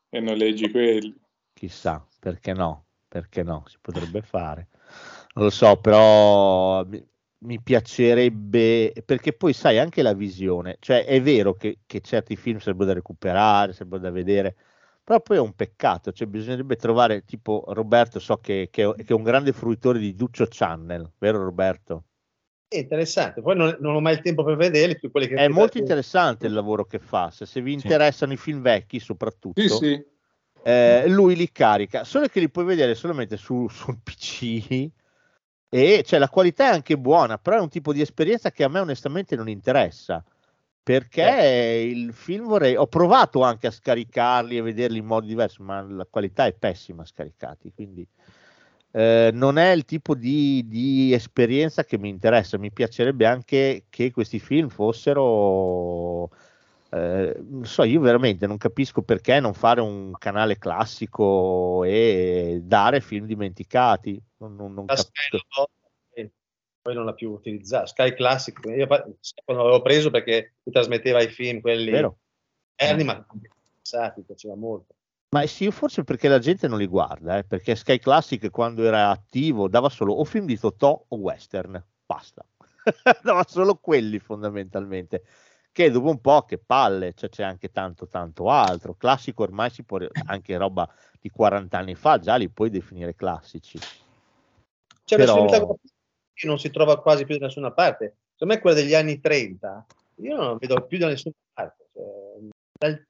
e 0.10 0.20
noleggi 0.20 0.70
quelli. 0.72 1.16
chissà, 1.54 2.06
perché 2.20 2.54
no, 2.54 2.88
perché 3.08 3.44
no, 3.44 3.64
si 3.68 3.78
potrebbe 3.82 4.22
fare. 4.22 4.70
Non 5.34 5.46
lo 5.46 5.50
so, 5.50 5.78
però 5.80 6.84
mi, 6.86 7.04
mi 7.40 7.62
piacerebbe, 7.62 8.94
perché 9.06 9.34
poi 9.34 9.54
sai 9.54 9.78
anche 9.80 10.02
la 10.02 10.14
visione, 10.14 10.78
cioè 10.80 11.06
è 11.06 11.22
vero 11.22 11.54
che, 11.56 11.80
che 11.86 12.02
certi 12.02 12.36
film 12.36 12.60
sarebbero 12.60 12.88
da 12.88 12.94
recuperare, 12.94 13.74
sarebbero 13.74 14.02
da 14.02 14.12
vedere, 14.12 14.56
però 15.04 15.22
poi 15.22 15.38
è 15.38 15.40
un 15.40 15.54
peccato, 15.54 16.12
cioè 16.12 16.28
bisognerebbe 16.28 16.76
trovare, 16.76 17.24
tipo 17.26 17.64
Roberto, 17.70 18.20
so 18.20 18.38
che, 18.38 18.68
che- 18.72 18.94
che 18.98 19.06
è 19.08 19.14
un 19.14 19.24
grande 19.24 19.54
fruitore 19.54 20.00
di 20.00 20.16
Duccio 20.16 20.46
Channel, 20.50 21.12
vero 21.18 21.44
Roberto? 21.44 22.06
È 22.72 22.78
interessante, 22.78 23.42
poi 23.42 23.58
non, 23.58 23.76
non 23.82 23.96
ho 23.96 24.00
mai 24.00 24.14
il 24.14 24.22
tempo 24.22 24.46
per 24.46 24.56
vederli, 24.56 24.98
più 24.98 25.12
quelli 25.12 25.28
che 25.28 25.36
È 25.36 25.50
molto 25.50 25.78
interessante 25.78 26.48
il 26.48 26.54
lavoro 26.54 26.86
che 26.86 27.00
fa, 27.00 27.30
se, 27.30 27.46
se 27.46 27.60
vi 27.60 27.74
interessano 27.74 28.32
i 28.32 28.38
film 28.38 28.62
vecchi 28.62 28.98
soprattutto. 29.02 29.60
Sì, 29.60 29.68
sì. 29.68 30.06
eh, 30.64 31.10
lui 31.10 31.36
li 31.36 31.52
carica, 31.52 32.06
solo 32.06 32.28
che 32.28 32.40
li 32.40 32.50
puoi 32.50 32.64
vedere 32.64 32.96
solamente 32.96 33.36
su, 33.36 33.68
sul 33.70 34.00
PC 34.02 34.90
e 35.68 36.04
cioè, 36.06 36.18
la 36.18 36.30
qualità 36.30 36.70
è 36.70 36.74
anche 36.74 36.98
buona, 36.98 37.38
però 37.38 37.58
è 37.58 37.62
un 37.62 37.68
tipo 37.68 37.92
di 37.92 38.00
esperienza 38.00 38.52
che 38.52 38.64
a 38.64 38.70
me 38.70 38.80
onestamente 38.80 39.36
non 39.36 39.50
interessa. 39.50 40.24
Perché 40.84 41.90
il 41.94 42.14
film 42.14 42.46
vorrei, 42.46 42.76
ho 42.76 42.88
provato 42.88 43.42
anche 43.42 43.68
a 43.68 43.72
scaricarli 43.72 44.56
e 44.56 44.62
vederli 44.62 44.98
in 44.98 45.06
modo 45.06 45.28
diverso, 45.28 45.62
ma 45.62 45.82
la 45.82 46.08
qualità 46.10 46.46
è 46.46 46.54
pessima 46.54 47.06
scaricati, 47.06 47.72
quindi 47.74 48.08
eh, 48.92 49.32
non 49.34 49.58
è 49.58 49.72
il 49.72 49.86
tipo 49.86 50.16
di, 50.16 50.66
di 50.68 51.14
esperienza 51.14 51.84
che 51.84 51.98
mi 51.98 52.10
interessa. 52.10 52.58
Mi 52.58 52.72
piacerebbe 52.72 53.26
anche 53.26 53.86
che 53.90 54.12
questi 54.12 54.40
film 54.40 54.70
fossero 54.70 56.30
eh, 56.94 57.42
non 57.48 57.66
so, 57.66 57.84
io 57.84 58.02
veramente 58.02 58.46
non 58.48 58.58
capisco 58.58 59.02
perché 59.02 59.40
non 59.40 59.54
fare 59.54 59.80
un 59.80 60.12
canale 60.18 60.58
classico 60.58 61.86
e 61.86 62.60
dare 62.64 63.00
film 63.00 63.26
dimenticati. 63.26 64.22
Non, 64.38 64.56
non- 64.56 64.74
non 64.74 64.86
La 64.88 64.96
capisco. 64.96 65.70
Eh, 66.14 66.30
poi 66.82 66.94
non 66.94 67.06
l'ha 67.06 67.14
più 67.14 67.32
utilizzato. 67.32 67.88
Sky 67.88 68.14
Classic, 68.14 68.60
io 68.66 68.88
quando 68.88 69.64
l'avevo 69.64 69.82
preso 69.82 70.10
perché 70.10 70.56
mi 70.64 70.72
trasmetteva 70.74 71.22
i 71.22 71.30
film, 71.30 71.62
quelli 71.62 71.92
Vero? 71.92 72.18
erni, 72.76 73.06
ma 73.06 73.26
pensati, 73.82 74.22
piaceva 74.24 74.56
molto. 74.56 74.96
Ma 75.34 75.46
sì, 75.46 75.72
forse 75.72 76.04
perché 76.04 76.28
la 76.28 76.40
gente 76.40 76.68
non 76.68 76.78
li 76.78 76.88
guarda, 76.88 77.38
eh, 77.38 77.46
perché 77.46 77.76
Sky 77.76 78.00
Classic 78.00 78.50
quando 78.50 78.84
era 78.84 79.10
attivo 79.10 79.70
dava 79.70 79.88
solo 79.88 80.14
o 80.14 80.26
film 80.26 80.46
di 80.46 80.60
Totò 80.60 81.06
o 81.08 81.16
western, 81.16 81.82
basta. 82.06 82.46
dava 83.24 83.46
solo 83.48 83.76
quelli 83.76 84.20
fondamentalmente. 84.20 85.24
Che 85.72 85.90
dopo 85.90 86.10
un 86.10 86.20
po' 86.20 86.44
che 86.44 86.58
palle, 86.58 87.14
cioè 87.14 87.30
c'è 87.30 87.44
anche 87.44 87.72
tanto 87.72 88.08
tanto 88.08 88.50
altro. 88.50 88.96
Classico 88.96 89.44
ormai 89.44 89.70
si 89.70 89.84
può 89.84 90.00
anche 90.26 90.58
roba 90.58 90.90
di 91.22 91.30
40 91.30 91.78
anni 91.78 91.96
fa, 91.96 92.20
già 92.20 92.36
li 92.36 92.50
puoi 92.50 92.70
definire 92.70 93.16
classici. 93.16 93.80
C'è 95.06 95.16
Però- 95.16 95.44
una 95.44 95.66
che 96.34 96.48
non 96.48 96.60
si 96.60 96.70
trova 96.72 97.00
quasi 97.00 97.24
più 97.24 97.38
da 97.38 97.46
nessuna 97.46 97.72
parte. 97.72 98.18
Secondo 98.34 98.54
me 98.54 98.60
quella 98.60 98.76
degli 98.76 98.96
anni 98.96 99.22
30, 99.22 99.86
io 100.16 100.36
non 100.36 100.58
vedo 100.58 100.86
più 100.86 100.98
da 100.98 101.08
nessuna 101.08 101.36
parte. 101.54 101.88
Cioè, 101.94 102.50
dal 102.78 103.06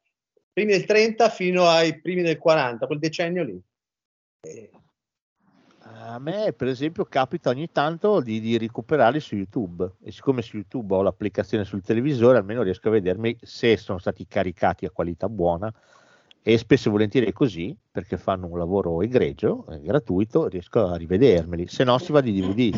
primi 0.53 0.71
del 0.71 0.85
30 0.85 1.29
fino 1.29 1.67
ai 1.67 1.99
primi 1.99 2.21
del 2.21 2.37
40, 2.37 2.85
quel 2.85 2.99
decennio 2.99 3.43
lì. 3.43 3.61
Eh, 4.41 4.69
A 5.83 6.19
me, 6.19 6.53
per 6.53 6.67
esempio, 6.67 7.05
capita 7.05 7.49
ogni 7.49 7.71
tanto 7.71 8.21
di, 8.21 8.39
di, 8.39 8.57
recuperarli 8.57 9.19
su 9.19 9.35
YouTube 9.35 9.89
e 10.03 10.11
siccome 10.11 10.41
su 10.41 10.57
YouTube 10.57 10.95
ho 10.95 11.01
l'applicazione 11.01 11.63
sul 11.63 11.81
televisore, 11.81 12.37
almeno 12.37 12.63
riesco 12.63 12.87
a 12.87 12.91
vedermi 12.91 13.37
se 13.41 13.77
sono 13.77 13.97
stati 13.97 14.27
caricati 14.27 14.85
a 14.85 14.91
qualità 14.91 15.29
buona 15.29 15.73
e 16.43 16.57
spesso 16.57 16.87
e 16.87 16.91
volentieri 16.91 17.27
è 17.27 17.33
così 17.33 17.75
perché 17.91 18.17
fanno 18.17 18.47
un 18.47 18.57
lavoro 18.57 19.01
egregio, 19.01 19.65
gratuito, 19.79 20.47
riesco 20.47 20.87
a 20.87 20.95
rivedermeli, 20.95 21.67
se 21.67 21.83
no 21.83 21.97
si 21.99 22.11
va 22.11 22.21
di 22.21 22.33
DVD. 22.33 22.75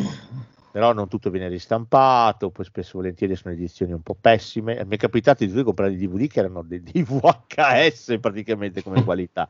Però 0.73 0.91
non 0.91 1.07
tutto 1.07 1.29
viene 1.29 1.49
ristampato, 1.49 2.49
poi 2.49 2.65
spesso 2.65 2.93
volentieri 2.95 3.35
sono 3.35 3.53
edizioni 3.53 3.93
un 3.93 4.01
po' 4.01 4.17
pessime. 4.19 4.83
Mi 4.85 4.95
è 4.95 4.97
capitato 4.97 5.45
di 5.45 5.63
comprare 5.63 5.95
dei 5.95 6.07
DVD 6.07 6.27
che 6.27 6.39
erano 6.39 6.63
dei, 6.63 6.81
dei 6.81 7.03
VHS 7.05 8.17
praticamente 8.19 8.81
come 8.81 9.03
qualità. 9.05 9.47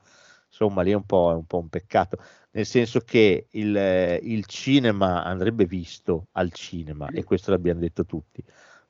Insomma 0.47 0.81
lì 0.81 0.91
è 0.91 0.95
un 0.95 1.05
po', 1.05 1.31
è 1.31 1.35
un, 1.35 1.45
po 1.45 1.59
un 1.59 1.69
peccato, 1.69 2.17
nel 2.51 2.65
senso 2.65 2.99
che 2.99 3.47
il, 3.51 4.19
il, 4.21 4.45
cinema 4.47 5.23
andrebbe 5.23 5.63
visto 5.63 6.27
al 6.33 6.51
cinema 6.51 7.07
e 7.07 7.23
questo 7.23 7.51
l'abbiamo 7.51 7.79
detto 7.79 8.05
tutti, 8.05 8.43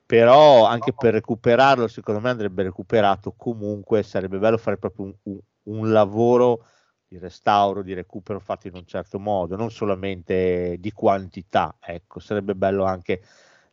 però 0.04 0.66
anche 0.66 0.92
per 0.92 1.14
recuperarlo 1.14 1.86
secondo 1.86 2.20
me 2.20 2.30
andrebbe 2.30 2.64
recuperato 2.64 3.32
comunque, 3.36 4.02
sarebbe 4.02 4.38
bello 4.38 4.58
fare 4.58 4.76
proprio 4.76 5.04
un, 5.06 5.14
un, 5.22 5.38
un 5.62 5.92
lavoro 5.92 6.66
di 7.14 7.18
restauro, 7.18 7.82
di 7.82 7.94
recupero 7.94 8.40
fatto 8.40 8.66
in 8.66 8.74
un 8.74 8.86
certo 8.86 9.18
modo, 9.18 9.56
non 9.56 9.70
solamente 9.70 10.76
di 10.80 10.92
quantità, 10.92 11.76
ecco, 11.80 12.18
sarebbe 12.18 12.54
bello 12.54 12.84
anche 12.84 13.22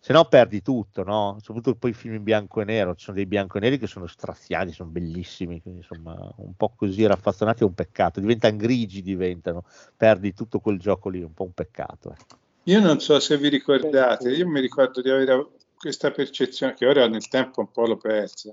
se 0.03 0.13
no 0.13 0.25
perdi 0.25 0.63
tutto, 0.63 1.03
no? 1.03 1.37
Soprattutto 1.41 1.77
poi 1.77 1.91
i 1.91 1.93
film 1.93 2.15
in 2.15 2.23
bianco 2.23 2.61
e 2.61 2.65
nero, 2.65 2.95
ci 2.95 3.05
sono 3.05 3.17
dei 3.17 3.27
bianco 3.27 3.57
e 3.57 3.61
neri 3.61 3.77
che 3.77 3.85
sono 3.85 4.07
straziati, 4.07 4.71
sono 4.71 4.89
bellissimi, 4.89 5.61
quindi 5.61 5.81
insomma 5.81 6.13
un 6.37 6.55
po' 6.55 6.73
così 6.75 7.05
raffazzonati 7.05 7.61
è 7.61 7.65
un 7.65 7.75
peccato, 7.75 8.19
diventano 8.19 8.57
grigi, 8.57 9.03
diventano, 9.03 9.63
perdi 9.95 10.33
tutto 10.33 10.59
quel 10.59 10.79
gioco 10.79 11.09
lì, 11.09 11.21
è 11.21 11.23
un 11.23 11.33
po' 11.33 11.43
un 11.43 11.53
peccato. 11.53 12.15
Ecco. 12.17 12.37
Io 12.63 12.79
non 12.79 12.99
so 12.99 13.19
se 13.19 13.37
vi 13.37 13.49
ricordate, 13.49 14.31
io 14.31 14.47
mi 14.47 14.59
ricordo 14.59 15.01
di 15.01 15.09
avere 15.09 15.49
questa 15.77 16.09
percezione 16.09 16.73
che 16.73 16.87
ora 16.87 17.07
nel 17.07 17.27
tempo 17.27 17.59
un 17.61 17.71
po' 17.71 17.85
l'ho 17.85 17.97
persa, 17.97 18.51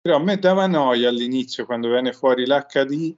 però 0.00 0.16
a 0.16 0.22
me 0.22 0.38
dava 0.38 0.68
noia 0.68 1.08
all'inizio 1.08 1.64
quando 1.66 1.88
venne 1.88 2.12
fuori 2.12 2.46
l'HD 2.46 3.16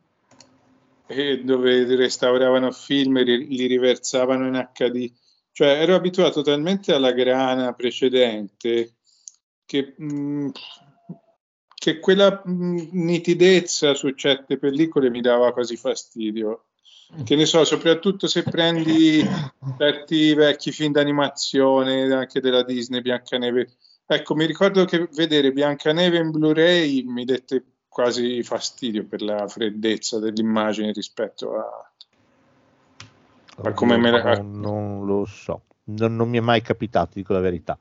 e 1.07 1.43
dove 1.45 1.85
restauravano 1.95 2.73
film 2.73 3.19
e 3.19 3.23
li 3.25 3.67
riversavano 3.67 4.47
in 4.47 4.69
HD 4.73 5.13
cioè, 5.57 5.69
ero 5.81 5.95
abituato 5.95 6.43
talmente 6.43 6.93
alla 6.93 7.13
grana 7.13 7.73
precedente 7.73 8.97
che, 9.65 9.95
mm, 9.99 10.51
che 11.75 11.99
quella 11.99 12.43
mm, 12.47 12.89
nitidezza 12.93 13.95
su 13.95 14.11
certe 14.11 14.59
pellicole 14.59 15.09
mi 15.09 15.23
dava 15.23 15.55
quasi 15.55 15.79
fastidio. 15.79 16.67
Che 17.25 17.37
ne 17.37 17.47
so, 17.47 17.65
soprattutto 17.65 18.27
se 18.27 18.43
prendi 18.43 19.27
certi 19.79 20.35
vecchi 20.35 20.73
film 20.73 20.93
d'animazione, 20.93 22.13
anche 22.13 22.41
della 22.41 22.63
Disney, 22.63 23.01
Biancaneve. 23.01 23.79
Ecco, 24.05 24.35
mi 24.35 24.45
ricordo 24.45 24.85
che 24.85 25.09
vedere 25.13 25.53
Biancaneve 25.53 26.19
in 26.19 26.33
Blu-ray 26.33 27.03
mi 27.05 27.25
dette 27.25 27.65
quasi 27.97 28.43
fastidio 28.43 29.07
per 29.07 29.23
la 29.23 29.49
freddezza 29.49 30.19
dell'immagine 30.19 30.93
rispetto 30.93 31.57
a, 31.57 31.91
ma 33.63 33.73
come 33.73 33.97
me 33.97 34.11
la... 34.11 34.35
non, 34.35 34.61
non 34.61 35.07
lo 35.07 35.25
so, 35.25 35.63
non, 35.85 36.15
non, 36.15 36.29
mi 36.29 36.37
è 36.37 36.43
mai 36.43 36.61
capitato, 36.61 37.13
dico 37.15 37.33
la 37.33 37.41
verità. 37.41 37.79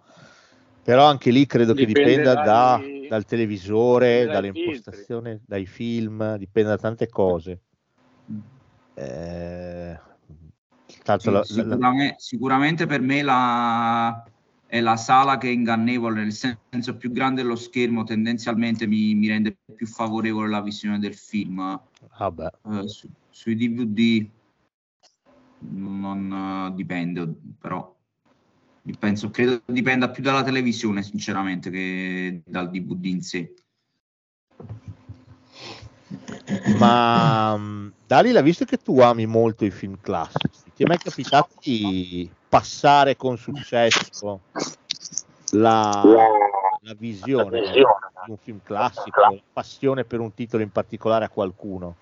Però 0.83 1.03
anche 1.03 1.31
lì 1.31 1.45
credo 1.45 1.73
dipende 1.73 1.99
che 1.99 1.99
dipenda 1.99 2.33
dai... 2.33 2.45
da, 2.45 3.07
dal 3.09 3.25
televisore, 3.25 4.25
dall'impostazione, 4.25 5.31
filtri. 5.31 5.47
dai 5.49 5.65
film, 5.65 6.37
dipende 6.37 6.69
da 6.69 6.77
tante 6.77 7.09
cose. 7.09 7.59
Eh, 8.93 9.99
sì, 11.17 11.29
la, 11.29 11.43
sicuramente, 11.43 12.07
la... 12.07 12.15
sicuramente, 12.15 12.85
per 12.85 13.01
me 13.01 13.21
la, 13.21 14.25
è 14.67 14.81
la 14.81 14.97
sala 14.97 15.37
che 15.37 15.47
è 15.47 15.51
ingannevole, 15.51 16.23
nel 16.23 16.33
senso 16.33 16.97
più 16.97 17.11
grande 17.11 17.41
dello 17.41 17.55
schermo 17.55 18.03
tendenzialmente 18.03 18.87
mi, 18.87 19.13
mi 19.15 19.27
rende 19.27 19.57
più 19.75 19.87
favorevole 19.87 20.49
la 20.49 20.61
visione 20.61 20.99
del 20.99 21.15
film. 21.15 21.59
Ah 22.17 22.33
eh, 22.71 22.87
su, 22.87 23.09
sui 23.29 23.55
DVD 23.55 24.27
non 25.59 26.31
uh, 26.31 26.73
dipende, 26.75 27.33
però 27.59 27.95
penso, 28.99 29.29
credo 29.31 29.61
dipenda 29.65 30.09
più 30.09 30.21
dalla 30.21 30.43
televisione, 30.43 31.01
sinceramente, 31.01 31.69
che 31.69 32.41
dal 32.45 32.69
DVD 32.69 33.05
in 33.05 33.21
sé. 33.21 33.53
Ma 36.77 37.55
mm, 37.57 37.87
Dalila, 38.05 38.41
visto 38.41 38.65
che 38.65 38.77
tu 38.77 38.99
ami 38.99 39.25
molto 39.25 39.65
i 39.65 39.71
film 39.71 39.97
classici, 40.01 40.71
ti 40.75 40.83
è 40.83 40.87
mai 40.87 40.97
capitato 40.97 41.49
di 41.61 42.29
passare 42.47 43.15
con 43.15 43.37
successo 43.37 44.41
la, 45.51 46.03
la 46.81 46.93
visione 46.97 47.61
di 47.71 47.83
un 48.27 48.37
film 48.37 48.59
classico, 48.63 49.19
la 49.19 49.35
passione 49.51 50.03
per 50.03 50.19
un 50.19 50.33
titolo 50.33 50.61
in 50.61 50.71
particolare 50.71 51.25
a 51.25 51.29
qualcuno? 51.29 51.95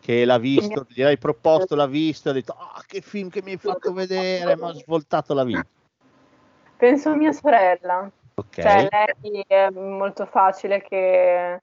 che 0.00 0.24
l'ha 0.24 0.38
visto, 0.38 0.86
gli 0.88 1.02
hai 1.02 1.18
proposto, 1.18 1.74
l'ha 1.74 1.86
visto, 1.86 2.30
ha 2.30 2.32
detto 2.32 2.56
oh, 2.58 2.82
che 2.86 3.02
film 3.02 3.28
che 3.28 3.42
mi 3.42 3.50
hai 3.50 3.58
fatto 3.58 3.92
vedere, 3.92 4.56
mi 4.56 4.62
ha 4.62 4.72
svoltato 4.72 5.34
la 5.34 5.44
vita. 5.44 5.66
Penso 6.78 7.10
a 7.10 7.14
mia 7.14 7.32
sorella. 7.32 8.10
Okay. 8.34 8.88
Cioè, 8.88 8.88
lei 9.20 9.44
è 9.46 9.68
molto 9.68 10.24
facile 10.24 10.80
che 10.80 11.60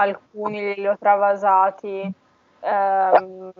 alcuni 0.00 0.74
li 0.74 0.86
ho 0.86 0.96
travasati. 0.98 2.12
Ehm, 2.60 3.52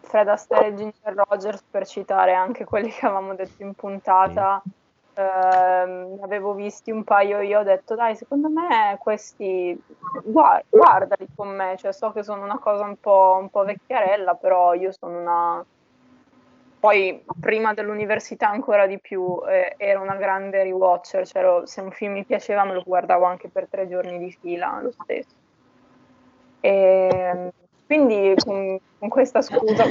Fred 0.00 0.28
Astaire 0.28 0.68
e 0.68 0.74
Ginger 0.74 1.14
Rogers, 1.14 1.64
per 1.68 1.86
citare 1.86 2.32
anche 2.32 2.64
quelli 2.64 2.90
che 2.90 3.06
avevamo 3.06 3.34
detto 3.34 3.62
in 3.62 3.74
puntata, 3.74 4.62
sì. 4.64 4.70
Eh, 5.18 6.18
avevo 6.22 6.52
visti 6.52 6.90
un 6.90 7.02
paio 7.02 7.40
io 7.40 7.60
ho 7.60 7.62
detto 7.62 7.94
dai 7.94 8.14
secondo 8.14 8.50
me 8.50 8.98
questi 8.98 9.78
guarda, 10.22 10.62
guardali 10.68 11.26
con 11.34 11.48
me. 11.48 11.76
Cioè 11.78 11.92
so 11.92 12.12
che 12.12 12.22
sono 12.22 12.44
una 12.44 12.58
cosa 12.58 12.84
un 12.84 12.96
po', 13.00 13.38
un 13.40 13.48
po' 13.48 13.64
vecchiarella 13.64 14.34
però 14.34 14.74
io 14.74 14.92
sono 14.92 15.18
una 15.18 15.64
poi 16.78 17.24
prima 17.40 17.72
dell'università 17.72 18.50
ancora 18.50 18.86
di 18.86 19.00
più 19.00 19.40
eh, 19.48 19.74
ero 19.78 20.02
una 20.02 20.16
grande 20.16 20.62
rewatcher 20.62 21.26
cioè, 21.26 21.62
se 21.64 21.80
un 21.80 21.90
film 21.90 22.12
mi 22.12 22.24
piaceva 22.24 22.64
me 22.64 22.74
lo 22.74 22.82
guardavo 22.84 23.24
anche 23.24 23.48
per 23.48 23.66
tre 23.68 23.88
giorni 23.88 24.18
di 24.18 24.30
fila 24.30 24.78
lo 24.82 24.92
stesso 24.92 25.34
e, 26.60 27.08
ehm, 27.10 27.50
quindi 27.86 28.34
con, 28.44 28.78
con 28.98 29.08
questa 29.08 29.42
scusa 29.42 29.84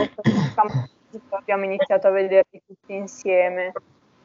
abbiamo 1.30 1.64
iniziato 1.64 2.08
a 2.08 2.12
vederli 2.12 2.62
tutti 2.66 2.94
insieme 2.94 3.72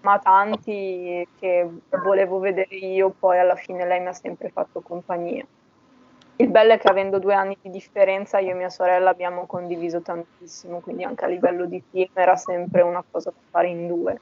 ma 0.03 0.19
tanti 0.19 1.27
che 1.39 1.69
volevo 2.03 2.39
vedere 2.39 2.75
io, 2.75 3.11
poi 3.11 3.39
alla 3.39 3.55
fine 3.55 3.87
lei 3.87 4.01
mi 4.01 4.09
ha 4.09 4.13
sempre 4.13 4.49
fatto 4.49 4.81
compagnia. 4.81 5.45
Il 6.37 6.49
bello 6.49 6.73
è 6.73 6.79
che 6.79 6.89
avendo 6.89 7.19
due 7.19 7.35
anni 7.35 7.57
di 7.61 7.69
differenza 7.69 8.39
io 8.39 8.53
e 8.53 8.55
mia 8.55 8.71
sorella 8.71 9.11
abbiamo 9.11 9.45
condiviso 9.45 10.01
tantissimo, 10.01 10.81
quindi 10.81 11.05
anche 11.05 11.27
a 11.27 11.29
livello 11.29 11.67
di 11.67 11.83
film 11.91 12.09
era 12.15 12.37
sempre 12.37 12.81
una 12.81 13.05
cosa 13.09 13.31
da 13.31 13.37
fare 13.51 13.69
in 13.69 13.87
due. 13.87 14.19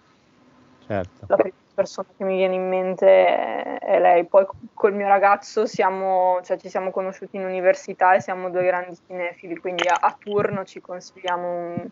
Certo. 0.88 1.26
La 1.28 1.36
prima 1.36 1.54
persona 1.74 2.08
che 2.16 2.24
mi 2.24 2.36
viene 2.36 2.54
in 2.54 2.66
mente 2.66 3.78
è 3.78 4.00
lei. 4.00 4.24
Poi 4.24 4.46
col 4.72 4.94
mio 4.94 5.06
ragazzo 5.06 5.66
siamo, 5.66 6.40
cioè, 6.42 6.56
ci 6.56 6.70
siamo 6.70 6.90
conosciuti 6.90 7.36
in 7.36 7.44
università 7.44 8.14
e 8.14 8.20
siamo 8.20 8.48
due 8.48 8.64
grandi 8.64 8.96
cinefili, 9.06 9.56
quindi 9.56 9.86
a, 9.86 9.98
a 10.00 10.16
turno 10.18 10.64
ci 10.64 10.80
consigliamo 10.80 11.46
un, 11.46 11.88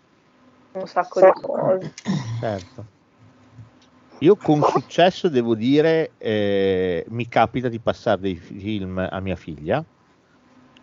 un 0.73 0.86
sacco 0.86 1.20
di 1.20 1.31
cose. 1.43 1.93
Certo. 2.40 2.85
Io 4.20 4.35
con 4.36 4.62
successo 4.62 5.28
devo 5.28 5.55
dire, 5.55 6.12
eh, 6.16 7.05
mi 7.09 7.28
capita 7.28 7.68
di 7.68 7.78
passare 7.78 8.23
dei 8.23 8.36
film 8.36 8.97
a 8.97 9.20
mia 9.20 9.36
figlia, 9.36 9.85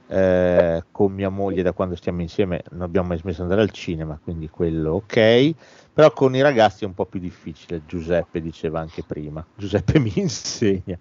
eh, 0.07 0.83
con 0.91 1.11
mia 1.13 1.29
moglie 1.29 1.63
da 1.63 1.73
quando 1.73 1.95
stiamo 1.95 2.21
insieme 2.21 2.61
non 2.71 2.81
abbiamo 2.81 3.07
mai 3.07 3.17
smesso 3.17 3.37
di 3.37 3.43
andare 3.43 3.61
al 3.61 3.71
cinema, 3.71 4.19
quindi 4.21 4.49
quello 4.49 4.93
ok, 4.93 5.51
però 5.93 6.11
con 6.11 6.35
i 6.35 6.41
ragazzi 6.41 6.83
è 6.83 6.87
un 6.87 6.93
po' 6.93 7.05
più 7.05 7.19
difficile, 7.19 7.85
Giuseppe 7.85 8.41
diceva 8.41 8.79
anche 8.79 9.03
prima, 9.03 9.45
Giuseppe 9.55 9.99
mi 9.99 10.11
insegna, 10.15 10.97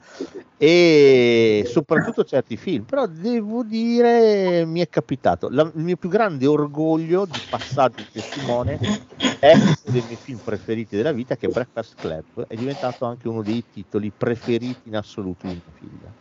e 0.56 1.64
soprattutto 1.66 2.24
certi 2.24 2.56
film, 2.56 2.84
però 2.84 3.06
devo 3.06 3.64
dire 3.64 4.64
mi 4.64 4.80
è 4.80 4.88
capitato, 4.88 5.48
La, 5.50 5.62
il 5.74 5.82
mio 5.82 5.96
più 5.96 6.08
grande 6.08 6.46
orgoglio 6.46 7.26
di 7.26 7.42
passaggio 7.46 8.06
testimone 8.10 8.78
è 9.38 9.54
uno 9.54 9.74
dei 9.82 10.02
miei 10.02 10.16
film 10.16 10.38
preferiti 10.38 10.94
della 10.96 11.12
vita 11.12 11.36
che 11.36 11.46
è 11.46 11.50
Breakfast 11.50 11.96
Club, 11.98 12.46
è 12.46 12.56
diventato 12.56 13.04
anche 13.04 13.28
uno 13.28 13.42
dei 13.42 13.66
titoli 13.68 14.12
preferiti 14.12 14.88
in 14.88 14.96
assoluto 14.96 15.46
di 15.48 15.54
mia 15.54 15.72
figlia 15.72 16.14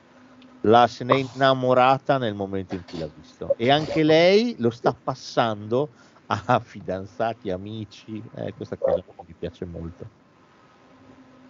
la 0.62 0.88
se 0.88 1.04
n'è 1.04 1.16
innamorata 1.16 2.18
nel 2.18 2.36
momento 2.36 2.76
in 2.76 2.84
cui 2.88 3.00
l'ha 3.00 3.10
visto 3.14 3.56
e 3.58 3.72
anche 3.72 4.04
lei 4.04 4.56
lo 4.60 4.70
sta 4.70 4.94
passando 4.94 5.90
a 6.28 6.60
fidanzati, 6.60 7.50
amici, 7.50 8.24
eh, 8.36 8.54
questa 8.54 8.78
cosa 8.78 9.04
mi 9.26 9.36
piace 9.38 9.66
molto. 9.66 10.08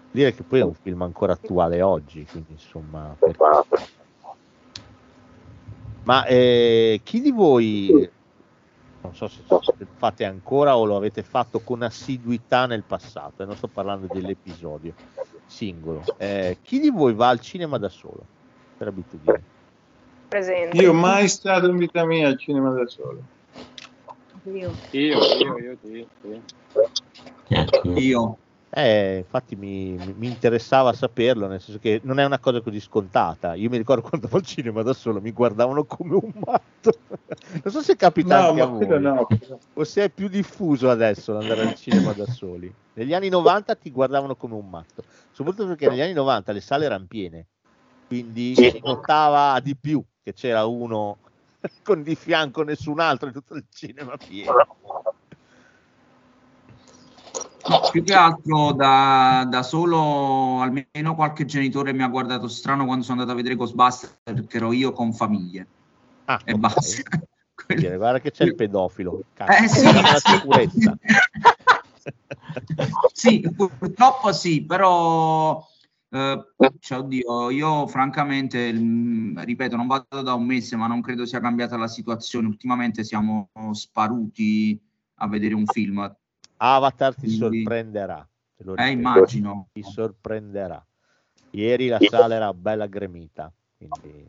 Dire 0.09 0.33
che 0.33 0.41
poi 0.41 0.59
è 0.61 0.63
un 0.63 0.73
film 0.73 1.03
ancora 1.03 1.33
attuale 1.33 1.81
oggi, 1.81 2.25
quindi 2.25 2.53
insomma... 2.53 3.15
Perché... 3.19 3.37
Ma 6.03 6.25
eh, 6.25 6.99
chi 7.03 7.21
di 7.21 7.31
voi 7.31 8.09
Non 9.01 9.15
so 9.15 9.27
se 9.27 9.41
lo 9.47 9.61
fate 9.97 10.25
ancora 10.25 10.77
o 10.77 10.85
lo 10.85 10.95
avete 10.95 11.23
fatto 11.23 11.59
con 11.59 11.81
assiduità 11.81 12.65
nel 12.65 12.83
passato, 12.83 13.43
e 13.43 13.45
non 13.45 13.55
sto 13.55 13.67
parlando 13.67 14.07
dell'episodio 14.11 14.93
singolo. 15.45 16.03
Eh, 16.17 16.57
chi 16.61 16.79
di 16.79 16.89
voi 16.89 17.13
va 17.13 17.29
al 17.29 17.39
cinema 17.39 17.77
da 17.77 17.89
solo? 17.89 18.39
Per 18.81 18.89
abitudine. 18.89 19.43
Presente. 20.27 20.75
Io 20.77 20.91
mai 20.91 21.27
stato 21.27 21.67
in 21.67 21.77
vita 21.77 22.03
mia 22.03 22.27
al 22.27 22.39
cinema 22.39 22.71
da 22.71 22.87
solo. 22.87 23.21
Io. 24.45 24.71
Io, 24.89 25.19
io, 25.19 25.57
io, 25.59 25.77
sì, 25.83 26.07
sì. 26.23 27.99
Io. 27.99 28.37
Eh, 28.71 29.17
infatti 29.19 29.55
mi, 29.55 29.99
mi- 30.17 30.25
interessava 30.25 30.93
saperlo, 30.93 31.45
nel 31.45 31.61
senso 31.61 31.79
che 31.79 32.01
non 32.05 32.17
è 32.17 32.25
una 32.25 32.39
cosa 32.39 32.59
così 32.61 32.79
scontata. 32.79 33.53
Io 33.53 33.69
mi 33.69 33.77
ricordo 33.77 34.01
quando 34.01 34.25
andavo 34.25 34.37
al 34.37 34.47
cinema 34.47 34.81
da 34.81 34.93
solo, 34.93 35.21
mi 35.21 35.31
guardavano 35.31 35.83
come 35.85 36.15
un 36.15 36.31
matto. 36.43 36.91
Non 37.63 37.71
so 37.71 37.81
se 37.81 37.95
capita 37.95 38.41
No, 38.41 38.47
anche 38.47 38.61
a 38.61 38.65
voi, 38.65 38.99
no. 38.99 39.27
o 39.75 39.83
se 39.83 40.05
è 40.05 40.09
più 40.09 40.27
diffuso 40.27 40.89
adesso 40.89 41.37
andare 41.37 41.61
al 41.61 41.75
cinema 41.75 42.13
da 42.13 42.25
soli. 42.25 42.73
Negli 42.93 43.13
anni 43.13 43.29
90 43.29 43.75
ti 43.75 43.91
guardavano 43.91 44.35
come 44.35 44.55
un 44.55 44.67
matto, 44.67 45.03
soprattutto 45.31 45.67
perché 45.67 45.87
negli 45.87 46.01
anni 46.01 46.13
90 46.13 46.51
le 46.51 46.61
sale 46.61 46.85
erano 46.85 47.05
piene, 47.07 47.45
quindi 48.11 48.57
si 48.57 48.81
notava 48.83 49.57
di 49.61 49.73
più 49.73 50.03
che 50.21 50.33
c'era 50.33 50.65
uno 50.65 51.19
con 51.81 52.03
di 52.03 52.15
fianco 52.15 52.61
nessun 52.61 52.99
altro 52.99 53.27
in 53.27 53.33
tutto 53.33 53.53
il 53.53 53.63
cinema 53.73 54.17
pieno. 54.17 54.51
No, 57.69 57.89
più 57.89 58.03
che 58.03 58.13
altro 58.13 58.73
da, 58.73 59.45
da 59.47 59.63
solo, 59.63 60.59
almeno 60.59 61.15
qualche 61.15 61.45
genitore 61.45 61.93
mi 61.93 62.03
ha 62.03 62.09
guardato 62.09 62.49
strano 62.49 62.83
quando 62.83 63.05
sono 63.05 63.21
andato 63.21 63.33
a 63.33 63.41
vedere 63.41 63.55
Ghostbusters 63.55 64.17
perché 64.23 64.57
ero 64.57 64.73
io 64.73 64.91
con 64.91 65.13
famiglie. 65.13 65.65
Ah, 66.25 66.41
e 66.43 66.51
ok. 66.51 66.59
basta. 66.59 67.19
Dire, 67.67 67.95
guarda 67.95 68.19
che 68.19 68.31
c'è 68.31 68.43
il 68.43 68.55
pedofilo. 68.55 69.19
Eh 69.19 69.23
Cazzo, 69.35 69.73
sì, 69.73 69.93
la 69.93 70.17
sì. 70.17 70.31
sicurezza. 70.31 70.97
sì, 73.13 73.49
purtroppo 73.55 74.33
sì, 74.33 74.65
però 74.65 75.65
eh, 76.13 76.43
cioè, 76.79 76.97
oddio, 76.99 77.49
io 77.51 77.87
francamente, 77.87 78.71
mm, 78.73 79.39
ripeto, 79.39 79.75
non 79.77 79.87
vado 79.87 80.21
da 80.21 80.33
un 80.33 80.45
mese, 80.45 80.75
ma 80.75 80.87
non 80.87 81.01
credo 81.01 81.25
sia 81.25 81.39
cambiata 81.39 81.77
la 81.77 81.87
situazione. 81.87 82.47
Ultimamente 82.47 83.03
siamo 83.03 83.49
sparuti 83.71 84.79
a 85.15 85.27
vedere 85.27 85.53
un 85.53 85.65
film. 85.65 86.13
Avatar 86.57 87.13
ti 87.15 87.21
Quindi- 87.21 87.37
sorprenderà. 87.61 88.27
te 88.55 88.63
lo 88.63 88.75
Eh, 88.75 88.89
immagino. 88.89 89.69
Ti 89.71 89.81
sorprenderà. 89.83 90.85
Ieri 91.51 91.87
la 91.87 91.99
sala 91.99 92.35
era 92.35 92.53
bella 92.53 92.85
gremita. 92.87 93.51
quindi- 93.77 94.27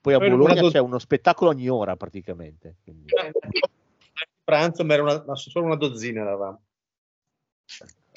Poi 0.00 0.14
a 0.14 0.18
Poi 0.18 0.30
Bologna 0.30 0.60
do- 0.60 0.70
c'è 0.70 0.78
uno 0.78 0.98
spettacolo 1.00 1.50
ogni 1.50 1.68
ora 1.68 1.96
praticamente. 1.96 2.76
quindi- 2.84 3.06
pranzo, 4.44 4.84
ma 4.84 4.94
era 4.94 5.02
una, 5.02 5.34
solo 5.34 5.64
una 5.66 5.74
dozzina 5.74 6.20
eravamo. 6.20 6.60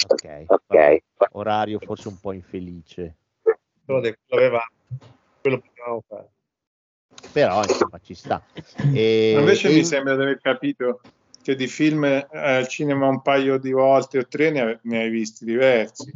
Ok, 0.08 0.46
vabbè. 0.46 1.02
orario 1.32 1.80
forse 1.80 2.08
un 2.08 2.20
po' 2.20 2.32
infelice. 2.34 3.16
Quello 3.86 4.16
aveva, 4.30 4.62
quello 5.42 5.60
potevamo 5.60 6.04
fare. 6.08 6.30
Però 7.32 7.62
insomma 7.64 8.00
ci 8.00 8.14
sta. 8.14 8.44
E, 8.94 9.36
Invece 9.38 9.70
e- 9.70 9.74
mi 9.74 9.84
sembra 9.84 10.16
di 10.16 10.22
aver 10.22 10.40
capito 10.40 11.02
che 11.42 11.56
di 11.56 11.68
film 11.68 12.04
eh, 12.06 12.28
al 12.32 12.68
cinema 12.68 13.08
un 13.08 13.22
paio 13.22 13.58
di 13.58 13.72
volte 13.72 14.20
o 14.20 14.28
tre 14.28 14.52
ne, 14.52 14.60
ave- 14.62 14.80
ne 14.84 15.00
hai 15.00 15.10
visti 15.10 15.46
diversi. 15.46 16.14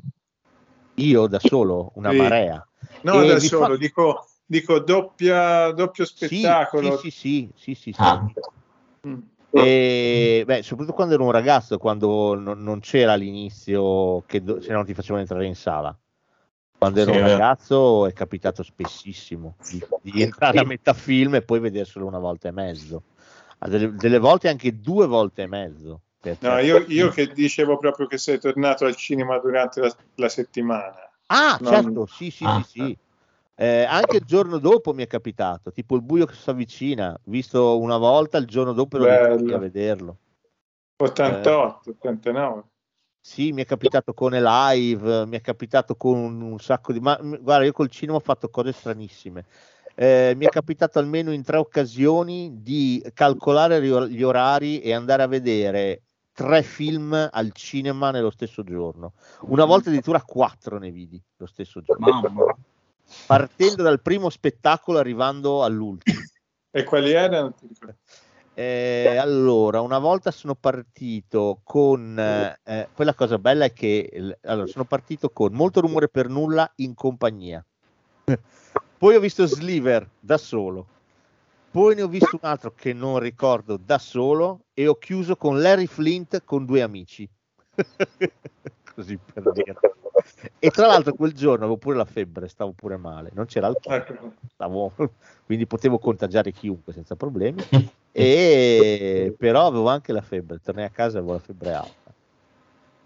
io 0.96 1.28
da 1.28 1.40
solo, 1.40 1.92
una 1.96 2.12
Sì. 2.12 2.18
marea. 2.18 2.68
No, 3.02 3.22
E 3.22 3.28
da 3.28 3.40
solo, 3.40 3.74
fa- 3.74 3.78
dico, 3.78 4.28
dico 4.46 4.80
doppia, 4.80 5.72
doppio 5.72 6.06
Sì, 6.06 6.16
spettacolo. 6.16 6.98
Sì, 6.98 7.10
sì, 7.12 7.52
sì, 7.56 7.74
sì, 7.74 7.76
sì, 7.76 7.92
sì. 7.94 8.00
Ah. 8.02 8.26
Mm. 9.08 9.20
E, 9.56 10.44
beh, 10.46 10.64
soprattutto 10.64 10.96
quando 10.96 11.14
ero 11.14 11.24
un 11.26 11.32
ragazzo, 11.32 11.78
quando 11.78 12.34
non, 12.36 12.64
non 12.64 12.80
c'era 12.80 13.14
all'inizio, 13.14 14.24
che 14.26 14.42
do- 14.42 14.60
se 14.60 14.70
no 14.72 14.78
non 14.78 14.86
ti 14.86 14.94
facevano 14.94 15.22
entrare 15.22 15.46
in 15.46 15.56
sala. 15.56 15.96
Quando 16.78 17.00
ero 17.00 17.12
Sì, 17.12 17.18
un 17.18 17.24
ragazzo 17.28 18.08
è 18.08 18.14
capitato 18.14 18.64
spessissimo 18.64 19.56
di, 19.70 19.82
di 20.02 20.22
entrare 20.22 20.60
a 20.60 20.64
metà 20.66 20.94
film 20.94 21.36
e 21.36 21.42
poi 21.44 21.60
vederselo 21.60 22.06
una 22.06 22.20
volta 22.20 22.50
e 22.50 22.52
mezzo. 22.52 23.04
A 23.60 23.68
Delle, 23.70 23.94
delle 23.96 24.18
volte 24.20 24.50
anche 24.50 24.80
due 24.82 25.06
volte 25.08 25.44
e 25.44 25.48
mezzo. 25.48 26.02
No, 26.42 26.58
io, 26.60 26.84
io 26.88 27.10
che 27.10 27.28
dicevo 27.28 27.78
proprio 27.78 28.08
che 28.08 28.18
sei 28.18 28.40
tornato 28.40 28.86
al 28.86 28.96
cinema 28.96 29.38
durante 29.40 29.80
la, 29.82 29.96
la 30.16 30.30
settimana. 30.30 31.10
Ah, 31.28 31.58
Non- 31.62 31.70
certo, 31.70 32.06
sì, 32.08 32.30
sì, 32.32 32.44
Ah. 32.46 32.62
sì, 32.64 32.70
sì. 32.70 32.98
Eh, 33.56 33.84
anche 33.84 34.18
il 34.18 34.24
giorno 34.26 34.58
dopo 34.58 34.94
mi 34.94 35.04
è 35.04 35.08
capitato, 35.08 35.72
tipo 35.72 35.96
il 35.96 36.02
buio 36.02 36.26
che 36.26 36.34
si 36.34 36.50
avvicina, 36.50 37.18
visto 37.26 37.80
una 37.80 37.98
volta, 37.98 38.38
il 38.38 38.48
giorno 38.48 38.74
dopo 38.74 39.06
ero 39.06 39.56
a 39.56 39.58
vederlo. 39.60 40.18
88, 40.98 41.92
89. 41.92 42.64
Sì, 43.20 43.52
mi 43.52 43.62
è 43.62 43.66
capitato 43.66 44.14
con 44.14 44.32
Live, 44.32 45.26
mi 45.28 45.38
è 45.38 45.42
capitato 45.42 45.96
con 45.96 46.42
un, 46.42 46.60
sacco 46.60 46.92
di... 46.92 47.00
Ma 47.00 47.18
guarda, 47.22 47.64
io 47.64 47.72
col 47.72 47.90
cinema 47.90 48.18
ho 48.18 48.22
fatto 48.22 48.50
cose 48.50 48.74
stranissime. 48.74 49.46
Eh, 49.96 50.34
mi 50.36 50.46
è 50.46 50.50
capitato 50.50 51.00
almeno 51.00 51.32
in 51.32 51.44
tre 51.44 51.58
occasioni 51.58 52.62
di 52.62 53.02
calcolare 53.14 53.82
gli 53.82 53.90
or- 53.90 54.08
gli 54.08 54.24
orari 54.24 54.82
e 54.82 54.94
andare 54.94 55.24
a 55.24 55.28
vedere 55.28 56.02
tre 56.34 56.64
film 56.64 57.14
al 57.32 57.52
cinema 57.54 58.12
nello 58.12 58.32
stesso 58.32 58.64
giorno. 58.64 59.14
Una 59.42 59.66
volta 59.66 59.88
addirittura 59.88 60.22
quattro 60.22 60.78
ne 60.78 60.92
vidi 60.92 61.22
lo 61.38 61.46
stesso 61.46 61.82
giorno. 61.82 62.06
Mamma. 62.06 62.56
Partendo 63.26 63.84
dal 63.84 64.02
primo 64.02 64.30
spettacolo 64.30 65.00
arrivando 65.00 65.64
all'ultimo. 65.64 66.20
E 66.72 66.84
quali 66.84 67.12
erano? 67.12 67.54
Eh, 68.56 69.18
allora, 69.18 69.82
una 69.82 70.00
volta 70.00 70.32
sono 70.32 70.56
partito 70.56 71.60
con. 71.64 72.18
eh, 72.20 72.60
eh, 72.64 72.90
poi 72.94 73.06
la 73.06 73.14
cosa 73.16 73.40
bella 73.40 73.66
è 73.66 73.74
che 73.74 74.38
allora, 74.44 74.68
sono 74.68 74.86
partito 74.86 75.30
con 75.30 75.54
molto 75.54 75.82
rumore 75.82 76.08
per 76.08 76.30
nulla 76.30 76.72
in 76.78 76.94
compagnia. 76.94 77.66
Poi 78.98 79.16
ho 79.16 79.20
visto 79.20 79.46
Sliver 79.46 80.08
da 80.20 80.38
solo. 80.38 80.88
Poi 81.72 81.96
ne 81.96 82.04
ho 82.04 82.08
visto 82.08 82.40
un 82.40 82.48
altro 82.48 82.74
che 82.76 82.94
non 82.94 83.20
ricordo 83.20 83.78
da 83.78 83.98
solo. 83.98 84.66
E 84.74 84.88
ho 84.88 84.96
chiuso 84.96 85.36
con 85.36 85.60
Larry 85.60 85.88
Flint 85.88 86.44
con 86.46 86.66
due 86.66 86.82
amici. 86.82 87.28
Così 88.96 89.18
per 89.18 89.52
dire. 89.52 89.76
E 90.60 90.70
tra 90.70 90.88
l'altro 90.88 91.14
quel 91.14 91.34
giorno 91.34 91.66
avevo 91.66 91.78
pure 91.78 91.98
la 91.98 92.06
febbre, 92.06 92.48
stavo 92.48 92.72
pure 92.74 92.98
male, 92.98 93.32
non 93.34 93.46
c'era 93.46 93.68
alcol, 93.68 93.94
Ecco. 93.94 94.34
stavo- 94.54 94.94
quindi 95.46 95.66
potevo 95.66 95.98
contagiare 95.98 96.52
chiunque 96.52 96.94
senza 96.94 97.16
problemi. 97.16 97.62
E 98.16 99.34
però 99.36 99.66
avevo 99.66 99.88
anche 99.88 100.14
la 100.14 100.22
febbre, 100.22 100.60
tornai 100.60 100.86
a 100.86 100.90
casa 100.90 101.16
e 101.16 101.18
avevo 101.18 101.34
la 101.34 101.40
febbre 101.40 101.74
alta. 101.74 102.14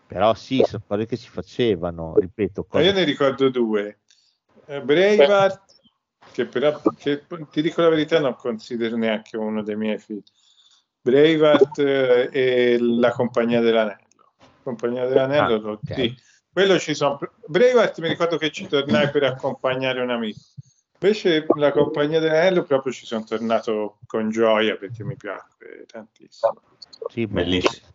Però 0.05 0.33
sì, 0.33 0.61
sono 0.65 0.83
cose 0.85 1.05
che 1.05 1.15
si 1.15 1.29
facevano, 1.29 2.13
ripeto, 2.17 2.63
Ma 2.63 2.67
cose- 2.67 2.85
io 2.87 2.91
ne 2.91 3.03
ricordo 3.05 3.47
due. 3.49 3.99
Eh, 4.65 4.81
Braveheart, 4.81 5.61
che 6.33 6.45
però, 6.45 6.77
che, 6.97 7.25
ti 7.49 7.61
dico 7.61 7.81
la 7.81 7.87
verità, 7.87 8.19
non 8.19 8.35
considero 8.35 8.97
neanche 8.97 9.37
uno 9.37 9.63
dei 9.63 9.77
miei 9.77 9.97
film. 9.97 10.21
Braveheart 10.99 11.79
eh, 11.79 12.29
e 12.33 12.77
La 12.77 13.11
Compagnia 13.11 13.61
dell'Anello. 13.61 14.06
Compagnia 14.67 15.05
dell'Anello, 15.07 15.53
Ah, 15.55 15.57
lo- 15.59 15.71
ok. 15.71 15.93
sì. 15.93 16.15
Quello 16.51 16.77
ci 16.77 16.93
sono. 16.93 17.17
Braveheart 17.45 17.99
mi 17.99 18.09
ricordo 18.09 18.35
che 18.37 18.51
ci 18.51 18.67
tornai 18.67 19.09
per 19.09 19.23
accompagnare 19.23 20.01
un 20.01 20.09
amico. 20.09 20.39
Invece 20.99 21.45
la 21.55 21.71
Compagnia 21.71 22.19
dell'Anello 22.19 22.63
proprio 22.63 22.91
ci 22.91 23.05
sono 23.05 23.23
tornato 23.23 23.99
con 24.05 24.29
gioia 24.29 24.75
perché 24.75 25.05
mi 25.05 25.15
piacque 25.15 25.85
tantissimo. 25.87 26.61
Sì, 27.07 27.27
Bellissimo. 27.27 27.85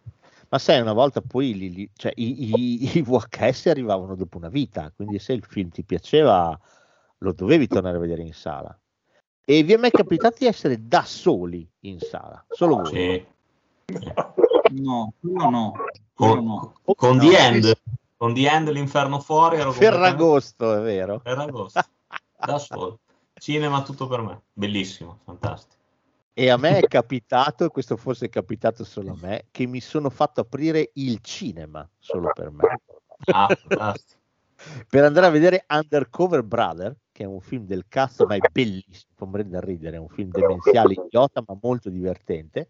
Ma 0.48 0.58
sai, 0.58 0.80
una 0.80 0.92
volta 0.94 1.20
poi 1.20 1.54
li- 1.54 1.72
li- 1.74 1.90
cioè, 1.94 2.12
i, 2.16 2.84
i- 2.84 2.96
i 2.98 3.02
VHS 3.02 3.66
arrivavano 3.66 4.14
dopo 4.14 4.38
una 4.38 4.48
vita, 4.48 4.90
quindi 4.94 5.18
se 5.18 5.32
il 5.34 5.44
film 5.44 5.68
ti 5.70 5.82
piaceva 5.82 6.58
lo 7.18 7.32
dovevi 7.32 7.66
tornare 7.66 7.96
a 7.96 8.00
vedere 8.00 8.22
in 8.22 8.32
sala. 8.32 8.74
E 9.44 9.62
vi 9.62 9.72
è 9.74 9.76
mai 9.76 9.90
capitato 9.90 10.36
di 10.38 10.46
essere 10.46 10.86
da 10.86 11.02
soli 11.04 11.68
in 11.80 11.98
sala? 12.00 12.42
Solo 12.48 12.76
voi? 12.76 12.90
Sì. 12.90 13.30
No, 14.74 15.12
quello 15.20 15.50
no. 15.50 15.74
Con, 16.22 16.44
no. 16.44 16.74
con 16.94 17.16
No. 17.16 17.22
The 17.22 17.36
End, 17.36 17.80
con 18.16 18.32
The 18.32 18.48
End, 18.48 18.68
l'inferno 18.70 19.18
fuori, 19.18 19.56
ero 19.56 19.72
Ferragosto, 19.72 20.76
è 20.76 20.80
vero? 20.80 21.18
Ferragosto, 21.18 21.82
da 22.38 22.58
solo. 22.58 23.00
Cinema 23.34 23.82
tutto 23.82 24.06
per 24.06 24.20
me, 24.20 24.42
bellissimo, 24.52 25.18
fantastico. 25.24 25.80
E 26.32 26.48
a 26.48 26.56
me 26.56 26.78
è 26.78 26.86
capitato, 26.86 27.64
e 27.64 27.68
questo 27.68 27.96
forse 27.96 28.26
è 28.26 28.28
capitato 28.28 28.84
solo 28.84 29.10
a 29.10 29.16
me, 29.20 29.46
che 29.50 29.66
mi 29.66 29.80
sono 29.80 30.10
fatto 30.10 30.42
aprire 30.42 30.90
il 30.94 31.18
cinema 31.20 31.88
solo 31.98 32.30
per 32.32 32.52
me. 32.52 32.80
Ah, 33.32 33.48
fantastico. 33.48 34.20
per 34.88 35.04
andare 35.04 35.26
a 35.26 35.30
vedere 35.30 35.64
Undercover 35.68 36.44
Brother, 36.44 36.96
che 37.10 37.24
è 37.24 37.26
un 37.26 37.40
film 37.40 37.66
del 37.66 37.86
cazzo, 37.88 38.26
ma 38.26 38.36
è 38.36 38.38
bellissimo, 38.50 39.12
fa 39.16 39.24
morire 39.24 39.48
da 39.48 39.60
ridere, 39.60 39.96
è 39.96 39.98
un 39.98 40.08
film 40.08 40.30
demenziale 40.30 40.94
idiota, 40.94 41.42
ma 41.44 41.58
molto 41.60 41.90
divertente. 41.90 42.68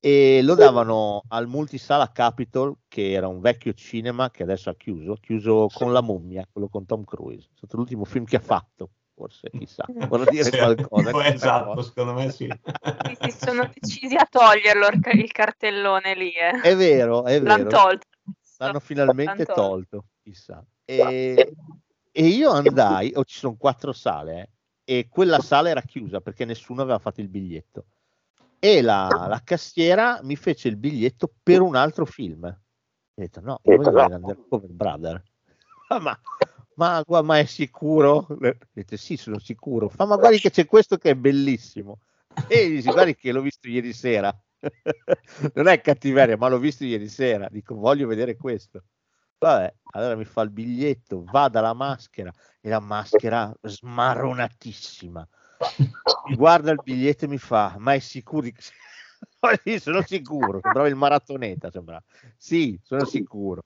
E 0.00 0.40
lo 0.42 0.54
davano 0.54 1.22
al 1.28 1.48
multisala 1.48 2.12
Capitol, 2.12 2.76
che 2.86 3.10
era 3.12 3.26
un 3.26 3.40
vecchio 3.40 3.72
cinema 3.72 4.30
che 4.30 4.44
adesso 4.44 4.70
ha 4.70 4.76
chiuso, 4.76 5.14
chiuso 5.14 5.66
con 5.72 5.92
La 5.92 6.02
mummia, 6.02 6.46
quello 6.50 6.68
con 6.68 6.86
Tom 6.86 7.04
Cruise. 7.04 7.48
È 7.52 7.56
stato 7.56 7.76
l'ultimo 7.76 8.04
film 8.04 8.24
che 8.24 8.36
ha 8.36 8.40
fatto. 8.40 8.90
forse, 9.18 9.50
chissà, 9.50 9.84
vorrà 10.08 10.30
dire 10.30 10.44
Sì, 10.44 10.56
qualcosa. 10.56 11.26
esatto, 11.26 11.74
cosa. 11.74 11.88
secondo 11.88 12.12
me 12.12 12.30
sì. 12.30 12.46
Si 13.20 13.30
sono 13.32 13.68
decisi 13.72 14.14
a 14.14 14.24
toglierlo 14.30 14.86
il, 14.86 15.00
ca- 15.00 15.10
il 15.10 15.32
cartellone 15.32 16.14
lì. 16.14 16.30
eh. 16.30 16.60
È 16.60 16.76
vero, 16.76 17.24
è 17.24 17.40
L'hanno 17.40 17.64
vero. 17.64 17.70
tolto. 17.70 18.06
L'hanno 18.58 18.78
finalmente 18.80 19.44
L'han 19.44 19.56
tolto, 19.56 20.04
chissà. 20.22 20.64
E, 20.84 21.54
e 22.12 22.24
io 22.26 22.50
andai, 22.50 23.12
o 23.16 23.24
ci 23.24 23.38
sono 23.38 23.56
quattro 23.56 23.92
sale, 23.92 24.50
eh, 24.84 24.98
e 24.98 25.08
quella 25.08 25.40
sala 25.40 25.68
era 25.68 25.82
chiusa 25.82 26.20
perché 26.20 26.44
nessuno 26.44 26.82
aveva 26.82 26.98
fatto 26.98 27.20
il 27.20 27.28
biglietto. 27.28 27.86
E 28.60 28.82
la, 28.82 29.26
la 29.28 29.40
cassiera 29.44 30.20
mi 30.22 30.36
fece 30.36 30.68
il 30.68 30.76
biglietto 30.76 31.32
per 31.42 31.60
un 31.60 31.76
altro 31.76 32.04
film. 32.04 32.44
Ho 32.44 32.56
detto, 33.14 33.40
no, 33.40 33.60
vedere 33.62 34.14
Undercover 34.14 34.70
Brother. 34.70 35.22
Ah, 35.88 36.00
ma, 36.00 36.18
ma, 36.74 37.04
ma 37.22 37.38
è 37.38 37.44
sicuro? 37.44 38.26
Ho 38.28 38.56
detto, 38.72 38.96
sì, 38.96 39.16
sono 39.16 39.38
sicuro. 39.38 39.88
Fa, 39.88 40.06
ma 40.06 40.16
guardi 40.16 40.38
che 40.38 40.50
c'è 40.50 40.66
questo 40.66 40.96
che 40.96 41.10
è 41.10 41.14
bellissimo. 41.14 42.00
E 42.46 42.68
dici, 42.68 42.90
guardi 42.90 43.16
che 43.16 43.32
l'ho 43.32 43.40
visto 43.42 43.68
ieri 43.68 43.92
sera. 43.92 44.32
non 45.54 45.68
è 45.68 45.80
cattiveria, 45.80 46.36
ma 46.36 46.48
l'ho 46.48 46.58
visto 46.58 46.84
ieri 46.84 47.08
sera. 47.08 47.48
Dico, 47.50 47.74
voglio 47.74 48.06
vedere 48.06 48.36
questo. 48.36 48.84
Vabbè, 49.38 49.72
allora 49.92 50.16
mi 50.16 50.24
fa 50.24 50.42
il 50.42 50.50
biglietto, 50.50 51.22
va 51.24 51.48
dalla 51.48 51.72
maschera 51.72 52.32
e 52.60 52.68
la 52.68 52.80
maschera 52.80 53.52
smarronatissima. 53.62 55.26
Mi 56.28 56.36
guarda 56.36 56.70
il 56.70 56.80
biglietto 56.82 57.24
e 57.24 57.28
mi 57.28 57.38
fa, 57.38 57.76
ma 57.78 57.94
è 57.94 57.98
sicuro? 57.98 58.48
sono 59.78 60.02
sicuro, 60.02 60.60
sembrava 60.62 60.88
il 60.88 60.94
maratoneta, 60.94 61.70
sembrava. 61.70 62.02
Sì, 62.36 62.78
sono 62.82 63.04
sicuro. 63.04 63.62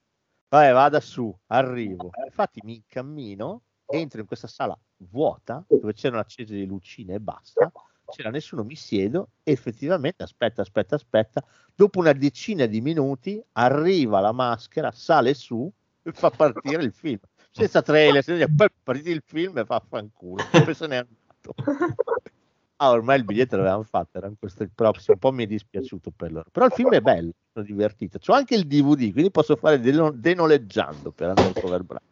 Vabbè, 0.49 0.71
vada 0.71 0.99
su, 0.99 1.35
arrivo. 1.47 2.11
Infatti 2.25 2.61
mi 2.63 2.75
incammino, 2.75 3.63
entro 3.85 4.21
in 4.21 4.27
questa 4.27 4.47
sala 4.47 4.77
vuota, 4.97 5.63
dove 5.67 5.93
c'erano 5.93 6.21
accese 6.21 6.55
le 6.55 6.65
lucine 6.65 7.15
e 7.15 7.19
basta, 7.19 7.71
c'era 8.05 8.29
nessuno, 8.29 8.63
mi 8.63 8.75
siedo 8.75 9.29
effettivamente, 9.43 10.23
aspetta, 10.23 10.61
aspetta, 10.61 10.95
aspetta, 10.95 11.43
dopo 11.73 11.99
una 11.99 12.13
decina 12.13 12.65
di 12.65 12.81
minuti 12.81 13.43
arriva 13.53 14.19
la 14.19 14.31
maschera, 14.31 14.91
sale 14.91 15.33
su 15.33 15.71
e 16.03 16.11
fa 16.11 16.29
partire 16.29 16.83
il 16.83 16.93
film. 16.93 17.19
Senza 17.49 17.81
trailer, 17.81 18.23
senza 18.23 18.47
partire 18.83 19.11
il 19.11 19.23
film 19.25 19.57
e 19.57 19.65
fa 19.65 19.81
fanculo. 19.87 20.43
Se 20.73 20.87
n'è 20.87 20.97
andato. 20.97 21.22
Ah, 22.77 22.89
ormai 22.89 23.17
il 23.17 23.23
biglietto 23.23 23.55
l'avevamo 23.55 23.83
fatto, 23.83 24.17
era 24.17 24.29
questo 24.37 24.63
il 24.63 24.71
prossimo, 24.73 25.13
un 25.13 25.19
po' 25.19 25.31
mi 25.31 25.45
è 25.45 25.47
dispiaciuto 25.47 26.11
per 26.13 26.33
loro. 26.33 26.49
Però 26.51 26.65
il 26.65 26.71
film 26.73 26.89
è 26.89 26.99
bello, 26.99 27.31
sono 27.53 27.63
divertito. 27.63 28.19
C'ho 28.19 28.33
anche 28.33 28.55
il 28.55 28.67
DVD, 28.67 29.11
quindi 29.13 29.31
posso 29.31 29.55
fare 29.55 29.79
deno- 29.79 30.11
denoleggiando 30.11 31.11
per 31.11 31.29
andare 31.29 31.53
cover 31.53 31.83
bravo. 31.83 32.03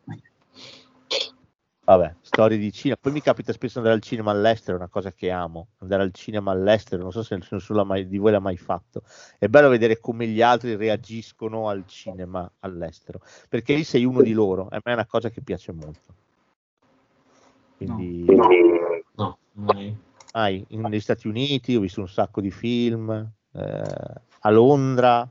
Vabbè, 1.83 2.15
storie 2.21 2.57
di 2.57 2.71
cinema. 2.71 2.97
Poi 3.01 3.11
mi 3.11 3.21
capita 3.21 3.51
spesso 3.51 3.79
andare 3.79 3.95
al 3.95 4.01
cinema 4.01 4.31
all'estero, 4.31 4.77
è 4.77 4.79
una 4.79 4.87
cosa 4.87 5.11
che 5.11 5.29
amo. 5.29 5.69
Andare 5.79 6.03
al 6.03 6.13
cinema 6.13 6.51
all'estero, 6.51 7.01
non 7.01 7.11
so 7.11 7.21
se 7.23 7.37
nessuno 7.51 7.83
mai- 7.83 8.07
di 8.07 8.17
voi 8.17 8.31
l'ha 8.31 8.39
mai 8.39 8.55
fatto. 8.55 9.01
È 9.37 9.47
bello 9.47 9.67
vedere 9.67 9.99
come 9.99 10.25
gli 10.27 10.41
altri 10.41 10.77
reagiscono 10.77 11.67
al 11.67 11.85
cinema 11.85 12.49
all'estero, 12.59 13.19
perché 13.49 13.73
lì 13.73 13.83
sei 13.83 14.05
uno 14.05 14.21
di 14.21 14.31
loro. 14.31 14.67
A 14.69 14.75
me 14.75 14.91
è 14.91 14.93
una 14.93 15.07
cosa 15.07 15.29
che 15.29 15.41
piace 15.41 15.73
molto. 15.73 16.13
Quindi, 17.75 18.23
No, 18.35 18.47
mai. 19.53 19.95
Sai, 20.31 20.65
in- 20.69 20.81
negli 20.81 20.99
Stati 20.99 21.27
Uniti 21.27 21.75
ho 21.75 21.81
visto 21.81 22.01
un 22.01 22.07
sacco 22.07 22.41
di 22.41 22.51
film, 22.51 23.09
eh, 23.53 24.21
a 24.39 24.49
Londra 24.49 25.29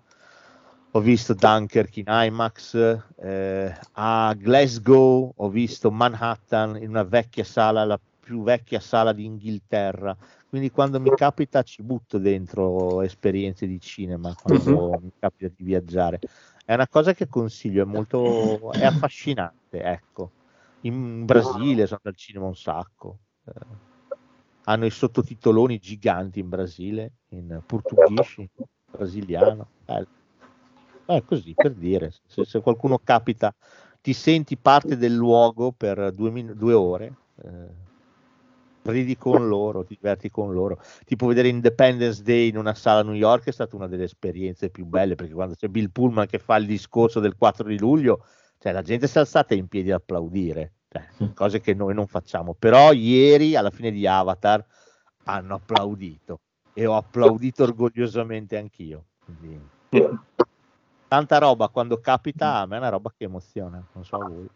ho 0.93 1.01
visto 1.01 1.35
Dunkirk 1.35 1.97
in 1.99 2.05
IMAX, 2.09 2.75
eh, 3.17 3.75
a 3.93 4.35
Glasgow 4.37 5.33
ho 5.37 5.49
visto 5.49 5.91
Manhattan 5.91 6.77
in 6.77 6.89
una 6.89 7.05
vecchia 7.05 7.45
sala, 7.45 7.85
la 7.85 7.99
più 8.19 8.43
vecchia 8.43 8.81
sala 8.81 9.13
d'Inghilterra. 9.13 10.17
Quindi 10.49 10.71
quando 10.71 10.99
mi 11.01 11.11
capita 11.15 11.63
ci 11.63 11.83
butto 11.83 12.19
dentro 12.19 13.03
esperienze 13.03 13.67
di 13.67 13.81
cinema, 13.81 14.37
quando 14.41 14.99
mi 15.01 15.13
capita 15.19 15.53
di 15.57 15.65
viaggiare. 15.65 16.19
È 16.65 16.75
una 16.75 16.89
cosa 16.89 17.13
che 17.15 17.29
consiglio, 17.29 17.83
è 17.83 17.87
molto 17.87 18.73
è 18.75 18.85
affascinante, 18.85 19.81
ecco. 19.83 20.33
In 20.81 21.25
Brasile 21.25 21.87
sono 21.87 22.01
al 22.03 22.17
cinema 22.17 22.47
un 22.47 22.57
sacco. 22.57 23.19
Eh, 23.55 23.89
hanno 24.65 24.87
i 24.87 24.91
sottotitoloni 24.91 25.79
giganti 25.79 26.41
in 26.41 26.49
Brasile, 26.49 27.13
in 27.31 27.61
portoghese, 27.67 28.51
brasiliano. 28.91 29.69
Bello. 29.85 30.07
È 31.05 31.23
così 31.25 31.55
per 31.55 31.73
dire, 31.73 32.13
se, 32.27 32.45
se 32.45 32.61
qualcuno 32.61 32.99
capita, 33.03 33.53
ti 34.01 34.13
senti 34.13 34.57
parte 34.57 34.97
del 34.97 35.15
luogo 35.15 35.73
per 35.73 36.13
due, 36.13 36.31
min- 36.31 36.55
due 36.57 36.73
ore, 36.73 37.15
eh, 37.43 37.89
ridi 38.83 39.17
con 39.17 39.49
loro, 39.49 39.85
ti 39.85 39.97
diverti 39.97 40.31
con 40.31 40.53
loro. 40.53 40.81
Tipo 41.05 41.27
vedere 41.27 41.49
Independence 41.49 42.23
Day 42.23 42.49
in 42.49 42.57
una 42.57 42.75
sala 42.75 43.01
a 43.01 43.03
New 43.03 43.15
York 43.15 43.47
è 43.47 43.53
stata 43.53 43.77
una 43.77 43.89
delle 43.89 44.05
esperienze 44.05 44.71
più 44.71 44.87
belle, 44.87 45.17
perché 45.17 45.33
quando 45.33 45.55
c'è 45.55 45.69
Bill 45.69 45.91
Pullman 45.91 46.27
che 46.27 46.39
fa 46.39 46.57
il 46.57 46.67
discorso 46.67 47.21
del 47.21 47.37
4 47.37 47.67
di 47.67 47.79
luglio, 47.79 48.25
cioè 48.59 48.73
la 48.73 48.83
gente 48.83 49.07
si 49.07 49.17
è 49.17 49.21
alzata 49.21 49.55
in 49.55 49.69
piedi 49.69 49.91
a 49.91 49.97
applaudire, 49.97 50.75
cioè, 50.91 51.33
cose 51.35 51.61
che 51.61 51.73
noi 51.73 51.95
non 51.95 52.09
facciamo. 52.09 52.55
Però 52.59 52.93
ieri, 52.93 53.55
alla 53.55 53.71
fine 53.71 53.93
di 53.93 54.07
Avatar, 54.07 54.65
hanno 55.25 55.55
applaudito 55.55 56.41
e 56.73 56.87
ho 56.87 56.97
applaudito 56.97 57.63
orgogliosamente 57.63 58.59
anch'io. 58.59 59.05
Quindi, 59.25 59.61
tanta 61.07 61.39
roba 61.39 61.69
quando 61.69 62.01
capita, 62.01 62.57
a 62.57 62.67
me 62.67 62.77
è 62.77 62.79
una 62.79 62.89
roba 62.89 63.13
che 63.17 63.25
emoziona, 63.25 63.83
non 63.93 64.05
so 64.05 64.17
a 64.17 64.29
voi. 64.29 64.49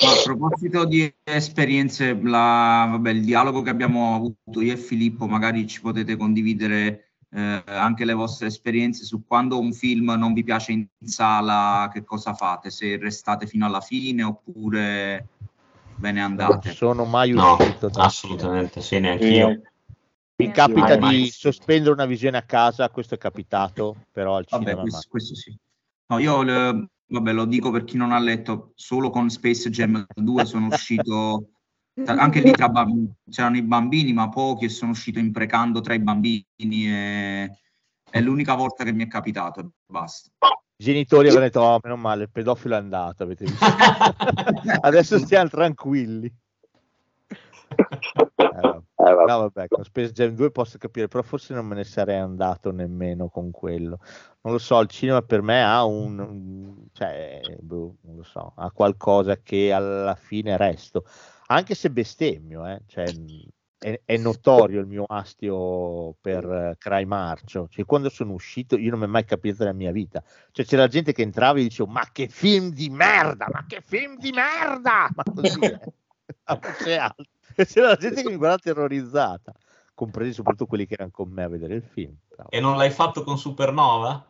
A 0.00 0.22
proposito 0.24 0.84
di 0.84 1.12
esperienze, 1.24 2.14
la- 2.20 2.86
vabbè, 2.90 3.10
il 3.10 3.24
dialogo 3.24 3.62
che 3.62 3.70
abbiamo 3.70 4.14
avuto 4.14 4.60
io 4.60 4.72
e 4.72 4.76
Filippo, 4.76 5.26
magari 5.26 5.66
ci 5.66 5.80
potete 5.80 6.16
condividere 6.16 7.07
eh, 7.30 7.62
anche 7.66 8.04
le 8.04 8.14
vostre 8.14 8.46
esperienze 8.46 9.04
su 9.04 9.24
quando 9.26 9.58
un 9.58 9.72
film 9.72 10.12
non 10.12 10.32
vi 10.32 10.44
piace 10.44 10.72
in 10.72 10.86
sala, 11.04 11.90
che 11.92 12.04
cosa 12.04 12.34
fate? 12.34 12.70
Se 12.70 12.96
restate 12.96 13.46
fino 13.46 13.66
alla 13.66 13.80
fine 13.80 14.22
oppure 14.22 15.26
ve 15.96 16.12
ne 16.12 16.20
Non 16.20 16.30
andate? 16.30 16.72
sono 16.72 17.04
mai 17.04 17.32
No, 17.32 17.56
uscito 17.56 17.88
da- 17.88 18.04
assolutamente 18.04 18.80
sì, 18.80 18.98
neanche 18.98 19.26
io. 19.26 19.62
Mi 20.36 20.52
capita 20.52 20.96
Mai, 20.96 20.98
mai. 20.98 21.22
di 21.24 21.30
sospendere 21.30 21.92
una 21.92 22.06
visione 22.06 22.36
a 22.36 22.42
casa, 22.42 22.88
questo 22.90 23.14
è 23.14 23.18
capitato, 23.18 23.96
però 24.12 24.36
al 24.36 24.46
Vabbè, 24.48 24.64
cinema 24.64 24.80
questo, 24.82 25.08
questo 25.10 25.34
sì. 25.34 25.56
No, 26.10 26.18
io 26.18 26.42
le- 26.42 26.88
vabbè, 27.06 27.32
lo 27.32 27.44
dico 27.44 27.70
per 27.72 27.82
chi 27.84 27.96
non 27.96 28.12
ha 28.12 28.18
letto, 28.20 28.72
solo 28.76 29.10
con 29.10 29.28
Space 29.30 29.68
Jam 29.68 30.06
2 30.14 30.44
sono 30.44 30.66
uscito, 30.68 31.48
anche 32.04 32.40
lì 32.40 32.52
tra 32.52 32.68
bamb- 32.68 33.12
c'erano 33.30 33.56
i 33.56 33.62
bambini, 33.62 34.12
ma 34.12 34.28
pochi, 34.28 34.66
e 34.66 34.68
sono 34.68 34.92
uscito 34.92 35.18
imprecando 35.18 35.80
tra 35.80 35.94
i 35.94 36.00
bambini 36.00 36.44
e 36.60 37.50
è 38.10 38.20
l'unica 38.20 38.54
volta 38.54 38.84
che 38.84 38.92
mi 38.92 39.04
è 39.04 39.08
capitato, 39.08 39.60
e 39.60 39.66
basta. 39.86 40.30
I 40.80 40.84
genitori 40.84 41.26
avevano 41.26 41.46
detto, 41.46 41.60
oh, 41.60 41.80
meno 41.82 41.96
male, 41.96 42.24
il 42.24 42.30
pedofilo 42.30 42.74
è 42.74 42.78
andato, 42.78 43.24
avete 43.24 43.44
visto? 43.44 43.64
Adesso 44.80 45.18
stiamo 45.18 45.48
tranquilli. 45.48 46.32
Eh, 47.78 48.60
vabbè. 48.60 49.24
no, 49.26 49.38
vabbè, 49.38 49.68
con 49.68 49.84
Space 49.84 50.12
Jam 50.12 50.34
2 50.34 50.50
posso 50.50 50.78
capire, 50.78 51.08
però 51.08 51.22
forse 51.22 51.52
non 51.52 51.66
me 51.66 51.74
ne 51.74 51.84
sarei 51.84 52.18
andato 52.18 52.70
nemmeno 52.70 53.28
con 53.28 53.50
quello. 53.50 53.98
Non 54.42 54.52
lo 54.52 54.58
so, 54.58 54.80
il 54.80 54.88
cinema 54.88 55.22
per 55.22 55.42
me 55.42 55.62
ha 55.62 55.84
un, 55.84 56.18
un- 56.18 56.86
cioè, 56.92 57.40
boh, 57.60 57.96
non 58.02 58.16
lo 58.16 58.22
so, 58.22 58.52
ha 58.56 58.70
qualcosa 58.70 59.36
che 59.42 59.72
alla 59.72 60.14
fine 60.14 60.56
resto, 60.56 61.04
anche 61.50 61.74
se 61.74 61.90
bestemmio, 61.90 62.66
eh, 62.66 62.82
cioè, 62.86 63.06
è, 63.78 64.00
è 64.04 64.16
notorio 64.16 64.80
il 64.80 64.86
mio 64.86 65.04
astio 65.06 66.14
per 66.20 66.44
eh, 66.44 66.76
Cry 66.78 67.04
Marcio, 67.04 67.68
cioè, 67.70 67.84
quando 67.84 68.08
sono 68.08 68.32
uscito 68.32 68.76
io 68.76 68.90
non 68.90 68.98
mi 69.00 69.04
è 69.06 69.08
mai 69.08 69.24
capito 69.24 69.62
nella 69.62 69.74
mia 69.74 69.92
vita, 69.92 70.22
cioè 70.50 70.66
c'era 70.66 70.88
gente 70.88 71.12
che 71.12 71.22
entrava 71.22 71.58
e 71.58 71.62
diceva 71.62 71.90
ma 71.90 72.08
che 72.12 72.28
film 72.28 72.70
di 72.70 72.90
merda, 72.90 73.46
ma 73.52 73.64
che 73.66 73.80
film 73.80 74.18
di 74.18 74.32
merda, 74.32 75.08
ma 75.14 75.22
così 75.34 75.60
eh. 75.60 75.80
alta. 76.98 77.14
E 77.54 77.66
c'era 77.66 77.96
gente 77.96 78.22
che 78.22 78.28
mi 78.28 78.36
guardava 78.36 78.60
terrorizzata, 78.60 79.52
compresi 79.94 80.32
soprattutto 80.32 80.66
quelli 80.66 80.86
che 80.86 80.94
erano 80.94 81.10
con 81.10 81.30
me 81.30 81.44
a 81.44 81.48
vedere 81.48 81.74
il 81.74 81.82
film. 81.82 82.14
Però 82.28 82.46
E 82.48 82.60
non 82.60 82.76
l'hai 82.76 82.90
fatto 82.90 83.24
con 83.24 83.38
Supernova? 83.38 84.24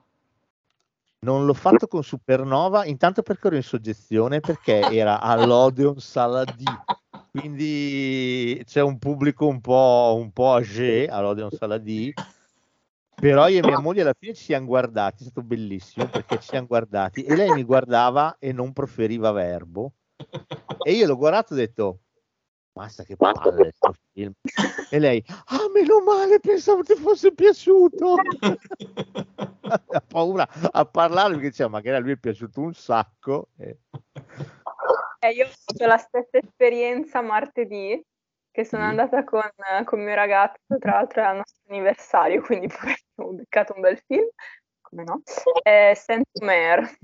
Non 1.21 1.45
l'ho 1.45 1.55
fatto 1.55 1.89
con 1.89 2.05
Supernova, 2.05 2.85
intanto 2.85 3.23
perché 3.23 3.49
ero 3.49 3.57
in 3.57 3.63
soggezione, 3.63 4.41
perché 4.41 4.81
era 4.81 5.21
all'Odeon 5.21 5.99
Sala 5.99 6.45
D, 6.45 6.63
quindi 7.31 8.63
c'è 8.65 8.81
un 8.83 8.99
pubblico 8.99 9.47
un 9.47 9.61
po', 9.61 10.17
un 10.19 10.33
po' 10.33 10.55
âgé 10.55 11.07
all'Odeon 11.07 11.51
Sala 11.51 11.79
D, 11.79 12.13
però 13.21 13.49
io 13.49 13.59
e 13.59 13.67
mia 13.67 13.81
moglie 13.81 14.03
alla 14.03 14.15
fine 14.17 14.35
ci 14.35 14.45
siamo 14.45 14.67
guardati, 14.67 15.25
è 15.25 15.27
stato 15.27 15.43
bellissimo 15.43 16.07
perché 16.07 16.39
ci 16.39 16.49
siamo 16.49 16.67
guardati 16.67 17.23
e 17.25 17.35
lei 17.35 17.51
mi 17.51 17.65
guardava 17.65 18.37
e 18.39 18.53
non 18.53 18.73
proferiva 18.73 19.33
verbo. 19.33 19.93
E 20.83 20.93
io 20.93 21.07
l'ho 21.07 21.17
guardato 21.17 21.53
e 21.53 21.57
ho 21.57 21.59
detto 21.59 21.99
basta 22.79 23.03
che 23.03 23.17
palle 23.17 23.73
sto 23.75 23.93
film. 24.13 24.33
E 24.91 24.99
lei 25.01 25.23
ah 25.27 25.69
meno 25.75 26.01
male 26.01 26.39
pensavo 26.39 26.83
ti 26.83 26.95
fosse 26.95 27.33
piaciuto. 27.33 28.15
Ha 29.69 30.01
paura 30.01 30.49
a 30.49 30.87
parlare 30.87 31.35
perché 31.35 31.51
diceva 31.51 31.69
magari 31.69 31.97
a 31.97 32.01
lui 32.01 32.13
è 32.13 32.17
piaciuto 32.17 32.61
un 32.63 32.73
sacco. 32.73 33.49
E... 33.59 33.81
Eh, 35.21 35.31
io 35.31 35.47
ho 35.47 35.51
avuto 35.67 35.87
la 35.87 35.97
stessa 35.97 36.39
esperienza 36.39 37.21
martedì, 37.21 38.01
che 38.51 38.65
sono 38.65 38.85
Mm. 38.85 38.89
andata 38.89 39.25
con, 39.25 39.43
con 39.85 40.01
mio 40.01 40.15
ragazzo, 40.15 40.79
tra 40.79 40.93
l'altro 40.93 41.21
era 41.21 41.31
il 41.31 41.37
nostro 41.39 41.63
anniversario, 41.69 42.41
quindi 42.43 42.69
poi 42.69 42.95
ho 43.17 43.33
beccato 43.33 43.75
un 43.75 43.81
bel 43.81 43.99
film, 44.07 44.29
come 44.81 45.05
no? 45.05 45.23
Eh, 45.63 45.95
Saint-Omer. 45.97 46.99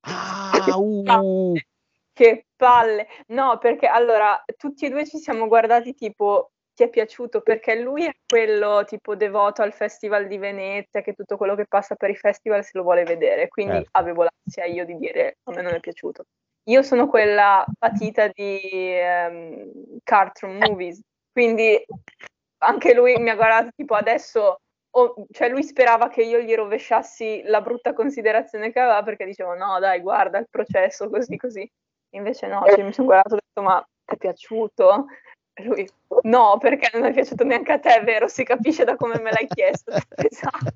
Ah, 0.00 0.76
uh, 0.76 1.54
Che 2.12 2.46
palle! 2.56 3.06
No, 3.28 3.58
perché 3.58 3.86
allora 3.86 4.42
tutti 4.56 4.86
e 4.86 4.90
due 4.90 5.06
ci 5.06 5.18
siamo 5.18 5.46
guardati 5.48 5.92
tipo 5.92 6.52
ti 6.76 6.82
è 6.82 6.90
piaciuto 6.90 7.40
perché 7.40 7.74
lui 7.80 8.04
è 8.04 8.14
quello 8.28 8.84
tipo 8.84 9.16
devoto 9.16 9.62
al 9.62 9.72
Festival 9.72 10.26
di 10.26 10.36
Venezia, 10.36 11.00
che 11.00 11.14
tutto 11.14 11.38
quello 11.38 11.54
che 11.54 11.64
passa 11.66 11.94
per 11.94 12.10
i 12.10 12.16
festival 12.16 12.62
se 12.62 12.72
lo 12.74 12.82
vuole 12.82 13.02
vedere, 13.02 13.48
quindi 13.48 13.76
Certo. 13.76 13.88
avevo 13.92 14.24
l'ansia 14.24 14.66
io 14.66 14.84
di 14.84 14.98
dire 14.98 15.38
a 15.44 15.52
me 15.52 15.62
non 15.62 15.72
è 15.72 15.80
piaciuto. 15.80 16.24
Io 16.64 16.82
sono 16.82 17.08
quella 17.08 17.64
patita 17.78 18.28
di 18.28 18.60
ehm, 18.92 19.70
cartoon 20.04 20.58
movies, 20.58 21.00
quindi 21.32 21.82
anche 22.58 22.92
lui 22.92 23.16
mi 23.16 23.30
ha 23.30 23.36
guardato 23.36 23.70
tipo 23.74 23.94
adesso, 23.94 24.58
o- 24.90 25.26
cioè 25.30 25.48
lui 25.48 25.62
sperava 25.62 26.08
che 26.08 26.22
io 26.22 26.40
gli 26.40 26.54
rovesciassi 26.54 27.40
la 27.44 27.62
brutta 27.62 27.94
considerazione 27.94 28.70
che 28.70 28.80
aveva 28.80 29.02
perché 29.02 29.24
dicevo 29.24 29.54
no 29.54 29.78
dai 29.78 30.00
guarda 30.00 30.36
il 30.38 30.48
processo 30.50 31.08
così 31.08 31.38
così, 31.38 31.66
invece 32.10 32.48
no, 32.48 32.64
cioè, 32.66 32.82
mi 32.82 32.92
sono 32.92 33.06
guardato 33.06 33.36
e 33.36 33.38
ho 33.38 33.40
detto 33.46 33.62
ma 33.66 33.80
ti 34.04 34.14
è 34.14 34.18
piaciuto? 34.18 35.06
Lui. 35.64 35.88
No 36.22 36.58
perché 36.58 36.90
non 36.92 37.06
è 37.06 37.12
piaciuto 37.12 37.44
neanche 37.44 37.72
a 37.72 37.78
te, 37.78 38.00
è 38.00 38.04
vero, 38.04 38.28
si 38.28 38.44
capisce 38.44 38.84
da 38.84 38.96
come 38.96 39.18
me 39.20 39.30
l'hai 39.30 39.46
chiesto, 39.46 39.90
esatto, 40.16 40.74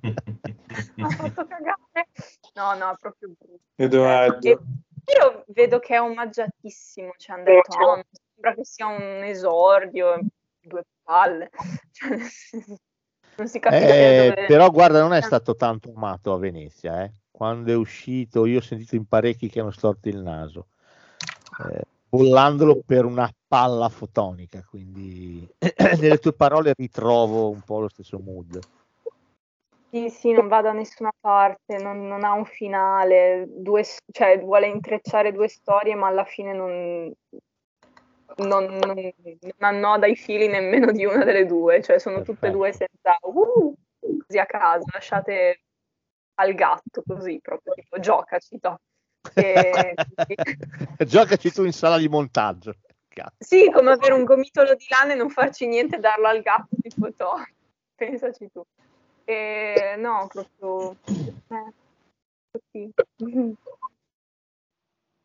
ha 1.02 1.08
fatto 1.08 1.46
cagare, 1.46 2.08
no 2.54 2.74
no 2.74 2.92
è 2.92 2.96
proprio 2.98 3.30
brutto. 3.38 3.60
Edoardo. 3.76 4.46
E 4.46 4.50
io 4.50 5.44
vedo 5.48 5.80
che 5.80 5.94
è 5.94 6.00
omaggiatissimo 6.00 7.12
Chandler 7.16 7.62
Thomas, 7.62 8.04
sembra 8.32 8.54
che 8.54 8.64
sia 8.64 8.86
un 8.86 9.22
esordio, 9.24 10.20
due 10.60 10.82
palle, 11.02 11.50
cioè, 11.92 12.18
non 13.36 13.48
si 13.48 13.58
capisce 13.58 14.24
Eh, 14.24 14.28
dove... 14.28 14.46
però 14.46 14.70
guarda, 14.70 15.00
non 15.00 15.12
è 15.12 15.20
stato 15.20 15.54
tanto 15.56 15.92
amato 15.94 16.32
a 16.32 16.38
Venezia, 16.38 17.02
eh. 17.02 17.12
Quando 17.30 17.70
è 17.72 17.74
uscito, 17.74 18.44
io 18.44 18.58
ho 18.58 18.62
sentito 18.62 18.96
in 18.96 19.06
parecchi 19.06 19.48
che 19.48 19.60
hanno 19.60 19.70
storto 19.70 20.08
il 20.08 20.18
naso, 20.18 20.68
eh, 21.70 21.82
bollandolo 22.08 22.82
per 22.84 23.06
una 23.06 23.30
palla 23.50 23.88
fotonica, 23.88 24.62
quindi 24.62 25.44
nelle 26.00 26.18
tue 26.18 26.32
parole 26.32 26.72
ritrovo 26.76 27.50
un 27.50 27.60
po' 27.62 27.80
lo 27.80 27.88
stesso 27.88 28.20
mood. 28.20 28.60
Sì, 29.90 30.08
sì, 30.08 30.30
non 30.30 30.46
va 30.46 30.62
da 30.62 30.70
nessuna 30.70 31.10
parte, 31.18 31.76
non, 31.78 32.06
non 32.06 32.22
ha 32.22 32.30
un 32.30 32.44
finale, 32.44 33.46
due, 33.48 33.82
cioè 34.12 34.38
vuole 34.38 34.68
intrecciare 34.68 35.32
due 35.32 35.48
storie, 35.48 35.96
ma 35.96 36.06
alla 36.06 36.22
fine 36.22 36.52
non, 36.52 37.12
non, 38.36 38.64
non, 38.66 38.78
non 38.78 39.52
annoda 39.58 40.06
i 40.06 40.14
fili 40.14 40.46
nemmeno 40.46 40.92
di 40.92 41.04
una 41.04 41.24
delle 41.24 41.44
due, 41.44 41.82
cioè 41.82 41.98
sono 41.98 42.22
tutte 42.22 42.46
e 42.46 42.50
due 42.52 42.70
senza 42.70 43.18
uh, 43.20 43.74
così 44.24 44.38
a 44.38 44.46
caso, 44.46 44.84
lasciate 44.92 45.62
al 46.36 46.54
gatto 46.54 47.02
così 47.04 47.40
proprio, 47.42 47.74
tipo 47.74 47.98
giocaci, 47.98 48.60
to. 48.60 48.80
E- 49.34 49.94
Giocaci 51.04 51.50
tu 51.50 51.64
in 51.64 51.72
sala 51.72 51.98
di 51.98 52.08
montaggio. 52.08 52.76
Cazzo. 53.12 53.34
Sì, 53.38 53.70
come 53.72 53.90
avere 53.90 54.14
un 54.14 54.24
gomitolo 54.24 54.74
di 54.76 54.86
lana 54.88 55.14
e 55.14 55.16
non 55.16 55.30
farci 55.30 55.66
niente 55.66 55.96
e 55.96 55.98
darlo 55.98 56.28
al 56.28 56.42
gatto, 56.42 56.76
tipo 56.80 57.12
to. 57.12 57.32
Pensaci 57.96 58.48
tu. 58.52 58.64
E 59.24 59.96
no, 59.98 60.28
proprio... 60.28 60.96
eh, 61.48 61.72
così. 62.50 62.92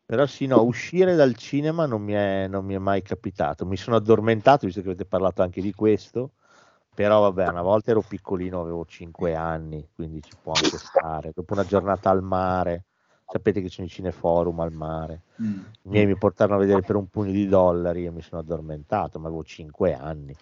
Però 0.04 0.26
sì, 0.26 0.46
no, 0.46 0.62
uscire 0.62 1.14
dal 1.14 1.34
cinema 1.36 1.86
non 1.86 2.02
mi, 2.02 2.12
è, 2.12 2.46
non 2.48 2.64
mi 2.64 2.74
è 2.74 2.78
mai 2.78 3.02
capitato. 3.02 3.64
Mi 3.66 3.76
sono 3.76 3.96
addormentato, 3.96 4.66
visto 4.66 4.80
che 4.80 4.88
avete 4.88 5.04
parlato 5.04 5.42
anche 5.42 5.60
di 5.60 5.72
questo. 5.72 6.32
Però 6.94 7.20
vabbè, 7.20 7.48
una 7.48 7.62
volta 7.62 7.90
ero 7.90 8.02
piccolino, 8.02 8.60
avevo 8.60 8.84
5 8.84 9.34
anni, 9.34 9.88
quindi 9.94 10.22
ci 10.22 10.32
può 10.40 10.52
anche 10.52 10.78
stare. 10.78 11.30
Dopo 11.34 11.52
una 11.52 11.64
giornata 11.64 12.10
al 12.10 12.22
mare, 12.22 12.84
sapete 13.26 13.60
che 13.60 13.68
c'è 13.68 13.82
un 13.82 13.88
cineforum 13.88 14.60
al 14.60 14.72
mare. 14.72 15.22
Mm. 15.42 15.58
I 15.82 15.88
miei 15.88 16.06
mi 16.06 16.16
portarono 16.16 16.56
a 16.56 16.60
vedere 16.60 16.82
per 16.82 16.96
un 16.96 17.08
pugno 17.08 17.32
di 17.32 17.46
dollari 17.48 18.06
e 18.06 18.10
mi 18.10 18.22
sono 18.22 18.40
addormentato, 18.40 19.18
ma 19.18 19.26
avevo 19.26 19.44
5 19.44 19.94
anni. 19.94 20.34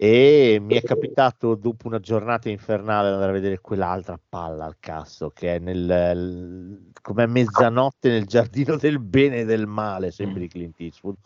E 0.00 0.58
mi 0.62 0.74
è 0.74 0.82
capitato 0.82 1.56
dopo 1.56 1.88
una 1.88 1.98
giornata 1.98 2.48
infernale 2.48 3.08
andare 3.08 3.30
a 3.30 3.34
vedere 3.34 3.58
quell'altra 3.58 4.16
palla 4.28 4.64
al 4.64 4.76
cazzo 4.78 5.30
che 5.30 5.56
è 5.56 5.58
nel 5.58 6.92
come 7.02 7.26
mezzanotte 7.26 8.08
nel 8.08 8.26
giardino 8.26 8.76
del 8.76 9.00
bene 9.00 9.38
e 9.38 9.44
del 9.44 9.66
male, 9.66 10.12
sempre 10.12 10.40
di 10.42 10.48
Clint 10.48 10.78
Eastwood. 10.78 11.16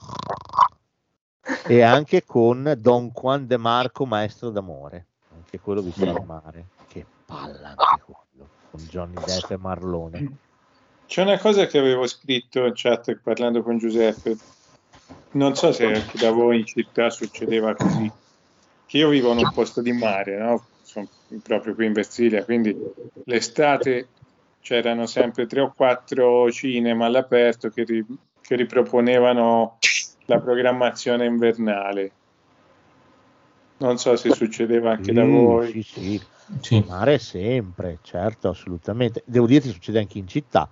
E 1.67 1.83
anche 1.83 2.25
con 2.25 2.75
Don 2.79 3.09
Juan 3.09 3.47
De 3.47 3.59
Marco, 3.59 4.07
maestro 4.07 4.49
d'amore, 4.49 5.07
anche 5.35 5.61
quello 5.61 5.83
visto 5.83 6.09
al 6.09 6.25
mare. 6.25 6.69
Che 6.89 7.05
palla 7.27 7.75
anche 7.77 8.03
quello, 8.05 8.49
con 8.71 8.81
Johnny 8.89 9.15
Depp 9.15 9.51
e 9.51 9.57
Marlone. 9.59 10.37
C'è 11.13 11.21
una 11.21 11.39
cosa 11.39 11.67
che 11.67 11.77
avevo 11.77 12.07
scritto 12.07 12.65
in 12.65 12.73
chat 12.75 13.15
parlando 13.23 13.63
con 13.63 13.77
Giuseppe. 13.77 14.35
Non 15.33 15.55
so 15.55 15.71
se 15.71 15.85
anche 15.85 16.17
da 16.17 16.31
voi 16.31 16.61
in 16.61 16.65
città 16.65 17.11
succedeva 17.11 17.75
così. 17.75 18.11
Che 18.87 18.97
io 18.97 19.11
vivo 19.11 19.31
in 19.33 19.37
un 19.37 19.53
posto 19.53 19.83
di 19.83 19.93
mare, 19.93 20.39
no? 20.39 20.69
Sono 20.83 21.07
proprio 21.43 21.75
qui 21.75 21.85
in 21.85 21.93
Versilia, 21.93 22.43
quindi 22.47 22.75
l'estate 23.27 24.09
c'erano 24.63 25.05
sempre 25.05 25.45
tre 25.45 25.61
o 25.61 25.75
quattro 25.77 26.51
cinema 26.51 27.05
all'aperto 27.05 27.69
che, 27.69 27.85
ri- 27.85 28.07
che 28.41 28.57
riproponevano 28.57 29.81
la 30.25 30.41
programmazione 30.41 31.27
invernale. 31.27 32.11
Non 33.81 33.99
so 33.99 34.17
se 34.17 34.31
succedeva 34.31 34.93
anche 34.93 35.13
da 35.13 35.25
Sì, 35.25 35.31
voi. 35.31 35.83
Sì, 35.83 36.23
sì. 36.63 36.85
Mare 36.87 37.19
sempre, 37.19 37.99
certo, 38.01 38.49
assolutamente. 38.49 39.23
Devo 39.27 39.45
dirti 39.45 39.69
succede 39.69 39.99
anche 39.99 40.17
in 40.17 40.27
città, 40.27 40.71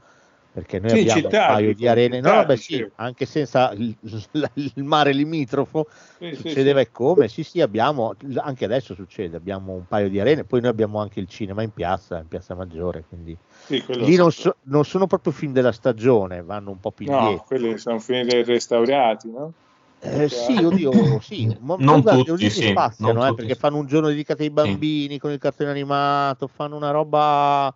perché 0.51 0.79
noi 0.81 0.91
Sì, 0.91 1.07
abbiamo 1.07 1.29
città, 1.29 1.29
un 1.29 1.41
paio 1.45 1.75
di 1.75 1.87
arene, 1.87 2.21
no, 2.21 2.35
vabbè 2.35 2.57
sì, 2.57 2.85
anche 2.97 3.27
senza 3.27 3.71
il, 3.73 3.97
il 4.55 4.85
mare 4.85 5.13
limitrofo, 5.13 5.87
Sì, 6.19 6.35
sì, 6.37 6.55
succedeva 6.55 6.81
e 6.81 6.91
come, 6.91 7.29
sì 7.29 7.43
sì, 7.45 7.61
abbiamo, 7.61 8.15
anche 8.37 8.65
adesso 8.65 8.95
succede, 8.95 9.37
abbiamo 9.37 9.75
un 9.75 9.87
paio 9.87 10.09
di 10.09 10.19
arene, 10.21 10.45
poi 10.45 10.61
noi 10.61 10.71
abbiamo 10.71 11.01
anche 11.01 11.21
il 11.21 11.29
cinema 11.29 11.63
in 11.63 11.73
piazza, 11.73 12.19
in 12.19 12.29
piazza 12.29 12.55
Maggiore, 12.55 13.05
quindi 13.07 13.39
Sì, 13.67 13.81
lì 13.97 14.17
sì. 14.17 14.17
non, 14.17 14.31
so- 14.33 14.59
non 14.63 14.85
sono 14.85 15.07
proprio 15.07 15.33
film 15.33 15.53
della 15.53 15.73
stagione, 15.73 16.43
vanno 16.43 16.71
un 16.71 16.81
po' 16.81 16.93
più 16.93 17.07
No, 17.07 17.07
indietro. 17.07 17.47
quelli 17.47 17.77
sono 17.79 17.99
finiti 17.99 18.43
restaurati, 18.43 19.31
no? 19.31 19.55
Eh, 20.03 20.29
sì, 20.31 20.63
oddio, 20.63 21.21
sì, 21.21 21.55
ma 21.61 21.77
Non 21.77 22.05
guarda, 22.05 22.23
tutti, 22.25 22.49
lì 22.49 22.49
sì, 22.49 22.63
spaziano, 22.63 23.23
non 23.23 23.27
eh, 23.27 23.35
tutti. 23.35 23.35
perché 23.35 23.55
fanno 23.55 23.77
un 23.77 23.87
giorno 23.87 24.09
dedicato 24.09 24.43
ai 24.43 24.51
bambini 24.51 25.19
con 25.19 25.31
il 25.31 25.39
cartone 25.39 25.71
animato, 25.71 26.47
fanno 26.49 26.77
una 26.77 26.91
roba... 26.91 27.75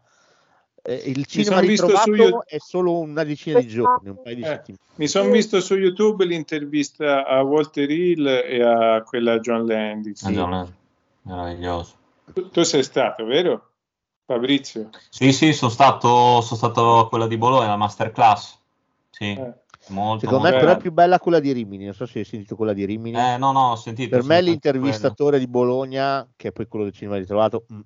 eh, 0.86 1.02
il 1.06 1.24
cinema 1.24 1.60
ritrovato 1.60 2.44
è 2.46 2.58
solo 2.58 2.98
una 2.98 3.24
decina 3.24 3.58
di 3.58 3.66
giorni, 3.68 4.10
un 4.10 4.20
paio 4.22 4.36
di 4.36 4.42
Eh, 4.42 4.46
settimane. 4.46 4.84
mi 4.96 5.08
sono 5.08 5.30
visto 5.30 5.60
su 5.60 5.76
YouTube 5.76 6.26
l'intervista 6.26 7.26
a 7.26 7.42
Walter 7.42 7.90
Hill 7.90 8.26
e 8.26 8.62
a 8.62 9.02
quella 9.02 9.32
a 9.32 9.38
John 9.40 9.66
Landis. 9.66 10.22
Ah, 10.24 10.30
John 10.30 10.74
meraviglioso. 11.22 11.94
Tu, 12.32 12.50
tu 12.50 12.62
sei 12.62 12.82
stato, 12.82 13.24
vero? 13.24 13.70
Fabrizio? 14.26 14.90
Sì, 15.10 15.32
sì, 15.32 15.52
sono 15.52 15.70
stato, 15.70 16.40
sono 16.42 16.56
stato 16.56 16.98
a 16.98 17.08
quella 17.08 17.26
di 17.26 17.36
Bologna, 17.36 17.68
la 17.68 17.76
masterclass. 17.76 18.58
Sì, 19.10 19.30
Eh. 19.32 19.54
molto, 19.88 20.20
Secondo 20.26 20.44
me 20.44 20.50
molto 20.50 20.58
però 20.66 20.72
è 20.72 20.80
più 20.80 20.92
bella 20.92 21.18
quella 21.18 21.40
di 21.40 21.52
Rimini, 21.52 21.84
non 21.84 21.94
so 21.94 22.06
se 22.06 22.18
hai 22.20 22.24
sentito 22.24 22.56
quella 22.56 22.72
di 22.72 22.84
Rimini. 22.84 23.18
Eh, 23.18 23.36
no, 23.38 23.52
no, 23.52 23.70
ho 23.72 23.76
sentito. 23.76 24.10
per 24.10 24.20
ho 24.20 24.24
me 24.24 24.34
sentito 24.36 24.50
l'intervistatore 24.50 25.38
di 25.38 25.46
Bologna, 25.46 26.26
che 26.36 26.48
è 26.48 26.52
poi 26.52 26.66
quello 26.68 26.84
del 26.84 26.94
cinema 26.94 27.16
ritrovato, 27.16 27.64
mm, 27.72 27.76
mm, 27.76 27.80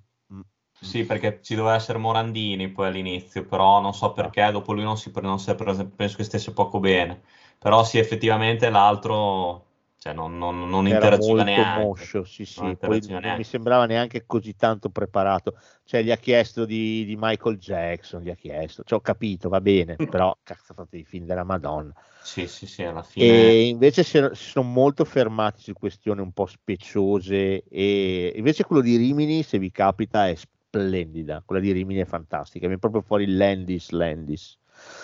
Sì, 0.81 1.03
perché 1.05 1.41
ci 1.43 1.55
doveva 1.55 1.75
essere 1.75 1.97
Morandini 1.97 2.69
poi 2.71 2.87
all'inizio, 2.87 3.45
però 3.45 3.81
non 3.81 3.93
so 3.93 4.13
perché, 4.13 4.49
dopo 4.51 4.71
lui 4.73 4.83
non 4.83 4.97
si, 4.97 5.11
non 5.21 5.37
si 5.39 5.49
è 5.51 5.55
preso, 5.55 5.87
penso 5.89 6.15
che 6.17 6.23
stesse 6.23 6.53
poco 6.53 6.79
bene. 6.79 7.21
Però 7.57 7.83
sì, 7.83 7.97
effettivamente 7.97 8.69
l'altro 8.69 9.65
cioè, 9.97 10.13
non, 10.13 10.37
non- 10.37 10.69
non 10.69 10.87
era 10.87 11.09
interagiva 11.09 11.09
molto 11.09 11.41
neanche. 11.43 11.65
moscio, 11.65 12.23
sì, 12.23 12.45
sì, 12.45 12.75
Non 12.75 12.77
poi 12.77 13.01
non 13.21 13.35
mi 13.35 13.43
neanche. 13.43 13.45
sembrava 13.45 13.85
neanche 13.85 14.25
così 14.25 14.55
tanto 14.55 14.89
preparato. 14.89 15.55
Cioè, 15.83 16.01
gli 16.03 16.11
ha 16.11 16.17
chiesto 16.17 16.65
di, 16.65 17.05
di 17.05 17.15
Michael 17.17 17.57
Jackson, 17.57 18.21
gli 18.21 18.29
ha 18.29 18.35
chiesto, 18.35 18.83
cioè, 18.83 18.97
ho 18.99 19.01
capito, 19.01 19.49
va 19.49 19.61
bene, 19.61 19.99
però 20.07 20.35
cazzo, 20.43 20.73
fate 20.73 20.97
i 20.97 21.03
film 21.05 21.25
della 21.25 21.43
Madonna. 21.43 21.93
Sì, 22.21 22.47
sì, 22.47 22.65
sì, 22.67 22.83
alla 22.83 23.03
fine... 23.03 23.57
E 23.61 23.67
invece 23.67 24.03
si 24.03 24.17
sono 24.33 24.65
molto 24.67 25.03
fermati 25.03 25.61
su 25.61 25.73
questioni 25.73 26.21
un 26.21 26.31
po' 26.31 26.45
speciose 26.45 27.63
e 27.65 28.31
invece 28.35 28.63
quello 28.63 28.81
di 28.81 28.95
Rimini, 28.95 29.43
se 29.43 29.59
vi 29.59 29.71
capita, 29.71 30.27
è 30.29 30.35
splendida. 30.69 31.41
Quella 31.45 31.61
di 31.61 31.71
Rimini 31.71 31.99
è 31.99 32.05
fantastica, 32.05 32.65
viene 32.67 32.79
proprio 32.79 33.01
fuori 33.01 33.25
Landis, 33.35 33.89
Landis. 33.89 34.57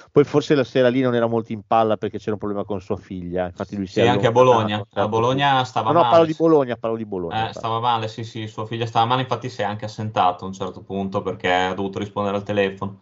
Poi 0.10 0.24
forse 0.24 0.56
la 0.56 0.64
sera 0.64 0.88
lì 0.88 1.02
non 1.02 1.16
era 1.16 1.28
molto 1.28 1.52
in 1.52 1.64
palla 1.68 1.98
perché 1.98 2.18
c'era 2.18 2.34
un 2.34 2.38
problema 2.38 2.64
con 2.64 2.80
sua 2.80 2.96
figlia, 2.96 3.48
infatti 3.48 3.76
lui 3.76 3.88
si 3.88 3.94
Sì, 3.94 4.02
è 4.02 4.08
anche 4.08 4.28
a 4.28 4.32
Bologna. 4.32 4.86
A 4.94 5.08
Bologna 5.08 5.64
stava 5.66 5.88
No, 5.92 5.96
no, 5.96 6.00
male. 6.04 6.12
parlo 6.12 6.26
di 6.28 6.34
Bologna, 6.38 6.76
parlo 6.78 6.96
di 6.96 7.06
Bologna. 7.06 7.50
Eh, 7.50 7.54
stava 7.54 7.80
male, 7.82 8.08
sì, 8.08 8.24
sì, 8.24 8.48
sua 8.48 8.66
figlia 8.66 8.86
stava 8.86 9.06
male, 9.06 9.24
infatti 9.24 9.50
si 9.50 9.62
è 9.62 9.66
anche 9.66 9.84
assentato 9.86 10.46
a 10.46 10.48
un 10.48 10.54
certo 10.54 10.82
punto 10.82 11.22
perché 11.22 11.52
ha 11.52 11.74
dovuto 11.74 12.00
rispondere 12.00 12.38
al 12.38 12.44
telefono. 12.44 13.00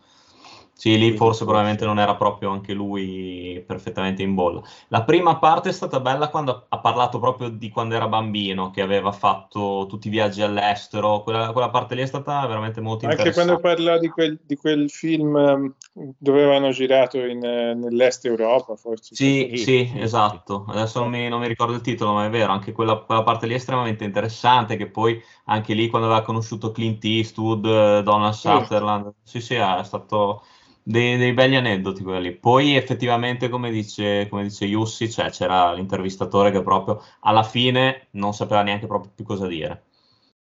Sì, 0.76 0.98
lì 0.98 1.16
forse 1.16 1.44
probabilmente 1.46 1.86
non 1.86 2.00
era 2.00 2.16
proprio 2.16 2.50
anche 2.50 2.74
lui 2.74 3.64
perfettamente 3.66 4.22
in 4.22 4.34
bolla. 4.34 4.62
La 4.90 5.04
prima 5.04 5.38
parte 5.38 5.70
è 5.70 5.72
stata 5.72 6.00
bella 6.00 6.30
quando 6.30 6.66
ha 6.68 6.80
parlato 6.80 7.20
proprio 7.20 7.50
di 7.50 7.70
quando 7.70 7.96
era 7.96 8.08
bambino, 8.08 8.70
che 8.72 8.82
aveva 8.82 9.12
fatto 9.12 9.86
tutti 9.88 10.08
i 10.08 10.12
viaggi 10.12 10.42
all'estero. 10.42 11.22
Quella, 11.22 11.52
quella 11.54 11.70
parte 11.70 11.96
lì 11.96 12.02
è 12.02 12.06
stata 12.06 12.46
veramente 12.48 12.82
molto 12.82 13.06
Anche 13.06 13.22
interessante. 13.22 13.62
quando 13.62 13.76
parla 13.76 13.98
di 13.98 14.10
quel, 14.10 14.40
di 14.44 14.56
quel 14.56 14.90
film 14.90 15.36
ehm, 15.38 15.74
dove 16.18 16.44
avevano 16.44 16.72
girato 16.72 17.20
in, 17.20 17.44
eh, 17.46 17.74
nell'est 17.76 18.26
Europa, 18.26 18.76
forse. 18.76 19.16
Sì, 19.16 19.54
sì, 19.56 19.90
esatto. 19.96 20.66
Adesso 20.68 21.00
non 21.00 21.12
mi, 21.12 21.30
non 21.30 21.40
mi 21.40 21.48
ricordo 21.48 21.76
il 21.76 21.82
titolo, 21.82 22.14
ma 22.14 22.26
è 22.26 22.30
vero, 22.30 22.52
anche 22.52 22.72
quella, 22.72 22.98
quella 22.98 23.24
parte 23.24 23.46
lì 23.46 23.54
è 23.54 23.58
estremamente 23.58 24.04
interessante, 24.04 24.76
che 24.76 24.90
poi 24.90 25.22
anche 25.46 25.74
lì 25.76 25.88
quando 25.88 26.08
aveva 26.08 26.24
conosciuto 26.26 26.72
Clint 26.72 27.04
Eastwood, 27.06 27.66
eh, 27.66 28.02
Donald 28.04 28.34
Sutherland, 28.34 29.14
sì, 29.24 29.40
sì, 29.40 29.54
è 29.54 29.84
stato 29.84 30.44
dei, 30.84 31.18
dei 31.18 31.34
begli 31.34 31.56
aneddoti 31.56 32.04
quelli. 32.04 32.34
Poi 32.34 32.76
effettivamente, 32.76 33.50
come 33.50 33.72
dice, 33.72 34.28
come 34.30 34.44
dice 34.44 34.66
Jussi, 34.68 35.10
cioè, 35.10 35.30
c'era 35.30 35.74
l'intervistatore 35.74 36.52
che 36.52 36.62
proprio 36.62 37.02
alla 37.22 37.44
fine 37.44 38.08
non 38.12 38.34
sapeva 38.34 38.62
neanche 38.62 38.88
proprio 38.88 39.12
più 39.16 39.24
cosa 39.24 39.48
dire. 39.48 39.84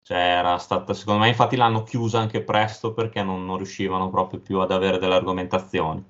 Cioè, 0.02 0.16
era 0.16 0.56
stata, 0.58 0.94
secondo 0.94 1.20
me, 1.20 1.28
infatti 1.28 1.56
l'hanno 1.56 1.82
chiusa 1.82 2.20
anche 2.20 2.42
presto 2.42 2.92
perché 2.92 3.22
non, 3.22 3.44
non 3.44 3.56
riuscivano 3.56 4.08
proprio 4.10 4.40
più 4.40 4.60
ad 4.60 4.70
avere 4.70 4.98
delle 4.98 5.14
argomentazioni. 5.14 6.04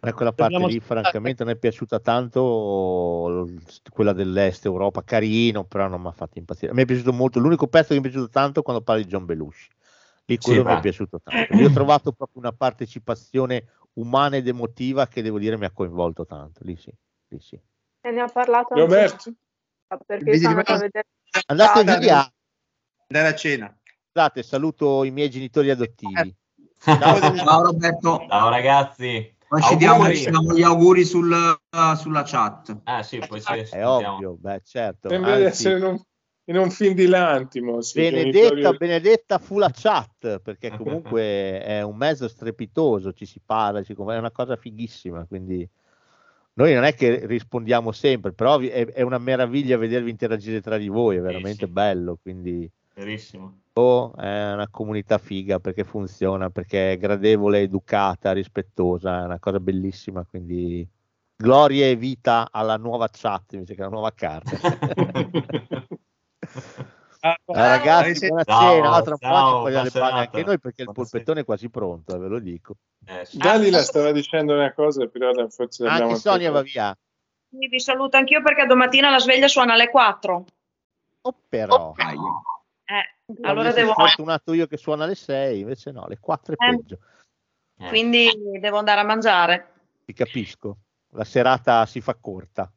A 0.00 0.12
quella 0.12 0.32
parte 0.32 0.64
lì, 0.66 0.78
francamente, 0.78 1.42
non 1.42 1.52
è 1.52 1.56
piaciuta 1.56 1.98
tanto 1.98 3.48
quella 3.90 4.12
dell'est 4.12 4.64
Europa, 4.64 5.02
carino, 5.02 5.64
però 5.64 5.88
non 5.88 6.00
mi 6.00 6.06
ha 6.06 6.12
fatto 6.12 6.38
impazzire. 6.38 6.72
Mi 6.72 6.82
è 6.82 6.84
piaciuto 6.84 7.12
molto. 7.12 7.40
L'unico 7.40 7.66
pezzo 7.66 7.88
che 7.88 7.94
mi 7.94 8.00
è 8.00 8.02
piaciuto 8.02 8.30
tanto 8.30 8.60
è 8.60 8.62
quando 8.62 8.82
parli 8.82 9.02
di 9.02 9.08
John 9.08 9.24
Belushi. 9.24 9.68
Sì, 10.28 10.36
quello 10.36 10.62
mi 10.62 10.72
è 10.72 10.74
beh. 10.74 10.80
piaciuto 10.80 11.20
tanto. 11.22 11.54
Lì 11.54 11.64
ho 11.64 11.70
trovato 11.70 12.12
proprio 12.12 12.42
una 12.42 12.52
partecipazione 12.52 13.64
umana 13.94 14.36
ed 14.36 14.46
emotiva 14.46 15.06
che 15.06 15.22
devo 15.22 15.38
dire 15.38 15.56
mi 15.56 15.64
ha 15.64 15.70
coinvolto 15.70 16.26
tanto. 16.26 16.60
Lì 16.64 16.76
sì, 16.76 16.92
lì 17.28 17.40
sì. 17.40 17.58
E 18.00 18.10
ne 18.10 18.20
ha 18.20 18.26
parlato 18.26 18.74
anche 18.74 18.80
Roberto? 18.80 19.32
perché 20.06 20.36
sono 20.36 20.50
andata 20.50 20.74
a 20.74 20.78
vedere 20.78 21.06
Andate 21.46 21.90
Ah, 21.90 21.98
via. 21.98 22.32
Andare 23.08 23.28
a 23.28 23.34
cena. 23.34 23.78
Scusate, 24.10 24.42
saluto 24.42 25.04
i 25.04 25.10
miei 25.10 25.30
genitori 25.30 25.70
adottivi. 25.70 26.34
Ciao 26.78 27.62
Roberto. 27.62 28.26
Ciao 28.28 28.50
ragazzi. 28.50 29.34
Poi 29.48 29.62
ci 29.62 29.76
diamo, 29.76 30.06
gli 30.10 30.62
auguri 30.62 31.06
sul, 31.06 31.30
uh, 31.30 31.94
sulla 31.94 32.22
chat. 32.22 32.82
Eh 32.84 33.02
sì, 33.02 33.18
poi 33.26 33.40
ci 33.40 33.54
È 33.54 33.64
sentiamo. 33.64 34.12
ovvio, 34.12 34.36
beh, 34.38 34.60
certo. 34.62 35.08
Sembra 35.08 35.36
di 35.36 35.44
essere 35.44 35.78
in 35.78 35.84
un, 35.84 36.02
in 36.48 36.56
un 36.56 36.70
film 36.70 36.94
di 36.94 37.06
Lantimos. 37.06 37.94
i 37.94 38.00
Benedetta, 38.00 38.48
genitori- 38.48 38.76
Benedetta 38.78 39.38
fu 39.38 39.58
la 39.58 39.70
chat 39.72 40.38
perché 40.40 40.70
comunque 40.76 41.62
è 41.62 41.82
un 41.82 41.96
mezzo 41.96 42.26
strepitoso, 42.26 43.12
ci 43.12 43.26
si 43.26 43.40
parla, 43.44 43.82
ci- 43.82 43.94
è 43.94 44.16
una 44.16 44.30
cosa 44.30 44.56
fighissima. 44.56 45.24
Quindi 45.26 45.68
noi 46.54 46.74
non 46.74 46.84
è 46.84 46.94
che 46.94 47.26
rispondiamo 47.26 47.92
sempre, 47.92 48.32
però 48.32 48.58
è, 48.58 48.86
è 48.86 49.02
una 49.02 49.18
meraviglia 49.18 49.76
vedervi 49.76 50.10
interagire 50.10 50.60
tra 50.60 50.78
di 50.78 50.88
voi, 50.88 51.16
è 51.16 51.20
veramente 51.20 51.68
bello. 51.68 52.18
Quindi 52.20 52.68
Verissimo. 52.94 53.60
oh, 53.74 54.14
è 54.16 54.52
una 54.52 54.68
comunità 54.70 55.18
figa 55.18 55.60
perché 55.60 55.84
funziona, 55.84 56.48
perché 56.48 56.92
è 56.92 56.96
gradevole, 56.96 57.60
educata, 57.60 58.32
rispettosa, 58.32 59.20
è 59.20 59.24
una 59.24 59.38
cosa 59.38 59.60
bellissima. 59.60 60.24
Quindi 60.24 60.88
gloria 61.36 61.86
e 61.86 61.94
vita 61.94 62.48
alla 62.50 62.78
nuova 62.78 63.08
chat 63.12 63.52
invece 63.52 63.74
che 63.74 63.82
alla 63.82 63.90
nuova 63.90 64.12
carta. 64.14 64.56
Ah, 67.20 67.36
ragazzi, 67.46 68.26
Ciao. 68.26 68.28
buonasera. 68.28 68.90
Ah, 68.92 69.02
tra 69.02 69.16
un 69.18 69.18
po' 69.18 69.58
vogliamo 69.58 69.84
le 69.84 69.90
palle 69.90 70.20
anche 70.20 70.44
noi 70.44 70.60
perché 70.60 70.82
il 70.82 70.92
polpettone 70.92 71.40
è 71.40 71.44
quasi 71.44 71.68
pronto, 71.68 72.14
eh, 72.14 72.18
ve 72.18 72.28
lo 72.28 72.38
dico. 72.38 72.76
Eh, 73.06 73.24
sì. 73.24 73.38
Dalila 73.38 73.82
stava 73.82 74.12
dicendo 74.12 74.54
una 74.54 74.72
cosa, 74.72 75.06
però 75.06 75.32
forse 75.48 75.82
l'abbiamo 75.82 76.10
Anche 76.10 76.20
Sonia 76.20 76.50
va 76.52 76.62
via. 76.62 76.96
Sì, 77.50 77.66
vi 77.66 77.80
saluto 77.80 78.16
anch'io 78.16 78.40
perché 78.42 78.66
domattina 78.66 79.10
la 79.10 79.18
sveglia 79.18 79.48
suona 79.48 79.72
alle 79.72 79.90
4. 79.90 80.44
Oh, 81.22 81.34
però. 81.48 81.94
Eh, 81.96 83.42
Allora 83.42 83.72
devo... 83.72 83.94
fortunato 83.94 84.52
io 84.52 84.66
che 84.66 84.76
suona 84.76 85.04
alle 85.04 85.16
6, 85.16 85.60
invece 85.60 85.90
no, 85.90 86.04
alle 86.04 86.18
4 86.20 86.54
è 86.56 86.64
Eh. 86.64 86.76
peggio. 86.76 86.98
Quindi 87.88 88.30
devo 88.60 88.78
andare 88.78 89.00
a 89.00 89.04
mangiare. 89.04 89.72
Ti 90.04 90.12
capisco. 90.12 90.76
La 91.12 91.24
serata 91.24 91.84
si 91.86 92.00
fa 92.00 92.14
corta. 92.14 92.70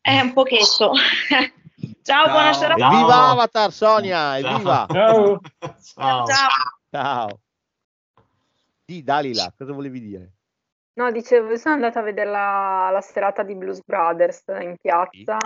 È 0.00 0.20
un 0.20 0.32
pochetto. 0.32 0.92
Ciao, 2.02 2.28
buonasera. 2.28 2.74
Evviva 2.74 3.30
Avatar 3.30 3.72
Sonia, 3.72 4.40
Ciao. 4.40 4.52
evviva. 4.52 4.86
Ciao. 4.90 5.40
Ciao. 5.80 6.26
Ciao. 6.26 6.48
Ciao. 6.90 7.38
Sì, 8.86 9.02
Dalila, 9.02 9.52
cosa 9.56 9.72
volevi 9.72 10.00
dire? 10.00 10.32
No, 10.94 11.10
dicevo, 11.10 11.56
sono 11.56 11.74
andata 11.74 12.00
a 12.00 12.02
vedere 12.02 12.30
la, 12.30 12.90
la 12.92 13.00
serata 13.00 13.42
di 13.42 13.56
Blues 13.56 13.80
Brothers 13.84 14.44
in 14.60 14.76
piazza 14.80 15.38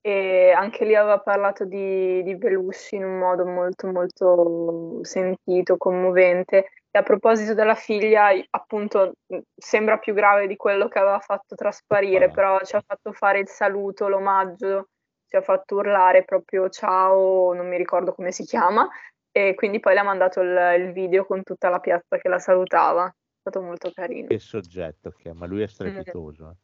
e 0.00 0.52
anche 0.52 0.84
lì 0.84 0.94
aveva 0.94 1.18
parlato 1.18 1.64
di, 1.64 2.22
di 2.22 2.36
Belushi 2.36 2.96
in 2.96 3.04
un 3.04 3.18
modo 3.18 3.46
molto 3.46 3.86
molto 3.88 5.00
sentito, 5.02 5.76
commovente. 5.76 6.68
E 6.90 6.98
a 6.98 7.02
proposito 7.02 7.54
della 7.54 7.74
figlia, 7.74 8.28
appunto, 8.50 9.14
sembra 9.56 9.98
più 9.98 10.14
grave 10.14 10.46
di 10.46 10.54
quello 10.54 10.86
che 10.86 11.00
aveva 11.00 11.18
fatto 11.18 11.56
trasparire, 11.56 12.30
però 12.30 12.60
ci 12.62 12.76
ha 12.76 12.84
fatto 12.86 13.10
fare 13.12 13.40
il 13.40 13.48
saluto, 13.48 14.06
l'omaggio, 14.06 14.90
ci 15.26 15.36
ha 15.36 15.42
fatto 15.42 15.76
urlare 15.76 16.24
proprio 16.24 16.68
ciao, 16.68 17.52
non 17.52 17.68
mi 17.68 17.76
ricordo 17.76 18.14
come 18.14 18.32
si 18.32 18.44
chiama, 18.44 18.88
e 19.30 19.54
quindi 19.54 19.80
poi 19.80 19.94
le 19.94 20.00
ha 20.00 20.04
mandato 20.04 20.40
il, 20.40 20.76
il 20.78 20.92
video 20.92 21.24
con 21.24 21.42
tutta 21.42 21.68
la 21.68 21.80
piazza 21.80 22.18
che 22.18 22.28
la 22.28 22.38
salutava. 22.38 23.06
È 23.06 23.50
stato 23.50 23.60
molto 23.60 23.90
carino. 23.92 24.28
Che 24.28 24.38
soggetto 24.38 25.10
che 25.10 25.30
è, 25.30 25.32
ma 25.32 25.46
lui 25.46 25.62
è 25.62 25.66
strepitoso. 25.66 26.50
eh. 26.50 26.54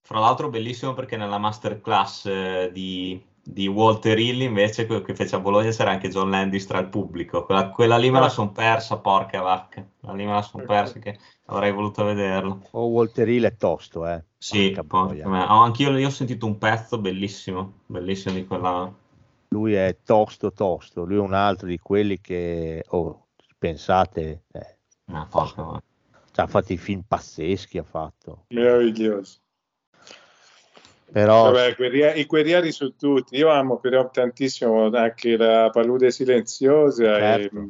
Fra 0.00 0.18
l'altro 0.18 0.48
bellissimo 0.48 0.92
perché 0.92 1.16
nella 1.16 1.38
masterclass 1.38 2.26
eh, 2.26 2.70
di, 2.72 3.22
di 3.44 3.66
Walter 3.66 4.18
Hill 4.18 4.40
invece 4.40 4.86
quello 4.86 5.02
che 5.02 5.14
fece 5.14 5.36
a 5.36 5.40
Bologna 5.40 5.70
c'era 5.70 5.90
anche 5.90 6.08
John 6.08 6.30
Landis 6.30 6.66
tra 6.66 6.78
il 6.78 6.88
pubblico. 6.88 7.44
Quella, 7.44 7.68
quella 7.70 7.96
lì 7.98 8.10
me 8.10 8.20
la 8.20 8.28
son 8.28 8.52
persa, 8.52 8.98
porca 8.98 9.40
vacca. 9.42 9.86
Quella 10.00 10.14
lì 10.14 10.24
me 10.24 10.32
la 10.32 10.42
son 10.42 10.64
persa 10.64 10.98
che 10.98 11.18
avrei 11.46 11.72
voluto 11.72 12.04
vederla. 12.04 12.58
Oh, 12.72 12.86
Walter 12.86 13.28
Hill 13.28 13.44
è 13.44 13.56
tosto, 13.56 14.06
eh. 14.06 14.24
Sì, 14.38 14.76
Porca 14.86 15.28
me- 15.28 15.44
oh, 15.44 15.62
anch'io 15.62 15.96
io 15.96 16.08
ho 16.08 16.10
sentito 16.10 16.46
un 16.46 16.58
pezzo 16.58 16.98
bellissimo, 16.98 17.80
bellissimo 17.86 18.34
di 18.34 18.46
quella... 18.46 18.92
Lui 19.48 19.74
è 19.74 19.98
tosto, 20.02 20.52
tosto. 20.52 21.04
Lui 21.04 21.16
è 21.16 21.20
un 21.20 21.34
altro 21.34 21.66
di 21.66 21.78
quelli 21.78 22.20
che, 22.20 22.82
oh, 22.88 23.28
pensate, 23.58 24.44
eh, 24.52 24.78
Ah, 25.06 25.26
porca 25.26 25.62
vacca. 25.62 25.82
cioè, 26.32 26.44
ha 26.44 26.48
fatto 26.48 26.72
i 26.72 26.76
film 26.76 27.02
pazzeschi, 27.06 27.78
ha 27.78 27.84
fatto. 27.84 28.46
Meraviglioso. 28.50 29.43
Però 31.14 31.52
Vabbè, 31.52 31.76
guerrieri- 31.76 32.18
i 32.18 32.24
guerrieri 32.26 32.72
su 32.72 32.96
tutti. 32.96 33.36
Io 33.36 33.48
amo 33.48 33.78
però 33.78 34.10
tantissimo 34.10 34.90
anche 34.90 35.36
la 35.36 35.70
Palude 35.70 36.10
Silenziosa 36.10 37.04
Certo. 37.18 37.56
e, 37.56 37.68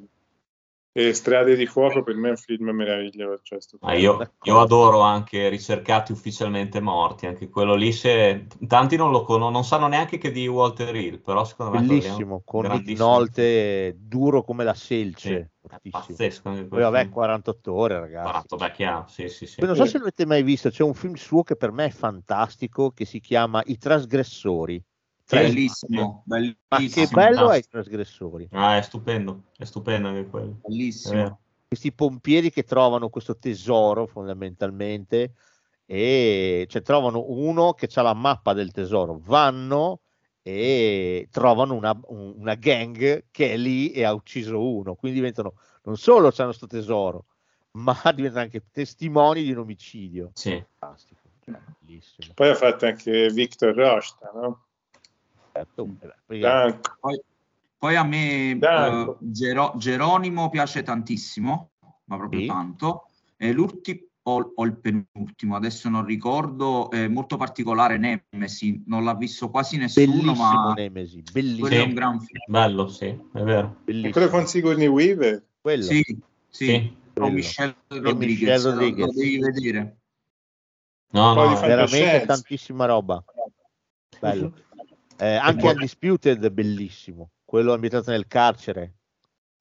e 0.97 1.13
Strade 1.13 1.57
di 1.57 1.67
Fuoco. 1.67 2.05
Per 2.05 2.15
me 2.15 2.29
è 2.29 2.31
un 2.31 2.37
film 2.37 2.71
meraviglioso. 2.71 3.41
cioè, 3.43 3.59
Ma 3.81 3.95
io, 3.95 4.31
io 4.45 4.61
adoro 4.61 5.01
anche 5.01 5.49
Ricercati 5.49 6.13
ufficialmente 6.13 6.79
morti, 6.81 7.27
anche 7.27 7.49
quello 7.49 7.75
lì 7.75 7.91
se 7.91 8.47
tanti 8.69 8.95
non 8.95 9.11
lo 9.11 9.23
conoscono, 9.23 9.51
non 9.51 9.65
sanno 9.65 9.89
neanche 9.89 10.19
che 10.19 10.31
di 10.31 10.47
Walter 10.47 10.95
Hill, 10.95 11.21
però 11.21 11.45
secondo 11.45 11.73
me 11.73 11.81
bellissimo, 11.81 12.43
con 12.45 12.67
Nick 12.67 12.97
Nolte, 12.97 13.97
duro 13.99 14.45
come 14.45 14.63
la 14.63 14.75
selce. 14.75 15.51
fortissimo. 15.61 16.05
pazzesco 16.07 16.51
Poi 16.69 16.81
vabbè, 16.81 17.01
film. 17.01 17.11
48 17.13 17.73
ore, 17.75 17.99
ragazzi. 17.99 18.47
48, 18.47 18.57
beh, 18.57 18.71
chiaro, 18.71 19.05
sì, 19.09 19.29
sì, 19.29 19.47
sì. 19.47 19.57
Poi 19.57 19.67
non 19.67 19.77
so 19.77 19.87
se 19.87 19.99
l'avete 19.99 20.27
mai 20.27 20.45
visto, 20.45 20.71
c'è 20.71 20.85
un 20.85 20.95
film 20.95 21.15
suo 21.15 21.43
che 21.43 21.57
per 21.57 21.73
me 21.73 21.87
è 21.87 21.91
fantastico, 21.91 22.93
che 22.93 23.05
si 23.05 23.19
chiama 23.19 23.61
I 23.67 23.77
trasgressori. 23.77 24.81
Bellissimo, 25.29 26.23
Ma 26.27 26.39
che 26.39 26.57
bellissimo. 26.69 27.07
bello 27.13 27.51
è 27.51 27.59
i 27.59 27.63
trasgressori. 27.63 28.49
Ah, 28.53 28.77
è 28.77 28.83
stupendo, 28.83 29.45
è 29.57 29.65
stupendo 29.65 30.09
anche 30.09 30.27
quello. 30.29 30.59
Bellissimo. 30.63 31.15
Vero. 31.15 31.39
Questi 31.69 31.93
pompieri 31.93 32.51
che 32.51 32.63
trovano 32.63 33.09
questo 33.09 33.37
tesoro 33.37 34.07
fondamentalmente 34.07 35.33
e 35.87 36.67
cioè 36.69 36.83
trovano 36.83 37.25
uno 37.29 37.73
che 37.73 37.89
ha 37.93 38.03
la 38.03 38.15
mappa 38.15 38.53
del 38.53 38.71
tesoro, 38.71 39.19
vanno 39.23 40.01
e 40.43 41.27
trovano 41.31 41.75
una, 41.75 41.99
un- 42.09 42.35
una 42.37 42.55
gang 42.55 43.25
che 43.31 43.53
è 43.53 43.57
lì 43.57 43.91
e 43.93 44.05
ha 44.05 44.13
ucciso 44.13 44.61
uno, 44.63 44.95
quindi 44.95 45.19
diventano 45.19 45.55
non 45.85 45.97
solo 45.97 46.33
hanno 46.37 46.47
questo 46.49 46.67
tesoro, 46.67 47.25
ma 47.73 47.95
diventano 48.15 48.45
anche 48.45 48.65
testimoni 48.71 49.43
di 49.43 49.51
un 49.53 49.59
omicidio. 49.59 50.31
Sì. 50.35 50.63
Fantastico, 50.79 51.21
cioè, 51.45 51.59
bellissimo. 51.79 52.35
Poi 52.35 52.49
ha 52.51 52.55
fatto 52.55 52.87
anche 52.87 53.29
Victor 53.31 53.75
Rosta, 53.75 54.31
no? 54.35 54.64
Certo, 55.55 55.89
eh 56.01 56.39
beh, 56.41 56.81
poi-. 56.99 57.23
Poi, 57.79 57.97
a 57.97 58.03
me 58.03 58.51
eh, 58.59 59.17
Gero- 59.21 59.75
Geronimo 59.77 60.49
piace 60.51 60.83
tantissimo, 60.83 61.71
ma 62.07 62.17
proprio 62.17 62.41
Sì. 62.41 62.47
tanto. 62.47 63.09
E 63.37 63.53
l'ultimo 63.53 64.01
o, 64.27 64.53
o 64.55 64.65
il 64.65 64.75
penultimo, 64.79 65.55
adesso 65.55 65.91
non 65.91 66.05
ricordo, 66.07 66.91
è 66.91 67.07
molto 67.09 67.37
particolare 67.37 67.99
Nemesi, 67.99 68.83
non 68.87 69.05
l'ha 69.05 69.15
visto 69.15 69.51
quasi 69.51 69.77
nessuno, 69.77 70.07
bellissimo 70.07 70.33
ma 70.35 70.73
Nemesi, 70.75 71.23
quello 71.31 71.39
è 71.47 71.61
bellissimo. 71.61 71.85
un 71.85 71.95
gran 71.95 72.21
film. 72.21 72.41
Bello, 72.47 72.89
sì, 72.89 73.05
è 73.07 73.43
vero. 73.43 73.77
E 73.81 73.83
bellissimo. 73.85 74.13
quello 74.13 74.29
con 74.31 74.47
Sigourney 74.47 74.87
Weaver. 74.87 75.45
Quello. 75.61 75.83
Sì, 75.83 76.03
sì. 76.03 76.19
Sì. 76.49 76.97
Con 77.13 77.33
Michelle 77.35 77.77
Rodriguez, 77.89 78.65
Michelle 78.65 78.65
lo- 78.65 78.71
lo 78.71 79.05
Rodriguez. 79.05 79.15
devi 79.15 79.39
vedere. 79.39 79.97
No, 81.11 81.35
no, 81.35 81.35
veramente 81.35 81.67
fantascienza. 81.67 82.27
tantissima 82.27 82.87
roba. 82.87 83.23
Bello. 84.19 84.55
Eh, 85.17 85.35
anche 85.37 85.67
Undisputed, 85.69 86.51
bellissimo. 86.51 87.31
Quello 87.45 87.73
ambientato 87.73 88.11
nel 88.11 88.27
carcere. 88.27 88.95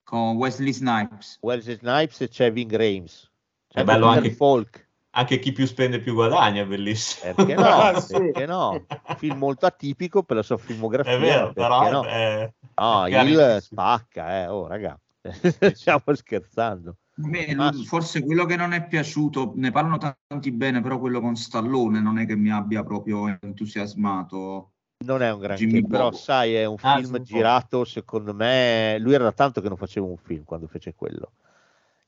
Con 0.02 0.36
Wesley 0.36 0.72
Snipes. 0.72 1.38
Wesley 1.40 1.76
Snipes 1.76 2.20
e 2.22 2.28
c'è 2.28 2.52
Ving 2.52 2.74
Rames. 2.74 3.30
C'è 3.68 3.80
È 3.80 3.84
bello 3.84 4.06
anche- 4.06 4.32
Falk. 4.32 4.88
anche 5.10 5.38
chi 5.38 5.52
più 5.52 5.66
spende 5.66 6.00
più 6.00 6.12
guadagna, 6.14 6.62
è 6.62 6.66
bellissimo. 6.66 7.34
Perché 7.34 7.54
no? 7.54 7.62
Ah, 7.94 8.00
sì. 8.00 8.12
Perché 8.14 8.46
no? 8.46 8.84
Film 9.16 9.38
molto 9.38 9.66
atipico 9.66 10.22
per 10.24 10.36
la 10.36 10.42
sua 10.42 10.56
filmografia. 10.58 11.12
È 11.14 11.18
vero, 11.18 11.52
però 11.52 11.90
no? 11.90 12.04
è, 12.04 12.52
No, 12.76 12.90
magari- 13.00 13.30
il 13.32 13.58
spacca, 13.62 14.42
eh. 14.42 14.46
Oh, 14.48 14.66
raga. 14.66 14.98
Stiamo 15.72 16.02
scherzando. 16.12 16.96
Ma- 17.16 17.72
forse 17.86 18.24
quello 18.24 18.44
che 18.44 18.56
non 18.56 18.72
è 18.72 18.84
piaciuto, 18.86 19.52
ne 19.54 19.70
parlano 19.70 19.98
tanti 20.26 20.50
bene, 20.50 20.80
però 20.80 20.98
quello 20.98 21.20
con 21.20 21.36
Stallone 21.36 22.00
non 22.00 22.18
è 22.18 22.26
che 22.26 22.34
mi 22.34 22.50
abbia 22.50 22.82
proprio 22.82 23.28
entusiasmato. 23.40 24.72
Non 25.04 25.22
è 25.22 25.30
un 25.32 25.40
granché, 25.40 25.80
Jimmy 25.80 25.82
però 25.82 26.10
Bobo. 26.10 26.12
sai, 26.12 26.54
è 26.54 26.64
un 26.64 26.78
Ah, 26.80 27.00
film 27.00 27.02
Jimmy 27.02 27.24
Bobo. 27.26 27.56
girato, 27.58 27.84
secondo 27.84 28.32
me, 28.34 28.96
lui 29.00 29.14
era 29.14 29.24
da 29.24 29.32
tanto 29.32 29.60
che 29.60 29.68
non 29.68 29.76
faceva 29.76 30.06
un 30.06 30.16
film 30.16 30.44
quando 30.44 30.66
fece 30.68 30.94
quello. 30.94 31.32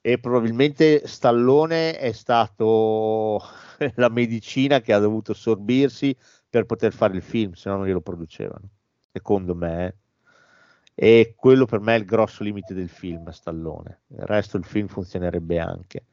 E 0.00 0.18
probabilmente 0.18 1.06
Stallone 1.06 1.98
è 1.98 2.12
stato 2.12 3.40
la 3.96 4.08
medicina 4.08 4.80
che 4.80 4.92
ha 4.92 4.98
dovuto 4.98 5.34
sorbirsi 5.34 6.16
per 6.48 6.64
poter 6.66 6.92
fare 6.92 7.16
il 7.16 7.22
film, 7.22 7.52
se 7.52 7.68
no 7.68 7.76
non 7.78 7.86
glielo 7.86 8.00
producevano, 8.00 8.68
secondo 9.12 9.54
me. 9.54 9.86
eh. 9.86 9.94
E 10.94 11.34
quello 11.36 11.66
per 11.66 11.80
me 11.80 11.94
è 11.94 11.98
il 11.98 12.04
grosso 12.06 12.42
limite 12.42 12.72
del 12.74 12.88
film, 12.88 13.28
Stallone. 13.30 14.00
Il 14.08 14.20
resto 14.26 14.56
del 14.58 14.66
film 14.66 14.86
funzionerebbe 14.88 15.58
anche. 15.58 16.04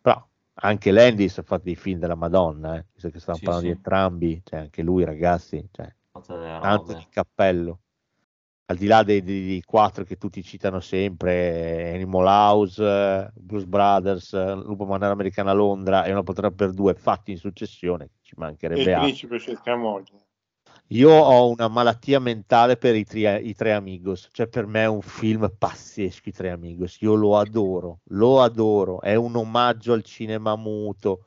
Però 0.00 0.24
anche 0.54 0.90
Landis 0.92 1.38
ha 1.38 1.42
fatto 1.42 1.64
dei 1.64 1.76
film 1.76 1.98
della 1.98 2.14
Madonna, 2.14 2.76
eh, 2.76 2.86
visto 2.92 3.10
che 3.10 3.18
stavamo 3.18 3.40
Sì, 3.40 3.42
parlando 3.42 3.68
sì. 3.68 3.72
di 3.72 3.74
entrambi, 3.76 4.40
cioè 4.44 4.60
anche 4.60 4.82
lui 4.82 5.04
ragazzi, 5.04 5.66
cioè, 5.72 5.92
tanto 6.22 6.92
di 6.94 7.06
cappello. 7.10 7.80
Al 8.66 8.76
di 8.76 8.86
là 8.86 9.02
dei, 9.02 9.22
dei- 9.22 9.46
dei 9.46 9.62
quattro 9.62 10.04
che 10.04 10.16
tutti 10.16 10.42
citano 10.42 10.80
sempre, 10.80 11.94
Animal 11.94 12.26
House, 12.26 13.32
Blues 13.34 13.64
Brothers, 13.64 14.32
Lupo 14.62 14.84
Mannara 14.84 15.12
Americana 15.12 15.52
a 15.52 15.54
Londra 15.54 16.04
e 16.04 16.12
una 16.12 16.22
poltrona 16.22 16.54
per 16.54 16.72
due 16.72 16.92
fatti 16.94 17.30
in 17.30 17.38
successione, 17.38 18.10
ci 18.20 18.34
E 18.34 18.40
mancherebbe 18.40 18.82
il 18.82 18.98
principe 18.98 19.38
cerca 19.38 19.74
moglie. 19.74 20.26
Io 20.88 21.10
ho 21.10 21.50
una 21.50 21.68
malattia 21.68 22.18
mentale 22.18 22.76
per 22.76 22.94
i, 22.94 23.04
tri- 23.04 23.48
i 23.48 23.54
Tre 23.54 23.72
Amigos, 23.72 24.28
cioè 24.32 24.48
per 24.48 24.66
me 24.66 24.82
è 24.82 24.86
un 24.86 25.02
film 25.02 25.50
pazzesco 25.56 26.28
i 26.28 26.32
Tre 26.32 26.50
Amigos, 26.50 27.00
io 27.00 27.14
lo 27.14 27.36
adoro, 27.38 28.00
lo 28.08 28.40
adoro, 28.42 29.00
è 29.00 29.14
un 29.14 29.36
omaggio 29.36 29.92
al 29.92 30.02
cinema 30.02 30.56
muto, 30.56 31.24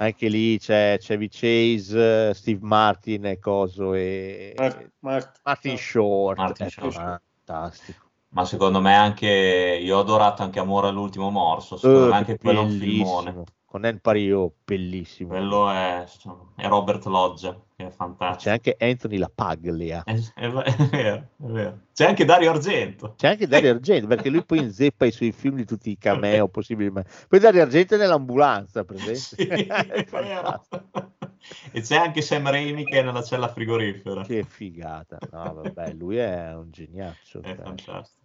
anche 0.00 0.28
lì 0.28 0.58
c'è 0.58 0.96
Chevy 0.98 1.28
Chase, 1.28 2.32
Steve 2.34 2.60
Martin 2.62 3.26
e 3.26 3.38
coso 3.38 3.92
e 3.94 4.54
Mar- 4.56 4.90
Mar- 5.00 5.32
Martin 5.44 5.76
Short, 5.76 6.38
Martin 6.38 6.66
è 6.66 6.70
Short. 6.70 6.94
fantastico. 6.94 8.08
Ma 8.28 8.44
secondo 8.44 8.80
me 8.80 8.94
anche 8.94 9.26
io 9.82 9.96
ho 9.96 10.00
adorato 10.00 10.42
anche 10.42 10.58
Amore 10.58 10.88
all'ultimo 10.88 11.30
morso. 11.30 11.76
Secondo 11.76 12.06
Eh, 12.06 12.10
me 12.10 12.16
anche 12.16 12.38
quello 12.38 12.60
è 12.60 12.64
un 12.64 12.70
filmone. 12.70 13.44
Con 13.70 13.84
Anne 13.84 14.00
Pario, 14.00 14.52
bellissimo. 14.64 15.28
Quello 15.28 15.70
è, 15.70 16.04
è 16.56 16.66
Robert 16.66 17.04
Lodge, 17.04 17.66
che 17.76 17.84
è 17.84 17.86
C'è 17.86 17.94
fantastico. 17.94 18.50
anche 18.50 18.74
Anthony 18.76 19.16
Lapaglia. 19.16 20.02
È, 20.02 20.10
è- 20.34 20.42
è 20.42 20.50
vero, 20.50 21.20
è 21.20 21.26
vero. 21.36 21.80
C'è 21.94 22.06
anche 22.06 22.24
Dario 22.24 22.50
Argento. 22.50 23.14
C'è 23.16 23.28
anche 23.28 23.46
Dario 23.46 23.70
Argento, 23.70 24.08
perché 24.08 24.28
lui 24.28 24.44
poi 24.44 24.58
inzeppa 24.58 25.06
i 25.06 25.12
suoi 25.12 25.30
film 25.30 25.54
di 25.54 25.64
tutti 25.64 25.88
i 25.88 25.96
cameo 25.98 26.48
possibili. 26.48 26.90
Poi 26.90 27.38
Dario 27.38 27.62
Argento 27.62 27.94
è 27.94 27.98
nell'ambulanza, 27.98 28.82
presente? 28.84 29.14
Sì, 29.14 29.46
è 29.46 30.04
vero. 30.10 30.66
E 31.70 31.80
c'è 31.80 31.94
anche 31.94 32.22
Sam 32.22 32.50
Raimi 32.50 32.84
che 32.84 32.98
è 32.98 33.02
nella 33.04 33.22
cella 33.22 33.46
frigorifera. 33.46 34.22
Che 34.24 34.42
figata. 34.42 35.16
No, 35.30 35.60
vabbè, 35.62 35.92
lui 35.92 36.16
è 36.16 36.52
un 36.56 36.72
geniaccio. 36.72 37.40
È 37.40 37.54
cioè. 37.54 37.54
fantastico. 37.54 38.18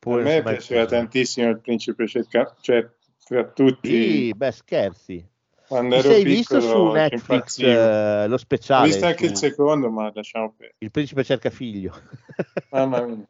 Poi 0.00 0.20
a 0.20 0.24
me 0.24 0.42
piaceva 0.42 0.84
tantissimo 0.84 1.48
il 1.48 1.60
principe 1.60 2.08
cerca, 2.08 2.56
cioè 2.60 2.88
tra 3.28 3.44
tutti 3.44 3.88
Sì, 3.88 4.32
beh, 4.34 4.50
scherzi. 4.52 5.26
quando 5.66 5.94
Ti 5.94 6.00
ero 6.00 6.14
sei 6.14 6.24
visto 6.24 6.58
piccolo 6.58 6.72
su 6.72 6.86
ci 6.86 6.92
Netflix 6.94 7.58
eh, 7.58 8.26
lo 8.26 8.34
Ho 8.34 8.38
speciale? 8.38 8.86
visto 8.86 9.06
anche 9.06 9.26
su 9.26 9.32
il 9.32 9.36
secondo, 9.36 9.90
ma 9.90 10.10
lasciamo 10.14 10.50
perdere. 10.56 10.74
Il 10.78 10.90
principe 10.90 11.24
cerca 11.24 11.50
figlio. 11.50 11.92
Mamma 12.70 13.04
mia. 13.04 13.26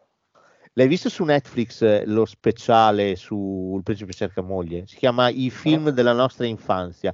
L'hai 0.75 0.87
visto 0.87 1.09
su 1.09 1.25
Netflix 1.25 1.83
eh, 1.83 2.05
lo 2.07 2.25
speciale 2.25 3.17
sul 3.17 3.83
principe 3.83 4.13
cerca 4.13 4.43
moglie? 4.43 4.87
Si 4.87 4.97
chiama 4.97 5.29
I 5.29 5.51
film 5.51 5.91
della 5.91 6.13
nostra 6.13 6.47
infanzia. 6.47 7.13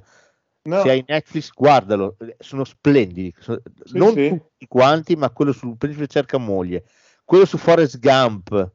No, 0.67 0.81
Se 0.81 0.89
hai 0.89 1.03
Netflix, 1.07 1.51
guardalo, 1.51 2.17
sono 2.37 2.63
splendidi. 2.63 3.33
So- 3.39 3.61
Sì, 3.83 3.97
non 3.97 4.13
sì. 4.13 4.27
tutti 4.27 4.67
quanti, 4.67 5.15
ma 5.15 5.31
quello 5.31 5.51
sul 5.51 5.77
principe 5.77 6.05
cerca 6.07 6.37
moglie, 6.37 6.85
quello 7.23 7.45
su 7.45 7.57
Forrest 7.57 7.97
Gump, 7.99 8.71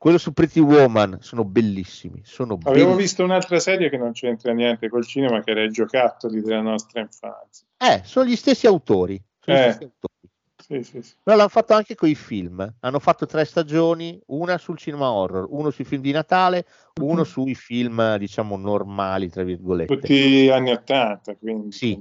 quello 0.00 0.16
su 0.16 0.32
Pretty 0.32 0.60
Woman, 0.60 1.18
sono 1.20 1.44
bellissimi. 1.44 2.22
Sono 2.24 2.54
avevo 2.54 2.70
bellissimi. 2.70 2.96
visto 3.02 3.22
un'altra 3.22 3.58
serie 3.60 3.90
che 3.90 3.98
non 3.98 4.12
c'entra 4.12 4.50
niente 4.54 4.88
col 4.88 5.04
cinema, 5.04 5.42
che 5.42 5.50
era 5.50 5.62
i 5.62 5.68
giocattoli 5.68 6.40
della 6.40 6.62
nostra 6.62 7.02
infanzia. 7.02 7.66
Eh, 7.76 8.00
sono 8.04 8.24
gli 8.24 8.34
stessi 8.34 8.66
autori. 8.66 9.22
Sono 9.38 9.56
gli 9.58 9.60
Eh. 9.60 9.62
stessi 9.72 9.82
autori. 9.82 10.28
Sì, 10.56 10.82
sì, 10.90 11.02
sì. 11.02 11.14
No, 11.24 11.34
l'hanno 11.36 11.50
fatto 11.50 11.74
anche 11.74 11.94
con 11.96 12.08
i 12.08 12.14
film. 12.14 12.66
Hanno 12.80 12.98
fatto 12.98 13.26
tre 13.26 13.44
stagioni, 13.44 14.18
una 14.28 14.56
sul 14.56 14.78
cinema 14.78 15.10
horror, 15.10 15.46
uno 15.50 15.68
sui 15.68 15.84
film 15.84 16.00
di 16.00 16.12
Natale, 16.12 16.64
uno 17.02 17.22
sui 17.24 17.54
film, 17.54 18.16
diciamo, 18.16 18.56
normali, 18.56 19.28
tra 19.28 19.42
virgolette. 19.42 19.94
Tutti 19.94 20.48
anni 20.50 20.70
80, 20.70 21.36
quindi 21.36 21.72
Sì. 21.72 22.00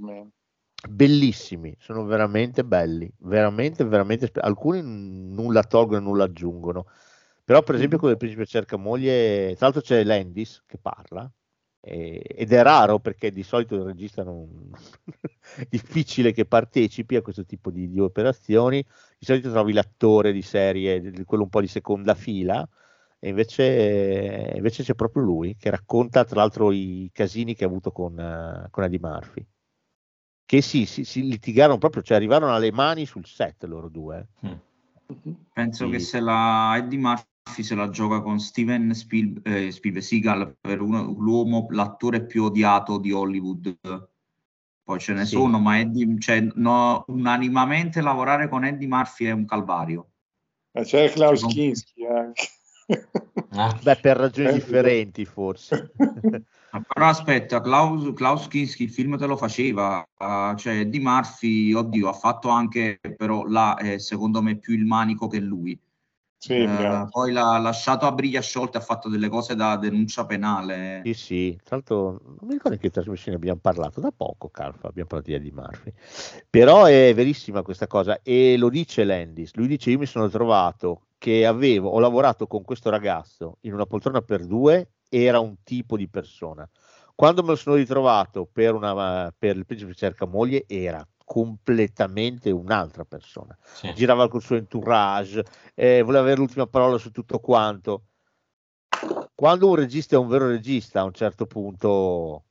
Bellissimi, 0.90 1.76
sono 1.78 2.06
veramente 2.06 2.64
belli, 2.64 3.12
veramente, 3.18 3.84
veramente. 3.84 4.32
Alcuni 4.36 4.80
nulla 4.82 5.64
tolgono 5.64 5.98
e 5.98 6.02
nulla 6.02 6.24
aggiungono. 6.24 6.86
Però, 7.50 7.64
per 7.64 7.74
esempio, 7.74 7.98
quello 7.98 8.14
del 8.14 8.22
principe 8.22 8.46
cerca 8.46 8.78
moglie, 8.78 9.56
tra 9.56 9.66
l'altro 9.66 9.82
c'è 9.82 10.04
Landis 10.04 10.62
che 10.68 10.78
parla, 10.78 11.28
ed 11.82 12.52
è 12.54 12.62
raro 12.62 13.00
perché 13.00 13.32
di 13.32 13.42
solito 13.42 13.74
il 13.74 13.82
regista 13.82 14.22
non 14.22 14.70
è 15.56 15.66
difficile 15.68 16.32
che 16.32 16.46
partecipi 16.46 17.16
a 17.16 17.24
questo 17.24 17.46
tipo 17.46 17.72
di, 17.72 17.90
di 17.90 18.00
operazioni. 18.00 18.86
Di 19.18 19.26
solito 19.26 19.50
trovi 19.50 19.74
l'attore 19.74 20.32
di 20.32 20.44
serie, 20.44 21.02
di- 21.02 21.24
quello 21.24 21.42
un 21.42 21.50
po' 21.50 21.62
di 21.62 21.66
seconda 21.66 22.14
fila, 22.14 22.70
e 23.18 23.30
invece, 23.30 24.52
invece 24.54 24.84
c'è 24.84 24.94
proprio 24.94 25.24
lui 25.24 25.56
che 25.58 25.72
racconta, 25.72 26.26
tra 26.26 26.42
l'altro, 26.42 26.72
i 26.72 27.10
casini 27.12 27.56
che 27.56 27.64
ha 27.64 27.68
avuto 27.68 27.92
con, 27.92 28.68
con 28.70 28.84
Eddie 28.84 29.00
Murphy. 29.02 29.44
Che 30.46 30.62
sì, 30.62 30.86
si, 30.86 31.04
si 31.04 31.24
litigarono 31.24 31.80
proprio, 31.80 32.04
cioè 32.04 32.18
arrivarono 32.18 32.54
alle 32.54 32.72
mani 32.72 33.08
sul 33.08 33.26
set 33.26 33.64
loro 33.64 33.90
due. 33.90 34.28
Mm. 34.46 34.52
Penso 35.52 35.86
Sì. 35.86 35.92
che 35.92 36.00
se 36.00 36.20
la 36.20 36.76
Eddie 36.78 37.00
Murphy 37.00 37.29
se 37.50 37.76
la 37.76 37.90
gioca 37.90 38.22
con 38.22 38.40
Steven 38.40 38.94
Spiel, 38.94 39.40
eh, 39.44 39.72
Spielberg 39.72 40.06
Seagal 40.06 40.56
per 40.60 40.82
uno- 40.82 41.16
l'uomo, 41.18 41.68
l'attore 41.70 42.26
più 42.26 42.44
odiato 42.46 42.98
di 42.98 43.12
Hollywood. 43.12 43.78
Poi 44.84 45.00
ce 45.00 45.14
ne 45.14 45.26
Sì. 45.26 45.36
sono, 45.36 45.60
ma 45.60 45.80
Eddie, 45.80 46.18
cioè, 46.20 46.48
no, 46.56 47.04
unanimamente 47.08 48.02
lavorare 48.02 48.48
con 48.50 48.64
Eddie 48.66 48.88
Murphy 48.88 49.26
è 49.26 49.32
un 49.32 49.46
calvario. 49.46 50.10
Ma 50.72 50.84
c'era 50.84 51.12
Klaus 51.12 51.42
Non- 51.42 51.52
Kinski 51.52 52.06
anche. 52.06 52.48
Ah, 53.50 53.78
Beh, 53.84 53.98
per 53.98 54.18
ragioni 54.18 54.50
Eh, 54.50 54.54
differenti 54.54 55.26
forse. 55.26 55.92
Però 56.94 57.08
aspetta, 57.08 57.62
Klaus, 57.62 58.14
Klaus 58.14 58.48
Kinski 58.48 58.84
il 58.84 58.92
film 58.92 59.18
te 59.18 59.26
lo 59.26 59.36
faceva, 59.38 60.08
ah, 60.18 60.56
cioè 60.56 60.80
Eddie 60.82 61.00
Murphy, 61.02 61.74
oddio, 61.74 62.08
ha 62.10 62.14
fatto 62.14 62.50
anche, 62.50 63.00
però 63.18 63.46
là 63.46 63.76
è 63.76 63.98
secondo 63.98 64.42
me 64.44 64.56
più 64.58 64.76
il 64.76 64.86
manico 64.86 65.28
che 65.28 65.40
lui. 65.40 65.80
Sì, 66.42 66.54
Eh, 66.54 67.08
poi 67.10 67.32
l'ha 67.34 67.58
lasciato 67.58 68.06
a 68.06 68.12
briglia 68.14 68.42
sciolte, 68.42 68.78
ha 68.78 68.82
fatto 68.82 69.10
delle 69.10 69.28
cose 69.28 69.56
da 69.56 69.76
denuncia 69.76 70.26
penale. 70.26 71.02
Sì, 71.04 71.14
sì, 71.14 71.60
tra 71.64 71.76
l'altro 71.76 72.22
non 72.24 72.38
mi 72.42 72.54
ricordo 72.54 72.74
in 72.76 72.80
che 72.80 72.90
trasmissione 72.90 73.38
abbiamo 73.38 73.60
parlato, 73.60 74.00
da 74.00 74.12
poco, 74.16 74.50
Carfa, 74.50 74.88
abbiamo 74.88 75.08
parlato 75.10 75.30
di 75.32 75.36
Eddie 75.36 75.52
Murphy. 75.52 75.94
Però 76.50 76.86
è 76.86 77.14
verissima 77.14 77.62
questa 77.62 77.88
cosa 77.88 78.22
e 78.22 78.58
lo 78.58 78.70
dice 78.70 79.04
Landis, 79.04 79.54
lui 79.56 79.68
dice 79.68 79.92
io 79.92 79.98
mi 79.98 80.06
sono 80.06 80.30
trovato 80.30 81.08
che 81.18 81.46
avevo, 81.46 81.90
ho 81.90 82.00
lavorato 82.00 82.48
con 82.48 82.64
questo 82.64 82.90
ragazzo 82.90 83.58
in 83.62 83.74
una 83.74 83.86
poltrona 83.86 84.22
per 84.22 84.46
due, 84.46 84.92
era 85.10 85.40
un 85.40 85.58
tipo 85.64 85.98
di 85.98 86.08
persona. 86.08 86.70
Quando 87.16 87.44
me 87.44 87.50
lo 87.50 87.56
sono 87.56 87.76
ritrovato 87.76 88.48
per, 88.52 88.74
una, 88.74 89.34
per 89.38 89.58
il 89.58 89.66
principe 89.66 89.94
cerca 89.94 90.26
moglie 90.26 90.64
era 90.68 91.06
completamente 91.30 92.50
un'altra 92.50 93.06
persona. 93.06 93.56
sì. 93.62 93.94
Girava 93.94 94.28
col 94.28 94.42
suo 94.42 94.56
entourage, 94.56 95.46
eh, 95.76 96.02
voleva 96.02 96.24
avere 96.24 96.38
l'ultima 96.40 96.66
parola 96.66 96.98
su 96.98 97.12
tutto 97.12 97.38
quanto. 97.40 98.06
Quando 99.36 99.70
un 99.70 99.76
regista 99.76 100.16
è 100.16 100.20
un 100.20 100.28
vero 100.28 100.48
regista, 100.48 101.02
a 101.02 101.04
un 101.04 101.14
certo 101.14 101.46
punto 101.46 102.46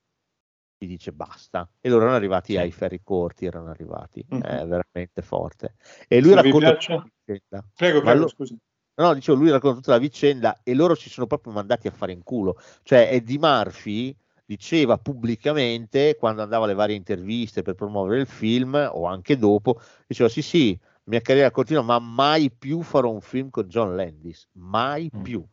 ti 0.78 0.86
dice 0.86 1.10
basta. 1.12 1.68
E 1.80 1.88
loro 1.88 2.02
erano 2.02 2.16
arrivati 2.16 2.52
Sì. 2.52 2.58
ai 2.58 2.70
ferri 2.70 3.00
corti, 3.02 3.46
erano 3.46 3.70
arrivati. 3.70 4.24
Mhm. 4.28 4.40
È 4.42 4.64
veramente 4.64 5.22
forte. 5.22 5.74
E 6.06 6.20
lui 6.20 6.30
Se 6.30 6.34
racconta 6.36 6.70
piace- 6.70 6.86
questa 6.92 7.10
vicenda. 7.24 7.68
Prego, 7.74 8.00
prego, 8.00 8.20
lo- 8.20 8.28
scusi. 8.28 8.56
No, 8.94 9.12
dicevo, 9.12 9.38
lui 9.38 9.50
racconta 9.50 9.76
tutta 9.76 9.90
la 9.90 9.98
vicenda 9.98 10.60
e 10.62 10.74
loro 10.74 10.94
si 10.94 11.10
sono 11.10 11.26
proprio 11.26 11.52
mandati 11.52 11.88
a 11.88 11.90
fare 11.90 12.12
in 12.12 12.22
culo. 12.22 12.56
Cioè, 12.84 13.08
Eddie 13.10 13.38
Murphy 13.38 14.16
diceva 14.48 14.96
pubblicamente, 14.96 16.16
quando 16.16 16.40
andava 16.40 16.64
alle 16.64 16.72
varie 16.72 16.96
interviste 16.96 17.60
per 17.60 17.74
promuovere 17.74 18.22
il 18.22 18.26
film, 18.26 18.74
o 18.90 19.04
anche 19.04 19.36
dopo, 19.36 19.78
diceva 20.06 20.30
sì 20.30 20.40
sì, 20.40 20.78
mia 21.04 21.20
carriera 21.20 21.50
continua, 21.50 21.82
ma 21.82 21.98
mai 21.98 22.50
più 22.50 22.80
farò 22.80 23.10
un 23.10 23.20
film 23.20 23.50
con 23.50 23.64
John 23.64 23.94
Landis, 23.94 24.48
mai 24.52 25.10
Mm. 25.14 25.22
più. 25.22 25.46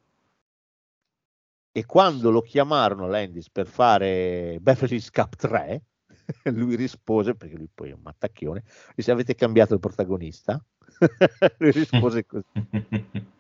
E 1.73 1.85
quando 1.85 2.31
lo 2.31 2.39
chiamarono 2.39 3.09
Landis 3.09 3.49
per 3.49 3.67
fare 3.67 4.59
Beverly 4.61 4.95
Hills 4.95 5.09
Cup 5.09 5.35
3, 5.35 5.81
lui 6.55 6.77
rispose, 6.77 7.35
perché 7.35 7.57
lui 7.57 7.67
poi 7.73 7.89
è 7.89 7.93
un 7.93 8.01
mattacchione, 8.01 8.63
disse 8.95 9.11
avete 9.11 9.35
cambiato 9.35 9.73
il 9.73 9.81
protagonista? 9.81 10.63
lui 11.57 11.72
rispose 11.72 12.26
così. 12.26 12.45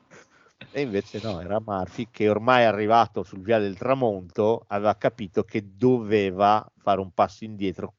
E 0.75 0.81
invece 0.81 1.21
no, 1.23 1.39
era 1.39 1.61
Murphy 1.65 2.09
che 2.11 2.27
ormai 2.27 2.65
arrivato 2.65 3.23
sul 3.23 3.39
viale 3.39 3.63
del 3.63 3.77
tramonto 3.77 4.65
aveva 4.67 4.93
capito 4.97 5.45
che 5.45 5.63
doveva 5.77 6.69
fare 6.75 6.99
un 6.99 7.11
passo 7.13 7.45
indietro 7.45 7.93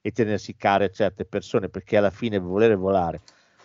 e 0.00 0.12
tenersi 0.12 0.54
care 0.54 0.92
certe 0.92 1.24
persone 1.24 1.68
perché 1.68 1.96
alla 1.96 2.10
fine 2.10 2.38
volere 2.38 2.76
volare. 2.76 3.22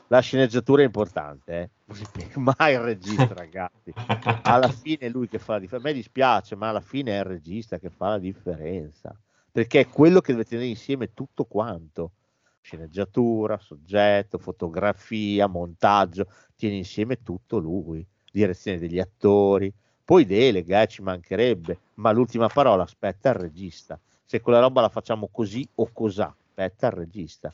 La 0.07 0.21
sceneggiatura 0.21 0.81
è 0.81 0.85
importante, 0.85 1.71
eh? 1.85 2.39
Mai 2.39 2.73
il 2.73 2.79
regista, 2.79 3.31
ragazzi. 3.35 3.93
Alla 4.41 4.69
fine 4.69 5.01
è 5.01 5.09
lui 5.09 5.27
che 5.27 5.37
fa 5.37 5.53
la 5.53 5.59
differenza. 5.59 5.87
A 5.87 5.91
me 5.91 5.95
dispiace, 5.95 6.55
ma 6.55 6.69
alla 6.69 6.81
fine 6.81 7.11
è 7.11 7.17
il 7.19 7.25
regista 7.25 7.77
che 7.77 7.91
fa 7.91 8.09
la 8.09 8.17
differenza 8.17 9.15
perché 9.51 9.81
è 9.81 9.87
quello 9.87 10.19
che 10.19 10.33
deve 10.33 10.45
tenere 10.45 10.67
insieme 10.67 11.13
tutto 11.13 11.45
quanto 11.45 12.13
sceneggiatura, 12.61 13.59
soggetto, 13.59 14.39
fotografia, 14.39 15.47
montaggio, 15.47 16.27
tiene 16.55 16.75
insieme 16.75 17.21
tutto 17.21 17.57
lui, 17.57 18.05
direzione 18.37 18.77
degli 18.77 18.99
attori, 18.99 19.71
poi 20.03 20.25
delega, 20.25 20.81
eh, 20.81 20.87
ci 20.87 21.01
mancherebbe, 21.01 21.77
ma 21.95 22.11
l'ultima 22.11 22.47
parola 22.47 22.83
aspetta 22.83 23.29
il 23.29 23.35
regista. 23.35 23.99
Se 24.23 24.41
quella 24.41 24.59
roba 24.59 24.81
la 24.81 24.89
facciamo 24.89 25.27
così 25.31 25.67
o 25.75 25.89
cos'ha, 25.91 26.33
aspetta 26.47 26.87
il 26.87 26.93
regista. 26.93 27.51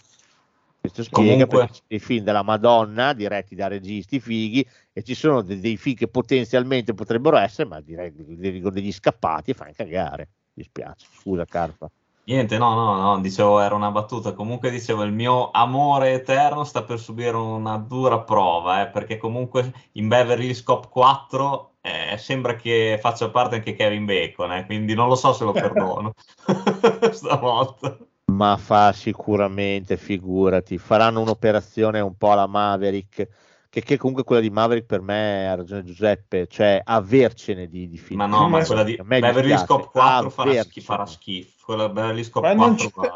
Questo 0.79 1.03
spiega 1.03 1.45
Comunque- 1.45 1.59
perché 1.59 1.79
dei 1.87 1.99
film 1.99 2.23
della 2.25 2.43
Madonna 2.43 3.13
diretti 3.13 3.55
da 3.55 3.67
registi 3.67 4.19
fighi 4.19 4.67
e 4.91 5.01
ci 5.01 5.15
sono 5.15 5.41
de- 5.41 5.59
dei 5.59 5.77
film 5.77 5.95
che 5.95 6.07
potenzialmente 6.09 6.93
potrebbero 6.93 7.37
essere, 7.37 7.69
ma 7.69 7.79
direi 7.79 8.13
degli, 8.13 8.61
degli 8.61 8.91
scappati 8.91 9.51
e 9.51 9.53
fanno 9.53 9.71
cagare. 9.73 10.27
Mi 10.55 10.63
spiace, 10.63 11.07
scusa 11.19 11.45
Carpa. 11.45 11.89
Niente, 12.25 12.57
no, 12.57 12.73
no, 12.73 12.95
no, 13.01 13.19
dicevo, 13.19 13.59
era 13.59 13.75
una 13.75 13.91
battuta. 13.91 14.33
Comunque 14.33 14.69
dicevo, 14.69 15.03
il 15.03 15.11
mio 15.11 15.51
amore 15.51 16.13
eterno 16.13 16.63
sta 16.63 16.83
per 16.83 16.97
subire 16.99 17.35
una 17.35 17.77
dura 17.77 18.21
prova, 18.21 18.81
eh, 18.81 18.87
perché 18.87 19.17
comunque 19.17 19.73
in 19.93 20.07
Beverly 20.07 20.45
Hills 20.45 20.63
Cop 20.63 20.89
4 20.89 21.73
eh, 21.81 22.17
sembra 22.17 22.55
che 22.55 22.97
faccia 23.01 23.29
parte 23.29 23.55
anche 23.55 23.73
Kevin 23.75 24.05
Bacon, 24.05 24.53
eh, 24.53 24.65
quindi 24.65 24.93
non 24.93 25.09
lo 25.09 25.15
so 25.15 25.33
se 25.33 25.43
lo 25.43 25.51
perdono 25.51 26.13
stavolta. 27.11 27.97
Ma 28.31 28.55
fa 28.55 28.93
sicuramente, 28.93 29.97
figurati, 29.97 30.77
faranno 30.77 31.19
un'operazione 31.19 31.99
un 31.99 32.15
po' 32.15 32.31
alla 32.31 32.47
Maverick, 32.47 33.27
che, 33.73 33.81
che 33.81 33.97
comunque 33.97 34.23
quella 34.23 34.39
di 34.39 34.51
Maverick 34.51 34.85
per 34.85 35.01
me 35.01 35.49
ha 35.49 35.55
ragione 35.55 35.83
Giuseppe, 35.83 36.45
cioè 36.45 36.79
avercene 36.83 37.67
di, 37.67 37.89
di 37.89 37.97
film. 37.97 38.19
Ma 38.19 38.27
no, 38.27 38.47
ma 38.47 38.63
quella 38.63 38.83
di 38.83 38.95
Beverly 38.97 39.49
Hills 39.49 39.61
dispiace, 39.61 39.65
Cop 39.65 39.89
4 39.91 40.29
farà, 40.29 40.61
schi- 40.61 40.81
farà 40.81 41.05
schifo. 41.07 41.65
Quella 41.65 41.89
Beverly 41.89 42.17
Hills 42.19 42.29
Cop 42.29 42.43
Ma 42.43 42.53
non 42.53 42.75
4 42.75 42.89
c'è-. 43.01 43.09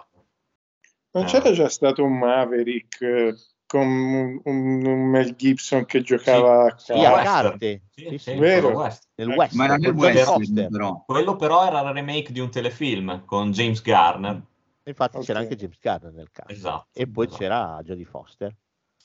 Non 1.11 1.23
Eh. 1.23 1.27
c'era 1.27 1.51
già 1.51 1.69
stato 1.69 2.03
un 2.03 2.17
Maverick 2.17 3.01
eh, 3.01 3.35
con 3.67 3.85
un, 3.85 4.41
un- 4.45 4.85
un 4.87 5.09
Mel 5.09 5.35
Gibson 5.35 5.85
che 5.85 6.01
giocava 6.01 6.73
a 6.73 6.77
Sì, 6.79 6.91
a 6.93 7.21
carte? 7.21 7.83
Sì, 7.91 8.01
Sì, 8.03 8.17
sì, 8.17 8.31
sì. 8.31 8.37
Vero? 8.39 8.69
west. 8.69 9.09
Nel 9.13 9.29
Eh, 9.29 9.35
West. 9.35 9.53
Ma 9.53 9.65
era 9.65 9.75
nel 9.77 9.93
West, 9.93 10.23
Foster. 10.23 10.69
però. 10.69 11.03
Quello 11.05 11.35
però 11.35 11.67
era 11.67 11.81
il 11.81 11.93
remake 11.93 12.31
di 12.31 12.39
un 12.39 12.49
telefilm 12.49 13.25
con 13.25 13.51
James 13.51 13.79
Garner. 13.83 14.41
Infatti 14.85 15.19
c'era 15.19 15.37
Ok. 15.37 15.45
anche 15.45 15.55
James 15.55 15.77
Garner 15.79 16.13
nel 16.13 16.31
caso. 16.31 16.51
Esatto. 16.51 16.87
E 16.93 17.07
poi 17.07 17.25
esatto, 17.27 17.43
c'era 17.43 17.79
Jodie 17.83 18.05
Foster. 18.05 18.55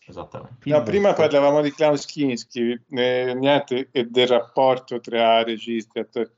Esattamente. 0.07 0.69
No, 0.69 0.83
prima 0.83 1.13
parlavamo 1.13 1.61
di 1.61 1.73
Klaus 1.73 2.07
Kinski 2.07 2.79
eh, 2.91 3.35
niente, 3.35 3.89
e 3.93 4.05
del 4.07 4.27
rapporto 4.27 5.01
tra 5.01 5.43
registi 5.43 5.99
e 5.99 6.01
attori. 6.01 6.31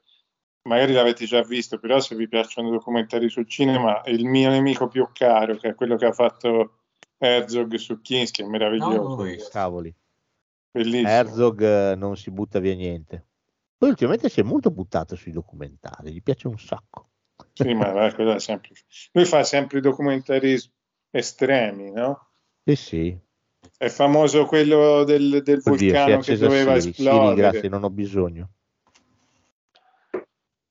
Magari 0.66 0.93
l'avete 0.93 1.27
già 1.27 1.43
visto, 1.43 1.78
però 1.78 2.01
se 2.01 2.15
vi 2.15 2.27
piacciono 2.27 2.69
i 2.69 2.73
documentari 2.73 3.28
sul 3.28 3.47
cinema, 3.47 4.01
il 4.07 4.24
mio 4.24 4.49
nemico 4.49 4.89
più 4.89 5.07
caro, 5.12 5.57
che 5.57 5.69
è 5.69 5.74
quello 5.74 5.97
che 5.97 6.07
ha 6.07 6.12
fatto 6.12 6.78
Herzog 7.19 7.74
su 7.74 8.01
Kinski, 8.01 8.41
è 8.41 8.45
No, 8.45 8.51
meraviglioso. 8.51 9.23
visto. 9.23 9.51
Cavoli. 9.51 9.95
Bellissimo. 10.70 11.09
Herzog 11.09 11.62
eh, 11.62 11.95
non 11.97 12.16
si 12.16 12.31
butta 12.31 12.61
via 12.61 12.74
niente. 12.74 13.27
Poi 13.77 13.91
ultimamente 13.91 14.28
si 14.31 14.41
è 14.41 14.43
molto 14.43 14.70
buttato 14.70 15.16
sui 15.16 15.32
documentari, 15.32 16.12
gli 16.12 16.23
piace 16.23 16.49
un 16.49 16.59
sacco. 16.59 17.11
Sì, 17.53 17.74
ma 17.74 17.91
va, 17.91 18.11
quello 18.15 18.32
è 18.32 18.41
sempre... 18.41 18.73
Lui 19.12 19.24
fa 19.27 19.45
sempre 19.45 19.78
i 19.78 19.82
documentari 19.82 20.59
estremi, 21.11 21.91
no? 21.91 22.31
Sì, 22.65 22.77
sì. 22.77 23.19
È 23.77 23.89
famoso 23.89 24.47
quello 24.47 25.05
del, 25.05 25.43
del 25.43 25.61
Oddio, 25.65 25.93
vulcano 25.93 26.19
che 26.20 26.36
doveva 26.36 26.78
Siri. 26.78 26.95
Siri, 26.95 27.07
esplodere. 27.07 27.51
grazie, 27.51 27.69
non 27.69 27.85
ho 27.85 27.91
bisogno. 27.91 28.51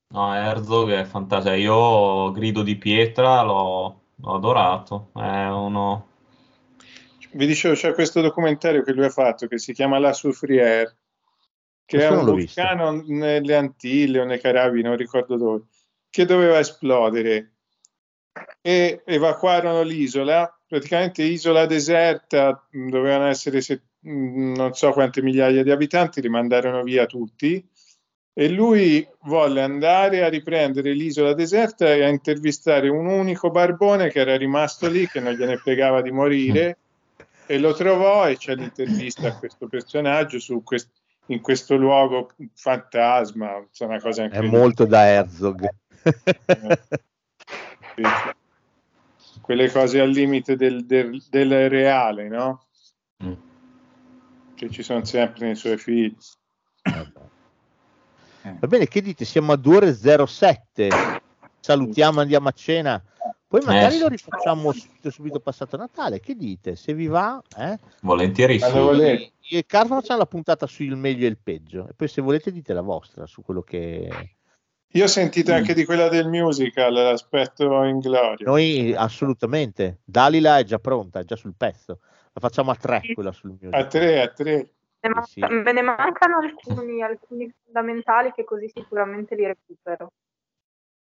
No, 0.08 0.34
Herzog 0.34 0.90
è 0.90 1.04
fantastico. 1.04 1.54
Io 1.56 2.30
Grido 2.32 2.62
di 2.62 2.76
pietra 2.76 3.42
l'ho 3.42 4.04
l'ho 4.16 4.34
adorato. 4.34 5.10
È 5.14 5.46
uno. 5.46 6.08
Vi 7.32 7.46
dicevo, 7.46 7.74
c'è 7.74 7.94
questo 7.94 8.20
documentario 8.20 8.82
che 8.82 8.92
lui 8.92 9.04
ha 9.04 9.10
fatto 9.10 9.46
che 9.48 9.58
si 9.58 9.72
chiama 9.72 9.98
La 9.98 10.12
Soufrière, 10.12 10.96
che 11.84 11.96
Questo 11.96 12.14
è 12.14 12.16
un 12.16 12.24
l'ho 12.24 12.34
visto. 12.34 12.62
vulcano 12.62 13.02
nelle 13.06 13.56
Antille 13.56 14.20
o 14.20 14.24
nei 14.24 14.40
Carabi, 14.40 14.82
non 14.82 14.96
ricordo 14.96 15.36
dove, 15.36 15.64
che 16.10 16.24
doveva 16.24 16.58
esplodere. 16.58 17.54
E 18.60 19.02
evacuarono 19.04 19.82
l'isola, 19.82 20.60
praticamente 20.74 21.22
isola 21.22 21.66
deserta, 21.66 22.66
dovevano 22.68 23.26
essere 23.26 23.60
se- 23.60 23.80
non 24.00 24.74
so 24.74 24.90
quante 24.90 25.22
migliaia 25.22 25.62
di 25.62 25.70
abitanti, 25.70 26.20
li 26.20 26.28
mandarono 26.28 26.82
via 26.82 27.06
tutti. 27.06 27.64
E 28.36 28.48
lui 28.48 29.06
volle 29.22 29.62
andare 29.62 30.24
a 30.24 30.28
riprendere 30.28 30.92
l'isola 30.92 31.32
deserta 31.32 31.94
e 31.94 32.02
a 32.02 32.08
intervistare 32.08 32.88
un 32.88 33.06
unico 33.06 33.52
barbone 33.52 34.10
che 34.10 34.18
era 34.18 34.36
rimasto 34.36 34.88
lì, 34.88 35.06
che 35.06 35.20
non 35.20 35.34
gliene 35.34 35.58
fregava 35.58 36.02
di 36.02 36.10
morire, 36.10 36.78
e 37.46 37.58
lo 37.58 37.72
trovò 37.72 38.28
e 38.28 38.36
c'è 38.36 38.56
l'intervista 38.56 39.28
a 39.28 39.38
questo 39.38 39.68
personaggio 39.68 40.40
su 40.40 40.64
quest- 40.64 40.90
in 41.26 41.40
questo 41.40 41.76
luogo 41.76 42.32
fantasma, 42.52 43.58
insomma, 43.58 43.92
una 43.92 44.00
cosa 44.00 44.28
È 44.28 44.40
molto 44.40 44.86
da 44.86 45.06
Herzog. 45.06 45.68
Sì. 47.94 48.02
Quelle 49.44 49.70
cose 49.70 50.00
al 50.00 50.08
limite 50.08 50.56
del, 50.56 50.86
del- 50.86 51.22
del 51.28 51.68
reale, 51.68 52.28
no? 52.28 52.64
Mm. 53.22 53.32
Che 54.54 54.70
ci 54.70 54.82
sono 54.82 55.04
sempre 55.04 55.44
nei 55.46 55.54
suoi 55.54 55.76
film. 55.76 56.14
Va 58.58 58.66
bene, 58.66 58.86
che 58.86 59.00
dite? 59.02 59.24
Siamo 59.24 59.52
a 59.52 59.56
2 59.56 59.76
ore 59.76 59.94
07. 59.94 60.88
Salutiamo, 61.60 62.20
andiamo 62.20 62.48
a 62.48 62.52
cena. 62.52 63.02
Poi 63.46 63.60
magari 63.64 63.96
Eh, 63.96 63.98
lo 63.98 64.04
sì. 64.06 64.10
rifacciamo 64.12 64.72
subito, 64.72 65.10
subito 65.10 65.40
passato 65.40 65.76
Natale. 65.76 66.20
Che 66.20 66.34
dite? 66.34 66.74
Se 66.76 66.92
vi 66.94 67.06
va, 67.06 67.40
eh? 67.58 67.78
Volentierissimo. 68.02 68.70
Quando 68.70 68.90
volete. 68.92 69.32
Io 69.48 69.58
e 69.58 69.66
Carlo 69.66 69.94
facciamo 70.00 70.18
la 70.20 70.26
puntata 70.26 70.66
sul 70.66 70.96
meglio 70.96 71.26
e 71.26 71.28
il 71.28 71.38
peggio. 71.38 71.86
E 71.88 71.92
poi 71.94 72.08
se 72.08 72.20
volete 72.22 72.50
dite 72.50 72.72
la 72.72 72.80
vostra 72.80 73.26
su 73.26 73.42
quello 73.42 73.60
che... 73.62 74.33
Io 74.94 75.04
ho 75.04 75.08
sentito 75.08 75.52
anche 75.52 75.74
di 75.74 75.84
quella 75.84 76.08
del 76.08 76.28
musical, 76.28 76.92
l'aspetto 76.92 77.82
in 77.82 77.98
gloria. 77.98 78.46
Noi 78.46 78.94
assolutamente. 78.94 79.98
Dalila 80.04 80.58
è 80.58 80.62
già 80.62 80.78
pronta, 80.78 81.18
è 81.18 81.24
già 81.24 81.34
sul 81.34 81.54
pezzo. 81.56 81.98
La 82.32 82.40
facciamo 82.40 82.70
a 82.70 82.76
tre 82.76 83.02
quella 83.12 83.32
sul 83.32 83.50
musical. 83.50 83.80
A 83.80 83.86
tre, 83.86 84.22
a 84.22 84.28
tre. 84.28 84.54
Ne 85.00 85.08
manca- 85.08 85.26
sì. 85.26 85.40
Me 85.40 85.72
ne 85.72 85.82
mancano 85.82 86.38
alcuni, 86.38 87.02
alcuni 87.02 87.52
fondamentali 87.64 88.30
che 88.32 88.44
così 88.44 88.70
sicuramente 88.72 89.34
li 89.34 89.44
recupero. 89.44 90.12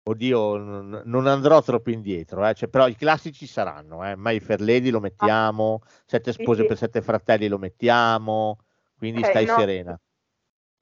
Oddio, 0.03 0.57
non, 0.57 1.01
non 1.03 1.27
andrò 1.27 1.61
troppo 1.61 1.91
indietro, 1.91 2.47
eh. 2.47 2.53
Cioè, 2.53 2.69
però 2.69 2.87
i 2.87 2.95
classici 2.95 3.45
saranno, 3.45 4.05
eh. 4.05 4.15
My 4.15 4.39
Fair 4.39 4.61
Lady 4.61 4.89
lo 4.89 5.01
mettiamo, 5.01 5.81
Sette 6.05 6.31
Sì, 6.31 6.41
spose 6.41 6.61
sì. 6.61 6.67
per 6.67 6.77
sette 6.77 7.01
fratelli 7.01 7.49
lo 7.49 7.57
mettiamo, 7.57 8.59
quindi 8.97 9.19
Ok, 9.19 9.27
stai 9.27 9.45
no. 9.45 9.53
serena. 9.53 9.99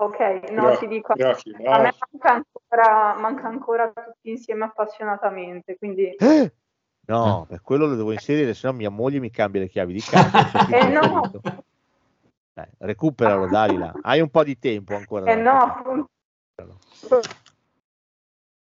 Ok, 0.01 0.19
no, 0.51 0.63
Però- 0.63 0.77
ti 0.77 0.87
dico, 0.87 1.13
chi 1.13 1.23
a 1.23 1.81
me 1.81 1.93
manca 1.99 2.33
ancora, 2.33 3.15
manca 3.19 3.47
ancora 3.47 3.91
tutti 3.91 4.29
insieme 4.29 4.63
appassionatamente, 4.63 5.77
quindi 5.77 6.15
Eh? 6.17 6.53
No, 7.07 7.45
per 7.49 7.61
quello 7.61 7.85
lo 7.87 7.95
devo 7.95 8.11
inserire, 8.13 8.53
se 8.53 8.67
no 8.67 8.73
mia 8.73 8.89
moglie 8.89 9.19
mi 9.19 9.29
cambia 9.29 9.59
le 9.61 9.67
chiavi 9.67 9.93
di 9.93 10.01
casa. 10.01 10.29
Eh, 10.71 10.87
no. 10.89 11.29
Dai, 12.53 12.67
recuperalo, 12.77 13.47
Dalila. 13.47 13.93
Hai 14.01 14.21
un 14.21 14.29
po' 14.29 14.43
di 14.43 14.57
tempo 14.57 14.95
ancora. 14.95 15.31
eh 15.31 15.35
no. 15.35 16.07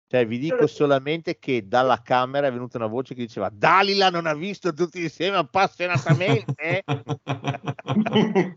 Cioè, 0.07 0.27
vi 0.27 0.37
dico 0.37 0.67
solamente 0.67 1.39
che 1.39 1.67
dalla 1.67 2.01
camera 2.03 2.45
è 2.45 2.51
venuta 2.51 2.77
una 2.77 2.85
voce 2.85 3.15
che 3.15 3.21
diceva 3.21 3.49
Dalila 3.51 4.11
non 4.11 4.27
ha 4.27 4.35
visto 4.35 4.71
tutti 4.71 5.01
insieme 5.01 5.37
appassionatamente? 5.37 6.83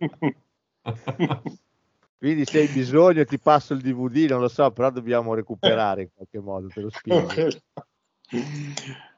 Se 2.46 2.58
hai 2.58 2.68
bisogno 2.68 3.24
ti 3.24 3.38
passo 3.38 3.74
il 3.74 3.80
DVD, 3.80 4.30
non 4.30 4.40
lo 4.40 4.48
so, 4.48 4.70
però 4.70 4.90
dobbiamo 4.90 5.34
recuperare 5.34 6.02
in 6.02 6.08
qualche 6.14 6.38
modo, 6.40 6.68
te 6.68 6.80
lo 6.80 6.90
spiego. 6.94 7.28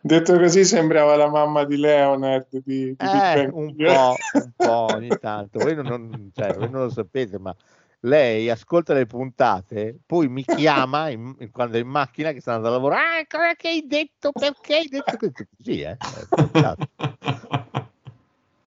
Detto 0.01 0.39
così 0.39 0.65
sembrava 0.65 1.17
la 1.17 1.29
mamma 1.29 1.65
di 1.65 1.77
Leonard 1.77 2.47
di, 2.51 2.63
di 2.63 2.97
Eh, 2.97 3.49
un 3.53 3.75
po', 3.77 4.17
un 4.33 4.51
po' 4.57 4.71
ogni 4.71 5.19
tanto. 5.19 5.61
Voi 5.61 5.75
non, 5.75 5.87
non- 5.87 6.31
cioè, 6.35 6.55
voi 6.55 6.71
non 6.71 6.83
lo 6.83 6.91
sapete, 6.91 7.39
ma 7.39 7.55
lei 8.01 8.49
ascolta 8.49 8.95
le 8.95 9.07
puntate, 9.07 9.99
poi 10.07 10.29
mi 10.29 10.45
chiama 10.45 11.09
in- 11.09 11.35
in- 11.41 11.51
quando 11.51 11.77
è 11.77 11.81
in 11.81 11.89
macchina 11.89 12.33
che 12.33 12.41
sta 12.41 12.53
andando 12.55 12.69
a 12.69 12.79
lavorare. 12.79 13.21
Ah, 13.21 13.27
cosa 13.29 13.55
che 13.55 13.69
hai 13.69 13.87
detto? 13.87 14.33
Perché 14.33 14.77
hai 14.77 14.89
detto? 14.89 15.17
Così, 15.57 15.81
eh. 15.81 15.97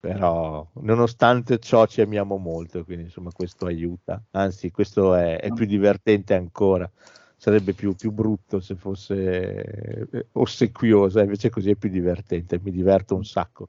Però, 0.00 0.66
nonostante 0.80 1.58
ciò, 1.58 1.86
ci 1.86 2.00
amiamo 2.00 2.38
molto, 2.38 2.84
quindi 2.84 3.04
insomma, 3.04 3.30
questo 3.32 3.66
aiuta. 3.66 4.22
Anzi, 4.30 4.70
questo 4.70 5.14
è, 5.14 5.38
è 5.38 5.52
più 5.52 5.66
divertente 5.66 6.32
ancora. 6.34 6.90
Sarebbe 7.36 7.74
più, 7.74 7.94
più 7.94 8.10
brutto 8.10 8.60
se 8.60 8.76
fosse 8.76 10.08
eh, 10.10 10.26
ossequiosa, 10.32 11.22
invece 11.22 11.50
così 11.50 11.70
è 11.70 11.74
più 11.74 11.90
divertente. 11.90 12.58
Mi 12.62 12.70
diverto 12.70 13.14
un 13.14 13.24
sacco. 13.24 13.68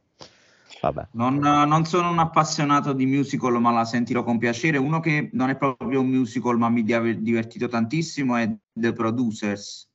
Vabbè. 0.79 1.09
Non, 1.11 1.35
non 1.35 1.83
sono 1.85 2.09
un 2.09 2.19
appassionato 2.19 2.93
di 2.93 3.05
musical, 3.05 3.59
ma 3.59 3.71
la 3.71 3.83
sentirò 3.83 4.23
con 4.23 4.37
piacere. 4.37 4.77
Uno 4.77 5.01
che 5.01 5.29
non 5.33 5.49
è 5.49 5.57
proprio 5.57 5.99
un 5.99 6.07
musical, 6.07 6.57
ma 6.57 6.69
mi 6.69 6.89
ha 6.93 7.01
divertito 7.13 7.67
tantissimo 7.67 8.37
è 8.37 8.49
The 8.71 8.93
Producers. 8.93 9.89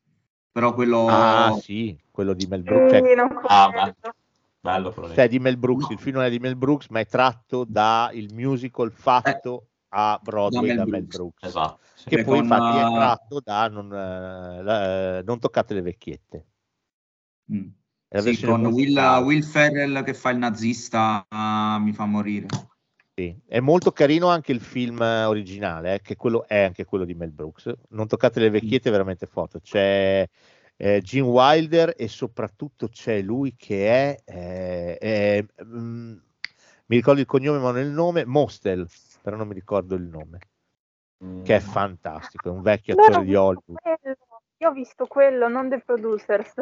Però 0.52 0.74
quello... 0.74 1.06
Ah, 1.08 1.58
sì, 1.62 1.98
quello 2.10 2.34
di 2.34 2.46
Mel 2.46 2.62
Brooks. 2.62 2.90
Cioè, 2.90 3.02
Sì, 3.08 3.14
non 3.14 3.28
Ah, 3.46 3.70
conosco. 3.72 4.10
Bello. 4.66 5.12
Cioè, 5.14 5.28
di 5.28 5.38
Mel 5.38 5.56
Brooks, 5.56 5.90
il 5.90 5.98
film 5.98 6.16
non 6.16 6.24
è 6.24 6.30
di 6.30 6.38
Mel 6.38 6.56
Brooks, 6.56 6.88
ma 6.88 7.00
è 7.00 7.06
tratto 7.06 7.64
dal 7.64 8.26
musical 8.32 8.90
fatto 8.90 9.68
a 9.90 10.18
Broadway 10.22 10.74
da 10.74 10.74
Mel 10.74 10.76
da 10.76 10.84
Mel 10.84 11.04
Brooks. 11.04 11.16
Brooks. 11.16 11.42
Esatto. 11.44 11.78
Che 12.04 12.24
poi 12.24 12.24
con, 12.24 12.44
infatti 12.44 12.78
è 12.78 12.84
uh, 12.84 12.94
tratto 12.94 13.40
da 13.42 13.68
non, 13.68 13.92
eh, 13.92 14.62
la- 14.62 15.18
eh, 15.18 15.22
non 15.22 15.38
toccate 15.38 15.74
le 15.74 15.82
vecchiette. 15.82 16.46
Mm. 17.52 17.68
Sì, 18.08 18.40
con 18.44 18.66
Will. 18.66 18.98
Will 19.24 19.42
Ferrell 19.42 20.02
che 20.02 20.14
fa 20.14 20.30
il 20.30 20.38
nazista 20.38 21.26
ah, 21.28 21.78
mi 21.80 21.92
fa 21.92 22.06
morire. 22.06 22.46
Sì. 23.14 23.36
È 23.46 23.60
molto 23.60 23.92
carino 23.92 24.28
anche 24.28 24.52
il 24.52 24.60
film 24.60 25.00
eh, 25.02 25.24
originale, 25.24 25.94
eh, 25.94 26.00
che 26.02 26.16
quello 26.16 26.46
è 26.46 26.62
anche 26.62 26.84
quello 26.84 27.04
di 27.04 27.14
Mel 27.14 27.32
Brooks. 27.32 27.72
Non 27.90 28.06
toccate 28.06 28.40
le 28.40 28.50
vecchiette, 28.50 28.88
è 28.88 28.92
veramente 28.92 29.26
forte. 29.26 29.60
C'è 29.60 30.28
eh, 30.76 31.00
Gene 31.00 31.26
Wilder 31.26 31.94
e 31.96 32.08
soprattutto 32.08 32.88
c'è 32.88 33.20
lui 33.22 33.54
che 33.56 33.88
è, 33.88 34.16
eh, 34.24 34.98
è, 34.98 35.44
mm, 35.64 36.16
mi 36.86 36.96
ricordo 36.96 37.20
il 37.20 37.26
cognome 37.26 37.58
ma 37.58 37.72
non 37.72 37.80
il 37.80 37.90
nome, 37.90 38.24
Mostel, 38.24 38.86
però 39.22 39.36
non 39.36 39.48
mi 39.48 39.54
ricordo 39.54 39.94
il 39.94 40.04
nome, 40.04 40.38
che 41.42 41.56
è 41.56 41.60
fantastico, 41.60 42.48
è 42.48 42.52
un 42.52 42.62
vecchio 42.62 42.94
Allora, 42.94 43.08
attore 43.08 43.24
di 43.24 43.34
ho 43.34 43.42
Hollywood. 43.42 43.78
quello. 43.80 44.16
Io 44.58 44.68
ho 44.68 44.72
visto 44.72 45.06
quello, 45.06 45.48
non 45.48 45.68
The 45.68 45.80
Producers. 45.80 46.54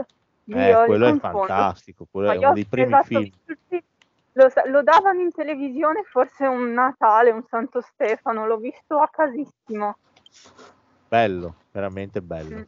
Eh, 0.47 0.83
quello 0.87 1.07
è 1.07 1.17
fantastico, 1.17 2.07
quello 2.11 2.29
Ma 2.29 2.35
è 2.35 2.37
uno 2.39 2.53
dei 2.53 2.67
primi 2.67 2.87
esatto, 2.87 3.05
film. 3.07 3.31
sì, 3.69 3.83
Lo, 4.33 4.49
lo 4.67 4.83
davano 4.83 5.21
in 5.21 5.33
televisione 5.33 6.03
forse 6.05 6.47
un 6.47 6.73
Natale, 6.73 7.31
un 7.31 7.45
Santo 7.49 7.81
Stefano, 7.81 8.47
l'ho 8.47 8.59
visto 8.59 8.99
a 8.99 9.09
casissimo. 9.09 9.97
Bello, 11.09 11.55
veramente 11.71 12.21
bello. 12.21 12.59
Mm. 12.59 12.63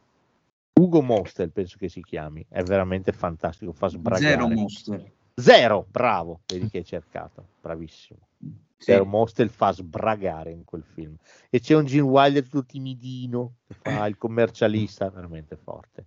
Ugo 0.77 1.01
Mostel 1.01 1.51
penso 1.51 1.77
che 1.77 1.89
si 1.89 2.01
chiami, 2.03 2.45
è 2.49 2.61
veramente 2.63 3.11
fantastico, 3.11 3.71
fa 3.71 3.87
sbragare. 3.87 4.35
Zero 4.35 4.47
Monster. 4.47 5.11
Zero, 5.33 5.85
bravo, 5.89 6.41
vedi 6.47 6.69
che 6.69 6.79
hai 6.79 6.85
cercato, 6.85 7.45
bravissimo. 7.61 8.19
Sì. 8.39 8.55
Zero 8.77 9.05
Mostel 9.05 9.49
fa 9.49 9.71
sbragare 9.71 10.51
in 10.51 10.63
quel 10.63 10.83
film. 10.83 11.15
E 11.49 11.59
c'è 11.59 11.75
un 11.75 11.85
Gene 11.85 12.01
Wilder 12.01 12.43
tutto 12.43 12.65
timidino, 12.65 13.53
che 13.67 13.73
fa 13.73 14.07
il 14.07 14.17
commercialista, 14.17 15.09
veramente 15.09 15.55
forte. 15.55 16.05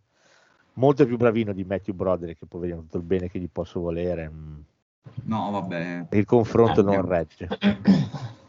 Molto 0.74 1.04
più 1.04 1.16
bravino 1.16 1.52
di 1.52 1.64
Matthew 1.64 1.94
Broderick, 1.94 2.38
che 2.38 2.46
poverino, 2.46 2.80
tutto 2.80 2.96
il 2.98 3.02
bene 3.02 3.28
che 3.28 3.38
gli 3.38 3.48
posso 3.50 3.80
volere. 3.80 4.30
mm, 4.30 4.58
No, 5.24 5.50
vabbè. 5.50 6.06
Il 6.10 6.24
confronto 6.24 6.80
Eh, 6.80 6.84
non 6.84 7.06
regge. 7.06 7.48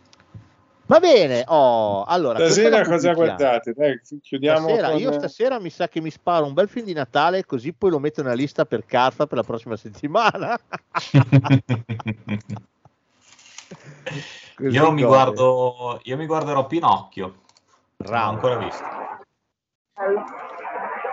Va 0.91 0.99
bene, 0.99 1.45
oh, 1.47 2.03
allora... 2.03 2.38
Stasera 2.39 2.84
cosa 2.84 3.13
guardate? 3.13 3.72
Dai, 3.72 4.01
chiudiamo 4.22 4.68
Stasera, 4.68 4.89
con... 4.89 4.99
io 4.99 5.13
stasera 5.13 5.57
mi 5.57 5.69
sa 5.69 5.88
che 5.88 6.01
mi 6.01 6.11
sparo 6.11 6.45
un 6.45 6.51
bel 6.51 6.68
film 6.68 6.84
di 6.85 6.91
Natale, 6.91 7.45
così 7.45 7.72
poi 7.72 7.91
lo 7.91 7.99
metto 7.99 8.22
nella 8.22 8.34
lista 8.35 8.65
per 8.65 8.85
Carfa 8.85 9.26
per 9.26 9.38
la 9.38 9.43
prossima 9.43 9.77
settimana. 9.77 10.59
Io 14.69 14.91
mi, 14.91 15.01
guardo, 15.03 16.01
io 16.03 16.18
mi 16.18 16.26
guarderò 16.26 16.68
Pinocchio. 16.68 17.26
Non 17.26 17.35
l'ho 17.97 18.05
Bravo. 18.09 18.31
ancora 18.31 18.57
visto. 18.57 18.84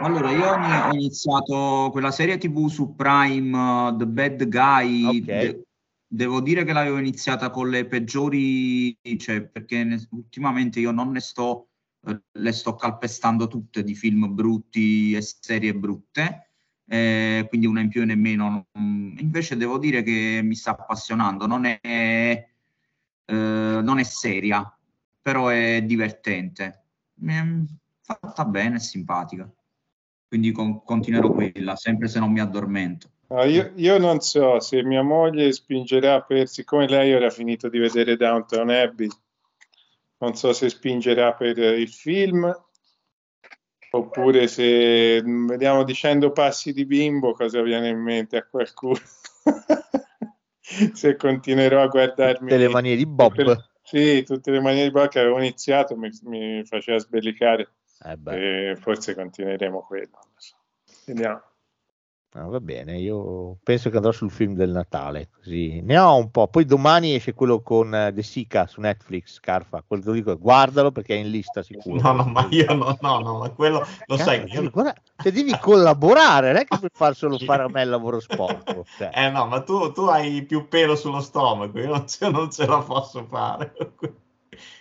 Allora, 0.01 0.31
io 0.31 0.51
ho 0.51 0.93
iniziato 0.93 1.89
quella 1.93 2.11
serie 2.11 2.37
TV 2.37 2.69
su 2.69 2.97
Prime, 2.97 3.57
uh, 3.57 3.97
The 3.97 4.07
Bad 4.07 4.49
Guy. 4.49 5.07
Ok. 5.07 5.25
De- 5.25 5.68
devo 6.09 6.41
dire 6.41 6.65
che 6.65 6.73
l'avevo 6.73 6.99
iniziata 6.99 7.51
con 7.51 7.69
le 7.71 7.87
peggiori, 7.87 8.99
cioè, 9.19 9.47
perché 9.47 9.85
ne- 9.85 10.07
ultimamente 10.11 10.81
io 10.81 10.91
non 10.91 11.11
ne 11.13 11.21
sto, 11.21 11.69
eh, 12.07 12.21
le 12.33 12.53
sto 12.53 12.75
calpestando 12.75 13.47
tutte 13.47 13.83
di 13.85 13.95
film 13.95 14.33
brutti 14.35 15.13
e 15.15 15.21
serie 15.23 15.75
brutte, 15.75 16.51
eh, 16.87 17.45
quindi 17.49 17.67
una 17.67 17.81
in 17.81 17.89
più 17.89 18.01
e 18.01 18.05
una 18.05 18.13
in 18.15 18.21
meno. 18.21 18.67
Invece 18.75 19.57
devo 19.57 19.79
dire 19.79 20.03
che 20.03 20.41
mi 20.43 20.55
sta 20.55 20.71
appassionando, 20.73 21.47
non 21.47 21.65
è, 21.67 21.79
eh, 21.81 22.51
non 23.83 23.99
è 23.99 24.03
seria, 24.05 24.65
però 25.21 25.49
è 25.49 25.83
divertente. 25.83 26.85
Mm, 27.25 27.65
Fatta 28.01 28.45
bene, 28.47 28.77
è 28.77 28.79
simpatica. 28.79 29.51
Quindi 30.27 30.51
con- 30.53 30.83
continuerò 30.83 31.31
quella, 31.33 31.77
sempre 31.77 32.09
se 32.09 32.19
non 32.19 32.33
mi 32.33 32.41
addormento. 32.41 33.11
No, 33.31 33.45
io, 33.45 33.73
io 33.75 33.99
non 33.99 34.21
so 34.21 34.59
se 34.59 34.83
mia 34.83 35.03
moglie 35.03 35.53
spingerà 35.53 36.23
per, 36.23 36.49
siccome 36.49 36.89
lei 36.89 37.13
ora 37.13 37.27
ha 37.27 37.31
finito 37.31 37.69
di 37.69 37.79
vedere 37.79 38.17
Downton 38.17 38.71
Abbey, 38.71 39.09
non 40.19 40.35
so 40.35 40.55
se 40.55 40.71
spingerà 40.71 41.35
per 41.35 41.59
eh, 41.59 41.79
il 41.79 41.91
film 41.91 42.51
oppure 43.91 44.49
se 44.49 45.23
mm, 45.23 45.47
vediamo 45.47 45.85
dicendo 45.85 46.31
passi 46.33 46.73
di 46.73 46.85
bimbo 46.87 47.33
cosa 47.33 47.63
viene 47.63 47.89
in 47.89 48.01
mente 48.01 48.37
a 48.39 48.47
qualcuno. 48.47 48.99
se 50.93 51.17
continuerò 51.17 51.83
a 51.83 51.87
guardarmi 51.87 52.49
Tutte 52.51 52.57
le 52.57 52.69
manie 52.69 52.97
di 52.97 53.07
Bob. 53.07 53.35
le- 53.37 53.71
sì, 53.83 54.23
tutte 54.23 54.51
le 54.51 54.61
manie 54.61 54.85
di 54.85 54.91
Bob 54.91 55.09
che 55.09 55.21
avevo 55.21 55.39
iniziato 55.39 55.97
mi, 55.97 56.11
mi 56.25 56.65
faceva 56.65 56.99
sbellicare 56.99 57.73
Eh 58.01 58.17
beh, 58.17 58.71
e 58.71 58.77
forse 58.77 59.15
continueremo 59.15 59.81
quello. 59.83 60.19
Vediamo. 61.07 61.43
No, 62.39 62.51
va 62.51 62.61
bene, 62.61 62.99
io 62.99 63.57
penso 63.63 63.91
che 63.91 63.97
andrò 63.97 64.13
sul 64.13 64.31
film 64.31 64.55
del 64.55 64.71
Natale, 64.71 65.29
così 65.35 65.81
ne 65.83 65.99
ho 65.99 66.17
un 66.17 66.31
po'. 66.31 66.47
Poi 66.49 66.65
domani 66.65 67.15
esce 67.15 67.35
quello 67.35 67.61
con 67.61 67.95
eh, 67.95 68.13
De 68.13 68.23
Sica 68.23 68.67
su 68.67 68.81
Netflix, 68.81 69.35
Scarfa, 69.35 69.83
quello 69.87 70.13
dico, 70.13 70.37
guardalo 70.39 70.93
perché 70.93 71.15
è 71.15 71.19
in 71.19 71.31
lista 71.31 71.63
sicuro. 71.63 72.01
No, 72.01 72.13
no, 72.13 72.25
ma 72.25 72.47
io 72.51 72.73
no, 72.75 72.97
no, 73.01 73.19
no, 73.19 73.39
ma 73.39 73.51
quello 73.51 73.79
lo 73.79 74.17
Cazzo, 74.17 74.31
sai 74.31 74.45
che 74.45 74.53
devi, 74.53 74.65
io... 74.65 74.71
guarda- 74.71 74.95
cioè, 75.17 75.33
devi 75.33 75.59
collaborare, 75.59 76.53
non 76.53 76.57
è 76.57 76.65
che 76.65 76.79
puoi 76.79 76.91
far 76.93 77.15
solo 77.15 77.39
fare 77.39 77.63
a 77.65 77.69
me 77.69 77.83
il 77.83 77.89
lavoro 77.89 78.21
sporco. 78.21 78.85
cioè. 78.97 79.11
Eh 79.13 79.31
no, 79.31 79.47
ma 79.47 79.63
tu, 79.63 79.93
tu 79.93 80.03
hai 80.03 80.43
più 80.43 80.69
pelo 80.69 80.95
sullo 80.95 81.21
stomaco, 81.21 81.79
io 81.79 81.89
non 81.89 82.07
ce, 82.07 82.31
non 82.31 82.51
ce 82.51 82.67
la 82.67 82.79
posso 82.79 83.25
fare 83.25 83.75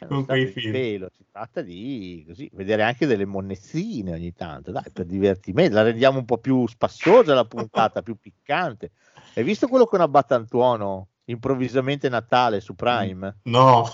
con 0.07 0.19
si 0.19 0.25
tratta 0.25 0.33
quei 0.33 0.47
film. 0.47 0.71
pelo, 0.71 1.09
si 1.15 1.25
tratta 1.31 1.61
di 1.61 2.23
così, 2.27 2.49
vedere 2.53 2.83
anche 2.83 3.05
delle 3.05 3.25
monnezzine 3.25 4.13
ogni 4.13 4.33
tanto, 4.33 4.71
dai, 4.71 4.89
per 4.91 5.05
divertimento, 5.05 5.75
la 5.75 5.83
rendiamo 5.83 6.19
un 6.19 6.25
po' 6.25 6.37
più 6.37 6.67
spassosa 6.67 7.33
la 7.33 7.45
puntata, 7.45 8.01
più 8.01 8.17
piccante. 8.17 8.91
Hai 9.33 9.43
visto 9.43 9.67
quello 9.67 9.85
con 9.85 10.01
Abbatantuono, 10.01 11.09
improvvisamente 11.29 12.09
Natale 12.09 12.59
su 12.59 12.75
Prime? 12.75 13.37
No, 13.43 13.85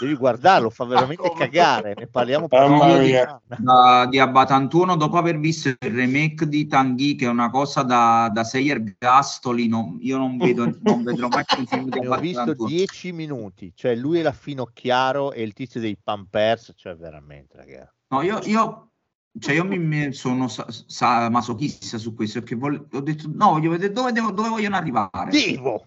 Devi 0.00 0.14
guardarlo, 0.14 0.70
fa 0.70 0.84
veramente 0.86 1.32
cagare, 1.36 1.94
ne 1.96 2.06
parliamo 2.06 2.48
proprio 2.48 2.98
di. 2.98 3.12
Da- 3.58 4.06
di 4.08 4.18
Abbatantuono, 4.18 4.96
dopo 4.96 5.16
aver 5.16 5.38
visto 5.38 5.68
il 5.68 5.76
remake 5.80 6.46
di 6.48 6.66
Tanguy, 6.66 7.14
che 7.14 7.26
è 7.26 7.28
una 7.28 7.50
cosa 7.50 7.82
da, 7.82 8.30
da 8.32 8.44
sei 8.44 8.68
ergastoli, 8.68 9.68
no- 9.68 9.96
io 10.00 10.18
non, 10.18 10.36
vedo, 10.36 10.76
non 10.80 11.02
vedrò 11.02 11.28
mai 11.28 11.44
più 11.44 11.58
un 11.60 11.66
film 11.66 11.88
di 11.90 11.98
ho 12.06 12.18
visto 12.18 12.40
Abbatantuono. 12.40 12.70
10 12.70 13.12
minuti, 13.12 13.72
cioè 13.74 13.94
lui 13.94 14.18
è 14.18 14.22
la 14.22 14.32
Finocchiaro 14.32 15.32
e 15.32 15.42
il 15.42 15.52
tizio 15.52 15.80
dei 15.80 15.96
Pampers, 16.02 16.72
cioè 16.76 16.96
veramente, 16.96 17.56
ragazzi. 17.56 17.94
No, 18.08 18.22
io, 18.22 18.38
io, 18.44 18.90
cioè 19.38 19.54
io 19.54 19.64
mi, 19.64 19.78
mi 19.78 20.12
sono 20.12 20.48
sa- 20.48 20.66
sa- 20.68 21.28
masochista 21.28 21.98
su 21.98 22.14
questo, 22.14 22.40
perché 22.40 22.54
vol- 22.54 22.86
ho 22.92 23.00
detto, 23.00 23.30
no, 23.32 23.50
voglio 23.50 23.70
vedere 23.70 23.92
dove, 23.92 24.12
devo- 24.12 24.32
dove 24.32 24.48
vogliono 24.48 24.76
arrivare. 24.76 25.30
Vivo! 25.30 25.86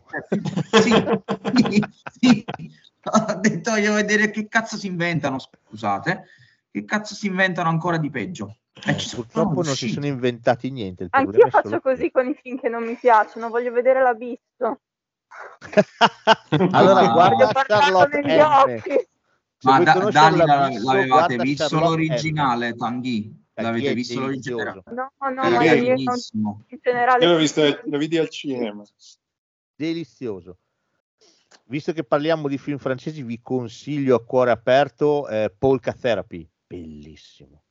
Sì, 0.72 0.94
sì, 1.70 1.84
sì. 2.20 2.46
Ho 3.02 3.34
detto, 3.36 3.72
voglio 3.72 3.94
vedere 3.94 4.30
che 4.30 4.48
cazzo 4.50 4.76
si 4.76 4.88
inventano, 4.88 5.40
scusate, 5.40 6.26
che 6.70 6.84
cazzo 6.84 7.16
si 7.16 7.28
inventano 7.28 7.70
ancora 7.70 7.98
di 7.98 8.10
peggio. 8.10 8.58
E 8.86 8.98
ci 8.98 9.08
sono 9.08 9.24
Purtroppo 9.24 9.64
non 9.64 9.76
si 9.76 9.90
sono 9.90 10.06
inventati 10.06 10.70
niente, 10.70 11.04
il 11.04 11.10
Anch'io 11.12 11.32
problema 11.32 11.60
è 11.60 11.62
faccio 11.62 11.82
così 11.82 12.12
con 12.12 12.28
i 12.28 12.38
film 12.40 12.60
che 12.60 12.70
non 12.70 12.84
mi 12.84 12.96
piacciono, 12.96 13.50
voglio 13.50 13.72
vedere 13.72 14.02
l'abisso. 14.02 14.82
allora 16.72 17.08
guarda 17.08 17.52
Charlotte 17.66 18.22
negli 18.22 18.38
M. 18.38 18.82
Se 19.62 19.68
Ma 19.68 19.84
da- 19.84 20.10
Dani 20.10 20.38
l'avevate 20.38 21.36
visto 21.36 21.80
l'originale, 21.80 22.76
Tanguy? 22.76 23.30
L'avete 23.56 23.94
visto 23.94 24.22
l'originale? 24.22 24.82
No, 24.86 25.12
no, 25.18 25.44
Era 25.44 25.58
ma 25.58 25.64
io 25.66 25.76
non, 25.76 25.84
carinissimo. 25.84 26.64
in 26.70 26.78
generale 26.82 27.26
Io 27.26 27.32
l'ho 27.32 27.38
visto, 27.38 27.62
lo 27.84 27.98
vidi 27.98 28.18
al 28.18 28.30
cinema. 28.30 28.84
delizioso. 29.76 30.60
Visto 31.66 31.92
che 31.92 32.06
parliamo 32.06 32.48
di 32.48 32.58
film 32.58 32.78
francesi, 32.78 33.22
vi 33.22 33.42
consiglio 33.42 34.16
a 34.16 34.24
cuore 34.24 34.52
aperto 34.52 35.28
eh, 35.28 35.54
Polka 35.56 35.92
Therapy, 35.92 36.50
bellissimo. 36.66 37.64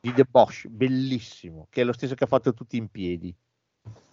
Di 0.00 0.14
The 0.14 0.24
Bosch, 0.24 0.66
bellissimo, 0.68 1.66
che 1.68 1.82
è 1.82 1.84
lo 1.84 1.92
stesso 1.92 2.14
che 2.14 2.24
ha 2.24 2.26
fatto 2.26 2.54
tutti 2.54 2.78
in 2.78 2.88
piedi. 2.88 3.34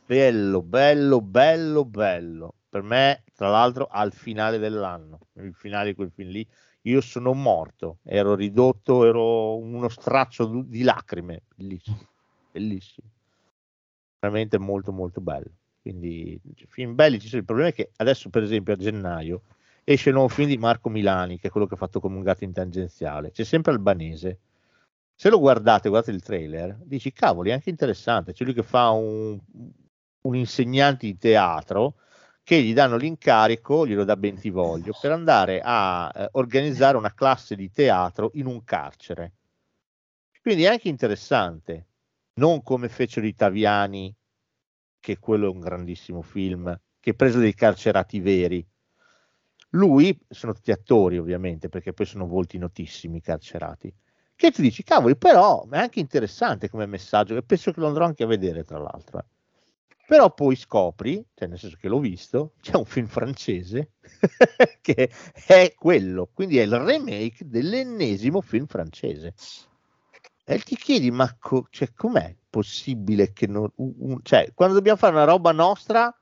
Bello, 0.06 0.62
bello, 0.62 1.22
bello, 1.22 1.86
bello. 1.86 2.56
Per 2.70 2.82
me, 2.82 3.24
tra 3.42 3.50
l'altro, 3.50 3.88
al 3.90 4.14
finale 4.14 4.60
dell'anno, 4.60 5.18
il 5.38 5.56
finale 5.56 5.90
di 5.90 5.96
quel 5.96 6.12
film 6.12 6.30
lì, 6.30 6.48
io 6.82 7.02
sono 7.02 7.34
morto, 7.34 7.98
ero 8.04 8.36
ridotto, 8.36 9.04
ero 9.04 9.58
uno 9.58 9.90
straccio 9.90 10.46
di 10.64 10.84
lacrime, 10.84 11.42
bellissimo, 11.56 12.08
bellissimo. 12.52 13.08
Veramente 14.20 14.60
molto, 14.60 14.92
molto 14.92 15.22
bello. 15.22 15.50
Quindi 15.82 16.40
film 16.68 16.94
belli 16.94 17.20
ci 17.20 17.30
sono. 17.30 17.40
Il 17.40 17.48
problema 17.48 17.70
è 17.70 17.74
che 17.74 17.90
adesso, 17.96 18.30
per 18.30 18.44
esempio, 18.44 18.74
a 18.74 18.78
gennaio 18.78 19.42
esce 19.84 20.10
il 20.10 20.14
nuovo 20.14 20.30
film 20.30 20.48
di 20.48 20.60
Marco 20.60 20.90
Milani, 20.90 21.40
che 21.40 21.48
è 21.48 21.50
quello 21.50 21.66
che 21.66 21.74
ha 21.74 21.78
fatto 21.78 22.00
come 22.00 22.18
un 22.18 22.22
gatto 22.22 22.44
in 22.44 22.54
tangenziale. 22.54 23.32
C'è 23.32 23.44
sempre 23.44 23.72
Albanese. 23.72 24.38
Se 25.16 25.32
lo 25.32 25.40
guardate, 25.40 25.90
guardate 25.90 26.14
il 26.14 26.22
trailer, 26.22 26.78
dici 26.84 27.12
cavoli, 27.12 27.50
è 27.50 27.54
anche 27.54 27.72
interessante. 27.72 28.34
C'è 28.34 28.44
lui 28.44 28.54
che 28.54 28.62
fa 28.62 28.92
un, 28.92 29.40
un 30.22 30.36
insegnante 30.36 31.08
di 31.08 31.18
teatro 31.18 31.96
che 32.52 32.62
gli 32.62 32.74
danno 32.74 32.98
l'incarico, 32.98 33.88
glielo 33.88 34.04
dà 34.04 34.18
Bentivoglio, 34.18 34.92
per 35.00 35.14
andare 35.14 35.62
a 35.64 36.12
eh, 36.14 36.28
organizzare 36.34 36.98
una 36.98 37.14
classe 37.14 37.56
di 37.56 37.72
teatro 37.72 38.32
in 38.34 38.46
un 38.46 38.66
carcere. 38.66 39.36
Quindi 40.42 40.64
è 40.64 40.68
anche 40.68 40.90
interessante, 40.90 41.88
non 42.34 42.62
come 42.62 42.90
fecero 42.90 43.26
i 43.26 43.36
Taviani 43.36 44.14
che 45.00 45.18
quello 45.18 45.46
è 45.46 45.50
un 45.50 45.62
grandissimo 45.62 46.22
film, 46.22 46.78
che 47.00 47.14
preso 47.14 47.40
dei 47.40 47.54
carcerati 47.54 48.20
veri. 48.20 48.68
Lui, 49.70 50.20
sono 50.28 50.52
tutti 50.52 50.72
attori 50.72 51.18
ovviamente, 51.18 51.70
perché 51.70 51.94
poi 51.94 52.06
sono 52.06 52.28
volti 52.28 52.58
notissimi 52.58 53.20
i 53.20 53.22
carcerati, 53.22 53.96
che 54.36 54.52
tu 54.52 54.62
dici, 54.62 54.84
cavoli, 54.84 55.16
però 55.16 55.66
è 55.70 55.78
anche 55.78 56.02
interessante 56.02 56.68
come 56.68 56.86
messaggio, 56.86 57.38
e 57.38 57.44
penso 57.44 57.72
che 57.72 57.80
lo 57.80 57.88
andrò 57.88 58.04
anche 58.04 58.24
a 58.24 58.28
vedere 58.28 58.66
tra 58.66 58.78
l'altro. 58.78 59.20
eh. 59.20 59.41
Però 60.12 60.34
poi 60.34 60.58
scopri, 60.58 61.26
cioè 61.34 61.48
nel 61.48 61.58
senso 61.58 61.78
che 61.80 61.88
l'ho 61.88 62.00
visto, 62.00 62.56
c'è 62.60 62.76
un 62.76 62.84
film 62.84 63.08
francese 63.08 63.94
che 64.82 65.10
è 65.48 65.74
quello, 65.74 66.30
quindi 66.34 66.58
è 66.58 66.64
il 66.64 66.78
remake 66.78 67.48
dell'ennesimo 67.48 68.42
film 68.42 68.66
francese. 68.66 69.34
E 70.44 70.60
ti 70.60 70.76
chiedi, 70.76 71.12
ma 71.12 71.34
co- 71.40 71.66
cioè, 71.70 71.94
com'è 71.94 72.36
possibile 72.50 73.32
che 73.32 73.48
non... 73.48 73.72
un- 73.76 74.20
cioè, 74.22 74.52
quando 74.54 74.76
dobbiamo 74.76 74.98
fare 74.98 75.14
una 75.14 75.24
roba 75.24 75.54
nostra, 75.54 76.14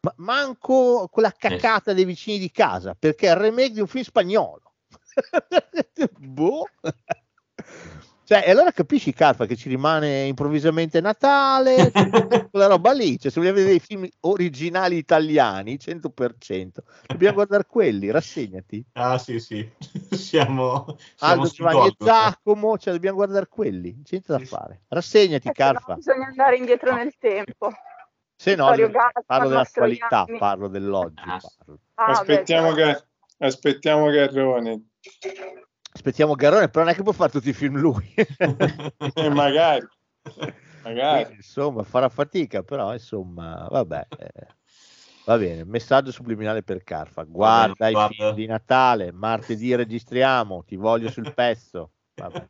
ma 0.00 0.12
manco 0.16 1.08
quella 1.10 1.32
cacata 1.32 1.94
dei 1.94 2.04
vicini 2.04 2.38
di 2.38 2.50
casa, 2.50 2.94
perché 2.94 3.28
è 3.28 3.30
il 3.30 3.36
remake 3.36 3.72
di 3.72 3.80
un 3.80 3.86
film 3.86 4.04
spagnolo. 4.04 4.74
boh. 6.20 6.66
Cioè, 8.32 8.44
e 8.46 8.50
allora 8.50 8.70
capisci, 8.72 9.12
Carfa, 9.12 9.44
che 9.44 9.56
ci 9.56 9.68
rimane 9.68 10.22
improvvisamente 10.22 11.02
Natale, 11.02 11.90
quella 12.50 12.66
roba 12.66 12.92
lì. 12.92 13.18
Cioè, 13.18 13.30
se 13.30 13.38
vogliamo 13.38 13.58
vedere 13.58 13.76
dei 13.76 13.86
film 13.86 14.08
originali 14.20 14.96
italiani, 14.96 15.76
100%, 15.76 16.68
dobbiamo 17.08 17.34
guardare 17.34 17.66
quelli, 17.66 18.10
rassegnati. 18.10 18.82
Ah, 18.94 19.18
sì, 19.18 19.38
sì. 19.38 19.70
Siamo, 20.12 20.96
siamo 21.14 21.42
Aldo, 21.42 21.48
Giovanni 21.48 21.88
e. 21.88 21.94
Giacomo, 21.98 22.78
cioè 22.78 22.94
dobbiamo 22.94 23.16
guardare 23.16 23.48
quelli, 23.48 24.00
c'è 24.02 24.12
niente 24.12 24.32
da 24.32 24.38
fare. 24.38 24.80
Rassegnati, 24.88 25.48
Eh, 25.48 25.52
Carfa. 25.52 25.94
bisogna 25.94 26.26
andare 26.28 26.56
indietro 26.56 26.94
nel 26.94 27.12
tempo. 27.18 27.70
Se 28.34 28.54
no, 28.54 28.70
Gassman, 28.70 29.10
parlo 29.26 29.48
dell'attualità, 29.48 30.06
Mastroianni. 30.08 30.38
parlo 30.38 30.68
dell'oggi. 30.68 31.22
parlo. 31.22 31.78
Ah, 31.96 32.06
beh, 32.06 32.12
aspettiamo, 32.12 32.74
certo. 32.74 33.06
Ga- 33.36 33.46
aspettiamo 33.46 34.08
Garrone. 34.08 34.86
Aspettiamo 35.94 36.34
Garrone, 36.34 36.68
però 36.68 36.84
non 36.84 36.92
è 36.92 36.96
che 36.96 37.02
può 37.02 37.12
fare 37.12 37.30
tutti 37.30 37.50
i 37.50 37.52
film 37.52 37.76
lui. 37.78 38.12
Eh, 38.16 39.28
magari. 39.28 39.86
Magari. 40.82 41.24
Quindi, 41.24 41.34
insomma, 41.36 41.82
farà 41.82 42.08
fatica, 42.08 42.62
però 42.62 42.92
insomma, 42.92 43.66
vabbè. 43.70 44.06
eh, 44.16 44.46
va 45.26 45.38
bene, 45.38 45.64
messaggio 45.64 46.10
subliminale 46.10 46.62
per 46.62 46.82
Carfa. 46.82 47.24
Guarda 47.24 47.88
i 47.88 47.92
guarda. 47.92 48.14
film 48.14 48.34
di 48.34 48.46
Natale, 48.46 49.12
martedì 49.12 49.74
registriamo, 49.74 50.64
ti 50.64 50.76
voglio 50.76 51.10
sul 51.10 51.32
pezzo. 51.34 51.92
Vabbè. 52.14 52.48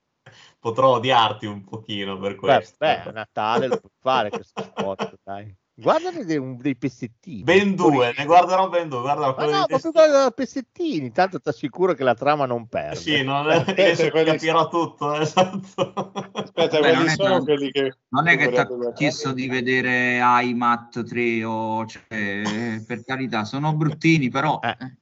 Potrò 0.58 0.94
odiarti 0.94 1.46
un 1.46 1.64
pochino 1.64 2.18
per 2.18 2.36
Beh, 2.36 2.36
questo. 2.36 2.76
beh, 2.78 3.02
a 3.02 3.10
Natale 3.10 3.66
lo 3.66 3.78
puoi 3.78 3.92
fare 3.98 4.30
questo 4.30 4.62
spot, 4.62 5.18
dai. 5.24 5.54
Guardane 5.74 6.24
dei, 6.24 6.56
dei 6.58 6.76
pezzettini. 6.76 7.42
Ben 7.42 7.74
due, 7.74 8.12
ne 8.16 8.24
guarderò 8.26 8.68
ben 8.68 8.88
due. 8.90 9.00
Guarda 9.00 9.34
Ma 9.34 9.44
no, 9.46 9.64
ma 9.68 9.78
tu 9.78 9.90
guarda 9.90 10.30
pezzettini, 10.30 11.10
tanto 11.12 11.40
ti 11.40 11.48
assicuro 11.48 11.94
che 11.94 12.04
la 12.04 12.14
trama 12.14 12.44
non 12.44 12.68
perde. 12.68 12.96
Sì, 12.96 13.22
non 13.22 13.50
è, 13.50 13.56
adesso 13.66 14.10
capirò 14.10 14.68
tutto, 14.68 15.14
esatto. 15.14 16.12
Aspetta, 16.34 16.80
Beh, 16.80 16.94
non 16.94 17.08
è 17.08 17.14
sono 17.14 17.42
quelli 17.42 17.70
che... 17.70 17.96
Non 18.08 18.28
è 18.28 18.36
che 18.36 18.50
ti 18.50 18.58
ha 18.58 18.92
chiesto 18.92 19.32
di 19.32 19.48
vedere 19.48 20.20
iMat 20.42 21.04
3 21.04 21.44
o 21.44 21.86
cioè, 21.86 22.82
per 22.86 23.04
carità, 23.04 23.44
sono 23.44 23.74
bruttini, 23.74 24.28
però 24.28 24.58
Eh. 24.62 24.76
eh, 24.78 24.96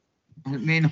almeno 0.44 0.90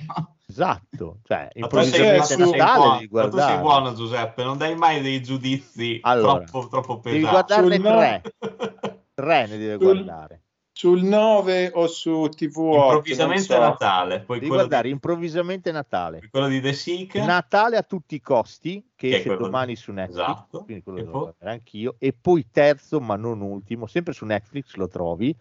Esatto, 0.49 1.19
cioè, 1.23 1.47
Ma 1.59 1.67
tu 1.67 1.79
sei, 1.83 2.01
improvvisamente 2.01 2.37
ma 2.37 2.43
tu 2.43 2.55
Natale 2.55 2.75
buono, 2.79 2.97
devi 2.97 3.09
ma 3.11 3.29
tu 3.29 3.37
sei 3.37 3.57
buono, 3.59 3.93
Giuseppe, 3.93 4.43
non 4.43 4.57
dai 4.57 4.75
mai 4.75 4.99
dei 4.99 5.21
giudizi 5.21 5.99
Allora, 6.01 6.43
troppo, 6.43 6.67
troppo 6.67 6.99
Devi 7.03 7.19
pesanti. 7.19 7.29
guardarne 7.29 7.75
Sul 7.75 7.83
tre. 7.83 8.21
Tre 9.19 9.47
ne 9.47 9.57
deve 9.57 9.77
Sul- 9.77 10.03
guardare. 10.03 10.43
Sul 10.71 11.01
9 11.03 11.71
o 11.73 11.87
su 11.87 12.29
TV8? 12.33 12.73
Improvvisamente 12.73 13.53
so. 13.53 13.59
Natale, 13.59 14.21
poi 14.21 14.39
Devi 14.39 14.49
guardare 14.51 14.83
di, 14.87 14.93
improvvisamente 14.93 15.71
Natale. 15.73 16.29
quello 16.31 16.47
di 16.47 16.61
The 16.61 16.71
Seek, 16.71 17.15
Natale 17.15 17.75
a 17.75 17.83
tutti 17.83 18.15
i 18.15 18.21
costi, 18.21 18.91
che 18.95 19.09
Che 19.09 19.15
esce 19.17 19.35
domani 19.35 19.75
su 19.75 19.91
Netflix, 19.91 20.19
esatto. 20.21 20.63
quindi 20.63 20.81
quello 20.83 20.99
E 20.99 21.01
devo 21.01 21.11
poi? 21.13 21.21
guardare 21.23 21.51
anch'io. 21.51 21.95
E 21.99 22.13
poi 22.13 22.47
terzo, 22.49 23.01
ma 23.01 23.17
non 23.17 23.41
ultimo, 23.41 23.87
sempre 23.87 24.13
su 24.13 24.23
Netflix 24.23 24.75
lo 24.75 24.87
trovi, 24.87 25.35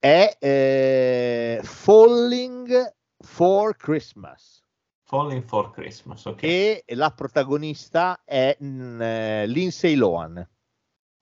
è 0.00 0.36
eh, 0.40 1.60
Falling 1.62 2.92
for 3.20 3.76
Christmas. 3.76 4.64
Falling 5.04 5.44
for 5.44 5.70
Christmas, 5.70 6.24
ok. 6.24 6.42
E 6.42 6.84
la 6.88 7.10
protagonista 7.12 8.22
è 8.24 8.56
mm, 8.60 9.00
eh, 9.00 9.46
Lindsay 9.46 9.94
Lohan. 9.94 10.44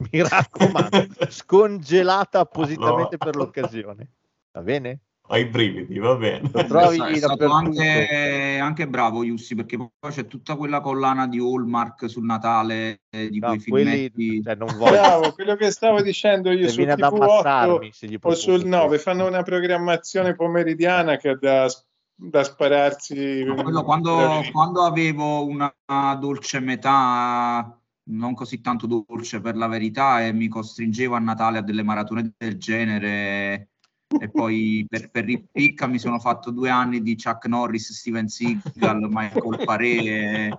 Mi 0.13 0.23
raccomando, 0.23 1.07
scongelata 1.29 2.41
appositamente 2.41 3.17
per 3.17 3.37
l'occasione. 3.37 4.11
Va 4.53 4.63
bene? 4.63 5.01
Ho 5.29 5.37
i 5.39 5.47
brividi, 5.47 5.99
va 5.99 6.17
bene. 6.17 6.51
Lo 6.53 6.65
trovi 6.67 6.99
è 6.99 7.17
stato 7.17 7.47
dappertutto. 7.47 7.81
anche, 7.81 8.59
anche 8.61 8.87
bravo 8.87 9.25
Jussi 9.25 9.55
perché 9.55 9.79
poi 9.79 10.11
c'è 10.11 10.27
tutta 10.27 10.55
quella 10.55 10.81
collana 10.81 11.27
di 11.27 11.39
Hallmark 11.39 12.11
sul 12.11 12.27
Natale 12.27 13.05
eh, 13.09 13.31
di 13.31 13.39
No, 13.39 13.47
quei 13.49 13.61
quelli 13.61 13.91
filmetti 13.91 14.43
cioè, 14.43 14.55
non 14.55 14.77
voglio. 14.77 14.91
Bravo, 14.91 15.33
quello 15.33 15.57
che 15.57 15.71
stavo 15.71 16.03
dicendo 16.03 16.51
io 16.51 16.69
su 16.69 16.77
viene 16.77 16.93
ad 16.93 16.99
TV8 16.99 17.15
ammazzarmi 17.15 17.91
se 17.91 18.07
gli 18.07 18.19
o 18.21 18.35
sul 18.35 18.67
9 18.67 18.87
questo. 18.87 19.11
fanno 19.11 19.27
una 19.27 19.43
programmazione 19.43 20.35
pomeridiana 20.35 21.17
che 21.17 21.31
è 21.31 21.35
da, 21.37 21.69
da 22.15 22.45
spararsi. 22.45 23.47
Quello 23.47 23.83
quando, 23.83 24.43
quando 24.53 24.83
avevo 24.83 25.47
una 25.47 25.75
dolce 26.21 26.61
metà, 26.61 27.81
non 28.07 28.35
così 28.35 28.61
tanto 28.61 28.87
dolce 28.87 29.41
per 29.41 29.57
la 29.57 29.67
verità, 29.67 30.25
e 30.25 30.33
mi 30.33 30.49
costringevo 30.49 31.15
a 31.15 31.21
Natale 31.21 31.59
a 31.59 31.63
delle 31.63 31.83
maratone 31.83 32.35
del 32.37 32.59
genere. 32.59 33.71
E 34.07 34.31
poi 34.31 34.87
per, 34.89 35.11
per 35.11 35.25
ripicca 35.25 35.87
mi 35.87 35.99
sono 35.99 36.21
fatto 36.21 36.51
due 36.51 36.71
anni 36.71 37.03
di 37.03 37.17
Chuck 37.17 37.47
Norris, 37.47 37.93
Steven 37.93 38.29
Seagal, 38.29 39.09
Michael 39.11 39.65
Paré 39.65 39.97
e, 39.97 40.59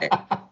e, 0.00 0.08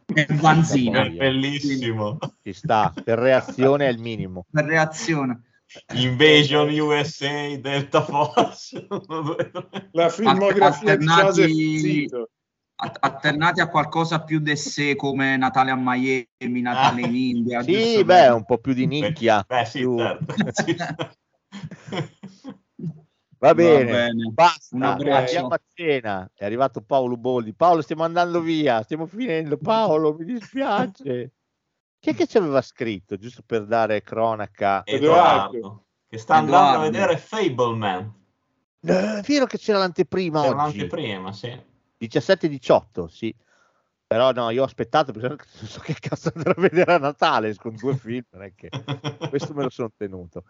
e 0.06 0.26
Vanzina. 0.34 1.04
È 1.04 1.10
bellissimo. 1.10 2.18
Ci 2.42 2.52
sta, 2.52 2.92
per 3.02 3.18
reazione 3.18 3.86
è 3.86 3.90
il 3.90 3.98
minimo. 3.98 4.44
Per 4.50 4.64
reazione. 4.64 5.42
Invasion 5.94 6.68
USA, 6.78 7.56
Delta 7.56 8.02
Force. 8.04 8.86
La 9.92 10.08
filmografia 10.08 10.96
di 10.96 11.06
Alternati- 11.06 11.40
Joseph 11.40 11.80
Zito. 11.80 12.30
At- 12.84 12.96
alternati 13.00 13.60
a 13.60 13.68
qualcosa 13.68 14.22
più 14.22 14.38
di 14.40 14.54
sé 14.56 14.94
come 14.94 15.36
Natale 15.36 15.70
a 15.70 15.76
Miami, 15.78 16.60
Natale 16.60 17.00
in 17.02 17.14
India. 17.14 17.62
Sì, 17.62 18.04
beh, 18.04 18.28
un 18.28 18.44
po' 18.44 18.58
più 18.58 18.74
di 18.74 18.86
nicchia. 18.86 19.42
Beh, 19.46 19.64
sì, 19.64 19.78
più- 19.80 19.96
certo. 19.98 20.34
Sì. 20.52 20.76
Va 23.38 23.54
bene, 23.54 23.84
bene. 23.84 24.30
basta. 24.32 24.94
Andiamo 24.96 25.48
a 25.48 25.60
cena. 25.74 26.30
È 26.34 26.44
arrivato 26.44 26.80
Paolo 26.80 27.16
Boldi. 27.16 27.52
Paolo, 27.54 27.82
stiamo 27.82 28.04
andando 28.04 28.40
via, 28.40 28.82
stiamo 28.82 29.06
finendo. 29.06 29.58
Paolo, 29.58 30.14
mi 30.18 30.24
dispiace. 30.24 31.32
Chi 31.98 32.10
è 32.10 32.14
che 32.14 32.26
ci 32.26 32.36
aveva 32.38 32.60
scritto, 32.62 33.16
giusto 33.16 33.42
per 33.44 33.64
dare 33.66 34.02
cronaca? 34.02 34.82
Edoardo, 34.84 35.84
che 36.06 36.18
sta 36.18 36.36
andando 36.36 36.56
a 36.66 36.70
Edoardo. 36.86 36.90
vedere 36.90 37.16
Fableman. 37.18 38.12
Eh, 38.80 39.18
È 39.18 39.22
vero 39.26 39.46
che 39.46 39.56
c'era 39.58 39.78
l'anteprima 39.78 40.42
C'era 40.42 40.64
oggi. 40.64 40.78
l'anteprima, 40.78 41.32
sì. 41.32 41.72
Di 42.06 42.18
17-18, 42.18 43.06
sì. 43.06 43.34
Però 44.06 44.32
no, 44.32 44.50
io 44.50 44.62
ho 44.62 44.66
aspettato 44.66 45.12
perché 45.12 45.28
non 45.28 45.68
so 45.68 45.80
che 45.80 45.94
cazzo 45.98 46.30
andrò 46.34 46.52
a 46.52 46.60
vedere 46.60 46.92
a 46.92 46.98
Natale 46.98 47.54
con 47.56 47.74
due 47.74 47.96
film, 47.96 48.24
non 48.30 48.42
è 48.42 48.52
che 48.54 48.68
questo 49.30 49.54
me 49.54 49.62
lo 49.62 49.70
sono 49.70 49.90
tenuto. 49.96 50.44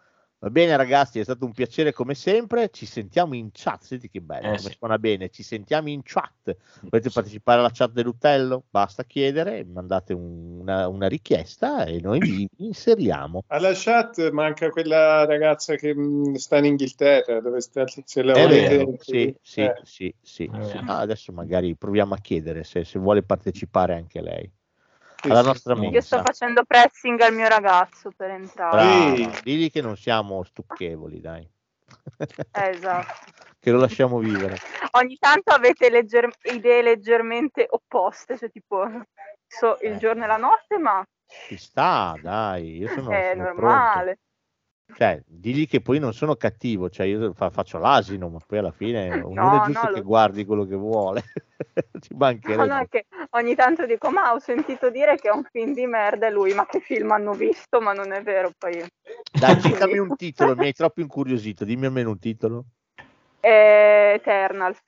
Va 0.44 0.50
bene 0.50 0.76
ragazzi, 0.76 1.18
è 1.18 1.22
stato 1.22 1.46
un 1.46 1.52
piacere 1.52 1.94
come 1.94 2.12
sempre, 2.14 2.68
ci 2.70 2.84
sentiamo 2.84 3.34
in 3.34 3.48
chat, 3.50 3.82
senti 3.82 4.10
che 4.10 4.20
bello, 4.20 4.48
Eh, 4.48 4.56
come 4.56 4.68
sì. 4.68 4.74
suona 4.76 4.98
bene, 4.98 5.30
ci 5.30 5.42
sentiamo 5.42 5.88
in 5.88 6.02
chat. 6.02 6.54
Volete 6.82 7.08
partecipare 7.08 7.60
alla 7.60 7.70
chat 7.72 7.92
dell'Utello? 7.92 8.64
Basta 8.68 9.04
chiedere, 9.04 9.64
mandate 9.64 10.12
un- 10.12 10.58
una, 10.60 10.86
una 10.88 11.08
richiesta 11.08 11.84
e 11.86 11.98
noi 12.02 12.20
vi 12.20 12.46
inseriamo. 12.58 13.44
Alla 13.46 13.72
chat 13.72 14.30
manca 14.32 14.68
quella 14.68 15.24
ragazza 15.24 15.76
che 15.76 15.94
mh, 15.94 16.34
sta 16.34 16.58
in 16.58 16.66
Inghilterra, 16.66 17.40
dove 17.40 17.62
sta, 17.62 17.86
se 17.86 18.22
la 18.22 18.34
È 18.34 18.42
volete- 18.46 18.76
vero, 18.76 18.96
sì, 18.98 19.34
sì, 19.40 19.60
Eh. 19.62 19.80
sì, 19.82 20.14
sì, 20.20 20.50
sì. 20.60 20.76
Ah, 20.84 20.98
adesso 20.98 21.32
magari 21.32 21.74
proviamo 21.74 22.12
a 22.12 22.18
chiedere 22.18 22.64
se, 22.64 22.84
se 22.84 22.98
vuole 22.98 23.22
partecipare 23.22 23.94
anche 23.94 24.20
lei. 24.20 24.50
Alla 25.30 25.42
nostra 25.42 25.74
Io 25.74 25.80
mensa. 25.80 26.00
sto 26.00 26.22
facendo 26.22 26.64
pressing 26.64 27.20
al 27.20 27.34
mio 27.34 27.48
ragazzo 27.48 28.10
per 28.16 28.30
entrare. 28.30 29.14
Brava, 29.16 29.40
digli 29.42 29.70
che 29.70 29.80
non 29.80 29.96
siamo 29.96 30.42
stucchevoli, 30.42 31.20
dai. 31.20 31.48
Eh, 32.52 32.68
esatto. 32.68 33.12
che 33.60 33.70
lo 33.70 33.78
lasciamo 33.78 34.18
vivere. 34.18 34.58
Ogni 34.92 35.16
tanto 35.18 35.52
avete 35.52 35.88
legger- 35.90 36.36
idee 36.42 36.82
leggermente 36.82 37.66
opposte, 37.68 38.36
cioè 38.36 38.50
tipo 38.50 38.86
so, 39.46 39.78
il 39.82 39.92
Eh. 39.92 39.96
giorno 39.98 40.24
e 40.24 40.26
la 40.26 40.36
notte, 40.36 40.78
ma 40.78 41.02
Ci 41.26 41.56
sta, 41.56 42.16
dai, 42.20 42.76
io 42.76 42.88
sono, 42.88 43.10
è 43.10 43.32
sono 43.34 43.54
pronto. 43.54 44.16
Cioè, 44.92 45.22
digli 45.26 45.66
che 45.66 45.80
poi 45.80 45.98
non 45.98 46.12
sono 46.12 46.36
cattivo, 46.36 46.88
cioè 46.88 47.06
io 47.06 47.32
fa- 47.32 47.50
faccio 47.50 47.78
l'asino, 47.78 48.28
ma 48.28 48.38
poi 48.46 48.58
alla 48.58 48.70
fine 48.70 49.10
ognuno 49.22 49.56
No, 49.56 49.56
è 49.56 49.60
giusto 49.60 49.86
no, 49.86 49.92
che 49.92 50.00
lo- 50.00 50.04
guardi 50.06 50.44
quello 50.44 50.64
che 50.66 50.76
vuole. 50.76 51.22
Ci 52.00 52.12
No, 52.12 52.18
mancherebbe. 52.18 52.66
no, 52.66 52.86
che 52.88 53.06
ogni 53.30 53.54
tanto 53.54 53.86
dico, 53.86 54.10
ma 54.10 54.32
ho 54.32 54.38
sentito 54.38 54.90
dire 54.90 55.16
che 55.16 55.28
è 55.28 55.32
un 55.32 55.44
film 55.50 55.72
di 55.72 55.86
merda 55.86 56.26
e 56.26 56.30
lui, 56.30 56.52
ma 56.54 56.66
che 56.66 56.80
film 56.80 57.10
hanno 57.10 57.32
visto? 57.32 57.80
Ma 57.80 57.92
non 57.92 58.12
è 58.12 58.22
vero, 58.22 58.50
poi... 58.56 58.84
Dai, 59.32 59.58
citami 59.60 59.98
un 59.98 60.14
titolo, 60.14 60.54
mi 60.54 60.66
hai 60.66 60.72
troppo 60.72 61.00
incuriosito, 61.00 61.64
dimmi 61.64 61.86
almeno 61.86 62.10
un 62.10 62.18
titolo. 62.18 62.64
Eh, 63.42 64.14
Eternals. 64.16 64.78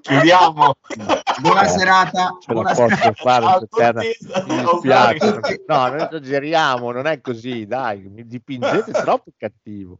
Chiudiamo. 0.00 0.74
Buona 1.40 1.66
serata. 1.66 2.36
Ce 2.40 2.52
la 2.52 2.54
Buona 2.54 2.74
posso 2.74 2.88
serata. 2.96 3.12
fare, 3.14 3.46
a 3.46 3.58
tutti. 3.58 3.76
Mi 4.46 4.58
Auguri. 4.58 4.72
dispiace. 4.72 5.64
No, 5.66 5.86
non 5.88 6.00
esageriamo, 6.00 6.92
non 6.92 7.06
è 7.06 7.20
così, 7.20 7.66
dai, 7.66 8.00
mi 8.08 8.26
dipingete 8.26 8.92
troppo 8.92 9.30
cattivo. 9.36 9.98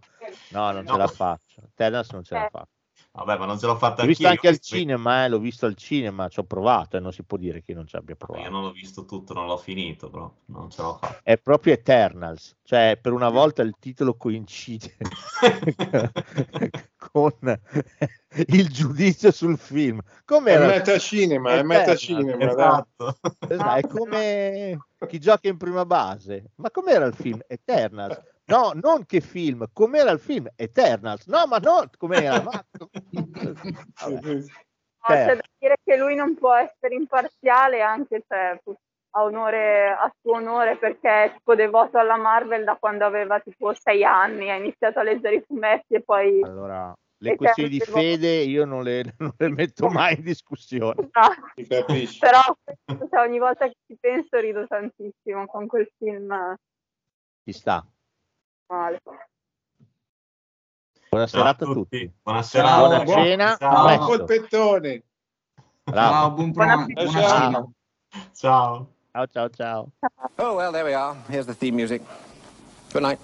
No, 0.50 0.70
non 0.72 0.86
ce 0.86 0.96
la 0.96 1.06
faccio. 1.08 1.62
Ternas 1.74 2.10
non 2.10 2.22
ce 2.24 2.34
la 2.34 2.46
Eh. 2.46 2.48
faccio. 2.50 2.66
Vabbè, 3.14 3.36
ma 3.36 3.44
non 3.44 3.58
ce 3.58 3.66
l'ho 3.66 3.76
fatta 3.76 4.00
L'ho 4.02 4.08
visto 4.08 4.26
anche 4.26 4.48
al 4.48 4.58
cinema, 4.58 5.24
eh, 5.24 5.28
l'ho 5.28 5.38
visto 5.38 5.66
al 5.66 5.74
cinema, 5.76 6.28
ci 6.28 6.40
ho 6.40 6.44
provato 6.44 6.96
e 6.96 7.00
non 7.00 7.12
si 7.12 7.22
può 7.24 7.36
dire 7.36 7.62
che 7.62 7.74
non 7.74 7.86
ci 7.86 7.94
abbia 7.96 8.16
Io 8.18 8.26
provato. 8.26 8.48
non 8.50 8.62
l'ho 8.62 8.70
visto 8.72 9.04
tutto, 9.04 9.34
non 9.34 9.46
l'ho 9.46 9.58
finito, 9.58 10.08
però 10.08 10.32
non 10.46 10.70
ce 10.70 10.80
l'ho 10.80 10.96
fatta. 10.98 11.20
È 11.22 11.36
proprio 11.36 11.74
Eternals, 11.74 12.56
cioè 12.62 12.98
per 13.00 13.12
una 13.12 13.28
volta 13.28 13.60
il 13.60 13.74
titolo 13.78 14.14
coincide 14.14 14.96
con 16.96 17.60
il 18.46 18.68
giudizio 18.70 19.30
sul 19.30 19.58
film. 19.58 20.00
È 20.00 20.22
Com'era? 20.24 20.66
metacinema, 20.66 21.50
è 21.50 21.58
Eternals, 21.58 21.80
metacinema. 21.80 22.50
Esatto. 22.50 23.16
Esatto, 23.46 23.76
è 23.76 23.86
come 23.86 24.78
chi 25.06 25.18
gioca 25.18 25.48
in 25.48 25.58
prima 25.58 25.84
base. 25.84 26.52
Ma 26.56 26.70
com'era 26.70 27.04
il 27.04 27.14
film? 27.14 27.40
Eternals. 27.46 28.18
No, 28.44 28.72
non 28.74 29.06
che 29.06 29.20
film, 29.20 29.66
com'era 29.72 30.10
il 30.10 30.18
film? 30.18 30.48
Eternals. 30.56 31.26
No, 31.26 31.46
ma 31.46 31.58
no, 31.58 31.88
com'era? 31.96 32.42
Ma... 32.42 32.64
No, 35.04 35.16
c'è 35.16 35.34
da 35.34 35.42
dire 35.58 35.76
che 35.82 35.96
lui 35.96 36.14
non 36.14 36.36
può 36.36 36.54
essere 36.54 36.94
imparziale 36.94 37.82
anche 37.82 38.22
se 38.24 38.60
a 39.14 39.22
onore 39.24 39.88
a 39.88 40.12
suo 40.20 40.34
onore 40.34 40.76
perché 40.76 41.24
è 41.24 41.32
tipo 41.34 41.54
devoto 41.54 41.98
alla 41.98 42.16
Marvel 42.16 42.64
da 42.64 42.76
quando 42.78 43.04
aveva 43.04 43.40
tipo 43.40 43.74
sei 43.74 44.04
anni, 44.04 44.48
ha 44.48 44.54
iniziato 44.54 45.00
a 45.00 45.02
leggere 45.02 45.36
i 45.36 45.44
fumetti 45.44 45.94
e 45.94 46.02
poi 46.02 46.40
Allora, 46.42 46.94
le 47.18 47.32
E 47.32 47.36
questioni 47.36 47.68
di 47.68 47.80
fede 47.80 48.28
io 48.42 48.64
non 48.64 48.82
le, 48.82 49.02
non 49.18 49.32
le 49.36 49.48
metto 49.48 49.88
mai 49.88 50.16
in 50.16 50.22
discussione. 50.22 51.10
Ah, 51.12 51.34
Si 51.54 51.66
capisce. 51.66 52.18
però 52.20 52.40
cioè, 53.08 53.20
ogni 53.20 53.38
volta 53.38 53.66
che 53.66 53.76
ci 53.86 53.96
penso 54.00 54.38
rido 54.38 54.66
tantissimo 54.66 55.46
con 55.46 55.66
quel 55.66 55.90
film 55.98 56.54
Ci 57.44 57.52
sta. 57.52 57.84
Male. 58.68 59.00
Buona 61.10 61.26
Ciao 61.26 61.40
serata 61.40 61.64
a 61.64 61.72
tutti. 61.72 62.10
Buona 62.22 62.42
Ciao, 62.42 62.48
serata. 62.50 62.78
Buona 62.78 63.04
buon- 63.04 63.22
cena. 63.24 63.56
ciao. 63.58 63.84
presto. 63.84 64.06
Polpettone. 64.06 65.02
Bravo. 65.84 66.10
Ciao, 66.12 66.30
buon. 66.30 66.52
Buona 66.52 66.86
Ciao. 67.10 67.28
cena. 67.28 67.72
Ciao. 68.32 68.86
Ciao 69.12 69.26
ciao 69.26 69.48
ciao. 69.50 69.92
Oh, 70.38 70.54
well, 70.56 70.72
there 70.72 70.84
we 70.84 70.94
are. 70.94 71.14
Here's 71.28 71.46
the 71.46 71.54
theme 71.54 71.76
music. 71.76 72.02
Good 72.92 73.02
night. 73.02 73.18